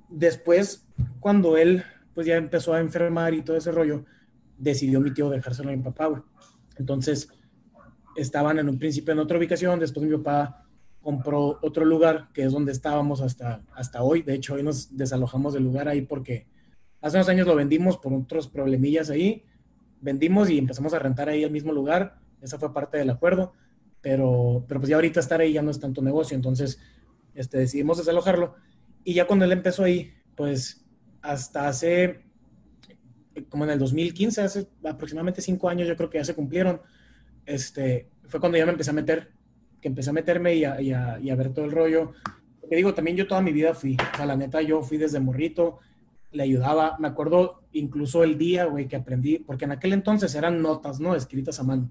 después, 0.09 0.85
cuando 1.19 1.57
él 1.57 1.83
pues 2.13 2.25
ya 2.25 2.35
empezó 2.35 2.73
a 2.73 2.79
enfermar 2.79 3.33
y 3.33 3.43
todo 3.43 3.57
ese 3.57 3.71
rollo, 3.71 4.05
decidió 4.57 4.99
mi 5.01 5.13
tío 5.13 5.29
dejárselo 5.29 5.69
a 5.69 5.75
mi 5.75 5.83
papá, 5.83 6.07
güey. 6.07 6.21
Entonces, 6.77 7.29
estaban 8.15 8.59
en 8.59 8.69
un 8.69 8.79
principio 8.79 9.13
en 9.13 9.19
otra 9.19 9.37
ubicación, 9.37 9.79
después 9.79 10.05
mi 10.05 10.15
papá 10.17 10.67
compró 11.01 11.59
otro 11.61 11.85
lugar, 11.85 12.27
que 12.33 12.43
es 12.43 12.51
donde 12.51 12.73
estábamos 12.73 13.21
hasta, 13.21 13.63
hasta 13.73 14.03
hoy. 14.03 14.23
De 14.23 14.33
hecho, 14.33 14.55
hoy 14.55 14.63
nos 14.63 14.97
desalojamos 14.97 15.53
del 15.53 15.63
lugar 15.63 15.87
ahí 15.87 16.01
porque 16.01 16.47
hace 16.99 17.15
unos 17.15 17.29
años 17.29 17.47
lo 17.47 17.55
vendimos 17.55 17.97
por 17.97 18.13
otros 18.13 18.49
problemillas 18.49 19.09
ahí. 19.09 19.45
Vendimos 20.01 20.49
y 20.49 20.57
empezamos 20.57 20.93
a 20.93 20.99
rentar 20.99 21.29
ahí 21.29 21.43
el 21.43 21.51
mismo 21.51 21.71
lugar. 21.71 22.19
Esa 22.41 22.59
fue 22.59 22.73
parte 22.73 22.97
del 22.97 23.09
acuerdo. 23.09 23.53
Pero, 24.01 24.65
pero 24.67 24.81
pues 24.81 24.89
ya 24.89 24.97
ahorita 24.97 25.21
estar 25.21 25.39
ahí 25.39 25.53
ya 25.53 25.61
no 25.61 25.71
es 25.71 25.79
tanto 25.79 26.01
negocio. 26.01 26.35
Entonces, 26.35 26.77
este, 27.33 27.57
decidimos 27.57 27.97
desalojarlo. 27.97 28.55
Y 29.05 29.13
ya 29.13 29.27
cuando 29.27 29.45
él 29.45 29.53
empezó 29.53 29.85
ahí, 29.85 30.11
pues 30.35 30.85
hasta 31.21 31.69
hace, 31.69 32.25
como 33.45 33.63
en 33.63 33.71
el 33.71 33.79
2015, 33.79 34.41
hace 34.41 34.67
aproximadamente 34.83 35.41
cinco 35.41 35.69
años, 35.69 35.87
yo 35.87 35.95
creo 35.95 36.09
que 36.09 36.17
ya 36.17 36.23
se 36.23 36.35
cumplieron, 36.35 36.81
este, 37.45 38.09
fue 38.27 38.39
cuando 38.39 38.57
ya 38.57 38.65
me 38.65 38.71
empecé 38.71 38.91
a 38.91 38.93
meter, 38.93 39.31
que 39.81 39.87
empecé 39.87 40.09
a 40.09 40.13
meterme 40.13 40.55
y 40.55 40.63
a, 40.63 40.81
y 40.81 40.91
a, 40.91 41.35
ver 41.35 41.53
todo 41.53 41.65
el 41.65 41.71
rollo. 41.71 42.13
Porque 42.59 42.75
digo, 42.75 42.93
también 42.93 43.15
yo 43.15 43.27
toda 43.27 43.41
mi 43.41 43.51
vida 43.51 43.73
fui, 43.73 43.95
o 43.95 44.17
sea, 44.17 44.25
la 44.25 44.35
neta, 44.35 44.61
yo 44.61 44.81
fui 44.81 44.97
desde 44.97 45.19
morrito, 45.19 45.79
le 46.31 46.43
ayudaba, 46.43 46.97
me 46.99 47.07
acuerdo 47.07 47.63
incluso 47.71 48.23
el 48.23 48.37
día, 48.37 48.65
güey, 48.65 48.87
que 48.87 48.95
aprendí, 48.95 49.39
porque 49.39 49.65
en 49.65 49.71
aquel 49.71 49.93
entonces 49.93 50.33
eran 50.35 50.61
notas, 50.61 50.99
¿no? 50.99 51.15
Escritas 51.15 51.59
a 51.59 51.63
mano. 51.63 51.89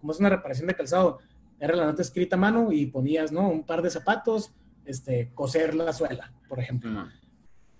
Como 0.00 0.12
es 0.12 0.20
una 0.20 0.28
reparación 0.28 0.66
de 0.66 0.74
calzado, 0.74 1.18
era 1.58 1.74
la 1.74 1.86
nota 1.86 2.02
escrita 2.02 2.36
a 2.36 2.38
mano 2.38 2.70
y 2.70 2.86
ponías, 2.86 3.32
¿no? 3.32 3.48
Un 3.48 3.64
par 3.64 3.82
de 3.82 3.90
zapatos, 3.90 4.52
este, 4.84 5.30
coser 5.34 5.74
la 5.74 5.92
suela, 5.92 6.32
por 6.48 6.60
ejemplo. 6.60 7.08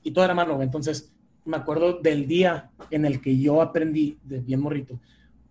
Y 0.02 0.12
todo 0.12 0.24
era 0.24 0.34
mano, 0.34 0.62
entonces 0.62 1.12
me 1.48 1.56
acuerdo 1.56 1.94
del 2.00 2.26
día 2.26 2.70
en 2.90 3.04
el 3.04 3.20
que 3.20 3.38
yo 3.38 3.60
aprendí, 3.62 4.18
de 4.22 4.40
bien 4.40 4.60
morrito, 4.60 5.00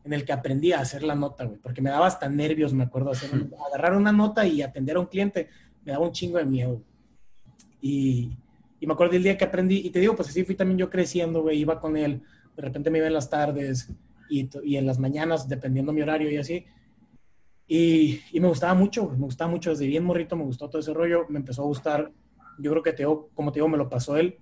en 0.04 0.14
el 0.14 0.24
que 0.24 0.32
aprendí 0.32 0.72
a 0.72 0.80
hacer 0.80 1.04
la 1.04 1.16
nota, 1.16 1.46
güey, 1.46 1.60
porque 1.60 1.82
me 1.82 1.90
daba 1.90 2.08
hasta 2.08 2.30
nervios, 2.30 2.74
me 2.74 2.84
acuerdo, 2.84 3.12
hacer, 3.12 3.30
agarrar 3.68 3.98
una 3.98 4.12
nota 4.12 4.46
y 4.46 4.62
atender 4.62 4.96
a 4.96 5.00
un 5.02 5.08
cliente, 5.08 5.50
me 5.84 5.92
daba 5.92 6.06
un 6.06 6.12
chingo 6.12 6.38
de 6.38 6.46
miedo. 6.46 6.82
Y, 7.82 8.32
y 8.80 8.88
me 8.88 8.94
acuerdo 8.94 9.14
del 9.14 9.24
día 9.24 9.38
que 9.38 9.46
aprendí, 9.46 9.82
y 9.86 9.90
te 9.90 10.00
digo, 10.00 10.16
pues 10.16 10.30
así 10.30 10.44
fui 10.44 10.56
también 10.56 10.78
yo 10.78 10.90
creciendo, 10.90 11.42
güey, 11.42 11.60
iba 11.60 11.80
con 11.80 11.98
él, 11.98 12.22
de 12.56 12.62
repente 12.62 12.90
me 12.90 13.00
iba 13.00 13.08
en 13.08 13.14
las 13.14 13.30
tardes 13.30 13.90
y, 14.30 14.50
y 14.64 14.78
en 14.78 14.86
las 14.86 15.00
mañanas, 15.00 15.50
dependiendo 15.50 15.92
mi 15.92 16.02
horario 16.02 16.32
y 16.32 16.38
así, 16.38 16.66
y, 17.68 18.22
me 18.34 18.48
gustaba 18.48 18.74
mucho, 18.74 19.10
me 19.10 19.26
gustaba 19.26 19.52
mucho 19.52 19.72
desde 19.72 19.88
bien 19.88 20.06
morrito, 20.06 20.38
me 20.38 20.46
gustó 20.46 20.70
todo 20.70 20.80
ese 20.80 20.94
rollo, 20.94 21.26
me 21.28 21.40
empezó 21.40 21.64
a 21.64 21.66
gustar, 21.66 22.12
yo 22.58 22.72
creo 22.72 22.84
que 22.84 22.96
como 23.34 23.52
te 23.52 23.60
digo, 23.60 23.68
me 23.68 23.78
lo 23.78 23.90
pasó 23.90 24.16
él, 24.16 24.38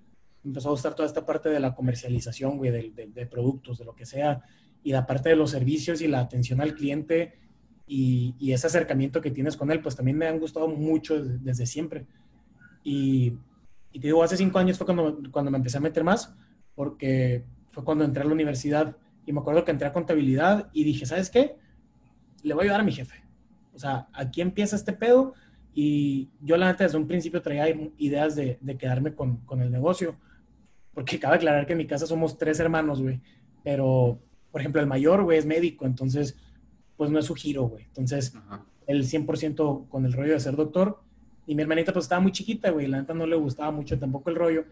empezó 0.46 0.70
a 0.70 0.72
gustar 0.72 0.96
toda 0.96 1.08
esta 1.08 1.26
parte 1.26 1.50
de 1.50 1.60
la 1.60 1.74
comercialización, 1.74 2.58
güey, 2.58 2.72
de, 2.72 3.26
productos, 3.26 3.80
de 3.80 3.86
lo 3.86 3.96
que 3.96 4.06
sea, 4.06 4.42
y 4.84 4.92
la 4.92 5.06
parte 5.06 5.30
de 5.30 5.36
los 5.36 5.52
servicios 5.52 6.02
y 6.02 6.08
la 6.08 6.20
atención 6.20 6.62
al 6.62 6.76
cliente 6.76 7.34
y, 7.88 8.36
ese 8.52 8.68
acercamiento 8.68 9.22
que 9.22 9.32
tienes 9.32 9.58
con 9.58 9.72
él, 9.72 9.82
pues 9.82 9.96
también 9.96 10.18
me 10.18 10.28
han 10.28 10.40
gustado 10.40 10.68
mucho 10.68 11.22
desde, 11.24 11.66
siempre. 11.66 12.06
Y, 12.84 13.34
y, 13.92 14.00
te 14.00 14.08
digo, 14.08 14.24
hace 14.24 14.38
cinco 14.38 14.60
años 14.60 14.78
fue 14.78 14.86
cuando, 14.86 15.20
cuando 15.32 15.52
me 15.52 15.58
empecé 15.58 15.78
a 15.78 15.82
meter 15.82 16.04
más, 16.04 16.34
porque 16.76 17.44
fue 17.72 17.84
cuando 17.84 18.04
entré 18.04 18.24
a 18.24 18.26
la 18.26 18.34
universidad 18.34 18.96
y 19.26 19.34
me 19.34 19.40
acuerdo 19.40 19.64
que 19.66 19.72
entré 19.72 19.88
a 19.88 19.94
contabilidad 19.94 20.70
y 20.72 20.84
dije, 20.84 21.06
¿sabes 21.06 21.30
qué? 21.30 21.58
le 22.46 22.54
voy 22.54 22.62
a 22.62 22.66
ayudar 22.66 22.82
a 22.82 22.84
mi 22.84 22.92
jefe. 22.92 23.24
O 23.74 23.80
sea, 23.80 24.08
aquí 24.14 24.42
empieza 24.42 24.76
este 24.76 24.94
pedo 24.94 25.34
y 25.74 26.30
yo 26.42 26.56
la 26.58 26.68
neta 26.68 26.84
desde 26.84 26.98
un 26.98 27.08
principio 27.08 27.42
traía 27.42 27.68
ideas 27.98 28.36
de, 28.36 28.60
quedarme 28.80 29.16
con, 29.16 29.42
el 29.60 29.72
negocio. 29.72 30.16
Porque 30.96 31.20
cabe 31.20 31.36
aclarar 31.36 31.68
que 31.68 31.74
en 31.74 31.78
mi 31.78 31.86
casa 31.86 32.08
somos 32.08 32.40
tres 32.40 32.60
hermanos, 32.60 33.02
güey. 33.02 33.22
Pero, 33.64 34.18
por 34.52 34.62
ejemplo, 34.62 34.82
el 34.82 34.88
mayor, 34.88 35.24
güey, 35.24 35.38
es 35.38 35.46
médico, 35.46 35.86
entonces, 35.86 36.36
pues 36.98 37.12
no 37.12 37.20
es 37.20 37.26
su 37.26 37.36
giro, 37.36 37.64
güey. 37.64 37.84
Entonces, 37.84 38.34
el 38.88 39.04
100% 39.04 39.88
con 39.90 40.06
el 40.06 40.14
rollo 40.14 40.34
de 40.34 40.40
ser 40.40 40.56
doctor. 40.56 41.00
Y 41.46 41.54
mi 41.54 41.62
hermanita, 41.62 41.94
pues 41.94 42.06
estaba 42.06 42.22
muy 42.22 42.32
chiquita, 42.32 42.72
güey. 42.72 42.88
La 42.88 43.00
neta 43.00 43.14
no 43.14 43.28
le 43.28 43.36
gustaba 43.36 43.70
mucho 43.70 44.00
tampoco 44.00 44.32
el 44.32 44.36
rollo. 44.36 44.66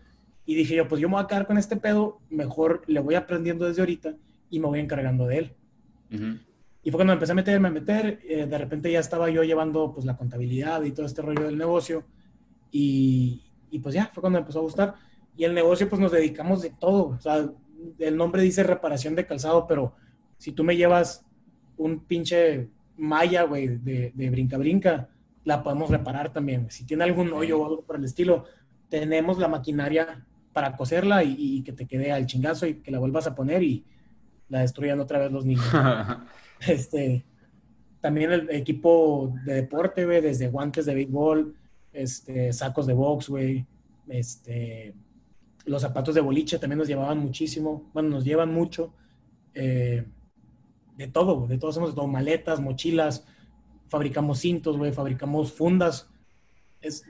Y 0.45 0.55
dije 0.55 0.75
yo, 0.75 0.87
pues 0.87 0.99
yo 0.99 1.07
me 1.07 1.15
voy 1.15 1.23
a 1.23 1.27
quedar 1.27 1.45
con 1.47 1.57
este 1.57 1.77
pedo, 1.77 2.19
mejor 2.29 2.81
le 2.87 2.99
voy 2.99 3.15
aprendiendo 3.15 3.65
desde 3.65 3.81
ahorita 3.81 4.15
y 4.49 4.59
me 4.59 4.67
voy 4.67 4.79
encargando 4.79 5.27
de 5.27 5.37
él. 5.37 5.55
Y 6.83 6.91
fue 6.91 6.97
cuando 6.97 7.13
empecé 7.13 7.31
a 7.31 7.35
meterme, 7.35 7.69
a 7.69 7.71
meter, 7.71 8.19
eh, 8.23 8.45
de 8.45 8.57
repente 8.57 8.91
ya 8.91 8.99
estaba 8.99 9.29
yo 9.29 9.43
llevando 9.43 9.93
pues 9.93 10.05
la 10.05 10.17
contabilidad 10.17 10.83
y 10.83 10.91
todo 10.91 11.05
este 11.05 11.21
rollo 11.21 11.45
del 11.45 11.57
negocio. 11.57 12.03
Y, 12.71 13.41
y, 13.71 13.79
pues 13.79 13.95
ya, 13.95 14.07
fue 14.13 14.21
cuando 14.21 14.37
me 14.37 14.41
empezó 14.41 14.59
a 14.59 14.63
gustar. 14.63 14.95
Y 15.35 15.45
el 15.45 15.53
negocio 15.53 15.89
pues 15.89 15.99
nos 15.99 16.11
dedicamos 16.11 16.61
de 16.61 16.69
todo. 16.69 17.07
O 17.07 17.19
sea, 17.19 17.49
el 17.99 18.17
nombre 18.17 18.41
dice 18.41 18.63
reparación 18.63 19.15
de 19.15 19.25
calzado, 19.25 19.67
pero 19.67 19.93
si 20.37 20.51
tú 20.51 20.63
me 20.63 20.75
llevas 20.75 21.25
un 21.77 21.99
pinche 21.99 22.69
malla, 22.97 23.43
güey, 23.43 23.67
de, 23.67 24.11
de 24.13 24.29
brinca-brinca, 24.29 25.09
la 25.43 25.63
podemos 25.63 25.89
reparar 25.89 26.31
también. 26.31 26.69
Si 26.69 26.85
tiene 26.85 27.03
algún 27.03 27.33
hoyo 27.33 27.59
o 27.59 27.65
algo 27.65 27.81
por 27.81 27.97
el 27.97 28.05
estilo, 28.05 28.45
tenemos 28.89 29.37
la 29.37 29.47
maquinaria 29.47 30.25
para 30.53 30.77
coserla 30.77 31.23
y, 31.23 31.35
y, 31.37 31.63
que 31.63 31.73
te 31.73 31.87
quede 31.87 32.11
al 32.11 32.27
chingazo 32.27 32.67
y 32.67 32.75
que 32.75 32.91
la 32.91 32.99
vuelvas 32.99 33.25
a 33.25 33.33
poner 33.35 33.63
y 33.63 33.83
la 34.49 34.59
destruyan 34.59 34.99
otra 34.99 35.19
vez 35.19 35.31
los 35.31 35.45
niños. 35.45 35.65
Este, 36.65 37.25
también 37.99 38.31
el 38.31 38.49
equipo 38.51 39.33
de 39.43 39.55
deporte, 39.55 40.05
güey, 40.05 40.21
desde 40.21 40.47
guantes 40.47 40.85
de 40.85 40.93
béisbol, 40.95 41.53
este, 41.91 42.53
sacos 42.53 42.87
de 42.87 42.93
box, 42.93 43.27
güey, 43.27 43.65
este, 44.07 44.93
los 45.65 45.81
zapatos 45.81 46.15
de 46.15 46.21
boliche 46.21 46.59
también 46.59 46.79
nos 46.79 46.87
llevaban 46.87 47.19
muchísimo, 47.19 47.89
bueno, 47.93 48.09
nos 48.09 48.23
llevan 48.23 48.53
mucho, 48.53 48.93
eh, 49.53 50.05
de 50.97 51.07
todo, 51.07 51.47
de 51.47 51.57
todo 51.57 51.71
hacemos 51.71 51.89
de 51.91 51.95
todo, 51.95 52.07
maletas, 52.07 52.59
mochilas, 52.59 53.25
fabricamos 53.87 54.39
cintos, 54.39 54.77
güey, 54.77 54.91
fabricamos 54.91 55.53
fundas, 55.53 56.09
es, 56.81 57.05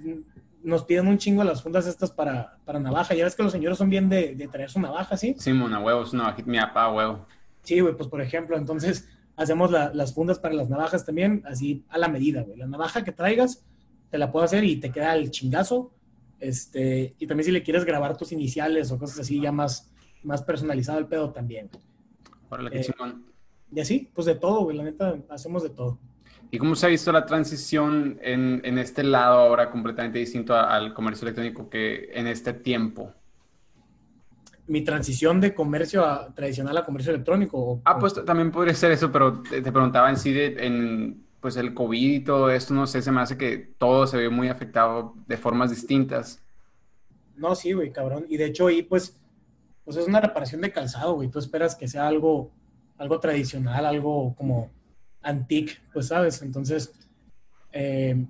nos 0.64 0.84
piden 0.84 1.08
un 1.08 1.18
chingo 1.18 1.44
las 1.44 1.62
fundas 1.62 1.88
estas 1.88 2.12
para, 2.12 2.58
para 2.66 2.80
navaja, 2.80 3.14
ya 3.14 3.26
ves 3.26 3.36
que 3.36 3.44
los 3.44 3.52
señores 3.52 3.78
son 3.78 3.90
bien 3.90 4.10
de, 4.10 4.48
traer 4.52 4.70
su 4.70 4.80
navaja, 4.80 5.18
¿sí? 5.18 5.36
Sí, 5.38 5.52
una 5.52 5.80
huevo, 5.80 6.04
es 6.04 6.14
una 6.14 6.24
navajita, 6.24 6.50
mi 6.50 6.60
papá, 6.60 6.92
huevo. 6.92 7.26
Sí, 7.64 7.80
güey, 7.80 7.96
pues 7.96 8.08
por 8.08 8.22
ejemplo, 8.22 8.58
entonces 8.58 9.10
hacemos 9.36 9.72
las 9.72 10.14
fundas 10.14 10.40
para 10.40 10.54
las 10.54 10.70
navajas 10.70 11.06
también, 11.06 11.44
así 11.46 11.84
a 11.90 11.98
la 11.98 12.08
medida, 12.08 12.44
güey. 12.44 12.58
La 12.58 12.68
navaja 12.68 13.04
que 13.04 13.12
traigas, 13.12 13.66
te 14.10 14.18
la 14.18 14.32
puedo 14.32 14.46
hacer 14.46 14.64
y 14.64 14.78
te 14.78 14.92
queda 14.92 15.16
el 15.16 15.32
chingazo. 15.32 15.92
Este, 16.44 17.16
y 17.18 17.26
también 17.26 17.46
si 17.46 17.52
le 17.52 17.64
quieres 17.64 17.86
grabar 17.86 18.18
tus 18.18 18.34
iniciales 18.34 18.92
o 18.92 19.00
cosas 19.00 19.20
así, 19.20 19.40
ya 19.40 19.54
más, 19.54 19.90
más 20.24 20.42
personalizado 20.44 21.00
el 21.00 21.08
pedo 21.08 21.32
también. 21.32 21.70
Eh, 22.72 22.86
y 23.74 23.80
así, 23.80 24.12
pues 24.14 24.28
de 24.28 24.36
todo, 24.36 24.66
güey, 24.66 24.76
la 24.76 24.84
neta, 24.84 25.16
hacemos 25.30 25.64
de 25.64 25.70
todo. 25.70 26.00
¿Y 26.52 26.58
cómo 26.58 26.76
se 26.76 26.86
ha 26.86 26.90
visto 26.90 27.14
la 27.14 27.26
transición 27.26 28.20
en, 28.22 28.62
en 28.66 28.78
este 28.78 29.04
lado 29.04 29.40
ahora 29.40 29.72
completamente 29.72 30.20
distinto 30.20 30.54
al 30.54 30.94
comercio 30.94 31.26
electrónico 31.26 31.70
que 31.70 32.10
en 32.14 32.28
este 32.28 32.52
tiempo? 32.52 33.14
mi 34.66 34.82
transición 34.82 35.42
de 35.42 35.54
comercio 35.54 36.06
a, 36.06 36.34
tradicional 36.34 36.78
a 36.78 36.86
comercio 36.86 37.12
electrónico. 37.12 37.82
ah, 37.84 38.00
pues 38.00 38.14
también 38.26 38.50
podría 38.52 38.74
ser 38.74 38.92
eso, 38.92 39.12
pero 39.12 39.42
te, 39.42 39.62
preguntaba 39.62 40.10
en 40.10 40.18
sí 40.18 40.32
de, 40.32 40.56
en 40.66 41.23
pues 41.44 41.58
el 41.58 41.74
COVID 41.74 42.14
y 42.14 42.20
todo 42.22 42.50
esto, 42.50 42.74
no 42.74 42.88
sé, 42.88 43.02
se 43.02 43.12
me 43.12 43.20
hace 43.20 43.38
que 43.38 43.58
todo 43.78 44.08
se 44.08 44.16
ve 44.16 44.30
muy 44.30 44.48
afectado 44.48 45.14
de 45.28 45.36
formas 45.36 45.72
distintas. 45.72 46.42
No, 47.36 47.54
sí, 47.54 47.74
güey, 47.74 47.92
cabrón. 47.92 48.26
Y 48.30 48.38
de 48.38 48.46
hecho 48.46 48.68
ahí, 48.68 48.82
pues, 48.82 49.20
pues 49.84 49.98
es 49.98 50.08
una 50.08 50.22
reparación 50.22 50.62
de 50.62 50.72
calzado, 50.72 51.16
güey. 51.16 51.28
Tú 51.28 51.40
esperas 51.40 51.76
que 51.76 51.90
sea 51.90 52.08
algo, 52.08 52.50
algo 52.98 53.20
tradicional, 53.20 53.86
algo 53.86 54.34
como 54.38 54.72
antique, 55.22 55.74
pues, 55.92 56.08
¿sabes? 56.08 56.42
Entonces, 56.44 56.94
eh, 57.74 58.26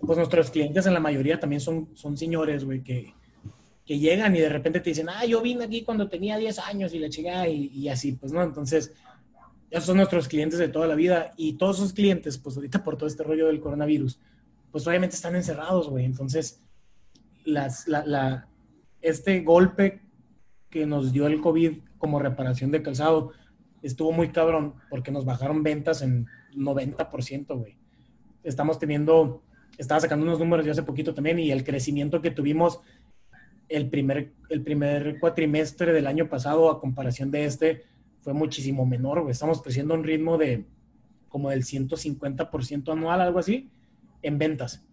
pues 0.00 0.18
nuestros 0.18 0.50
clientes 0.50 0.84
en 0.84 0.94
la 0.94 1.00
mayoría 1.00 1.38
también 1.38 1.60
son, 1.60 1.90
son 1.94 2.16
señores, 2.16 2.64
güey, 2.64 2.82
que, 2.82 3.14
que 3.86 4.00
llegan 4.00 4.34
y 4.34 4.40
de 4.40 4.48
repente 4.48 4.80
te 4.80 4.90
dicen, 4.90 5.08
ah, 5.10 5.24
yo 5.24 5.40
vine 5.42 5.66
aquí 5.66 5.84
cuando 5.84 6.08
tenía 6.08 6.36
10 6.36 6.58
años 6.58 6.92
y 6.92 6.98
la 6.98 7.08
chica 7.08 7.46
y, 7.46 7.66
y 7.66 7.88
así, 7.88 8.14
pues, 8.14 8.32
¿no? 8.32 8.42
Entonces, 8.42 8.94
esos 9.70 9.86
son 9.86 9.96
nuestros 9.98 10.28
clientes 10.28 10.58
de 10.58 10.68
toda 10.68 10.86
la 10.86 10.94
vida 10.94 11.32
y 11.36 11.54
todos 11.54 11.78
esos 11.78 11.92
clientes, 11.92 12.38
pues 12.38 12.56
ahorita 12.56 12.82
por 12.82 12.96
todo 12.96 13.06
este 13.06 13.22
rollo 13.22 13.46
del 13.48 13.60
coronavirus, 13.60 14.18
pues 14.72 14.86
obviamente 14.86 15.16
están 15.16 15.36
encerrados, 15.36 15.88
güey. 15.88 16.04
Entonces, 16.04 16.62
las, 17.44 17.86
la, 17.86 18.04
la, 18.06 18.48
este 19.00 19.40
golpe 19.40 20.00
que 20.70 20.86
nos 20.86 21.12
dio 21.12 21.26
el 21.26 21.40
COVID 21.40 21.78
como 21.98 22.18
reparación 22.18 22.70
de 22.70 22.82
calzado 22.82 23.32
estuvo 23.82 24.12
muy 24.12 24.30
cabrón 24.30 24.74
porque 24.90 25.10
nos 25.10 25.24
bajaron 25.24 25.62
ventas 25.62 26.02
en 26.02 26.26
90%, 26.54 27.58
güey. 27.58 27.78
Estamos 28.42 28.78
teniendo, 28.78 29.42
estaba 29.76 30.00
sacando 30.00 30.24
unos 30.24 30.38
números 30.38 30.64
yo 30.64 30.72
hace 30.72 30.82
poquito 30.82 31.14
también 31.14 31.38
y 31.38 31.50
el 31.50 31.64
crecimiento 31.64 32.20
que 32.20 32.30
tuvimos 32.30 32.80
el 33.68 33.90
primer, 33.90 34.32
el 34.48 34.62
primer 34.62 35.18
cuatrimestre 35.20 35.92
del 35.92 36.06
año 36.06 36.28
pasado 36.28 36.70
a 36.70 36.80
comparación 36.80 37.30
de 37.30 37.44
este 37.44 37.84
fue 38.20 38.34
muchísimo 38.34 38.86
menor, 38.86 39.20
güey. 39.20 39.32
Estamos 39.32 39.62
creciendo 39.62 39.94
a 39.94 39.98
un 39.98 40.04
ritmo 40.04 40.38
de 40.38 40.66
como 41.28 41.50
del 41.50 41.62
150% 41.64 42.92
anual, 42.92 43.20
algo 43.20 43.38
así, 43.38 43.70
en 44.22 44.38
ventas. 44.38 44.84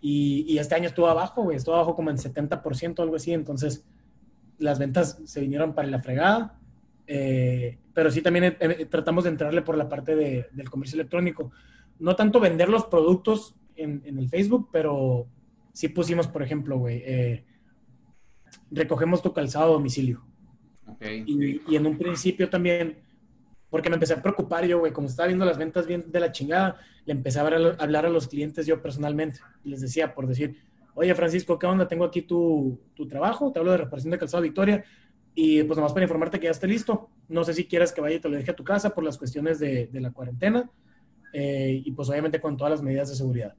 Y, 0.00 0.44
y, 0.48 0.58
este 0.58 0.74
año 0.74 0.88
estuvo 0.88 1.06
abajo, 1.08 1.42
güey, 1.42 1.56
estuvo 1.56 1.74
abajo 1.74 1.94
como 1.94 2.10
en 2.10 2.16
70%, 2.16 3.00
algo 3.00 3.16
así. 3.16 3.32
Entonces, 3.32 3.84
las 4.58 4.78
ventas 4.78 5.20
se 5.24 5.40
vinieron 5.40 5.74
para 5.74 5.88
la 5.88 6.00
fregada. 6.00 6.58
Eh, 7.06 7.78
pero 7.94 8.10
sí 8.10 8.20
también 8.20 8.44
eh, 8.44 8.56
eh, 8.60 8.86
tratamos 8.86 9.24
de 9.24 9.30
entrarle 9.30 9.62
por 9.62 9.76
la 9.76 9.88
parte 9.88 10.14
de, 10.14 10.48
del 10.52 10.68
comercio 10.68 10.96
electrónico. 10.96 11.50
No 11.98 12.14
tanto 12.14 12.40
vender 12.40 12.68
los 12.68 12.84
productos 12.84 13.54
en, 13.74 14.02
en, 14.04 14.18
el 14.18 14.28
Facebook, 14.28 14.68
pero 14.70 15.26
sí 15.72 15.88
pusimos, 15.88 16.26
por 16.26 16.42
ejemplo, 16.42 16.78
güey, 16.78 17.02
eh, 17.06 17.44
recogemos 18.70 19.22
tu 19.22 19.32
calzado 19.32 19.70
a 19.70 19.72
domicilio. 19.74 20.26
Okay. 20.96 21.24
Y, 21.26 21.62
y, 21.68 21.76
en 21.76 21.86
un 21.86 21.96
principio 21.98 22.48
también, 22.48 22.98
porque 23.70 23.88
me 23.88 23.94
empecé 23.94 24.14
a 24.14 24.22
preocupar 24.22 24.66
yo, 24.66 24.78
güey, 24.78 24.92
como 24.92 25.08
estaba 25.08 25.26
viendo 25.26 25.44
las 25.44 25.58
ventas 25.58 25.86
bien 25.86 26.10
de 26.10 26.20
la 26.20 26.32
chingada, 26.32 26.80
le 27.04 27.12
empecé 27.12 27.38
a 27.38 27.42
hablar 27.42 28.06
a 28.06 28.08
los 28.08 28.28
clientes 28.28 28.66
yo 28.66 28.82
personalmente. 28.82 29.40
Les 29.64 29.80
decía, 29.80 30.14
por 30.14 30.26
decir, 30.26 30.56
oye, 30.94 31.14
Francisco, 31.14 31.58
¿qué 31.58 31.66
onda? 31.66 31.86
Tengo 31.86 32.04
aquí 32.04 32.22
tu, 32.22 32.80
tu 32.94 33.06
trabajo, 33.06 33.52
te 33.52 33.58
hablo 33.58 33.72
de 33.72 33.78
reparación 33.78 34.10
de 34.10 34.18
calzado 34.18 34.42
Victoria, 34.42 34.84
y 35.34 35.62
pues 35.64 35.76
nomás 35.76 35.92
para 35.92 36.04
informarte 36.04 36.40
que 36.40 36.46
ya 36.46 36.50
esté 36.50 36.66
listo. 36.66 37.10
No 37.28 37.44
sé 37.44 37.52
si 37.52 37.66
quieres 37.66 37.92
que 37.92 38.00
vaya 38.00 38.16
y 38.16 38.20
te 38.20 38.28
lo 38.28 38.36
deje 38.36 38.50
a 38.50 38.56
tu 38.56 38.64
casa 38.64 38.94
por 38.94 39.04
las 39.04 39.18
cuestiones 39.18 39.58
de, 39.58 39.88
de 39.88 40.00
la 40.00 40.10
cuarentena, 40.10 40.70
eh, 41.32 41.82
y 41.84 41.92
pues 41.92 42.08
obviamente 42.08 42.40
con 42.40 42.56
todas 42.56 42.70
las 42.70 42.82
medidas 42.82 43.10
de 43.10 43.16
seguridad. 43.16 43.54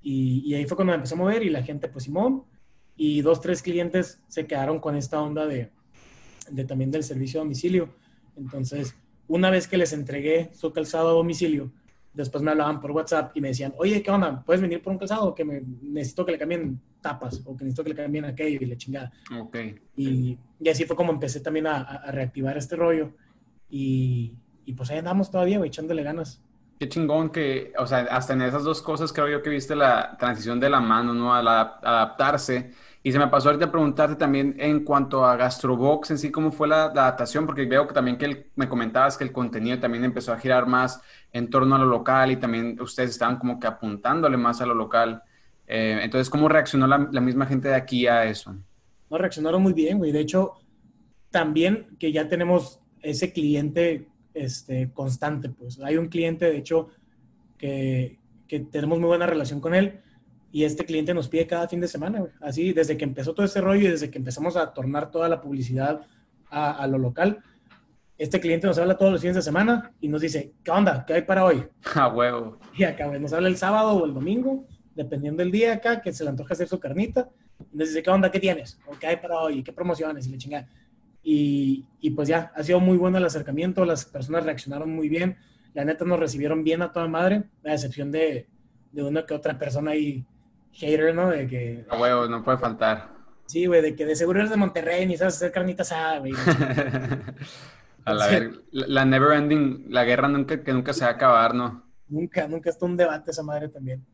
Y, 0.00 0.42
y, 0.46 0.54
ahí 0.54 0.64
fue 0.64 0.76
cuando 0.76 0.92
me 0.92 0.96
empecé 0.96 1.14
a 1.14 1.18
mover 1.18 1.42
y 1.42 1.50
la 1.50 1.62
gente, 1.62 1.88
pues 1.88 2.04
Simón, 2.04 2.44
y 2.96 3.20
dos, 3.22 3.40
tres 3.40 3.62
clientes 3.62 4.20
se 4.28 4.46
quedaron 4.46 4.78
con 4.78 4.96
esta 4.96 5.20
onda 5.20 5.46
de, 5.46 5.70
de 6.50 6.64
también 6.64 6.90
del 6.90 7.04
servicio 7.04 7.40
a 7.40 7.44
domicilio. 7.44 7.88
Entonces, 8.36 8.94
una 9.28 9.50
vez 9.50 9.68
que 9.68 9.76
les 9.76 9.92
entregué 9.92 10.50
su 10.54 10.72
calzado 10.72 11.10
a 11.10 11.12
domicilio, 11.12 11.72
después 12.12 12.42
me 12.42 12.50
hablaban 12.50 12.80
por 12.80 12.90
WhatsApp 12.90 13.36
y 13.36 13.40
me 13.40 13.48
decían, 13.48 13.74
oye, 13.78 14.02
¿qué 14.02 14.10
onda? 14.10 14.42
¿Puedes 14.44 14.60
venir 14.60 14.82
por 14.82 14.92
un 14.92 14.98
calzado? 14.98 15.34
Que 15.34 15.44
me, 15.44 15.62
necesito 15.82 16.26
que 16.26 16.32
le 16.32 16.38
cambien 16.38 16.80
tapas 17.00 17.42
o 17.44 17.56
que 17.56 17.64
necesito 17.64 17.84
que 17.84 17.90
le 17.90 17.96
cambien 17.96 18.24
aquello 18.24 18.58
y 18.60 18.66
la 18.66 18.76
chingada. 18.76 19.12
Ok. 19.38 19.56
Y, 19.96 20.38
y 20.60 20.68
así 20.68 20.84
fue 20.84 20.96
como 20.96 21.12
empecé 21.12 21.40
también 21.40 21.66
a, 21.66 21.80
a 21.80 22.10
reactivar 22.10 22.56
este 22.56 22.76
rollo. 22.76 23.12
Y, 23.70 24.36
y, 24.66 24.74
pues 24.74 24.90
ahí 24.90 24.98
andamos 24.98 25.30
todavía, 25.30 25.58
güey, 25.58 25.68
echándole 25.68 26.02
ganas. 26.02 26.42
Qué 26.82 26.88
chingón 26.88 27.30
que, 27.30 27.72
o 27.78 27.86
sea, 27.86 28.00
hasta 28.10 28.32
en 28.32 28.42
esas 28.42 28.64
dos 28.64 28.82
cosas 28.82 29.12
creo 29.12 29.28
yo 29.28 29.40
que 29.40 29.50
viste 29.50 29.76
la 29.76 30.16
transición 30.18 30.58
de 30.58 30.68
la 30.68 30.80
mano, 30.80 31.14
¿no? 31.14 31.32
A 31.32 31.40
la, 31.40 31.78
adaptarse 31.80 32.72
y 33.04 33.12
se 33.12 33.20
me 33.20 33.28
pasó 33.28 33.50
ahorita 33.50 33.70
preguntarte 33.70 34.16
también 34.16 34.56
en 34.58 34.82
cuanto 34.82 35.24
a 35.24 35.36
Gastrobox 35.36 36.10
en 36.10 36.18
sí, 36.18 36.32
cómo 36.32 36.50
fue 36.50 36.66
la, 36.66 36.86
adaptación, 36.86 37.46
porque 37.46 37.66
veo 37.66 37.86
que 37.86 37.94
también 37.94 38.18
que 38.18 38.50
me 38.56 38.68
comentabas 38.68 39.16
que 39.16 39.22
el 39.22 39.30
contenido 39.30 39.78
también 39.78 40.02
empezó 40.02 40.32
a 40.32 40.40
girar 40.40 40.66
más 40.66 41.00
en 41.32 41.50
torno 41.50 41.76
a 41.76 41.78
lo 41.78 41.84
local 41.86 42.32
y 42.32 42.36
también 42.38 42.76
ustedes 42.80 43.10
estaban 43.10 43.36
como 43.36 43.60
que 43.60 43.68
apuntándole 43.68 44.36
más 44.36 44.60
a 44.60 44.66
lo 44.66 44.74
local. 44.74 45.22
Eh, 45.68 46.00
entonces, 46.02 46.28
¿cómo 46.28 46.48
reaccionó 46.48 46.88
la, 46.88 46.98
misma 46.98 47.46
gente 47.46 47.68
de 47.68 47.76
aquí 47.76 48.08
a 48.08 48.24
eso? 48.24 48.56
No, 49.08 49.18
reaccionaron 49.18 49.62
muy 49.62 49.72
bien, 49.72 49.98
güey. 49.98 50.10
De 50.10 50.18
hecho, 50.18 50.54
también 51.30 51.96
que 52.00 52.10
ya 52.10 52.28
tenemos 52.28 52.80
ese 53.02 53.32
cliente 53.32 54.08
este, 54.34 54.90
constante, 54.92 55.48
pues 55.48 55.80
hay 55.80 55.96
un 55.96 56.08
cliente, 56.08 56.46
de 56.46 56.56
hecho, 56.56 56.88
que, 57.58 58.18
que 58.48 58.60
tenemos 58.60 58.98
muy 58.98 59.08
buena 59.08 59.26
relación 59.26 59.60
con 59.60 59.74
él 59.74 60.00
y 60.52 60.64
este 60.64 60.84
cliente 60.84 61.14
nos 61.14 61.28
pide 61.28 61.46
cada 61.46 61.66
fin 61.66 61.80
de 61.80 61.88
semana, 61.88 62.20
güey. 62.20 62.32
Así, 62.40 62.74
desde 62.74 62.98
que 62.98 63.04
empezó 63.04 63.32
todo 63.32 63.46
ese 63.46 63.62
rollo 63.62 63.88
y 63.88 63.90
desde 63.90 64.10
que 64.10 64.18
empezamos 64.18 64.54
a 64.56 64.74
tornar 64.74 65.10
toda 65.10 65.28
la 65.28 65.40
publicidad 65.40 66.02
a, 66.50 66.72
a, 66.72 66.86
lo 66.86 66.98
local, 66.98 67.42
este 68.18 68.38
cliente 68.38 68.66
nos 68.66 68.76
habla 68.78 68.98
todos 68.98 69.12
los 69.12 69.22
fines 69.22 69.36
de 69.36 69.42
semana 69.42 69.92
y 69.98 70.08
nos 70.08 70.20
dice, 70.20 70.52
¿qué 70.62 70.70
onda? 70.70 71.06
¿Qué 71.06 71.14
hay 71.14 71.22
para 71.22 71.46
hoy? 71.46 71.64
A 71.94 72.08
huevo. 72.08 72.58
Y 72.76 72.84
acá, 72.84 73.06
güey, 73.06 73.18
nos 73.18 73.32
habla 73.32 73.48
el 73.48 73.56
sábado 73.56 73.92
o 73.92 74.04
el 74.04 74.12
domingo, 74.12 74.66
dependiendo 74.94 75.42
del 75.42 75.50
día 75.50 75.72
acá, 75.72 76.02
que 76.02 76.12
se 76.12 76.22
le 76.22 76.30
antoja 76.30 76.52
hacer 76.52 76.68
su 76.68 76.78
carnita. 76.78 77.30
Y 77.72 77.76
nos 77.78 77.88
dice, 77.88 78.02
¿qué 78.02 78.10
onda? 78.10 78.30
¿Qué 78.30 78.38
tienes? 78.38 78.78
¿O 78.86 78.98
qué 78.98 79.06
hay 79.06 79.16
para 79.16 79.40
hoy? 79.40 79.62
¿Qué 79.62 79.72
promociones? 79.72 80.26
Y 80.26 80.30
le 80.30 80.36
chingada. 80.36 80.68
Y, 81.22 81.86
y 82.00 82.10
pues 82.10 82.28
ya, 82.28 82.52
ha 82.54 82.62
sido 82.62 82.80
muy 82.80 82.96
bueno 82.96 83.18
el 83.18 83.24
acercamiento, 83.24 83.84
las 83.84 84.04
personas 84.04 84.44
reaccionaron 84.44 84.92
muy 84.92 85.08
bien, 85.08 85.36
la 85.74 85.84
neta 85.84 86.04
nos 86.04 86.18
recibieron 86.18 86.64
bien 86.64 86.82
a 86.82 86.92
toda 86.92 87.06
madre, 87.06 87.44
a 87.64 87.72
excepción 87.72 88.10
de, 88.10 88.48
de 88.90 89.02
una 89.02 89.24
que 89.24 89.34
otra 89.34 89.58
persona 89.58 89.92
ahí 89.92 90.24
hater, 90.72 91.14
¿no? 91.14 91.30
De 91.30 91.46
que... 91.46 91.84
A 91.88 92.26
no 92.28 92.42
puede 92.42 92.58
faltar. 92.58 93.10
Sí, 93.46 93.66
güey, 93.66 93.82
de 93.82 93.94
que 93.94 94.06
de 94.06 94.16
seguro 94.16 94.40
eres 94.40 94.50
de 94.50 94.56
Monterrey 94.56 95.06
ni 95.06 95.16
sabes 95.16 95.36
hacer 95.36 95.52
carnitas 95.52 95.92
asada, 95.92 96.18
güey. 96.18 96.32
a 98.04 98.14
la, 98.14 98.26
ver, 98.28 98.52
la, 98.70 99.04
never 99.04 99.32
ending, 99.36 99.86
la 99.88 100.04
guerra 100.04 100.28
nunca, 100.28 100.62
que 100.62 100.72
nunca 100.72 100.92
se 100.92 101.04
va 101.04 101.10
a 101.10 101.14
acabar, 101.14 101.54
¿no? 101.54 101.84
Nunca, 102.08 102.48
nunca 102.48 102.70
está 102.70 102.86
un 102.86 102.96
debate 102.96 103.30
esa 103.30 103.42
madre 103.42 103.68
también. 103.68 104.04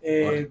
Eh, 0.00 0.50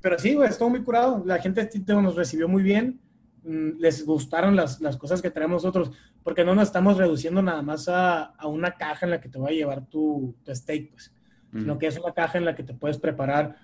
pero 0.00 0.18
sí, 0.18 0.34
güey, 0.34 0.48
estuvo 0.48 0.70
muy 0.70 0.82
curado. 0.82 1.22
La 1.26 1.38
gente 1.38 1.68
nos 1.88 2.16
recibió 2.16 2.48
muy 2.48 2.62
bien. 2.62 3.00
Mm, 3.42 3.78
les 3.78 4.04
gustaron 4.04 4.54
las, 4.54 4.80
las 4.80 4.96
cosas 4.96 5.22
que 5.22 5.30
traemos 5.30 5.64
nosotros, 5.64 5.92
porque 6.22 6.44
no 6.44 6.54
nos 6.54 6.68
estamos 6.68 6.96
reduciendo 6.98 7.40
nada 7.42 7.62
más 7.62 7.88
a, 7.88 8.24
a 8.24 8.46
una 8.46 8.72
caja 8.72 9.06
en 9.06 9.10
la 9.10 9.20
que 9.20 9.28
te 9.28 9.38
va 9.38 9.48
a 9.48 9.52
llevar 9.52 9.86
tu, 9.86 10.36
tu 10.44 10.54
steak, 10.54 10.90
pues. 10.90 11.12
Mm. 11.52 11.60
Sino 11.60 11.78
que 11.78 11.86
es 11.86 11.98
una 11.98 12.12
caja 12.12 12.38
en 12.38 12.44
la 12.44 12.54
que 12.54 12.62
te 12.62 12.74
puedes 12.74 12.98
preparar 12.98 13.56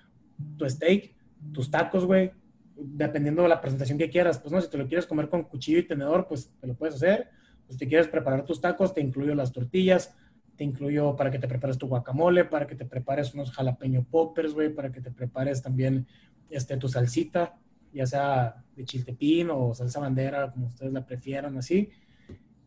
tu 0.57 0.69
steak, 0.69 1.15
tus 1.51 1.69
tacos, 1.69 2.05
güey, 2.05 2.31
dependiendo 2.75 3.43
de 3.43 3.49
la 3.49 3.61
presentación 3.61 3.97
que 3.97 4.09
quieras. 4.09 4.39
Pues 4.39 4.51
no, 4.51 4.61
si 4.61 4.69
te 4.69 4.77
lo 4.77 4.87
quieres 4.87 5.05
comer 5.05 5.29
con 5.29 5.43
cuchillo 5.43 5.79
y 5.79 5.87
tenedor, 5.87 6.27
pues 6.27 6.51
te 6.59 6.67
lo 6.67 6.75
puedes 6.75 6.95
hacer. 6.95 7.29
Pues 7.65 7.77
si 7.77 7.87
quieres 7.87 8.07
preparar 8.07 8.45
tus 8.45 8.61
tacos, 8.61 8.93
te 8.93 9.01
incluyo 9.01 9.35
las 9.35 9.51
tortillas, 9.51 10.15
te 10.55 10.63
incluyo 10.63 11.15
para 11.15 11.29
que 11.31 11.39
te 11.39 11.47
prepares 11.47 11.77
tu 11.77 11.87
guacamole, 11.87 12.45
para 12.45 12.65
que 12.65 12.75
te 12.75 12.85
prepares 12.85 13.33
unos 13.33 13.51
jalapeño 13.51 14.05
poppers, 14.05 14.53
güey, 14.53 14.73
para 14.73 14.91
que 14.91 15.01
te 15.01 15.11
prepares 15.11 15.61
también 15.61 16.07
este, 16.49 16.77
tu 16.77 16.87
salsita, 16.87 17.57
ya 17.93 18.05
sea 18.05 18.63
de 18.75 18.85
chiltepín 18.85 19.49
o 19.51 19.73
salsa 19.73 19.99
bandera, 19.99 20.51
como 20.51 20.67
ustedes 20.67 20.93
la 20.93 21.05
prefieran, 21.05 21.57
así. 21.57 21.89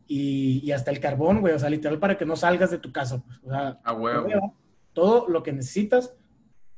Y, 0.07 0.61
y 0.63 0.71
hasta 0.71 0.91
el 0.91 0.99
carbón, 0.99 1.41
güey, 1.41 1.53
o 1.53 1.59
sea, 1.59 1.69
literal 1.69 1.99
para 1.99 2.17
que 2.17 2.25
no 2.25 2.35
salgas 2.35 2.71
de 2.71 2.79
tu 2.79 2.91
casa, 2.91 3.23
pues, 3.23 3.39
o 3.43 3.49
sea, 3.49 3.79
a 3.83 3.93
huevo. 3.93 4.55
todo 4.93 5.27
lo 5.29 5.41
que 5.41 5.53
necesitas 5.53 6.13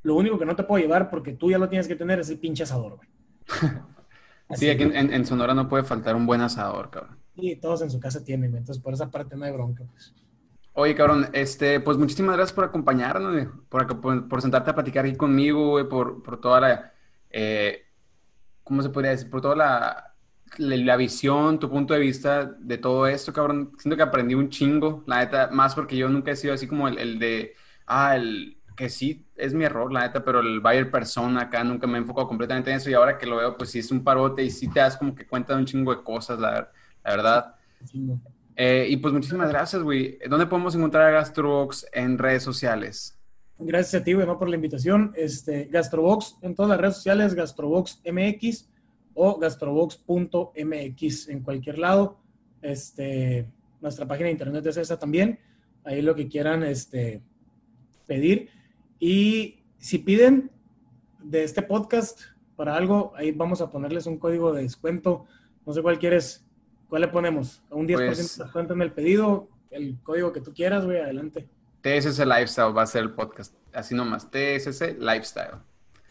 lo 0.04 0.16
único 0.16 0.38
que 0.38 0.46
no 0.46 0.56
te 0.56 0.64
puedo 0.64 0.82
llevar 0.82 1.10
porque 1.10 1.34
tú 1.34 1.50
ya 1.50 1.58
lo 1.58 1.70
tienes 1.70 1.88
que 1.88 1.96
tener 1.96 2.20
es 2.20 2.30
el 2.30 2.38
pinche 2.38 2.64
asador, 2.64 2.98
güey. 2.98 3.10
sí, 4.58 4.70
aquí 4.70 4.84
en, 4.84 5.14
en, 5.14 5.26
Sonora 5.26 5.54
no 5.54 5.68
puede 5.68 5.84
faltar 5.84 6.16
un 6.16 6.26
buen 6.26 6.42
asador, 6.42 6.90
cabrón. 6.92 7.18
Sí, 7.36 7.56
todos 7.56 7.82
en 7.82 7.90
su 7.90 8.00
casa 8.00 8.24
tienen, 8.24 8.56
entonces 8.56 8.84
por 8.84 8.94
esa 8.94 9.10
parte 9.10 9.36
no 9.36 9.46
hay 9.46 9.52
bronca, 9.52 9.84
pues. 9.90 10.14
Oye, 10.74 10.96
cabrón, 10.96 11.30
este, 11.34 11.80
pues 11.80 11.98
muchísimas 11.98 12.36
gracias 12.36 12.54
por 12.54 12.66
acompañarnos, 12.66 13.48
por, 13.70 14.02
por, 14.02 14.28
por, 14.28 14.42
sentarte 14.42 14.72
a 14.72 14.76
platicar 14.76 15.06
aquí 15.06 15.16
conmigo, 15.16 15.70
güey, 15.70 15.88
por, 15.88 16.22
por 16.22 16.42
toda 16.42 16.60
la, 16.60 16.94
eh, 17.30 17.83
¿cómo 18.64 18.82
se 18.82 18.90
podría 18.90 19.12
decir? 19.12 19.30
Por 19.30 19.42
toda 19.42 19.56
la, 19.56 20.14
la, 20.58 20.78
la, 20.78 20.96
visión, 20.98 21.60
tu 21.60 21.70
punto 21.70 21.94
de 21.94 22.00
vista 22.00 22.46
de 22.46 22.78
todo 22.78 23.08
esto, 23.08 23.34
cabrón. 23.34 23.72
Siento 23.78 23.98
que 23.98 24.04
aprendí 24.04 24.36
un 24.36 24.50
chingo, 24.50 25.04
la 25.08 25.20
neta, 25.20 25.50
más 25.52 25.76
porque 25.76 25.98
yo 25.98 26.10
nunca 26.10 26.32
he 26.32 26.36
sido 26.36 26.54
así 26.54 26.68
como 26.68 26.88
el, 26.88 26.98
el 26.98 27.20
de, 27.20 27.56
ah, 27.88 28.16
el 28.16 28.58
que 28.76 28.90
sí 28.90 29.26
es 29.36 29.54
mi 29.54 29.66
error, 29.66 29.92
la 29.92 30.02
neta, 30.02 30.24
pero 30.24 30.40
el 30.40 30.60
buyer 30.60 30.90
persona 30.90 31.42
acá 31.42 31.64
nunca 31.64 31.88
me 31.88 31.98
he 31.98 32.02
enfocado 32.02 32.28
completamente 32.28 32.72
en 32.72 32.78
eso 32.78 32.90
y 32.90 32.94
ahora 32.94 33.18
que 33.18 33.26
lo 33.26 33.38
veo, 33.38 33.58
pues 33.58 33.72
sí 33.72 33.80
es 33.80 33.92
un 33.92 34.04
parote 34.04 34.44
y 34.44 34.50
sí 34.50 34.68
te 34.68 34.80
das 34.80 34.98
como 34.98 35.16
que 35.16 35.28
cuenta 35.28 35.54
de 35.54 35.60
un 35.60 35.66
chingo 35.66 35.96
de 35.96 36.04
cosas, 36.04 36.40
la, 36.40 36.72
la 37.04 37.12
verdad. 37.12 37.56
Eh, 38.56 38.88
y 38.90 38.98
pues 38.98 39.14
muchísimas 39.14 39.50
gracias, 39.50 39.82
güey. 39.82 40.20
¿Dónde 40.28 40.46
podemos 40.46 40.76
encontrar 40.76 41.08
a 41.08 41.12
Gastrobox 41.12 41.88
en 41.92 42.18
redes 42.18 42.44
sociales? 42.44 43.18
Gracias 43.60 44.02
a 44.02 44.04
ti, 44.04 44.16
por 44.16 44.50
la 44.50 44.56
invitación. 44.56 45.14
Este, 45.16 45.66
Gastrobox 45.66 46.38
en 46.42 46.56
todas 46.56 46.70
las 46.70 46.80
redes 46.80 46.96
sociales, 46.96 47.36
Gastrobox 47.36 48.02
MX 48.06 48.70
o 49.14 49.38
gastrobox.mx 49.38 51.30
en 51.30 51.42
cualquier 51.42 51.78
lado. 51.78 52.18
Este, 52.62 53.48
nuestra 53.80 54.08
página 54.08 54.26
de 54.28 54.32
internet 54.32 54.66
es 54.66 54.78
esa 54.78 54.98
también. 54.98 55.40
Ahí 55.84 56.02
lo 56.02 56.16
que 56.16 56.28
quieran 56.28 56.64
este, 56.64 57.22
pedir. 58.08 58.50
Y 59.00 59.64
si 59.78 60.00
piden 60.00 60.50
de 61.22 61.44
este 61.44 61.62
podcast 61.62 62.22
para 62.56 62.76
algo, 62.76 63.14
ahí 63.16 63.32
vamos 63.32 63.62
a 63.62 63.70
ponerles 63.70 64.08
un 64.08 64.18
código 64.18 64.52
de 64.54 64.64
descuento. 64.64 65.26
No 65.66 65.74
sé 65.74 65.82
cuál 65.82 66.00
quieres, 66.00 66.46
cuál 66.90 67.02
le 67.04 67.08
ponemos. 67.08 67.62
Un 67.70 67.88
10% 67.88 67.96
pues, 67.96 68.38
de 68.38 68.44
descuento 68.44 68.74
en 68.74 68.82
el 68.82 68.94
pedido, 68.94 69.50
el 69.70 70.00
código 70.02 70.32
que 70.34 70.42
tú 70.42 70.54
quieras, 70.54 70.86
güey, 70.86 71.00
adelante. 71.00 71.50
TSC 71.84 72.26
Lifestyle 72.26 72.76
va 72.76 72.84
a 72.84 72.88
ser 72.88 73.04
el 73.04 73.12
podcast. 73.12 73.54
Así 73.74 73.94
nomás, 73.94 74.32
TSC 74.32 74.98
Lifestyle. 75.00 75.58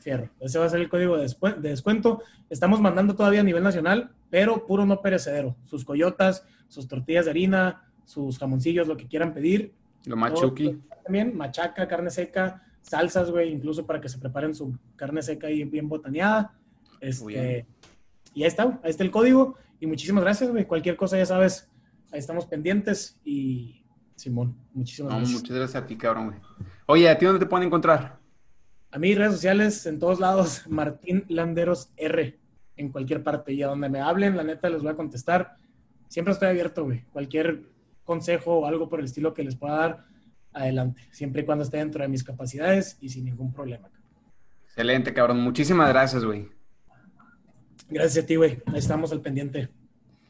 Fierro. 0.01 0.29
Ese 0.39 0.59
va 0.59 0.67
a 0.67 0.69
ser 0.69 0.81
el 0.81 0.89
código 0.91 1.17
de, 1.17 1.35
descuento. 1.61 2.23
Estamos 2.51 2.81
mandando 2.81 3.17
todavía 3.17 3.41
a 3.41 3.45
nivel 3.45 3.63
nacional, 3.63 4.13
pero 4.29 4.67
puro 4.67 4.85
no 4.85 5.01
perecedero. 5.01 5.57
Sus 5.63 5.85
coyotas, 5.85 6.45
sus 6.69 6.89
tortillas 6.89 7.25
de 7.25 7.31
harina, 7.31 7.91
sus 8.05 8.39
jamoncillos, 8.39 8.87
lo 8.87 8.99
que 8.99 9.09
quieran 9.09 9.33
pedir. 9.33 9.73
Lo 10.05 10.17
machuki. 10.17 10.79
También, 11.05 11.35
machaca, 11.35 11.89
carne 11.89 12.11
seca, 12.11 12.63
salsas, 12.83 13.31
güey, 13.31 13.51
incluso 13.51 13.87
para 13.87 14.01
que 14.01 14.11
se 14.11 14.19
preparen 14.19 14.55
su 14.55 14.77
carne 14.97 15.23
seca 15.23 15.51
y 15.51 15.65
bien 15.65 15.89
botaneada. 15.89 16.55
Este, 17.01 17.67
y 18.35 18.43
ahí 18.43 18.49
está, 18.49 18.79
ahí 18.83 18.91
está 18.91 19.05
el 19.05 19.11
código. 19.11 19.57
Y 19.81 19.87
muchísimas 19.87 20.23
gracias, 20.23 20.51
güey. 20.51 20.67
Cualquier 20.67 20.97
cosa, 20.97 21.17
ya 21.17 21.27
sabes, 21.27 21.71
ahí 22.11 22.19
estamos 22.19 22.45
pendientes. 22.45 23.19
Y 23.25 23.82
Simón, 24.17 24.57
muchísimas 24.73 25.15
gracias. 25.15 25.41
Muchas 25.41 25.57
gracias 25.57 25.83
a 25.83 25.87
ti, 25.87 25.97
cabrón, 25.97 26.27
güey. 26.27 26.39
Oye, 26.87 27.09
¿a 27.09 27.19
ti 27.19 27.27
dónde 27.27 27.41
te 27.41 27.47
pueden 27.47 27.67
encontrar? 27.67 28.19
A 28.91 28.99
mí, 28.99 29.15
redes 29.15 29.33
sociales, 29.33 29.87
en 29.87 29.99
todos 29.99 30.21
lados, 30.21 30.65
Martín 30.69 31.25
Landeros 31.29 31.91
R, 31.97 32.39
en 32.77 32.91
cualquier 32.91 33.23
parte. 33.23 33.53
Y 33.53 33.63
a 33.63 33.69
donde 33.69 33.89
me 33.89 34.01
hablen, 34.01 34.37
la 34.37 34.45
neta, 34.45 34.69
les 34.69 34.83
voy 34.83 34.93
a 34.93 34.97
contestar. 34.97 35.57
Siempre 36.09 36.33
estoy 36.33 36.49
abierto, 36.49 36.85
güey. 36.85 37.05
Cualquier 37.13 37.63
consejo 38.05 38.59
o 38.59 38.67
algo 38.67 38.89
por 38.89 38.99
el 38.99 39.07
estilo 39.07 39.33
que 39.33 39.45
les 39.45 39.57
pueda 39.57 39.77
dar, 39.77 40.05
adelante. 40.53 41.09
Siempre 41.11 41.43
y 41.43 41.45
cuando 41.45 41.65
esté 41.65 41.79
dentro 41.79 42.03
de 42.03 42.09
mis 42.09 42.23
capacidades 42.23 42.99
y 43.01 43.09
sin 43.09 43.25
ningún 43.25 43.53
problema. 43.53 43.89
Excelente, 44.65 45.15
cabrón. 45.15 45.41
Muchísimas 45.41 45.89
gracias, 45.89 46.25
güey. 46.25 46.49
Gracias 47.89 48.25
a 48.25 48.27
ti, 48.27 48.37
güey. 48.37 48.63
Estamos 48.75 49.13
al 49.13 49.21
pendiente. 49.21 49.71